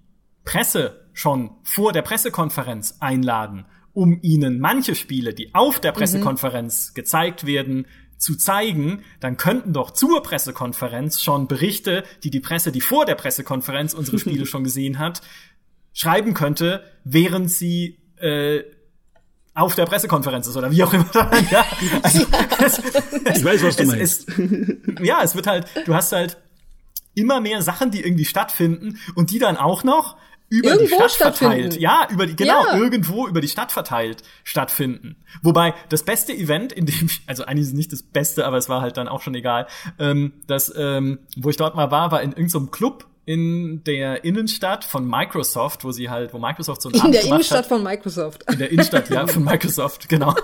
Presse 0.45 1.02
schon 1.13 1.51
vor 1.63 1.93
der 1.93 2.01
Pressekonferenz 2.01 2.97
einladen, 2.99 3.65
um 3.93 4.19
ihnen 4.21 4.59
manche 4.59 4.95
Spiele, 4.95 5.33
die 5.33 5.53
auf 5.53 5.79
der 5.79 5.91
mhm. 5.91 5.97
Pressekonferenz 5.97 6.89
mhm. 6.89 6.93
gezeigt 6.95 7.45
werden, 7.45 7.85
zu 8.17 8.35
zeigen, 8.35 9.03
dann 9.19 9.37
könnten 9.37 9.73
doch 9.73 9.91
zur 9.91 10.23
Pressekonferenz 10.23 11.21
schon 11.21 11.47
Berichte, 11.47 12.03
die 12.23 12.29
die 12.29 12.39
Presse, 12.39 12.71
die 12.71 12.81
vor 12.81 13.05
der 13.05 13.15
Pressekonferenz 13.15 13.93
unsere 13.93 14.17
Spiele 14.17 14.45
schon 14.47 14.63
gesehen 14.63 14.97
hat, 14.97 15.21
schreiben 15.93 16.33
könnte, 16.33 16.83
während 17.03 17.51
sie 17.51 17.99
äh, 18.17 18.63
auf 19.53 19.75
der 19.75 19.85
Pressekonferenz 19.85 20.47
ist 20.47 20.57
oder 20.57 20.71
wie 20.71 20.83
auch 20.83 20.93
immer. 20.93 21.09
ja, 21.51 21.65
also, 22.01 22.25
es, 22.65 22.79
ich 23.37 23.43
weiß, 23.43 23.63
was 23.63 23.75
du 23.75 23.85
meinst. 23.85 24.29
Es, 24.29 24.35
ja, 25.01 25.21
es 25.21 25.35
wird 25.35 25.45
halt, 25.45 25.67
du 25.85 25.93
hast 25.93 26.11
halt 26.11 26.37
immer 27.13 27.39
mehr 27.41 27.61
Sachen, 27.61 27.91
die 27.91 28.01
irgendwie 28.01 28.25
stattfinden 28.25 28.97
und 29.15 29.29
die 29.29 29.37
dann 29.37 29.57
auch 29.57 29.83
noch 29.83 30.17
über 30.53 30.69
irgendwo 30.69 31.01
die 31.01 31.09
Stadt 31.09 31.35
verteilt. 31.35 31.79
Ja, 31.79 32.07
über 32.11 32.27
die, 32.27 32.35
genau, 32.35 32.63
ja. 32.65 32.77
irgendwo 32.77 33.27
über 33.27 33.41
die 33.41 33.47
Stadt 33.47 33.71
verteilt 33.71 34.21
stattfinden. 34.43 35.15
Wobei 35.41 35.73
das 35.89 36.03
beste 36.03 36.31
Event, 36.31 36.71
in 36.71 36.85
dem 36.85 37.05
ich, 37.05 37.21
also 37.25 37.43
eigentlich 37.45 37.63
ist 37.63 37.67
es 37.69 37.73
nicht 37.73 37.91
das 37.91 38.03
Beste, 38.03 38.45
aber 38.45 38.57
es 38.57 38.69
war 38.69 38.81
halt 38.81 38.97
dann 38.97 39.07
auch 39.07 39.21
schon 39.21 39.33
egal, 39.33 39.65
ähm, 39.97 40.33
das, 40.45 40.71
ähm, 40.77 41.19
wo 41.35 41.49
ich 41.49 41.57
dort 41.57 41.75
mal 41.75 41.89
war, 41.89 42.11
war 42.11 42.21
in 42.21 42.31
irgendeinem 42.31 42.49
so 42.49 42.67
Club 42.67 43.07
in 43.25 43.83
der 43.85 44.25
Innenstadt 44.25 44.85
von 44.85 45.07
Microsoft, 45.07 45.83
wo 45.83 45.91
sie 45.91 46.09
halt, 46.09 46.33
wo 46.33 46.39
Microsoft 46.39 46.83
so 46.83 46.89
ein 46.89 46.95
In 47.05 47.11
der 47.13 47.23
Innenstadt 47.23 47.59
hat. 47.59 47.65
von 47.67 47.81
Microsoft. 47.81 48.43
In 48.51 48.59
der 48.59 48.69
Innenstadt, 48.69 49.09
ja, 49.09 49.25
von 49.25 49.43
Microsoft, 49.45 50.07
genau. 50.07 50.35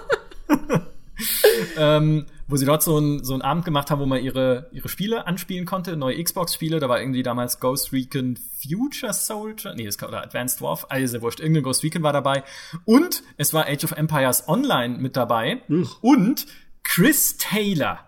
ähm, 1.77 2.25
wo 2.47 2.55
sie 2.57 2.65
dort 2.65 2.83
so 2.83 2.97
einen 2.97 3.23
so 3.23 3.33
einen 3.33 3.41
Abend 3.41 3.65
gemacht 3.65 3.91
haben, 3.91 3.99
wo 3.99 4.05
man 4.05 4.23
ihre, 4.23 4.69
ihre 4.71 4.89
Spiele 4.89 5.27
anspielen 5.27 5.65
konnte, 5.65 5.95
neue 5.95 6.21
Xbox-Spiele. 6.21 6.79
Da 6.79 6.89
war 6.89 6.99
irgendwie 6.99 7.23
damals 7.23 7.59
Ghost 7.59 7.93
Recon 7.93 8.37
Future 8.37 9.13
Soldier, 9.13 9.73
nee, 9.75 9.85
das 9.85 10.01
oder 10.01 10.23
Advanced 10.23 10.59
Dwarf, 10.59 10.85
also 10.89 11.21
wurscht, 11.21 11.39
irgendein 11.39 11.63
Ghost 11.63 11.83
Recon 11.83 12.03
war 12.03 12.13
dabei. 12.13 12.43
Und 12.85 13.23
es 13.37 13.53
war 13.53 13.67
Age 13.67 13.83
of 13.83 13.91
Empires 13.91 14.47
Online 14.47 14.97
mit 14.97 15.15
dabei. 15.15 15.61
Uch. 15.69 16.01
Und 16.01 16.47
Chris 16.83 17.37
Taylor, 17.37 17.99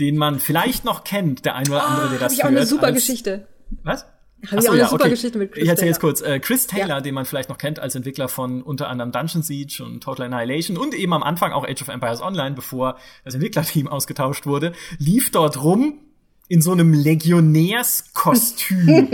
den 0.00 0.16
man 0.16 0.40
vielleicht 0.40 0.84
noch 0.84 1.04
kennt, 1.04 1.44
der 1.44 1.54
ein 1.54 1.68
oder 1.68 1.86
andere, 1.86 2.08
der 2.08 2.16
oh, 2.16 2.20
das 2.20 2.32
hab 2.32 2.32
ich 2.32 2.44
auch 2.44 2.48
eine 2.48 2.66
super 2.66 2.92
Geschichte. 2.92 3.46
Was? 3.82 4.06
Haben 4.50 4.62
wir 4.62 4.70
auch 4.70 4.74
eine 4.74 4.84
super 4.84 5.04
okay. 5.04 5.10
Geschichte 5.10 5.38
mit 5.38 5.52
Chris 5.52 5.62
Ich 5.62 5.68
erzähle 5.68 5.88
jetzt 5.88 6.00
kurz. 6.00 6.20
Äh, 6.20 6.40
Chris 6.40 6.66
Taylor, 6.66 6.88
ja. 6.88 7.00
den 7.00 7.14
man 7.14 7.24
vielleicht 7.24 7.48
noch 7.48 7.58
kennt 7.58 7.78
als 7.78 7.94
Entwickler 7.94 8.28
von 8.28 8.62
unter 8.62 8.88
anderem 8.88 9.12
Dungeon 9.12 9.42
Siege 9.42 9.82
und 9.84 10.02
Total 10.02 10.26
Annihilation 10.26 10.76
und 10.76 10.94
eben 10.94 11.12
am 11.12 11.22
Anfang 11.22 11.52
auch 11.52 11.64
Age 11.64 11.82
of 11.82 11.88
Empires 11.88 12.22
Online, 12.22 12.54
bevor 12.54 12.98
das 13.24 13.34
Entwicklerteam 13.34 13.88
ausgetauscht 13.94 14.46
wurde, 14.46 14.72
lief 14.98 15.30
dort 15.30 15.62
rum 15.62 16.00
in 16.48 16.60
so 16.60 16.72
einem 16.72 16.92
Legionärskostüm. 16.92 19.08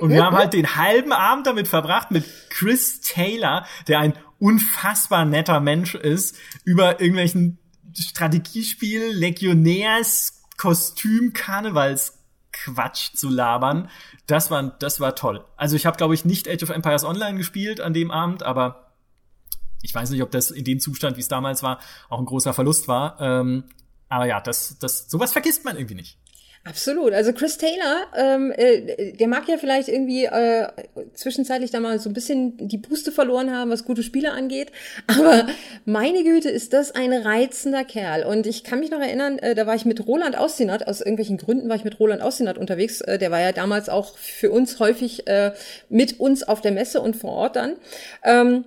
und 0.00 0.10
wir 0.10 0.24
haben 0.24 0.36
halt 0.36 0.54
den 0.54 0.76
halben 0.76 1.12
Abend 1.12 1.46
damit 1.46 1.68
verbracht 1.68 2.10
mit 2.10 2.24
Chris 2.48 3.00
Taylor, 3.00 3.66
der 3.88 4.00
ein 4.00 4.14
unfassbar 4.38 5.24
netter 5.24 5.60
Mensch 5.60 5.94
ist, 5.94 6.36
über 6.64 7.00
irgendwelchen 7.00 7.58
Strategiespiel, 7.94 9.12
Legionärs, 9.12 10.42
Kostüm, 10.56 11.32
Karnevals 11.32 12.21
Quatsch 12.64 13.14
zu 13.14 13.28
labern. 13.28 13.88
Das 14.26 14.50
war, 14.50 14.62
das 14.62 15.00
war 15.00 15.14
toll. 15.14 15.44
Also 15.56 15.76
ich 15.76 15.86
habe, 15.86 15.96
glaube 15.96 16.14
ich, 16.14 16.24
nicht 16.24 16.48
Age 16.48 16.62
of 16.62 16.70
Empires 16.70 17.04
Online 17.04 17.36
gespielt 17.36 17.80
an 17.80 17.94
dem 17.94 18.10
Abend, 18.10 18.42
aber 18.42 18.92
ich 19.82 19.94
weiß 19.94 20.10
nicht, 20.10 20.22
ob 20.22 20.30
das 20.30 20.50
in 20.50 20.64
dem 20.64 20.80
Zustand, 20.80 21.16
wie 21.16 21.20
es 21.20 21.28
damals 21.28 21.62
war, 21.62 21.80
auch 22.08 22.18
ein 22.18 22.24
großer 22.24 22.54
Verlust 22.54 22.88
war. 22.88 23.20
Ähm, 23.20 23.64
aber 24.08 24.26
ja, 24.26 24.40
das, 24.40 24.78
das, 24.78 25.10
sowas 25.10 25.32
vergisst 25.32 25.64
man 25.64 25.76
irgendwie 25.76 25.94
nicht. 25.94 26.18
Absolut. 26.64 27.12
Also 27.12 27.32
Chris 27.32 27.58
Taylor, 27.58 28.06
ähm, 28.16 28.52
äh, 28.52 29.12
der 29.14 29.26
mag 29.26 29.48
ja 29.48 29.56
vielleicht 29.58 29.88
irgendwie 29.88 30.26
äh, 30.26 30.68
zwischenzeitlich 31.12 31.72
da 31.72 31.80
mal 31.80 31.98
so 31.98 32.08
ein 32.08 32.12
bisschen 32.12 32.56
die 32.68 32.78
Puste 32.78 33.10
verloren 33.10 33.50
haben, 33.50 33.70
was 33.70 33.84
gute 33.84 34.04
Spiele 34.04 34.30
angeht. 34.30 34.70
Aber 35.08 35.48
meine 35.84 36.22
Güte, 36.22 36.50
ist 36.50 36.72
das 36.72 36.92
ein 36.92 37.12
reizender 37.12 37.84
Kerl. 37.84 38.24
Und 38.24 38.46
ich 38.46 38.62
kann 38.62 38.78
mich 38.78 38.92
noch 38.92 39.00
erinnern, 39.00 39.40
äh, 39.40 39.56
da 39.56 39.66
war 39.66 39.74
ich 39.74 39.84
mit 39.84 40.06
Roland 40.06 40.38
Austinat, 40.38 40.86
aus 40.86 41.00
irgendwelchen 41.00 41.36
Gründen 41.36 41.68
war 41.68 41.74
ich 41.74 41.84
mit 41.84 41.98
Roland 41.98 42.22
Austinat 42.22 42.58
unterwegs. 42.58 43.00
Äh, 43.00 43.18
der 43.18 43.32
war 43.32 43.40
ja 43.40 43.50
damals 43.50 43.88
auch 43.88 44.16
für 44.16 44.52
uns 44.52 44.78
häufig 44.78 45.26
äh, 45.26 45.52
mit 45.88 46.20
uns 46.20 46.44
auf 46.44 46.60
der 46.60 46.70
Messe 46.70 47.00
und 47.00 47.16
vor 47.16 47.32
Ort 47.32 47.56
dann. 47.56 47.76
Ähm, 48.22 48.66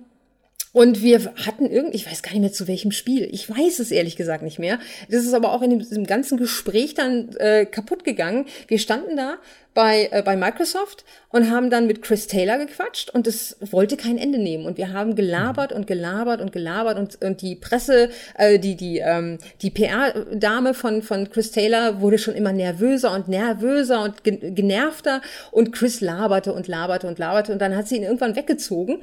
und 0.76 1.00
wir 1.00 1.32
hatten 1.46 1.70
irgendwie, 1.70 1.96
ich 1.96 2.06
weiß 2.06 2.22
gar 2.22 2.32
nicht 2.32 2.42
mehr 2.42 2.52
zu 2.52 2.68
welchem 2.68 2.92
Spiel. 2.92 3.26
Ich 3.32 3.48
weiß 3.48 3.78
es 3.78 3.90
ehrlich 3.90 4.14
gesagt 4.14 4.42
nicht 4.42 4.58
mehr. 4.58 4.78
Das 5.08 5.24
ist 5.24 5.32
aber 5.32 5.52
auch 5.52 5.62
in 5.62 5.78
diesem 5.78 6.04
ganzen 6.04 6.36
Gespräch 6.36 6.92
dann 6.92 7.34
äh, 7.38 7.64
kaputt 7.64 8.04
gegangen. 8.04 8.44
Wir 8.68 8.78
standen 8.78 9.16
da 9.16 9.38
bei, 9.76 10.08
äh, 10.10 10.22
bei 10.22 10.36
Microsoft 10.36 11.04
und 11.28 11.50
haben 11.50 11.68
dann 11.68 11.86
mit 11.86 12.00
Chris 12.00 12.26
Taylor 12.26 12.56
gequatscht 12.56 13.10
und 13.10 13.26
es 13.26 13.58
wollte 13.60 13.98
kein 13.98 14.16
Ende 14.16 14.38
nehmen. 14.38 14.64
Und 14.64 14.78
wir 14.78 14.92
haben 14.92 15.14
gelabert 15.14 15.70
und 15.70 15.86
gelabert 15.86 16.40
und 16.40 16.50
gelabert 16.50 16.98
und, 16.98 17.22
und 17.22 17.42
die 17.42 17.56
Presse, 17.56 18.08
äh, 18.38 18.58
die, 18.58 18.74
die, 18.74 18.98
ähm, 18.98 19.36
die 19.60 19.70
PR-Dame 19.70 20.72
von, 20.72 21.02
von 21.02 21.30
Chris 21.30 21.50
Taylor 21.50 22.00
wurde 22.00 22.16
schon 22.16 22.34
immer 22.34 22.52
nervöser 22.52 23.14
und 23.14 23.28
nervöser 23.28 24.02
und 24.02 24.24
genervter 24.24 25.20
und 25.52 25.72
Chris 25.72 26.00
laberte 26.00 26.54
und 26.54 26.68
laberte 26.68 27.06
und 27.06 27.18
laberte 27.18 27.52
und 27.52 27.58
dann 27.60 27.76
hat 27.76 27.86
sie 27.86 27.96
ihn 27.96 28.02
irgendwann 28.02 28.34
weggezogen, 28.34 29.02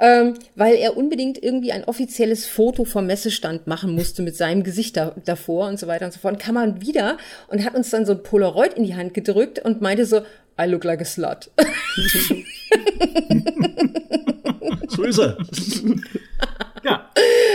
ähm, 0.00 0.34
weil 0.54 0.76
er 0.76 0.96
unbedingt 0.96 1.13
irgendwie 1.20 1.72
ein 1.72 1.84
offizielles 1.84 2.46
Foto 2.46 2.84
vom 2.84 3.06
Messestand 3.06 3.66
machen 3.66 3.94
musste 3.94 4.22
mit 4.22 4.36
seinem 4.36 4.62
Gesicht 4.62 4.96
da, 4.96 5.14
davor 5.24 5.68
und 5.68 5.78
so 5.78 5.86
weiter 5.86 6.06
und 6.06 6.12
so 6.12 6.20
fort. 6.20 6.34
Und 6.34 6.40
kam 6.40 6.54
man 6.54 6.80
wieder 6.80 7.18
und 7.48 7.64
hat 7.64 7.74
uns 7.74 7.90
dann 7.90 8.06
so 8.06 8.12
ein 8.12 8.22
Polaroid 8.22 8.72
in 8.74 8.84
die 8.84 8.94
Hand 8.94 9.12
gedrückt 9.12 9.58
und 9.58 9.82
meinte 9.82 10.06
so, 10.06 10.14
so, 10.14 10.22
I 10.56 10.66
look 10.66 10.84
like 10.84 11.00
a 11.00 11.04
slut. 11.04 11.50
so 14.88 15.02
ist 15.02 15.18
er. 15.18 15.36
ja, 16.84 17.10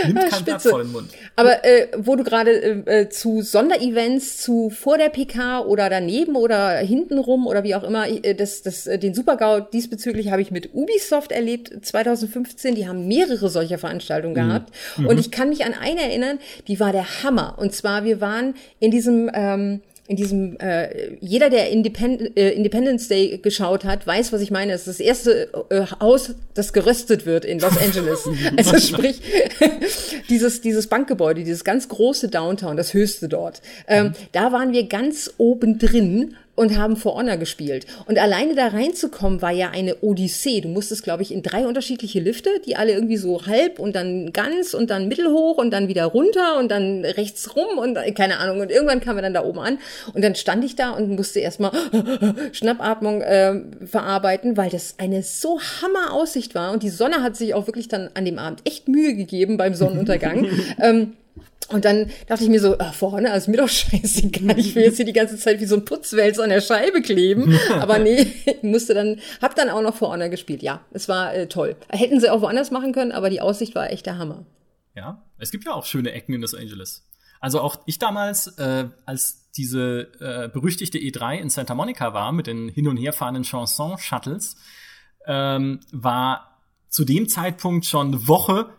nimmt 0.06 0.30
kein 0.30 0.44
Blatt 0.44 0.62
vor 0.62 0.82
den 0.82 0.92
Mund. 0.92 1.10
Aber 1.36 1.64
äh, 1.64 1.88
wo 1.96 2.16
du 2.16 2.24
gerade 2.24 2.50
äh, 2.86 3.08
zu 3.08 3.42
Sonderevents, 3.42 4.38
zu 4.38 4.70
vor 4.70 4.98
der 4.98 5.08
PK 5.08 5.60
oder 5.60 5.88
daneben 5.88 6.36
oder 6.36 6.78
hintenrum 6.78 7.46
oder 7.46 7.64
wie 7.64 7.74
auch 7.74 7.84
immer, 7.84 8.08
äh, 8.08 8.34
das, 8.34 8.62
das, 8.62 8.86
äh, 8.86 8.98
den 8.98 9.14
Supergau 9.14 9.60
diesbezüglich 9.60 10.30
habe 10.30 10.42
ich 10.42 10.50
mit 10.50 10.74
Ubisoft 10.74 11.32
erlebt 11.32 11.72
2015. 11.84 12.74
Die 12.74 12.88
haben 12.88 13.06
mehrere 13.08 13.48
solcher 13.48 13.78
Veranstaltungen 13.78 14.34
mhm. 14.34 14.48
gehabt. 14.48 14.72
Mhm. 14.96 15.06
Und 15.06 15.20
ich 15.20 15.30
kann 15.30 15.48
mich 15.48 15.64
an 15.64 15.74
eine 15.74 16.02
erinnern, 16.02 16.38
die 16.68 16.80
war 16.80 16.92
der 16.92 17.22
Hammer. 17.22 17.56
Und 17.58 17.74
zwar, 17.74 18.04
wir 18.04 18.20
waren 18.20 18.54
in 18.78 18.90
diesem 18.90 19.30
ähm, 19.32 19.80
in 20.10 20.16
diesem, 20.16 20.58
äh, 20.58 21.14
jeder, 21.20 21.50
der 21.50 21.70
Independ 21.70 22.36
äh, 22.36 22.50
Independence 22.50 23.06
Day 23.06 23.38
geschaut 23.38 23.84
hat, 23.84 24.08
weiß, 24.08 24.32
was 24.32 24.40
ich 24.40 24.50
meine. 24.50 24.72
Es 24.72 24.80
ist 24.80 24.88
das 24.88 25.00
erste 25.00 25.52
äh, 25.70 25.82
Haus, 26.00 26.34
das 26.54 26.72
geröstet 26.72 27.26
wird 27.26 27.44
in 27.44 27.60
Los 27.60 27.78
Angeles. 27.78 28.28
also 28.56 28.76
sprich, 28.80 29.20
dieses, 30.28 30.62
dieses 30.62 30.88
Bankgebäude, 30.88 31.44
dieses 31.44 31.62
ganz 31.62 31.88
große 31.88 32.26
Downtown, 32.26 32.76
das 32.76 32.92
höchste 32.92 33.28
dort. 33.28 33.62
Ähm, 33.86 34.06
mhm. 34.06 34.12
Da 34.32 34.50
waren 34.50 34.72
wir 34.72 34.88
ganz 34.88 35.32
oben 35.38 35.78
drin 35.78 36.34
und 36.60 36.76
haben 36.76 36.96
For 36.96 37.14
Honor 37.14 37.38
gespielt. 37.38 37.86
Und 38.04 38.18
alleine 38.18 38.54
da 38.54 38.66
reinzukommen 38.66 39.40
war 39.40 39.50
ja 39.50 39.70
eine 39.70 39.96
Odyssee. 40.02 40.60
Du 40.60 40.68
musstest, 40.68 41.02
glaube 41.02 41.22
ich, 41.22 41.32
in 41.32 41.42
drei 41.42 41.66
unterschiedliche 41.66 42.20
Lifte, 42.20 42.50
die 42.66 42.76
alle 42.76 42.92
irgendwie 42.92 43.16
so 43.16 43.46
halb 43.46 43.78
und 43.78 43.96
dann 43.96 44.30
ganz 44.34 44.74
und 44.74 44.90
dann 44.90 45.08
mittelhoch 45.08 45.56
und 45.56 45.70
dann 45.70 45.88
wieder 45.88 46.04
runter 46.04 46.58
und 46.58 46.70
dann 46.70 47.02
rechts 47.06 47.56
rum 47.56 47.78
und 47.78 47.96
keine 48.14 48.40
Ahnung. 48.40 48.60
Und 48.60 48.70
irgendwann 48.70 49.00
kamen 49.00 49.16
wir 49.16 49.22
dann 49.22 49.32
da 49.32 49.42
oben 49.42 49.58
an 49.58 49.78
und 50.12 50.22
dann 50.22 50.34
stand 50.34 50.62
ich 50.62 50.76
da 50.76 50.90
und 50.90 51.08
musste 51.16 51.40
erstmal 51.40 51.72
Schnappatmung 52.52 53.22
äh, 53.22 53.62
verarbeiten, 53.86 54.58
weil 54.58 54.68
das 54.68 54.96
eine 54.98 55.22
so 55.22 55.58
Hammer 55.80 56.12
Aussicht 56.12 56.54
war 56.54 56.72
und 56.72 56.82
die 56.82 56.90
Sonne 56.90 57.22
hat 57.22 57.36
sich 57.36 57.54
auch 57.54 57.68
wirklich 57.68 57.88
dann 57.88 58.10
an 58.12 58.26
dem 58.26 58.38
Abend 58.38 58.60
echt 58.66 58.86
Mühe 58.86 59.14
gegeben 59.14 59.56
beim 59.56 59.72
Sonnenuntergang. 59.72 60.46
ähm, 60.78 61.14
und 61.72 61.84
dann 61.84 62.10
dachte 62.26 62.44
ich 62.44 62.50
mir 62.50 62.60
so, 62.60 62.76
ah, 62.78 62.92
vorne, 62.92 63.30
also 63.30 63.50
mir 63.50 63.58
doch 63.58 63.68
scheißegal, 63.70 64.58
ich 64.58 64.74
will 64.74 64.84
jetzt 64.84 64.96
hier 64.96 65.04
die 65.04 65.12
ganze 65.12 65.36
Zeit 65.36 65.60
wie 65.60 65.66
so 65.66 65.76
ein 65.76 65.84
Putzwälz 65.84 66.38
an 66.38 66.50
der 66.50 66.60
Scheibe 66.60 67.02
kleben. 67.02 67.58
Aber 67.70 67.98
nee, 67.98 68.26
ich 68.44 68.62
musste 68.62 68.94
dann, 68.94 69.20
hab 69.40 69.54
dann 69.54 69.70
auch 69.70 69.82
noch 69.82 69.94
vor 69.94 70.10
Honor 70.10 70.28
gespielt. 70.28 70.62
Ja, 70.62 70.84
es 70.92 71.08
war 71.08 71.34
äh, 71.34 71.46
toll. 71.46 71.76
Hätten 71.88 72.20
sie 72.20 72.30
auch 72.30 72.40
woanders 72.40 72.70
machen 72.70 72.92
können, 72.92 73.12
aber 73.12 73.30
die 73.30 73.40
Aussicht 73.40 73.74
war 73.74 73.90
echt 73.90 74.06
der 74.06 74.18
Hammer. 74.18 74.44
Ja, 74.94 75.22
es 75.38 75.50
gibt 75.50 75.64
ja 75.64 75.72
auch 75.72 75.84
schöne 75.84 76.12
Ecken 76.12 76.34
in 76.34 76.40
Los 76.40 76.54
Angeles. 76.54 77.06
Also 77.40 77.60
auch 77.60 77.80
ich 77.86 77.98
damals, 77.98 78.48
äh, 78.58 78.88
als 79.06 79.50
diese 79.52 80.12
äh, 80.20 80.48
berüchtigte 80.48 80.98
E3 80.98 81.38
in 81.38 81.50
Santa 81.50 81.74
Monica 81.74 82.12
war, 82.12 82.32
mit 82.32 82.46
den 82.46 82.68
hin 82.68 82.86
und 82.86 82.96
her 82.96 83.12
fahrenden 83.12 83.44
Chanson-Shuttles, 83.44 84.56
ähm, 85.26 85.80
war 85.92 86.58
zu 86.88 87.04
dem 87.04 87.28
Zeitpunkt 87.28 87.86
schon 87.86 88.08
eine 88.08 88.28
Woche 88.28 88.70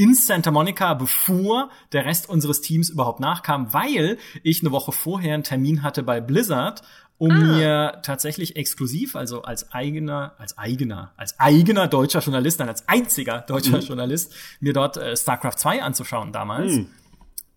in 0.00 0.14
Santa 0.14 0.50
Monica, 0.50 0.94
bevor 0.94 1.68
der 1.92 2.06
Rest 2.06 2.26
unseres 2.26 2.62
Teams 2.62 2.88
überhaupt 2.88 3.20
nachkam, 3.20 3.74
weil 3.74 4.16
ich 4.42 4.62
eine 4.62 4.72
Woche 4.72 4.92
vorher 4.92 5.34
einen 5.34 5.42
Termin 5.42 5.82
hatte 5.82 6.02
bei 6.02 6.22
Blizzard, 6.22 6.80
um 7.18 7.30
ah. 7.30 7.34
mir 7.34 8.00
tatsächlich 8.02 8.56
exklusiv, 8.56 9.14
also 9.14 9.42
als 9.42 9.72
eigener, 9.72 10.32
als 10.38 10.56
eigener, 10.56 11.12
als 11.18 11.38
eigener 11.38 11.86
deutscher 11.86 12.20
Journalist, 12.20 12.60
nein, 12.60 12.70
als 12.70 12.88
einziger 12.88 13.42
deutscher 13.42 13.76
mhm. 13.76 13.82
Journalist, 13.82 14.32
mir 14.60 14.72
dort 14.72 14.96
äh, 14.96 15.14
StarCraft 15.14 15.58
2 15.58 15.82
anzuschauen 15.82 16.32
damals. 16.32 16.72
Mhm. 16.72 16.86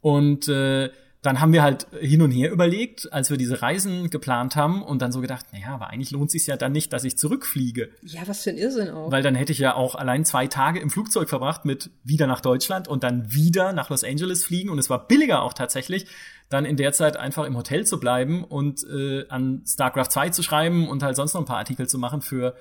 Und 0.02 0.50
äh, 0.50 0.90
dann 1.24 1.40
haben 1.40 1.54
wir 1.54 1.64
halt 1.64 1.88
hin 2.02 2.22
und 2.22 2.32
her 2.32 2.52
überlegt, 2.52 3.12
als 3.14 3.30
wir 3.30 3.38
diese 3.38 3.62
Reisen 3.62 4.10
geplant 4.10 4.58
haben 4.58 4.84
und 4.84 5.02
dann 5.02 5.14
so 5.14 5.22
gedacht, 5.22 5.46
naja, 5.54 5.70
aber 5.70 5.88
eigentlich 5.88 6.12
lohnt 6.12 6.30
sich 6.30 6.46
ja 6.48 6.58
dann 6.58 6.74
nicht, 6.74 6.92
dass 6.92 7.06
ich 7.06 7.18
zurückfliege. 7.18 7.92
Ja, 8.02 8.28
was 8.28 8.44
für 8.44 8.50
ein 8.50 8.58
Irrsinn 8.58 8.90
auch. 8.90 9.10
Weil 9.10 9.24
dann 9.24 9.34
hätte 9.34 9.54
ich 9.54 9.58
ja 9.58 9.74
auch 9.74 9.96
allein 9.96 10.26
zwei 10.26 10.48
Tage 10.48 10.82
im 10.82 10.90
Flugzeug 10.90 11.30
verbracht 11.30 11.64
mit 11.64 11.92
wieder 12.04 12.28
nach 12.28 12.42
Deutschland 12.42 12.90
und 12.90 13.04
dann 13.04 13.34
wieder 13.34 13.72
nach 13.72 13.90
Los 13.90 14.04
Angeles 14.04 14.44
fliegen 14.44 14.70
und 14.70 14.78
es 14.80 14.90
war 14.90 15.08
billiger 15.08 15.44
auch 15.44 15.54
tatsächlich, 15.54 16.08
dann 16.50 16.66
in 16.66 16.76
der 16.76 16.92
Zeit 16.92 17.16
einfach 17.16 17.46
im 17.46 17.56
Hotel 17.56 17.86
zu 17.86 18.02
bleiben 18.02 18.44
und 18.44 18.84
äh, 18.84 19.26
an 19.30 19.64
StarCraft 19.66 20.10
2 20.10 20.30
zu 20.30 20.44
schreiben 20.44 20.90
und 20.90 21.04
halt 21.04 21.16
sonst 21.16 21.36
noch 21.36 21.42
ein 21.42 21.48
paar 21.48 21.58
Artikel 21.58 21.88
zu 21.88 21.98
machen 21.98 22.22
für 22.22 22.54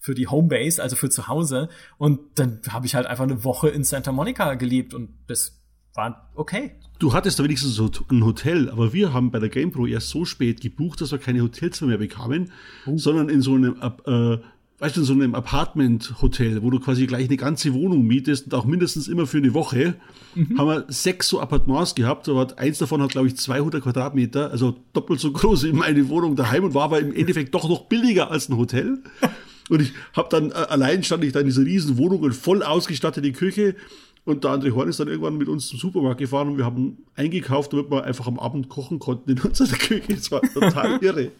für 0.00 0.14
die 0.14 0.28
Homebase, 0.28 0.80
also 0.80 0.94
für 0.94 1.10
zu 1.10 1.26
Hause. 1.26 1.68
Und 1.98 2.20
dann 2.36 2.60
habe 2.68 2.86
ich 2.86 2.94
halt 2.94 3.06
einfach 3.06 3.24
eine 3.24 3.42
Woche 3.42 3.68
in 3.68 3.82
Santa 3.82 4.12
Monica 4.12 4.54
gelebt 4.54 4.94
und 4.94 5.10
das 5.26 5.60
war 5.94 6.30
okay. 6.36 6.78
Du 6.98 7.12
hattest 7.12 7.38
da 7.38 7.44
wenigstens 7.44 7.80
ein 8.10 8.24
Hotel, 8.24 8.68
aber 8.70 8.92
wir 8.92 9.12
haben 9.12 9.30
bei 9.30 9.38
der 9.38 9.48
GamePro 9.48 9.86
erst 9.86 10.08
so 10.08 10.24
spät 10.24 10.60
gebucht, 10.60 11.00
dass 11.00 11.12
wir 11.12 11.18
keine 11.18 11.42
Hotelzimmer 11.42 11.90
mehr 11.90 11.98
bekamen, 11.98 12.50
oh. 12.86 12.98
sondern 12.98 13.28
in 13.28 13.40
so 13.40 13.54
einem, 13.54 13.76
äh, 13.80 14.38
weißt 14.80 14.96
du, 14.96 15.00
in 15.00 15.06
so 15.06 15.12
einem 15.12 15.36
Apartment-Hotel, 15.36 16.60
wo 16.62 16.70
du 16.70 16.80
quasi 16.80 17.06
gleich 17.06 17.28
eine 17.28 17.36
ganze 17.36 17.72
Wohnung 17.72 18.04
mietest 18.04 18.46
und 18.46 18.54
auch 18.54 18.64
mindestens 18.64 19.06
immer 19.06 19.28
für 19.28 19.38
eine 19.38 19.54
Woche, 19.54 19.94
mhm. 20.34 20.58
haben 20.58 20.66
wir 20.66 20.84
sechs 20.88 21.28
so 21.28 21.40
Appartements 21.40 21.94
gehabt, 21.94 22.28
aber 22.28 22.58
eins 22.58 22.78
davon 22.78 23.00
hat, 23.00 23.10
glaube 23.10 23.28
ich, 23.28 23.36
200 23.36 23.80
Quadratmeter, 23.80 24.50
also 24.50 24.76
doppelt 24.92 25.20
so 25.20 25.30
groß 25.30 25.64
wie 25.64 25.72
meine 25.72 26.08
Wohnung 26.08 26.34
daheim 26.34 26.64
und 26.64 26.74
war 26.74 26.84
aber 26.84 26.98
im 26.98 27.14
Endeffekt 27.14 27.54
doch 27.54 27.68
noch 27.68 27.84
billiger 27.84 28.32
als 28.32 28.48
ein 28.48 28.56
Hotel. 28.56 28.98
Und 29.68 29.82
ich 29.82 29.92
habe 30.14 30.28
dann, 30.30 30.50
äh, 30.50 30.54
allein 30.54 31.02
stand 31.04 31.24
ich 31.24 31.32
da 31.32 31.40
in 31.40 31.46
dieser 31.46 31.62
riesen 31.62 31.98
Wohnung 31.98 32.22
und 32.22 32.34
voll 32.34 32.62
ausgestattete 32.62 33.32
Küche 33.32 33.74
Und 34.24 34.44
der 34.44 34.50
andere 34.50 34.74
Horn 34.74 34.88
ist 34.88 35.00
dann 35.00 35.08
irgendwann 35.08 35.36
mit 35.38 35.48
uns 35.48 35.68
zum 35.68 35.78
Supermarkt 35.78 36.18
gefahren 36.18 36.48
und 36.48 36.58
wir 36.58 36.64
haben 36.64 36.98
eingekauft, 37.14 37.72
damit 37.72 37.90
wir 37.90 38.04
einfach 38.04 38.26
am 38.26 38.38
Abend 38.38 38.68
kochen 38.68 38.98
konnten 38.98 39.30
in 39.30 39.40
unserer 39.42 39.76
Küche. 39.76 40.14
Das 40.14 40.30
war 40.30 40.42
total 40.42 40.98
irre. 41.02 41.32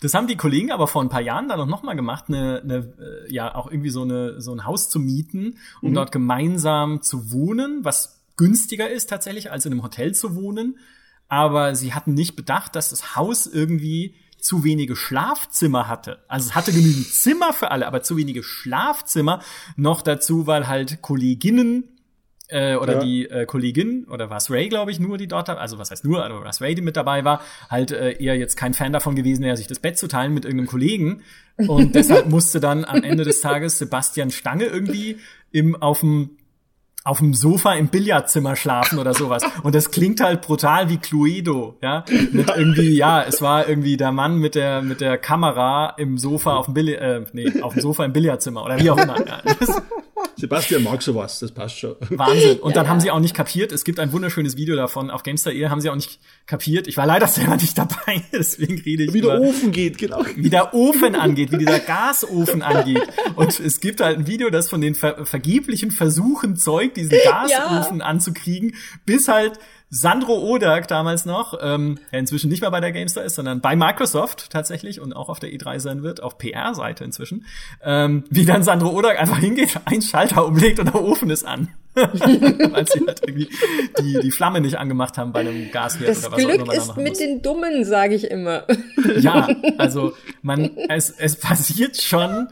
Das 0.00 0.14
haben 0.14 0.26
die 0.26 0.36
Kollegen 0.36 0.72
aber 0.72 0.86
vor 0.86 1.02
ein 1.02 1.08
paar 1.08 1.20
Jahren 1.20 1.48
dann 1.48 1.68
noch 1.68 1.82
mal 1.82 1.94
gemacht, 1.94 2.24
eine, 2.28 2.60
eine, 2.62 2.76
äh, 2.76 3.32
ja 3.32 3.54
auch 3.54 3.70
irgendwie 3.70 3.90
so 3.90 4.02
eine 4.02 4.40
so 4.40 4.52
ein 4.52 4.66
Haus 4.66 4.88
zu 4.88 4.98
mieten, 4.98 5.56
um 5.80 5.90
mhm. 5.90 5.94
dort 5.94 6.12
gemeinsam 6.12 7.02
zu 7.02 7.32
wohnen, 7.32 7.84
was 7.84 8.20
günstiger 8.36 8.88
ist 8.88 9.08
tatsächlich 9.08 9.50
als 9.50 9.66
in 9.66 9.72
einem 9.72 9.82
Hotel 9.82 10.14
zu 10.14 10.36
wohnen. 10.36 10.78
Aber 11.28 11.74
sie 11.74 11.92
hatten 11.92 12.14
nicht 12.14 12.36
bedacht, 12.36 12.76
dass 12.76 12.90
das 12.90 13.16
Haus 13.16 13.46
irgendwie 13.46 14.14
zu 14.38 14.64
wenige 14.64 14.96
Schlafzimmer 14.96 15.88
hatte. 15.88 16.18
Also 16.28 16.50
es 16.50 16.54
hatte 16.54 16.72
genügend 16.72 17.06
Zimmer 17.08 17.52
für 17.52 17.70
alle, 17.70 17.86
aber 17.86 18.02
zu 18.02 18.16
wenige 18.16 18.42
Schlafzimmer. 18.42 19.40
Noch 19.76 20.02
dazu, 20.02 20.46
weil 20.46 20.68
halt 20.68 21.02
Kolleginnen 21.02 21.96
äh, 22.48 22.76
oder 22.76 22.94
ja. 22.94 23.00
die 23.00 23.28
äh, 23.28 23.46
Kollegin 23.46 24.04
oder 24.04 24.30
was 24.30 24.50
Ray, 24.50 24.68
glaube 24.68 24.90
ich, 24.90 25.00
nur 25.00 25.18
die 25.18 25.26
dort, 25.26 25.48
also 25.48 25.78
was 25.78 25.90
heißt 25.90 26.04
nur, 26.04 26.22
also 26.22 26.44
was 26.44 26.60
Ray 26.60 26.74
die 26.74 26.82
mit 26.82 26.96
dabei 26.96 27.24
war, 27.24 27.40
halt 27.68 27.90
äh, 27.90 28.12
eher 28.12 28.36
jetzt 28.36 28.56
kein 28.56 28.74
Fan 28.74 28.92
davon 28.92 29.16
gewesen 29.16 29.44
wäre, 29.44 29.56
sich 29.56 29.66
das 29.66 29.80
Bett 29.80 29.98
zu 29.98 30.06
teilen 30.06 30.32
mit 30.32 30.44
irgendeinem 30.44 30.68
Kollegen 30.68 31.22
und 31.56 31.94
deshalb 31.96 32.28
musste 32.28 32.60
dann 32.60 32.84
am 32.84 33.02
Ende 33.02 33.24
des 33.24 33.40
Tages 33.40 33.78
Sebastian 33.78 34.30
Stange 34.30 34.66
irgendwie 34.66 35.18
im 35.50 35.74
auf 35.74 36.00
dem 36.00 36.38
auf 37.06 37.18
dem 37.18 37.34
Sofa 37.34 37.74
im 37.74 37.86
Billardzimmer 37.86 38.56
schlafen 38.56 38.98
oder 38.98 39.14
sowas. 39.14 39.44
Und 39.62 39.76
das 39.76 39.92
klingt 39.92 40.20
halt 40.20 40.42
brutal 40.42 40.90
wie 40.90 40.96
Cluedo, 40.96 41.76
ja. 41.80 42.04
Mit 42.32 42.50
irgendwie, 42.54 42.96
ja, 42.96 43.22
es 43.22 43.40
war 43.40 43.68
irgendwie 43.68 43.96
der 43.96 44.10
Mann 44.10 44.38
mit 44.38 44.56
der, 44.56 44.82
mit 44.82 45.00
der 45.00 45.16
Kamera 45.16 45.94
im 45.98 46.18
Sofa 46.18 46.56
auf 46.56 46.64
dem 46.64 46.74
Billard, 46.74 47.00
äh, 47.00 47.24
nee, 47.32 47.62
auf 47.62 47.74
dem 47.74 47.82
Sofa 47.82 48.04
im 48.04 48.12
Billardzimmer 48.12 48.64
oder 48.64 48.80
wie 48.80 48.90
auch 48.90 48.98
immer. 48.98 49.24
Ja. 49.24 49.40
Sebastian 50.36 50.82
mag 50.82 51.02
sowas, 51.02 51.38
das 51.38 51.52
passt 51.52 51.78
schon. 51.78 51.96
Wahnsinn. 52.10 52.58
Und 52.60 52.70
ja, 52.70 52.74
dann 52.74 52.84
ja. 52.84 52.90
haben 52.90 53.00
sie 53.00 53.10
auch 53.10 53.20
nicht 53.20 53.34
kapiert. 53.34 53.72
Es 53.72 53.84
gibt 53.84 53.98
ein 54.00 54.12
wunderschönes 54.12 54.56
Video 54.56 54.76
davon 54.76 55.10
auf 55.10 55.22
Gamestar 55.22 55.52
Ehe, 55.52 55.70
haben 55.70 55.80
sie 55.80 55.90
auch 55.90 55.94
nicht 55.94 56.20
kapiert. 56.46 56.86
Ich 56.86 56.96
war 56.96 57.06
leider 57.06 57.26
selber 57.26 57.56
nicht 57.56 57.76
dabei, 57.76 58.22
deswegen 58.32 58.78
rede 58.80 59.04
ich. 59.04 59.12
Wie 59.12 59.20
der 59.20 59.40
Ofen 59.40 59.72
geht, 59.72 59.98
genau. 59.98 60.24
Wie 60.34 60.50
der 60.50 60.74
Ofen 60.74 61.14
angeht, 61.14 61.52
wie 61.52 61.58
dieser 61.58 61.80
Gasofen 61.80 62.62
angeht. 62.62 63.02
Und 63.34 63.58
es 63.60 63.80
gibt 63.80 64.00
halt 64.00 64.18
ein 64.18 64.26
Video, 64.26 64.50
das 64.50 64.68
von 64.68 64.80
den 64.80 64.94
ver 64.94 65.24
vergeblichen 65.26 65.90
Versuchen 65.90 66.56
zeugt, 66.56 66.96
diesen 66.96 67.18
Gasofen 67.24 67.98
ja. 67.98 68.06
anzukriegen, 68.06 68.74
bis 69.04 69.28
halt 69.28 69.58
Sandro 69.88 70.38
Odak 70.40 70.88
damals 70.88 71.26
noch, 71.26 71.58
ähm, 71.62 71.98
der 72.10 72.18
inzwischen 72.18 72.50
nicht 72.50 72.60
mehr 72.60 72.70
bei 72.72 72.80
der 72.80 72.90
GameStar 72.90 73.24
ist, 73.24 73.36
sondern 73.36 73.60
bei 73.60 73.76
Microsoft 73.76 74.50
tatsächlich 74.50 75.00
und 75.00 75.12
auch 75.12 75.28
auf 75.28 75.38
der 75.38 75.50
E3 75.50 75.78
sein 75.78 76.02
wird, 76.02 76.22
auf 76.22 76.38
PR-Seite 76.38 77.04
inzwischen, 77.04 77.46
ähm, 77.82 78.24
wie 78.28 78.44
dann 78.44 78.64
Sandro 78.64 78.90
Odak 78.90 79.18
einfach 79.20 79.38
hingeht, 79.38 79.78
einen 79.84 80.02
Schalter 80.02 80.44
umlegt 80.44 80.80
und 80.80 80.86
der 80.86 81.02
Ofen 81.02 81.30
ist 81.30 81.44
an. 81.44 81.68
Weil 81.94 82.86
sie 82.86 83.06
halt 83.06 83.22
irgendwie 83.26 83.48
die, 84.00 84.18
die 84.20 84.30
Flamme 84.30 84.60
nicht 84.60 84.76
angemacht 84.76 85.16
haben 85.16 85.32
bei 85.32 85.40
einem 85.40 85.70
Gasherd 85.70 86.08
das 86.08 86.26
oder 86.26 86.36
was 86.36 86.44
Glück 86.44 86.50
auch 86.50 86.54
immer 86.54 86.66
man 86.66 86.76
ist 86.76 86.96
mit 86.96 87.08
muss. 87.08 87.18
den 87.18 87.42
Dummen, 87.42 87.84
sage 87.84 88.14
ich 88.16 88.30
immer. 88.30 88.64
ja, 89.18 89.48
also 89.78 90.12
man, 90.42 90.76
es, 90.88 91.10
es 91.10 91.36
passiert 91.36 92.02
schon 92.02 92.48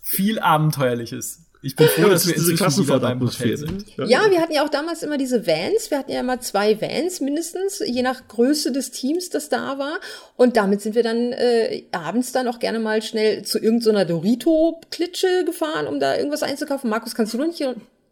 viel 0.00 0.38
Abenteuerliches 0.38 1.45
ich 1.62 1.74
bin 1.74 1.88
froh, 1.88 2.08
dass 2.08 2.26
wir 2.26 2.34
diese 2.34 2.54
Klassenfahrtatmosphäre 2.54 3.56
sind. 3.56 3.96
Ja. 3.96 4.04
ja, 4.06 4.30
wir 4.30 4.40
hatten 4.40 4.52
ja 4.52 4.64
auch 4.64 4.68
damals 4.68 5.02
immer 5.02 5.18
diese 5.18 5.46
Vans. 5.46 5.90
Wir 5.90 5.98
hatten 5.98 6.12
ja 6.12 6.20
immer 6.20 6.40
zwei 6.40 6.80
Vans 6.80 7.20
mindestens, 7.20 7.82
je 7.84 8.02
nach 8.02 8.28
Größe 8.28 8.72
des 8.72 8.90
Teams, 8.90 9.30
das 9.30 9.48
da 9.48 9.78
war. 9.78 9.98
Und 10.36 10.56
damit 10.56 10.82
sind 10.82 10.94
wir 10.94 11.02
dann 11.02 11.32
äh, 11.32 11.84
abends 11.92 12.32
dann 12.32 12.46
auch 12.48 12.58
gerne 12.58 12.78
mal 12.78 13.02
schnell 13.02 13.42
zu 13.42 13.58
irgendeiner 13.58 14.04
Dorito-Klitsche 14.04 15.44
gefahren, 15.44 15.86
um 15.86 15.98
da 15.98 16.16
irgendwas 16.16 16.42
einzukaufen. 16.42 16.90
Markus, 16.90 17.14
kannst 17.14 17.34
du 17.34 17.38
noch 17.38 17.46
nicht 17.46 17.60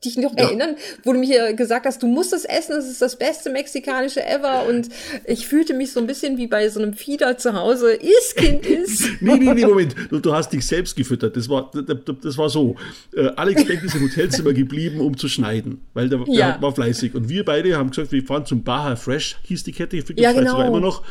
dich 0.04 0.16
noch 0.16 0.36
ja. 0.36 0.44
erinnern, 0.44 0.76
wo 1.02 1.12
du 1.12 1.18
mir 1.18 1.54
gesagt 1.54 1.86
hast, 1.86 2.02
du 2.02 2.06
musst 2.06 2.32
es 2.32 2.44
essen, 2.44 2.72
das 2.76 2.88
ist 2.88 3.02
das 3.02 3.16
beste 3.16 3.50
mexikanische 3.50 4.24
ever 4.24 4.66
und 4.68 4.88
ich 5.26 5.46
fühlte 5.46 5.74
mich 5.74 5.92
so 5.92 6.00
ein 6.00 6.06
bisschen 6.06 6.36
wie 6.38 6.46
bei 6.46 6.68
so 6.68 6.80
einem 6.80 6.94
Fieder 6.94 7.36
zu 7.38 7.54
Hause, 7.54 7.92
ist 7.92 8.36
Kind 8.36 8.66
ist. 8.66 9.02
nee, 9.20 9.36
nee, 9.36 9.54
nee, 9.54 9.66
Moment, 9.66 9.94
du, 10.10 10.20
du, 10.20 10.34
hast 10.34 10.52
dich 10.52 10.66
selbst 10.66 10.96
gefüttert, 10.96 11.36
das 11.36 11.48
war, 11.48 11.70
das 11.72 12.38
war 12.38 12.48
so, 12.48 12.76
äh, 13.14 13.28
Alex 13.36 13.64
Beck 13.64 13.82
ist 13.82 13.94
im 13.94 14.02
Hotelzimmer 14.02 14.52
geblieben, 14.52 15.00
um 15.00 15.16
zu 15.16 15.28
schneiden, 15.28 15.82
weil 15.94 16.08
der, 16.08 16.18
der 16.20 16.34
ja. 16.34 16.62
war 16.62 16.74
fleißig 16.74 17.14
und 17.14 17.28
wir 17.28 17.44
beide 17.44 17.76
haben 17.76 17.90
gesagt, 17.90 18.12
wir 18.12 18.22
fahren 18.24 18.46
zum 18.46 18.62
Baja 18.62 18.96
Fresh, 18.96 19.36
hieß 19.44 19.64
die 19.64 19.72
Kette, 19.72 19.96
ich 19.96 20.04
ja, 20.16 20.32
genau. 20.32 20.52
sogar 20.52 20.68
immer 20.68 20.80
noch 20.80 21.02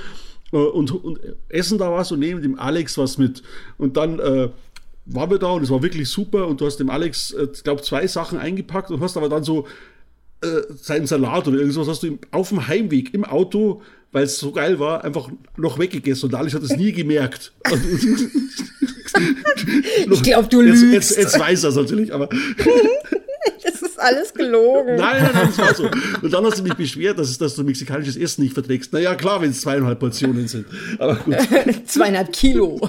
äh, 0.53 0.57
und, 0.57 0.91
und 0.91 1.19
essen 1.49 1.77
da 1.77 1.91
was 1.91 2.11
und 2.11 2.19
nehmen 2.19 2.41
dem 2.41 2.57
Alex 2.59 2.97
was 2.97 3.17
mit 3.17 3.43
und 3.77 3.97
dann 3.97 4.19
äh, 4.19 4.49
waren 5.05 5.29
wir 5.29 5.39
da 5.39 5.47
und 5.47 5.63
es 5.63 5.69
war 5.69 5.83
wirklich 5.83 6.09
super 6.09 6.47
und 6.47 6.61
du 6.61 6.65
hast 6.65 6.77
dem 6.77 6.89
Alex, 6.89 7.31
äh, 7.31 7.47
ich 7.53 7.63
glaube, 7.63 7.81
zwei 7.81 8.07
Sachen 8.07 8.39
eingepackt 8.39 8.91
und 8.91 9.01
hast 9.01 9.17
aber 9.17 9.29
dann 9.29 9.43
so 9.43 9.67
äh, 10.41 10.61
seinen 10.75 11.07
Salat 11.07 11.47
oder 11.47 11.57
irgendwas 11.57 11.87
hast 11.87 12.03
du 12.03 12.07
ihm 12.07 12.19
auf 12.31 12.49
dem 12.49 12.67
Heimweg 12.67 13.13
im 13.13 13.25
Auto, 13.25 13.81
weil 14.11 14.23
es 14.23 14.37
so 14.37 14.51
geil 14.51 14.79
war, 14.79 15.03
einfach 15.03 15.29
noch 15.57 15.79
weggegessen 15.79 16.29
und 16.29 16.35
Alex 16.35 16.53
hat 16.53 16.63
es 16.63 16.75
nie 16.75 16.91
gemerkt. 16.91 17.53
ich 20.11 20.23
glaube, 20.23 20.47
du 20.49 20.61
lügst. 20.61 20.83
Jetzt, 20.83 21.11
jetzt, 21.11 21.17
jetzt 21.17 21.39
weiß 21.39 21.63
er 21.63 21.69
es 21.69 21.75
natürlich, 21.75 22.13
aber 22.13 22.29
Das 23.63 23.81
ist 23.81 23.99
alles 23.99 24.33
gelogen. 24.33 24.95
Nein, 24.95 25.23
nein, 25.23 25.31
nein, 25.33 25.47
das 25.47 25.57
war 25.57 25.75
so. 25.75 25.89
Und 26.21 26.33
dann 26.33 26.45
hast 26.45 26.59
du 26.59 26.63
dich 26.63 26.75
beschwert, 26.75 27.19
dass, 27.19 27.37
dass 27.37 27.55
du 27.55 27.63
mexikanisches 27.63 28.15
Essen 28.15 28.43
nicht 28.43 28.53
verträgst. 28.53 28.93
Naja, 28.93 29.15
klar, 29.15 29.41
wenn 29.41 29.51
es 29.51 29.61
zweieinhalb 29.61 29.99
Portionen 29.99 30.47
sind. 30.47 30.65
Aber 30.99 31.15
gut. 31.15 31.35
zweieinhalb 31.85 32.31
Kilo. 32.31 32.79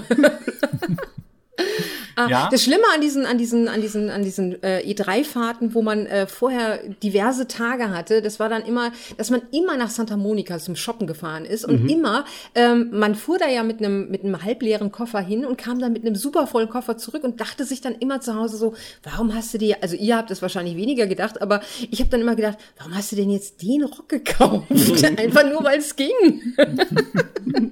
Ah, 2.15 2.27
ja. 2.29 2.49
Das 2.51 2.63
Schlimme 2.63 2.83
an 2.93 3.01
diesen, 3.01 3.25
an 3.25 3.37
diesen, 3.37 3.67
an 3.67 3.81
diesen, 3.81 4.09
an 4.09 4.23
diesen 4.23 4.63
äh, 4.63 4.81
E3-Fahrten, 4.85 5.73
wo 5.73 5.81
man 5.81 6.05
äh, 6.05 6.27
vorher 6.27 6.79
diverse 7.03 7.47
Tage 7.47 7.89
hatte, 7.89 8.21
das 8.21 8.39
war 8.39 8.49
dann 8.49 8.63
immer, 8.63 8.91
dass 9.17 9.29
man 9.29 9.41
immer 9.51 9.77
nach 9.77 9.89
Santa 9.89 10.15
Monica 10.15 10.57
zum 10.59 10.75
Shoppen 10.75 11.07
gefahren 11.07 11.45
ist 11.45 11.65
und 11.65 11.83
mhm. 11.83 11.89
immer, 11.89 12.25
ähm, 12.55 12.89
man 12.91 13.15
fuhr 13.15 13.37
da 13.37 13.49
ja 13.49 13.63
mit 13.63 13.79
einem 13.79 14.09
mit 14.09 14.23
einem 14.23 14.43
halbleeren 14.43 14.91
Koffer 14.91 15.19
hin 15.19 15.45
und 15.45 15.57
kam 15.57 15.79
dann 15.79 15.93
mit 15.93 16.05
einem 16.05 16.15
supervollen 16.15 16.69
Koffer 16.69 16.97
zurück 16.97 17.23
und 17.23 17.41
dachte 17.41 17.65
sich 17.65 17.81
dann 17.81 17.95
immer 17.95 18.21
zu 18.21 18.35
Hause 18.35 18.57
so, 18.57 18.73
warum 19.03 19.33
hast 19.35 19.53
du 19.53 19.57
dir, 19.57 19.77
also 19.81 19.95
ihr 19.95 20.15
habt 20.15 20.31
es 20.31 20.41
wahrscheinlich 20.41 20.77
weniger 20.77 21.07
gedacht, 21.07 21.41
aber 21.41 21.61
ich 21.91 21.99
habe 21.99 22.09
dann 22.09 22.21
immer 22.21 22.35
gedacht, 22.35 22.57
warum 22.77 22.95
hast 22.95 23.11
du 23.11 23.15
denn 23.15 23.29
jetzt 23.29 23.61
den 23.61 23.83
Rock 23.83 24.09
gekauft? 24.09 24.67
Einfach 25.17 25.49
nur, 25.49 25.63
weil 25.63 25.79
es 25.79 25.95
ging. 25.95 26.11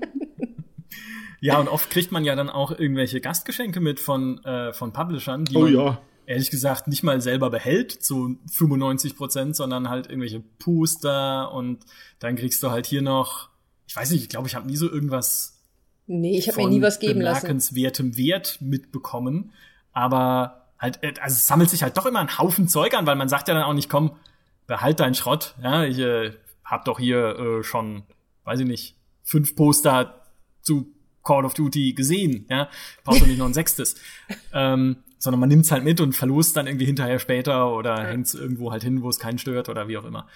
Ja, 1.44 1.60
und 1.60 1.68
oft 1.68 1.90
kriegt 1.90 2.14
man 2.14 2.24
ja 2.24 2.38
dann 2.38 2.50
auch 2.50 2.72
irgendwelche 2.72 3.20
Gastgeschenke 3.20 3.82
mit 3.82 4.00
von, 4.00 4.42
äh, 4.46 4.72
von 4.72 4.94
Publishern, 4.94 5.44
die 5.44 5.58
oh, 5.58 5.64
man 5.64 5.74
ja. 5.74 6.02
ehrlich 6.26 6.50
gesagt 6.50 6.88
nicht 6.88 7.04
mal 7.04 7.20
selber 7.20 7.50
behält 7.50 7.92
zu 7.92 8.38
95 8.50 9.18
Prozent, 9.18 9.54
sondern 9.58 9.90
halt 9.90 10.08
irgendwelche 10.08 10.40
Poster 10.40 11.52
und 11.52 11.84
dann 12.20 12.38
kriegst 12.38 12.64
du 12.64 12.72
halt 12.72 12.86
hier 12.86 13.02
noch, 13.02 13.50
ich 13.88 13.94
weiß 13.94 14.12
nicht, 14.12 14.22
ich 14.22 14.30
glaube, 14.30 14.48
ich 14.48 14.56
habe 14.56 14.68
nie 14.68 14.78
so 14.78 14.90
irgendwas 14.90 15.62
Nee, 16.08 16.38
ich 16.38 16.48
habe 16.48 16.64
mir 16.64 16.70
nie 16.70 16.82
was 16.82 17.00
geben 17.00 17.20
lassen. 17.20 17.42
bemerkenswertem 17.42 18.16
Wert 18.16 18.60
mitbekommen, 18.62 19.52
aber 19.92 20.70
halt, 20.80 21.04
äh, 21.04 21.14
also 21.20 21.34
es 21.34 21.46
sammelt 21.46 21.70
sich 21.70 21.84
halt 21.84 21.98
doch 21.98 22.06
immer 22.06 22.20
ein 22.20 22.38
Haufen 22.38 22.70
Zeug 22.70 22.94
an, 22.94 23.06
weil 23.06 23.18
man 23.18 23.28
sagt 23.28 23.50
ja 23.50 23.54
dann 23.54 23.64
auch 23.64 23.74
nicht, 23.74 23.90
komm, 23.90 24.12
behalt 24.66 25.02
deinen 25.02 25.14
Schrott, 25.14 25.56
ja, 25.62 25.84
ich 25.84 26.00
äh, 26.00 26.32
hab 26.64 26.86
doch 26.86 27.00
hier 27.00 27.38
äh, 27.38 27.64
schon, 27.64 28.04
weiß 28.46 28.62
ich 28.62 28.66
nicht, 28.66 28.96
fünf 29.24 29.58
Poster 29.58 30.22
zu 30.62 30.94
Call 31.24 31.46
of 31.46 31.54
Duty 31.54 31.94
gesehen, 31.94 32.46
ja, 32.50 32.70
brauchst 33.04 33.22
du 33.22 33.26
nicht 33.26 33.38
noch 33.38 33.46
ein 33.46 33.54
sechstes. 33.54 33.96
ähm, 34.54 34.98
sondern 35.24 35.40
man 35.40 35.48
nimmt's 35.48 35.72
halt 35.72 35.86
mit 35.86 36.02
und 36.02 36.14
verlost 36.14 36.58
dann 36.58 36.68
irgendwie 36.68 36.86
hinterher 36.86 37.18
später 37.18 37.74
oder 37.74 37.98
ja. 37.98 38.04
hängt's 38.10 38.34
irgendwo 38.34 38.74
halt 38.74 38.84
hin, 38.84 39.02
wo 39.02 39.10
es 39.10 39.20
keinen 39.20 39.38
stört 39.38 39.70
oder 39.70 39.88
wie 39.88 39.98
auch 39.98 40.04
immer. 40.04 40.28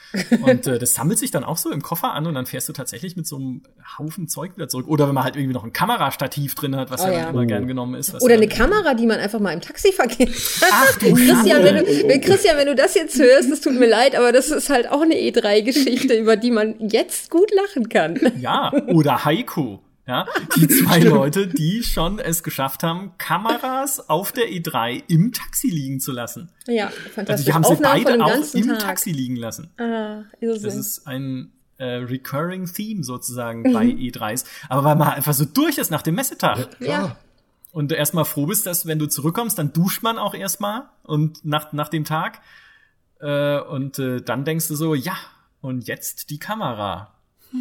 Und 0.41 0.65
äh, 0.65 0.80
das 0.80 0.93
sammelt 0.93 1.19
sich 1.19 1.30
dann 1.30 1.43
auch 1.43 1.57
so 1.57 1.72
im 1.72 1.81
Koffer 1.81 2.14
an 2.14 2.26
und 2.26 2.35
dann 2.35 2.45
fährst 2.45 2.69
du 2.69 2.73
tatsächlich 2.73 3.18
mit 3.18 3.27
so 3.27 3.35
einem 3.35 3.64
Haufen 3.97 4.30
Zeug 4.30 4.55
wieder 4.55 4.69
zurück. 4.69 4.88
Oder 4.88 5.07
wenn 5.07 5.14
man 5.14 5.26
halt 5.26 5.35
irgendwie 5.35 5.53
noch 5.53 5.65
ein 5.65 5.73
Kamerastativ 5.73 6.55
drin 6.55 6.77
hat, 6.77 6.89
was 6.89 7.01
oh, 7.01 7.07
ja, 7.07 7.11
ja. 7.11 7.30
immer 7.30 7.41
oh. 7.41 7.45
gern 7.45 7.68
genommen 7.68 7.95
ist. 7.95 8.15
Oder 8.23 8.35
eine 8.35 8.47
Kamera, 8.47 8.93
die 8.93 9.05
man 9.05 9.19
einfach 9.19 9.41
mal 9.41 9.51
im 9.51 9.59
Taxi 9.59 9.91
vergisst. 9.91 10.64
Ach 10.72 10.97
du 10.99 11.14
Christian, 11.14 11.64
wenn 11.64 11.85
du, 11.85 12.19
Christian, 12.22 12.55
wenn 12.55 12.68
du 12.68 12.76
das 12.76 12.95
jetzt 12.95 13.19
hörst, 13.19 13.51
das 13.51 13.59
tut 13.59 13.77
mir 13.77 13.89
leid, 13.89 14.15
aber 14.15 14.31
das 14.31 14.51
ist 14.51 14.69
halt 14.69 14.89
auch 14.89 15.01
eine 15.01 15.15
E3-Geschichte, 15.15 16.18
über 16.18 16.38
die 16.38 16.51
man 16.51 16.76
jetzt 16.80 17.30
gut 17.30 17.51
lachen 17.53 17.89
kann. 17.89 18.18
Ja, 18.39 18.72
oder 18.88 19.26
Haiku. 19.26 19.80
Ja, 20.07 20.25
die 20.55 20.67
zwei 20.67 20.99
Leute, 20.99 21.47
die 21.47 21.84
schon 21.84 22.19
es 22.19 22.41
geschafft 22.41 22.81
haben, 22.84 23.11
Kameras 23.17 24.09
auf 24.09 24.31
der 24.31 24.45
E3 24.45 25.03
im 25.07 25.34
Taxi 25.34 25.67
liegen 25.67 25.99
zu 25.99 26.13
lassen. 26.13 26.49
Ja, 26.65 26.88
fantastisch. 26.88 27.29
Also 27.29 27.43
die 27.43 27.53
haben 27.53 27.63
sie 27.63 27.75
beide 27.81 28.23
auch 28.23 28.53
im 28.53 28.67
Tag. 28.69 28.79
Taxi 28.79 29.11
liegen 29.11 29.35
lassen. 29.35 29.69
Ah, 29.77 30.23
das 30.39 30.63
ist 30.63 31.07
ein 31.07 31.51
äh, 31.77 31.85
recurring 31.85 32.65
Theme 32.65 33.03
sozusagen 33.03 33.63
bei 33.63 33.85
E3s. 33.85 34.45
Aber 34.69 34.84
weil 34.85 34.95
man 34.95 35.09
einfach 35.09 35.34
so 35.34 35.45
durch 35.45 35.77
ist 35.77 35.91
nach 35.91 36.01
dem 36.01 36.15
Messetag. 36.15 36.69
Ja. 36.79 36.88
ja. 36.88 37.17
Und 37.73 37.91
erstmal 37.91 38.25
froh 38.25 38.45
bist, 38.45 38.65
dass 38.65 38.88
wenn 38.88 38.99
du 38.99 39.07
zurückkommst, 39.07 39.59
dann 39.59 39.73
duscht 39.73 40.01
man 40.03 40.17
auch 40.17 40.34
erstmal 40.34 40.85
und 41.03 41.45
nach, 41.45 41.73
nach 41.73 41.89
dem 41.89 42.05
Tag. 42.05 42.39
Äh, 43.19 43.59
und 43.59 43.99
äh, 43.99 44.21
dann 44.21 44.45
denkst 44.45 44.69
du 44.69 44.75
so, 44.75 44.95
ja, 44.95 45.15
und 45.61 45.85
jetzt 45.88 46.29
die 46.29 46.39
Kamera. 46.39 47.13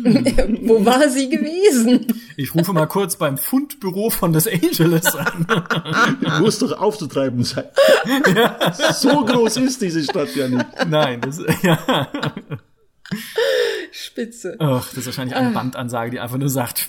Wo 0.04 0.84
war 0.84 1.08
sie 1.08 1.28
gewesen? 1.28 2.06
Ich 2.36 2.54
rufe 2.54 2.72
mal 2.72 2.86
kurz 2.86 3.16
beim 3.16 3.38
Fundbüro 3.38 4.10
von 4.10 4.32
Los 4.32 4.46
Angeles 4.46 5.14
an. 5.14 5.46
Muss 6.40 6.58
doch 6.58 6.72
aufzutreiben 6.72 7.44
sein. 7.44 7.66
Ja. 8.34 8.72
So 8.92 9.24
groß 9.24 9.56
ist 9.58 9.82
diese 9.82 10.02
Stadt 10.04 10.34
ja 10.34 10.48
nicht. 10.48 10.66
Nein, 10.88 11.20
das, 11.20 11.40
ja. 11.62 12.08
Spitze. 13.90 14.56
Ach, 14.58 14.88
das 14.88 14.98
ist 14.98 15.06
wahrscheinlich 15.06 15.36
eine 15.36 15.50
Bandansage, 15.50 16.10
die 16.10 16.20
einfach 16.20 16.38
nur 16.38 16.48
sagt, 16.48 16.88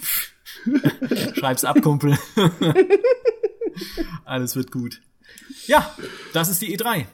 schreib's 1.35 1.63
ab, 1.63 1.81
Kumpel. 1.81 2.17
Alles 4.25 4.55
wird 4.55 4.71
gut. 4.71 5.01
Ja, 5.67 5.95
das 6.33 6.49
ist 6.49 6.61
die 6.61 6.77
E3. 6.77 7.05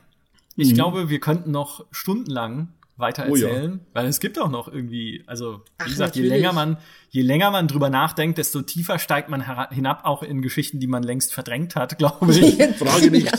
Ich 0.55 0.71
mhm. 0.71 0.75
glaube, 0.75 1.09
wir 1.09 1.19
könnten 1.19 1.51
noch 1.51 1.85
stundenlang 1.91 2.69
weiter 2.95 3.23
erzählen, 3.23 3.71
oh 3.71 3.75
ja. 3.75 3.89
weil 3.93 4.05
es 4.05 4.19
gibt 4.19 4.39
auch 4.39 4.49
noch 4.49 4.67
irgendwie, 4.67 5.23
also 5.25 5.57
wie 5.57 5.61
Ach, 5.79 5.85
gesagt, 5.85 6.15
natürlich. 6.15 6.31
je 6.31 6.37
länger 6.37 6.53
man, 6.53 6.77
je 7.09 7.23
länger 7.23 7.49
man 7.49 7.67
drüber 7.67 7.89
nachdenkt, 7.89 8.37
desto 8.37 8.61
tiefer 8.61 8.99
steigt 8.99 9.29
man 9.29 9.69
hinab, 9.71 10.05
auch 10.05 10.21
in 10.21 10.43
Geschichten, 10.43 10.79
die 10.79 10.85
man 10.85 11.01
längst 11.01 11.33
verdrängt 11.33 11.75
hat, 11.75 11.97
glaube 11.97 12.31
ich. 12.31 12.55
Frage 12.77 13.09
nicht. 13.09 13.31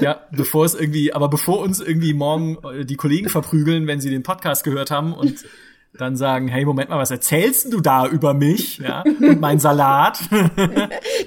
Ja, 0.00 0.20
bevor 0.30 0.64
es 0.64 0.74
irgendwie, 0.74 1.12
aber 1.12 1.28
bevor 1.28 1.60
uns 1.60 1.80
irgendwie 1.80 2.14
morgen 2.14 2.58
äh, 2.64 2.84
die 2.84 2.96
Kollegen 2.96 3.28
verprügeln, 3.28 3.86
wenn 3.88 4.00
sie 4.00 4.10
den 4.10 4.22
Podcast 4.22 4.62
gehört 4.62 4.92
haben 4.92 5.12
und 5.12 5.44
dann 5.94 6.16
sagen, 6.16 6.48
hey, 6.48 6.64
Moment 6.64 6.88
mal, 6.88 6.98
was 6.98 7.10
erzählst 7.10 7.72
du 7.72 7.80
da 7.80 8.06
über 8.06 8.34
mich? 8.34 8.78
Ja, 8.78 9.02
und 9.02 9.40
mein 9.40 9.58
Salat. 9.58 10.20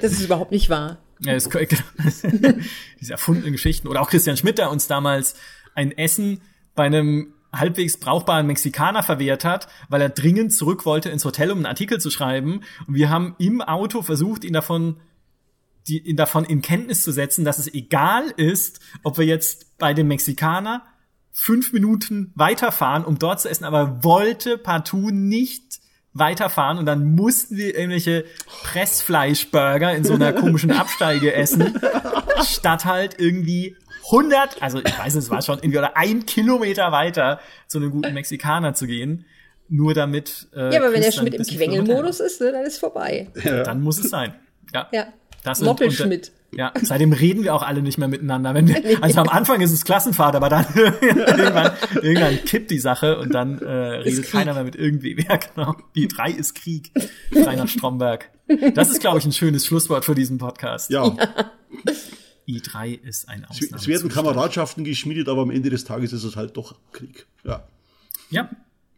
das 0.01 0.11
ist 0.13 0.25
überhaupt 0.25 0.51
nicht 0.51 0.69
wahr. 0.69 0.97
Ja, 1.19 1.33
das, 1.33 1.49
diese 2.99 3.11
erfundenen 3.11 3.51
Geschichten. 3.51 3.87
Oder 3.87 4.01
auch 4.01 4.09
Christian 4.09 4.37
Schmidt, 4.37 4.57
der 4.57 4.71
uns 4.71 4.87
damals 4.87 5.35
ein 5.75 5.91
Essen 5.91 6.41
bei 6.73 6.85
einem 6.85 7.34
halbwegs 7.55 7.97
brauchbaren 7.99 8.47
Mexikaner 8.47 9.03
verwehrt 9.03 9.45
hat, 9.45 9.67
weil 9.89 10.01
er 10.01 10.09
dringend 10.09 10.53
zurück 10.53 10.85
wollte 10.85 11.09
ins 11.09 11.25
Hotel, 11.25 11.51
um 11.51 11.59
einen 11.59 11.65
Artikel 11.65 11.99
zu 11.99 12.09
schreiben. 12.09 12.61
Und 12.87 12.95
wir 12.95 13.09
haben 13.09 13.35
im 13.37 13.61
Auto 13.61 14.01
versucht, 14.01 14.43
ihn 14.43 14.53
davon, 14.53 14.97
die, 15.87 15.99
ihn 15.99 16.17
davon 16.17 16.45
in 16.45 16.61
Kenntnis 16.61 17.03
zu 17.03 17.11
setzen, 17.11 17.45
dass 17.45 17.59
es 17.59 17.73
egal 17.73 18.31
ist, 18.37 18.79
ob 19.03 19.17
wir 19.17 19.25
jetzt 19.25 19.77
bei 19.77 19.93
dem 19.93 20.07
Mexikaner 20.07 20.83
fünf 21.31 21.73
Minuten 21.73 22.31
weiterfahren, 22.35 23.03
um 23.03 23.19
dort 23.19 23.41
zu 23.41 23.49
essen, 23.49 23.65
aber 23.65 24.03
wollte 24.03 24.57
partout 24.57 25.11
nicht 25.11 25.79
weiterfahren 26.13 26.77
und 26.77 26.85
dann 26.85 27.13
mussten 27.13 27.57
wir 27.57 27.75
irgendwelche 27.75 28.23
Pressfleischburger 28.63 29.93
in 29.93 30.05
so 30.05 30.13
einer 30.13 30.31
komischen 30.31 30.71
Absteige 30.71 31.33
essen, 31.33 31.77
statt 32.49 32.85
halt 32.85 33.19
irgendwie 33.19 33.75
100, 34.11 34.61
also 34.61 34.79
ich 34.79 34.97
weiß, 34.97 35.15
es 35.15 35.29
war 35.29 35.41
schon 35.41 35.57
irgendwie 35.59 35.79
oder 35.79 35.97
ein 35.97 36.25
Kilometer 36.25 36.91
weiter 36.91 37.39
zu 37.67 37.79
einem 37.79 37.91
guten 37.91 38.13
Mexikaner 38.13 38.73
zu 38.73 38.87
gehen, 38.87 39.25
nur 39.67 39.93
damit. 39.93 40.47
Äh, 40.55 40.73
ja, 40.73 40.81
aber 40.81 40.93
wenn 40.93 41.01
der 41.01 41.11
Schmidt 41.11 41.33
im 41.33 41.43
Quengelmodus 41.43 42.19
ist, 42.19 42.41
ne, 42.41 42.51
dann 42.51 42.65
ist 42.65 42.77
vorbei. 42.77 43.29
Ja. 43.43 43.63
Dann 43.63 43.81
muss 43.81 43.99
es 43.99 44.09
sein. 44.09 44.35
Ja. 44.73 44.87
ja. 44.91 45.07
Das 45.43 45.61
Moppelschmidt. 45.61 46.31
Ja, 46.51 46.71
seitdem 46.81 47.11
reden 47.11 47.43
wir 47.43 47.53
auch 47.53 47.63
alle 47.63 47.81
nicht 47.81 47.97
mehr 47.97 48.07
miteinander. 48.07 48.53
Wenn 48.53 48.67
wir, 48.67 48.81
also 49.01 49.19
am 49.19 49.27
Anfang 49.27 49.61
ist 49.61 49.71
es 49.71 49.83
Klassenfahrt, 49.83 50.35
aber 50.35 50.49
dann 50.49 50.65
irgendwann, 50.75 51.71
irgendwann 52.01 52.45
kippt 52.45 52.71
die 52.71 52.79
Sache 52.79 53.19
und 53.19 53.33
dann 53.33 53.59
äh, 53.59 53.67
redet 53.67 54.31
keiner 54.31 54.53
mehr 54.53 54.63
mit 54.63 54.75
irgendwem. 54.75 55.17
Ja, 55.27 55.37
genau. 55.37 55.75
Die 55.95 56.07
drei 56.07 56.31
ist 56.31 56.55
Krieg. 56.55 56.91
Rainer 57.33 57.67
Stromberg. 57.67 58.29
Das 58.73 58.89
ist, 58.89 59.01
glaube 59.01 59.17
ich, 59.17 59.25
ein 59.25 59.31
schönes 59.31 59.65
Schlusswort 59.65 60.05
für 60.05 60.15
diesen 60.15 60.37
Podcast. 60.37 60.91
Ja. 60.91 61.05
ja. 61.07 61.15
I3 62.47 62.99
ist 63.01 63.29
ein 63.29 63.45
Ausnahme. 63.45 63.75
Es 63.75 63.87
werden 63.87 64.09
Kameradschaften 64.09 64.83
geschmiedet, 64.83 65.29
aber 65.29 65.41
am 65.41 65.51
Ende 65.51 65.69
des 65.69 65.83
Tages 65.83 66.13
ist 66.13 66.23
es 66.23 66.35
halt 66.35 66.57
doch 66.57 66.75
Krieg. 66.91 67.25
Ja. 67.43 67.67
Ja, 68.29 68.49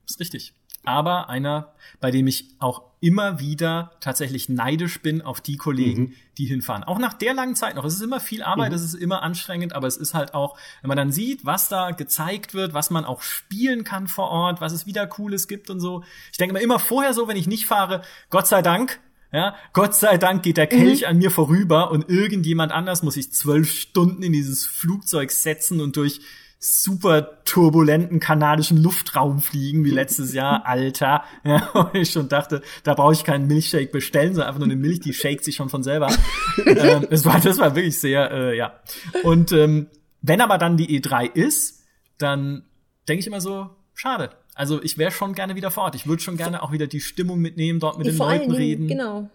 ist 0.08 0.20
richtig 0.20 0.54
aber 0.88 1.28
einer, 1.28 1.74
bei 2.00 2.12
dem 2.12 2.28
ich 2.28 2.56
auch 2.60 2.82
immer 3.02 3.42
wieder 3.42 3.92
tatsächlich 4.00 4.48
neidisch 4.48 5.02
bin 5.02 5.22
auf 5.22 5.42
die 5.42 5.58
Kollegen, 5.58 6.02
mhm. 6.02 6.14
die 6.38 6.46
hinfahren. 6.46 6.86
Auch 6.86 6.98
nach 6.98 7.14
der 7.14 7.34
langen 7.34 7.56
Zeit 7.58 7.76
noch. 7.76 7.84
Es 7.84 7.94
ist 7.94 8.02
immer 8.02 8.22
viel 8.22 8.42
Arbeit, 8.42 8.70
mhm. 8.70 8.76
es 8.76 8.84
ist 8.84 8.94
immer 8.94 9.22
anstrengend, 9.22 9.74
aber 9.74 9.88
es 9.88 9.98
ist 9.98 10.14
halt 10.14 10.34
auch, 10.34 10.58
wenn 10.82 10.88
man 10.88 10.96
dann 10.98 11.12
sieht, 11.12 11.46
was 11.46 11.68
da 11.68 11.92
gezeigt 11.92 12.54
wird, 12.54 12.74
was 12.74 12.90
man 12.90 13.04
auch 13.04 13.22
spielen 13.22 13.84
kann 13.84 14.08
vor 14.08 14.30
Ort, 14.30 14.62
was 14.62 14.72
es 14.72 14.86
wieder 14.86 15.06
Cooles 15.08 15.50
gibt 15.50 15.70
und 15.70 15.82
so. 15.82 16.06
Ich 16.32 16.38
denke 16.38 16.54
mir 16.54 16.62
immer 16.62 16.80
vorher 16.80 17.14
so, 17.14 17.28
wenn 17.28 17.38
ich 17.38 17.48
nicht 17.48 17.66
fahre, 17.66 18.02
Gott 18.30 18.48
sei 18.48 18.62
Dank, 18.62 19.02
ja, 19.32 19.56
Gott 19.74 19.96
sei 19.96 20.18
Dank 20.18 20.44
geht 20.44 20.58
der 20.58 20.68
Kelch 20.68 21.02
mhm. 21.02 21.08
an 21.08 21.18
mir 21.18 21.32
vorüber 21.32 21.92
und 21.92 22.10
irgendjemand 22.10 22.72
anders 22.72 23.04
muss 23.04 23.16
sich 23.16 23.32
zwölf 23.32 23.72
Stunden 23.72 24.24
in 24.24 24.34
dieses 24.34 24.66
Flugzeug 24.66 25.32
setzen 25.32 25.82
und 25.82 25.98
durch 25.98 26.22
super 26.60 27.44
turbulenten 27.44 28.20
kanadischen 28.20 28.82
Luftraum 28.82 29.42
fliegen 29.42 29.84
wie 29.84 29.92
letztes 29.92 30.34
Jahr, 30.34 30.66
Alter. 30.66 31.24
Ja, 31.44 31.70
und 31.74 31.96
ich 31.96 32.12
schon 32.12 32.30
dachte, 32.30 32.62
da 32.84 32.94
brauche 32.94 33.14
ich 33.14 33.24
keinen 33.24 33.48
Milchshake 33.48 33.92
bestellen, 33.92 34.34
sondern 34.34 34.48
einfach 34.48 34.60
nur 34.60 34.68
eine 34.68 34.76
Milch, 34.76 35.00
die 35.00 35.14
shakt 35.14 35.44
sich 35.44 35.56
schon 35.56 35.70
von 35.70 35.84
selber. 35.84 36.08
ähm, 36.66 37.08
das, 37.10 37.26
war, 37.26 37.40
das 37.40 37.58
war 37.60 37.76
wirklich 37.76 38.00
sehr, 38.00 38.32
äh, 38.32 38.58
ja. 38.58 38.80
Und 39.24 39.52
ähm, 39.52 39.88
wenn 40.22 40.42
aber 40.42 40.58
dann 40.58 40.78
die 40.78 41.00
E3 41.00 41.32
ist, 41.32 41.86
dann 42.18 42.64
denke 43.08 43.22
ich 43.22 43.28
immer 43.28 43.42
so, 43.42 43.70
schade. 43.94 44.32
Also 44.58 44.82
ich 44.82 44.98
wäre 44.98 45.12
schon 45.12 45.36
gerne 45.36 45.56
wieder 45.56 45.70
vor 45.70 45.84
Ort. 45.84 45.96
Ich 45.96 46.08
würde 46.08 46.22
schon 46.22 46.36
gerne 46.36 46.64
auch 46.64 46.72
wieder 46.72 46.88
die 46.88 47.00
Stimmung 47.00 47.40
mitnehmen, 47.40 47.80
dort 47.80 48.00
mit 48.00 48.08
den 48.08 48.18
Leuten 48.18 48.52
reden. 48.52 48.88
Genau. 48.88 49.30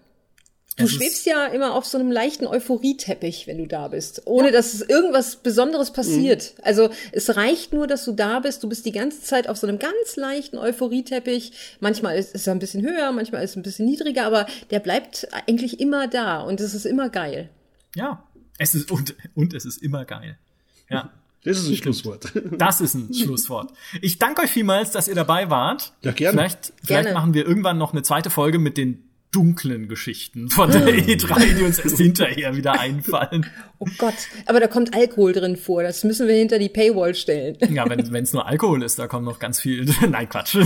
Du 0.76 0.88
schwebst 0.88 1.26
ja 1.26 1.46
immer 1.46 1.74
auf 1.74 1.84
so 1.84 1.96
einem 1.96 2.10
leichten 2.10 2.46
Euphorieteppich, 2.46 3.46
wenn 3.46 3.58
du 3.58 3.66
da 3.66 3.88
bist, 3.88 4.22
ohne 4.24 4.46
ja. 4.46 4.52
dass 4.52 4.80
irgendwas 4.80 5.36
Besonderes 5.36 5.92
passiert. 5.92 6.54
Mhm. 6.56 6.64
Also 6.64 6.90
es 7.12 7.36
reicht 7.36 7.72
nur, 7.72 7.86
dass 7.86 8.04
du 8.04 8.12
da 8.12 8.40
bist. 8.40 8.64
Du 8.64 8.68
bist 8.68 8.84
die 8.84 8.90
ganze 8.90 9.22
Zeit 9.22 9.48
auf 9.48 9.58
so 9.58 9.66
einem 9.66 9.78
ganz 9.78 10.16
leichten 10.16 10.58
Euphorieteppich. 10.58 11.52
Manchmal 11.78 12.18
ist, 12.18 12.34
ist 12.34 12.46
er 12.48 12.54
ein 12.54 12.58
bisschen 12.58 12.82
höher, 12.82 13.12
manchmal 13.12 13.44
ist 13.44 13.50
es 13.50 13.56
ein 13.56 13.62
bisschen 13.62 13.86
niedriger, 13.86 14.24
aber 14.24 14.46
der 14.70 14.80
bleibt 14.80 15.28
eigentlich 15.46 15.78
immer 15.78 16.08
da 16.08 16.40
und 16.40 16.60
es 16.60 16.74
ist 16.74 16.86
immer 16.86 17.10
geil. 17.10 17.48
Ja, 17.94 18.26
es 18.58 18.74
ist 18.74 18.90
und, 18.90 19.14
und 19.34 19.54
es 19.54 19.66
ist 19.66 19.76
immer 19.82 20.04
geil. 20.04 20.36
Ja. 20.90 21.12
Das 21.44 21.58
ist 21.58 21.68
ein 21.68 21.76
Schlusswort. 21.76 22.32
Das 22.58 22.80
ist 22.80 22.94
ein 22.94 23.12
Schlusswort. 23.12 23.72
Ich 24.00 24.18
danke 24.18 24.42
euch 24.42 24.50
vielmals, 24.50 24.92
dass 24.92 25.08
ihr 25.08 25.14
dabei 25.14 25.50
wart. 25.50 25.92
Ja, 26.02 26.12
gerne. 26.12 26.38
Vielleicht, 26.38 26.72
vielleicht 26.84 27.04
gerne. 27.04 27.14
machen 27.14 27.34
wir 27.34 27.46
irgendwann 27.46 27.78
noch 27.78 27.92
eine 27.92 28.02
zweite 28.02 28.30
Folge 28.30 28.58
mit 28.58 28.76
den 28.76 29.08
dunklen 29.32 29.88
Geschichten 29.88 30.50
von 30.50 30.70
der 30.70 30.86
E3, 30.86 31.56
die 31.56 31.62
uns 31.62 31.78
erst 31.78 31.96
hinterher 31.96 32.54
wieder 32.54 32.78
einfallen. 32.78 33.46
Oh 33.78 33.86
Gott, 33.98 34.14
aber 34.46 34.60
da 34.60 34.68
kommt 34.68 34.94
Alkohol 34.94 35.32
drin 35.32 35.56
vor. 35.56 35.82
Das 35.82 36.04
müssen 36.04 36.28
wir 36.28 36.34
hinter 36.34 36.58
die 36.58 36.68
Paywall 36.68 37.14
stellen. 37.14 37.56
Ja, 37.70 37.88
wenn 37.88 38.00
es 38.24 38.32
nur 38.32 38.46
Alkohol 38.46 38.82
ist, 38.82 38.98
da 38.98 39.08
kommt 39.08 39.24
noch 39.24 39.38
ganz 39.38 39.58
viel. 39.58 39.86
Nein, 40.08 40.28
Quatsch. 40.28 40.56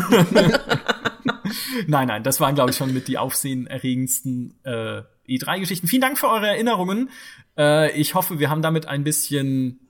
nein, 1.87 2.09
nein, 2.09 2.23
das 2.25 2.41
waren, 2.41 2.57
glaube 2.57 2.73
ich, 2.73 2.77
schon 2.77 2.93
mit 2.93 3.07
die 3.07 3.19
aufsehenerregendsten 3.19 4.59
äh, 4.65 5.03
E3-Geschichten. 5.29 5.87
Vielen 5.87 6.03
Dank 6.03 6.19
für 6.19 6.29
eure 6.29 6.49
Erinnerungen. 6.49 7.11
Äh, 7.57 7.93
ich 7.99 8.15
hoffe, 8.15 8.41
wir 8.41 8.51
haben 8.51 8.63
damit 8.63 8.87
ein 8.87 9.05
bisschen 9.05 9.86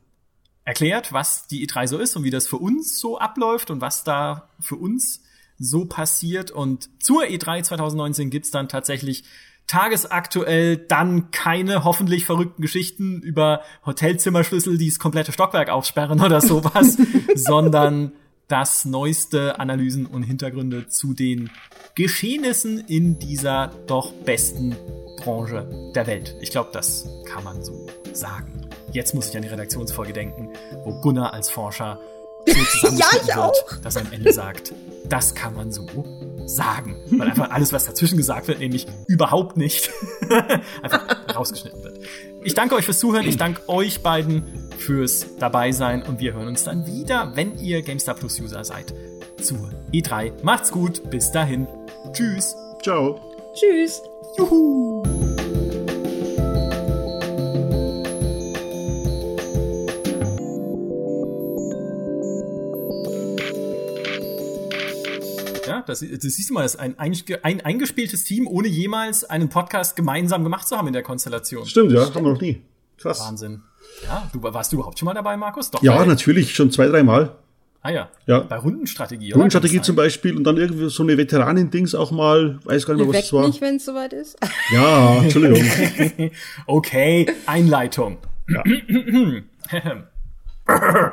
erklärt, 0.66 1.12
was 1.12 1.46
die 1.46 1.66
E3 1.66 1.86
so 1.86 1.96
ist 1.96 2.16
und 2.16 2.24
wie 2.24 2.30
das 2.30 2.46
für 2.46 2.58
uns 2.58 2.98
so 2.98 3.18
abläuft 3.18 3.70
und 3.70 3.80
was 3.80 4.04
da 4.04 4.50
für 4.60 4.76
uns 4.76 5.22
so 5.58 5.86
passiert. 5.86 6.50
Und 6.50 6.90
zur 7.02 7.22
E3 7.22 7.62
2019 7.62 8.28
gibt's 8.28 8.50
dann 8.50 8.68
tatsächlich 8.68 9.24
tagesaktuell 9.66 10.76
dann 10.76 11.30
keine 11.30 11.84
hoffentlich 11.84 12.26
verrückten 12.26 12.62
Geschichten 12.62 13.22
über 13.22 13.62
Hotelzimmerschlüssel, 13.84 14.76
die 14.76 14.88
das 14.88 14.98
komplette 14.98 15.32
Stockwerk 15.32 15.70
aufsperren 15.70 16.20
oder 16.20 16.40
sowas, 16.40 16.98
sondern 17.34 18.12
das 18.48 18.84
neueste 18.84 19.58
Analysen 19.58 20.06
und 20.06 20.22
Hintergründe 20.22 20.88
zu 20.88 21.14
den 21.14 21.50
Geschehnissen 21.94 22.78
in 22.78 23.18
dieser 23.18 23.68
doch 23.86 24.12
besten 24.12 24.76
Branche 25.18 25.92
der 25.94 26.06
Welt. 26.06 26.36
Ich 26.40 26.50
glaube, 26.50 26.70
das 26.72 27.08
kann 27.26 27.42
man 27.42 27.62
so 27.62 27.86
sagen. 28.12 28.65
Jetzt 28.96 29.14
muss 29.14 29.28
ich 29.28 29.36
an 29.36 29.42
die 29.42 29.48
Redaktionsfolge 29.48 30.14
denken, 30.14 30.48
wo 30.82 30.98
Gunnar 31.02 31.34
als 31.34 31.50
Forscher 31.50 32.00
so 32.46 32.88
ja, 32.96 33.06
ich 33.12 33.26
wird, 33.26 33.36
auch. 33.36 33.76
dass 33.82 33.96
er 33.96 34.06
am 34.06 34.12
Ende 34.12 34.32
sagt, 34.32 34.72
das 35.06 35.34
kann 35.34 35.54
man 35.54 35.70
so 35.70 35.86
sagen. 36.46 36.96
Weil 37.10 37.28
einfach 37.28 37.50
alles, 37.50 37.74
was 37.74 37.84
dazwischen 37.84 38.16
gesagt 38.16 38.48
wird, 38.48 38.60
nämlich 38.60 38.86
überhaupt 39.06 39.58
nicht, 39.58 39.90
einfach 40.82 41.36
rausgeschnitten 41.36 41.84
wird. 41.84 41.98
Ich 42.42 42.54
danke 42.54 42.74
euch 42.76 42.86
fürs 42.86 42.98
Zuhören. 42.98 43.26
Ich 43.26 43.36
danke 43.36 43.68
euch 43.68 44.02
beiden 44.02 44.70
fürs 44.78 45.26
Dabeisein 45.38 46.02
und 46.02 46.18
wir 46.18 46.32
hören 46.32 46.48
uns 46.48 46.64
dann 46.64 46.86
wieder, 46.86 47.32
wenn 47.34 47.58
ihr 47.58 47.82
GameStar 47.82 48.14
Plus 48.14 48.40
User 48.40 48.64
seid, 48.64 48.94
zur 49.42 49.72
E3. 49.92 50.32
Macht's 50.42 50.70
gut. 50.70 51.10
Bis 51.10 51.30
dahin. 51.32 51.66
Tschüss. 52.12 52.56
Ciao. 52.82 53.20
Tschüss. 53.54 54.00
Juhu. 54.38 55.25
Das, 65.86 66.00
das 66.00 66.08
äh, 66.08 66.28
siehst 66.28 66.50
du 66.50 66.54
mal, 66.54 66.62
das 66.62 66.74
ist 66.74 66.80
ein, 66.80 66.98
ein, 66.98 67.60
eingespieltes 67.60 68.24
Team, 68.24 68.46
ohne 68.46 68.68
jemals 68.68 69.24
einen 69.24 69.48
Podcast 69.48 69.96
gemeinsam 69.96 70.44
gemacht 70.44 70.68
zu 70.68 70.76
haben 70.76 70.86
in 70.86 70.92
der 70.92 71.02
Konstellation. 71.02 71.66
Stimmt, 71.66 71.92
ja, 71.92 72.14
haben 72.14 72.24
wir 72.24 72.32
noch 72.32 72.40
nie. 72.40 72.62
Krass. 72.98 73.20
Wahnsinn. 73.20 73.62
Ja, 74.04 74.28
du, 74.32 74.42
warst 74.42 74.72
du 74.72 74.76
überhaupt 74.76 74.98
schon 74.98 75.06
mal 75.06 75.14
dabei, 75.14 75.36
Markus? 75.36 75.70
Doch, 75.70 75.82
ja, 75.82 75.96
bei, 75.96 76.06
natürlich, 76.06 76.54
schon 76.54 76.70
zwei, 76.70 76.86
dreimal. 76.86 77.36
Ah 77.82 77.90
ja. 77.90 78.08
ja. 78.26 78.40
Bei 78.40 78.56
Rundenstrategie, 78.56 79.28
oder? 79.28 79.36
Rundenstrategie 79.36 79.80
zum 79.80 79.94
Beispiel 79.94 80.36
und 80.36 80.44
dann 80.44 80.56
irgendwie 80.56 80.90
so 80.90 81.04
eine 81.04 81.16
Veteranen-Dings 81.16 81.94
auch 81.94 82.10
mal, 82.10 82.58
weiß 82.64 82.84
gar 82.84 82.94
nicht 82.94 83.06
mehr, 83.06 83.14
was 83.14 83.26
es 83.26 83.32
war. 83.32 83.46
nicht, 83.46 83.60
wenn 83.60 83.76
es 83.76 83.84
soweit 83.84 84.12
ist. 84.12 84.36
Ja, 84.72 85.22
Entschuldigung. 85.22 86.30
okay, 86.66 87.26
Einleitung. 87.46 88.18
Ja. 88.48 88.64
Äh, 90.68 91.10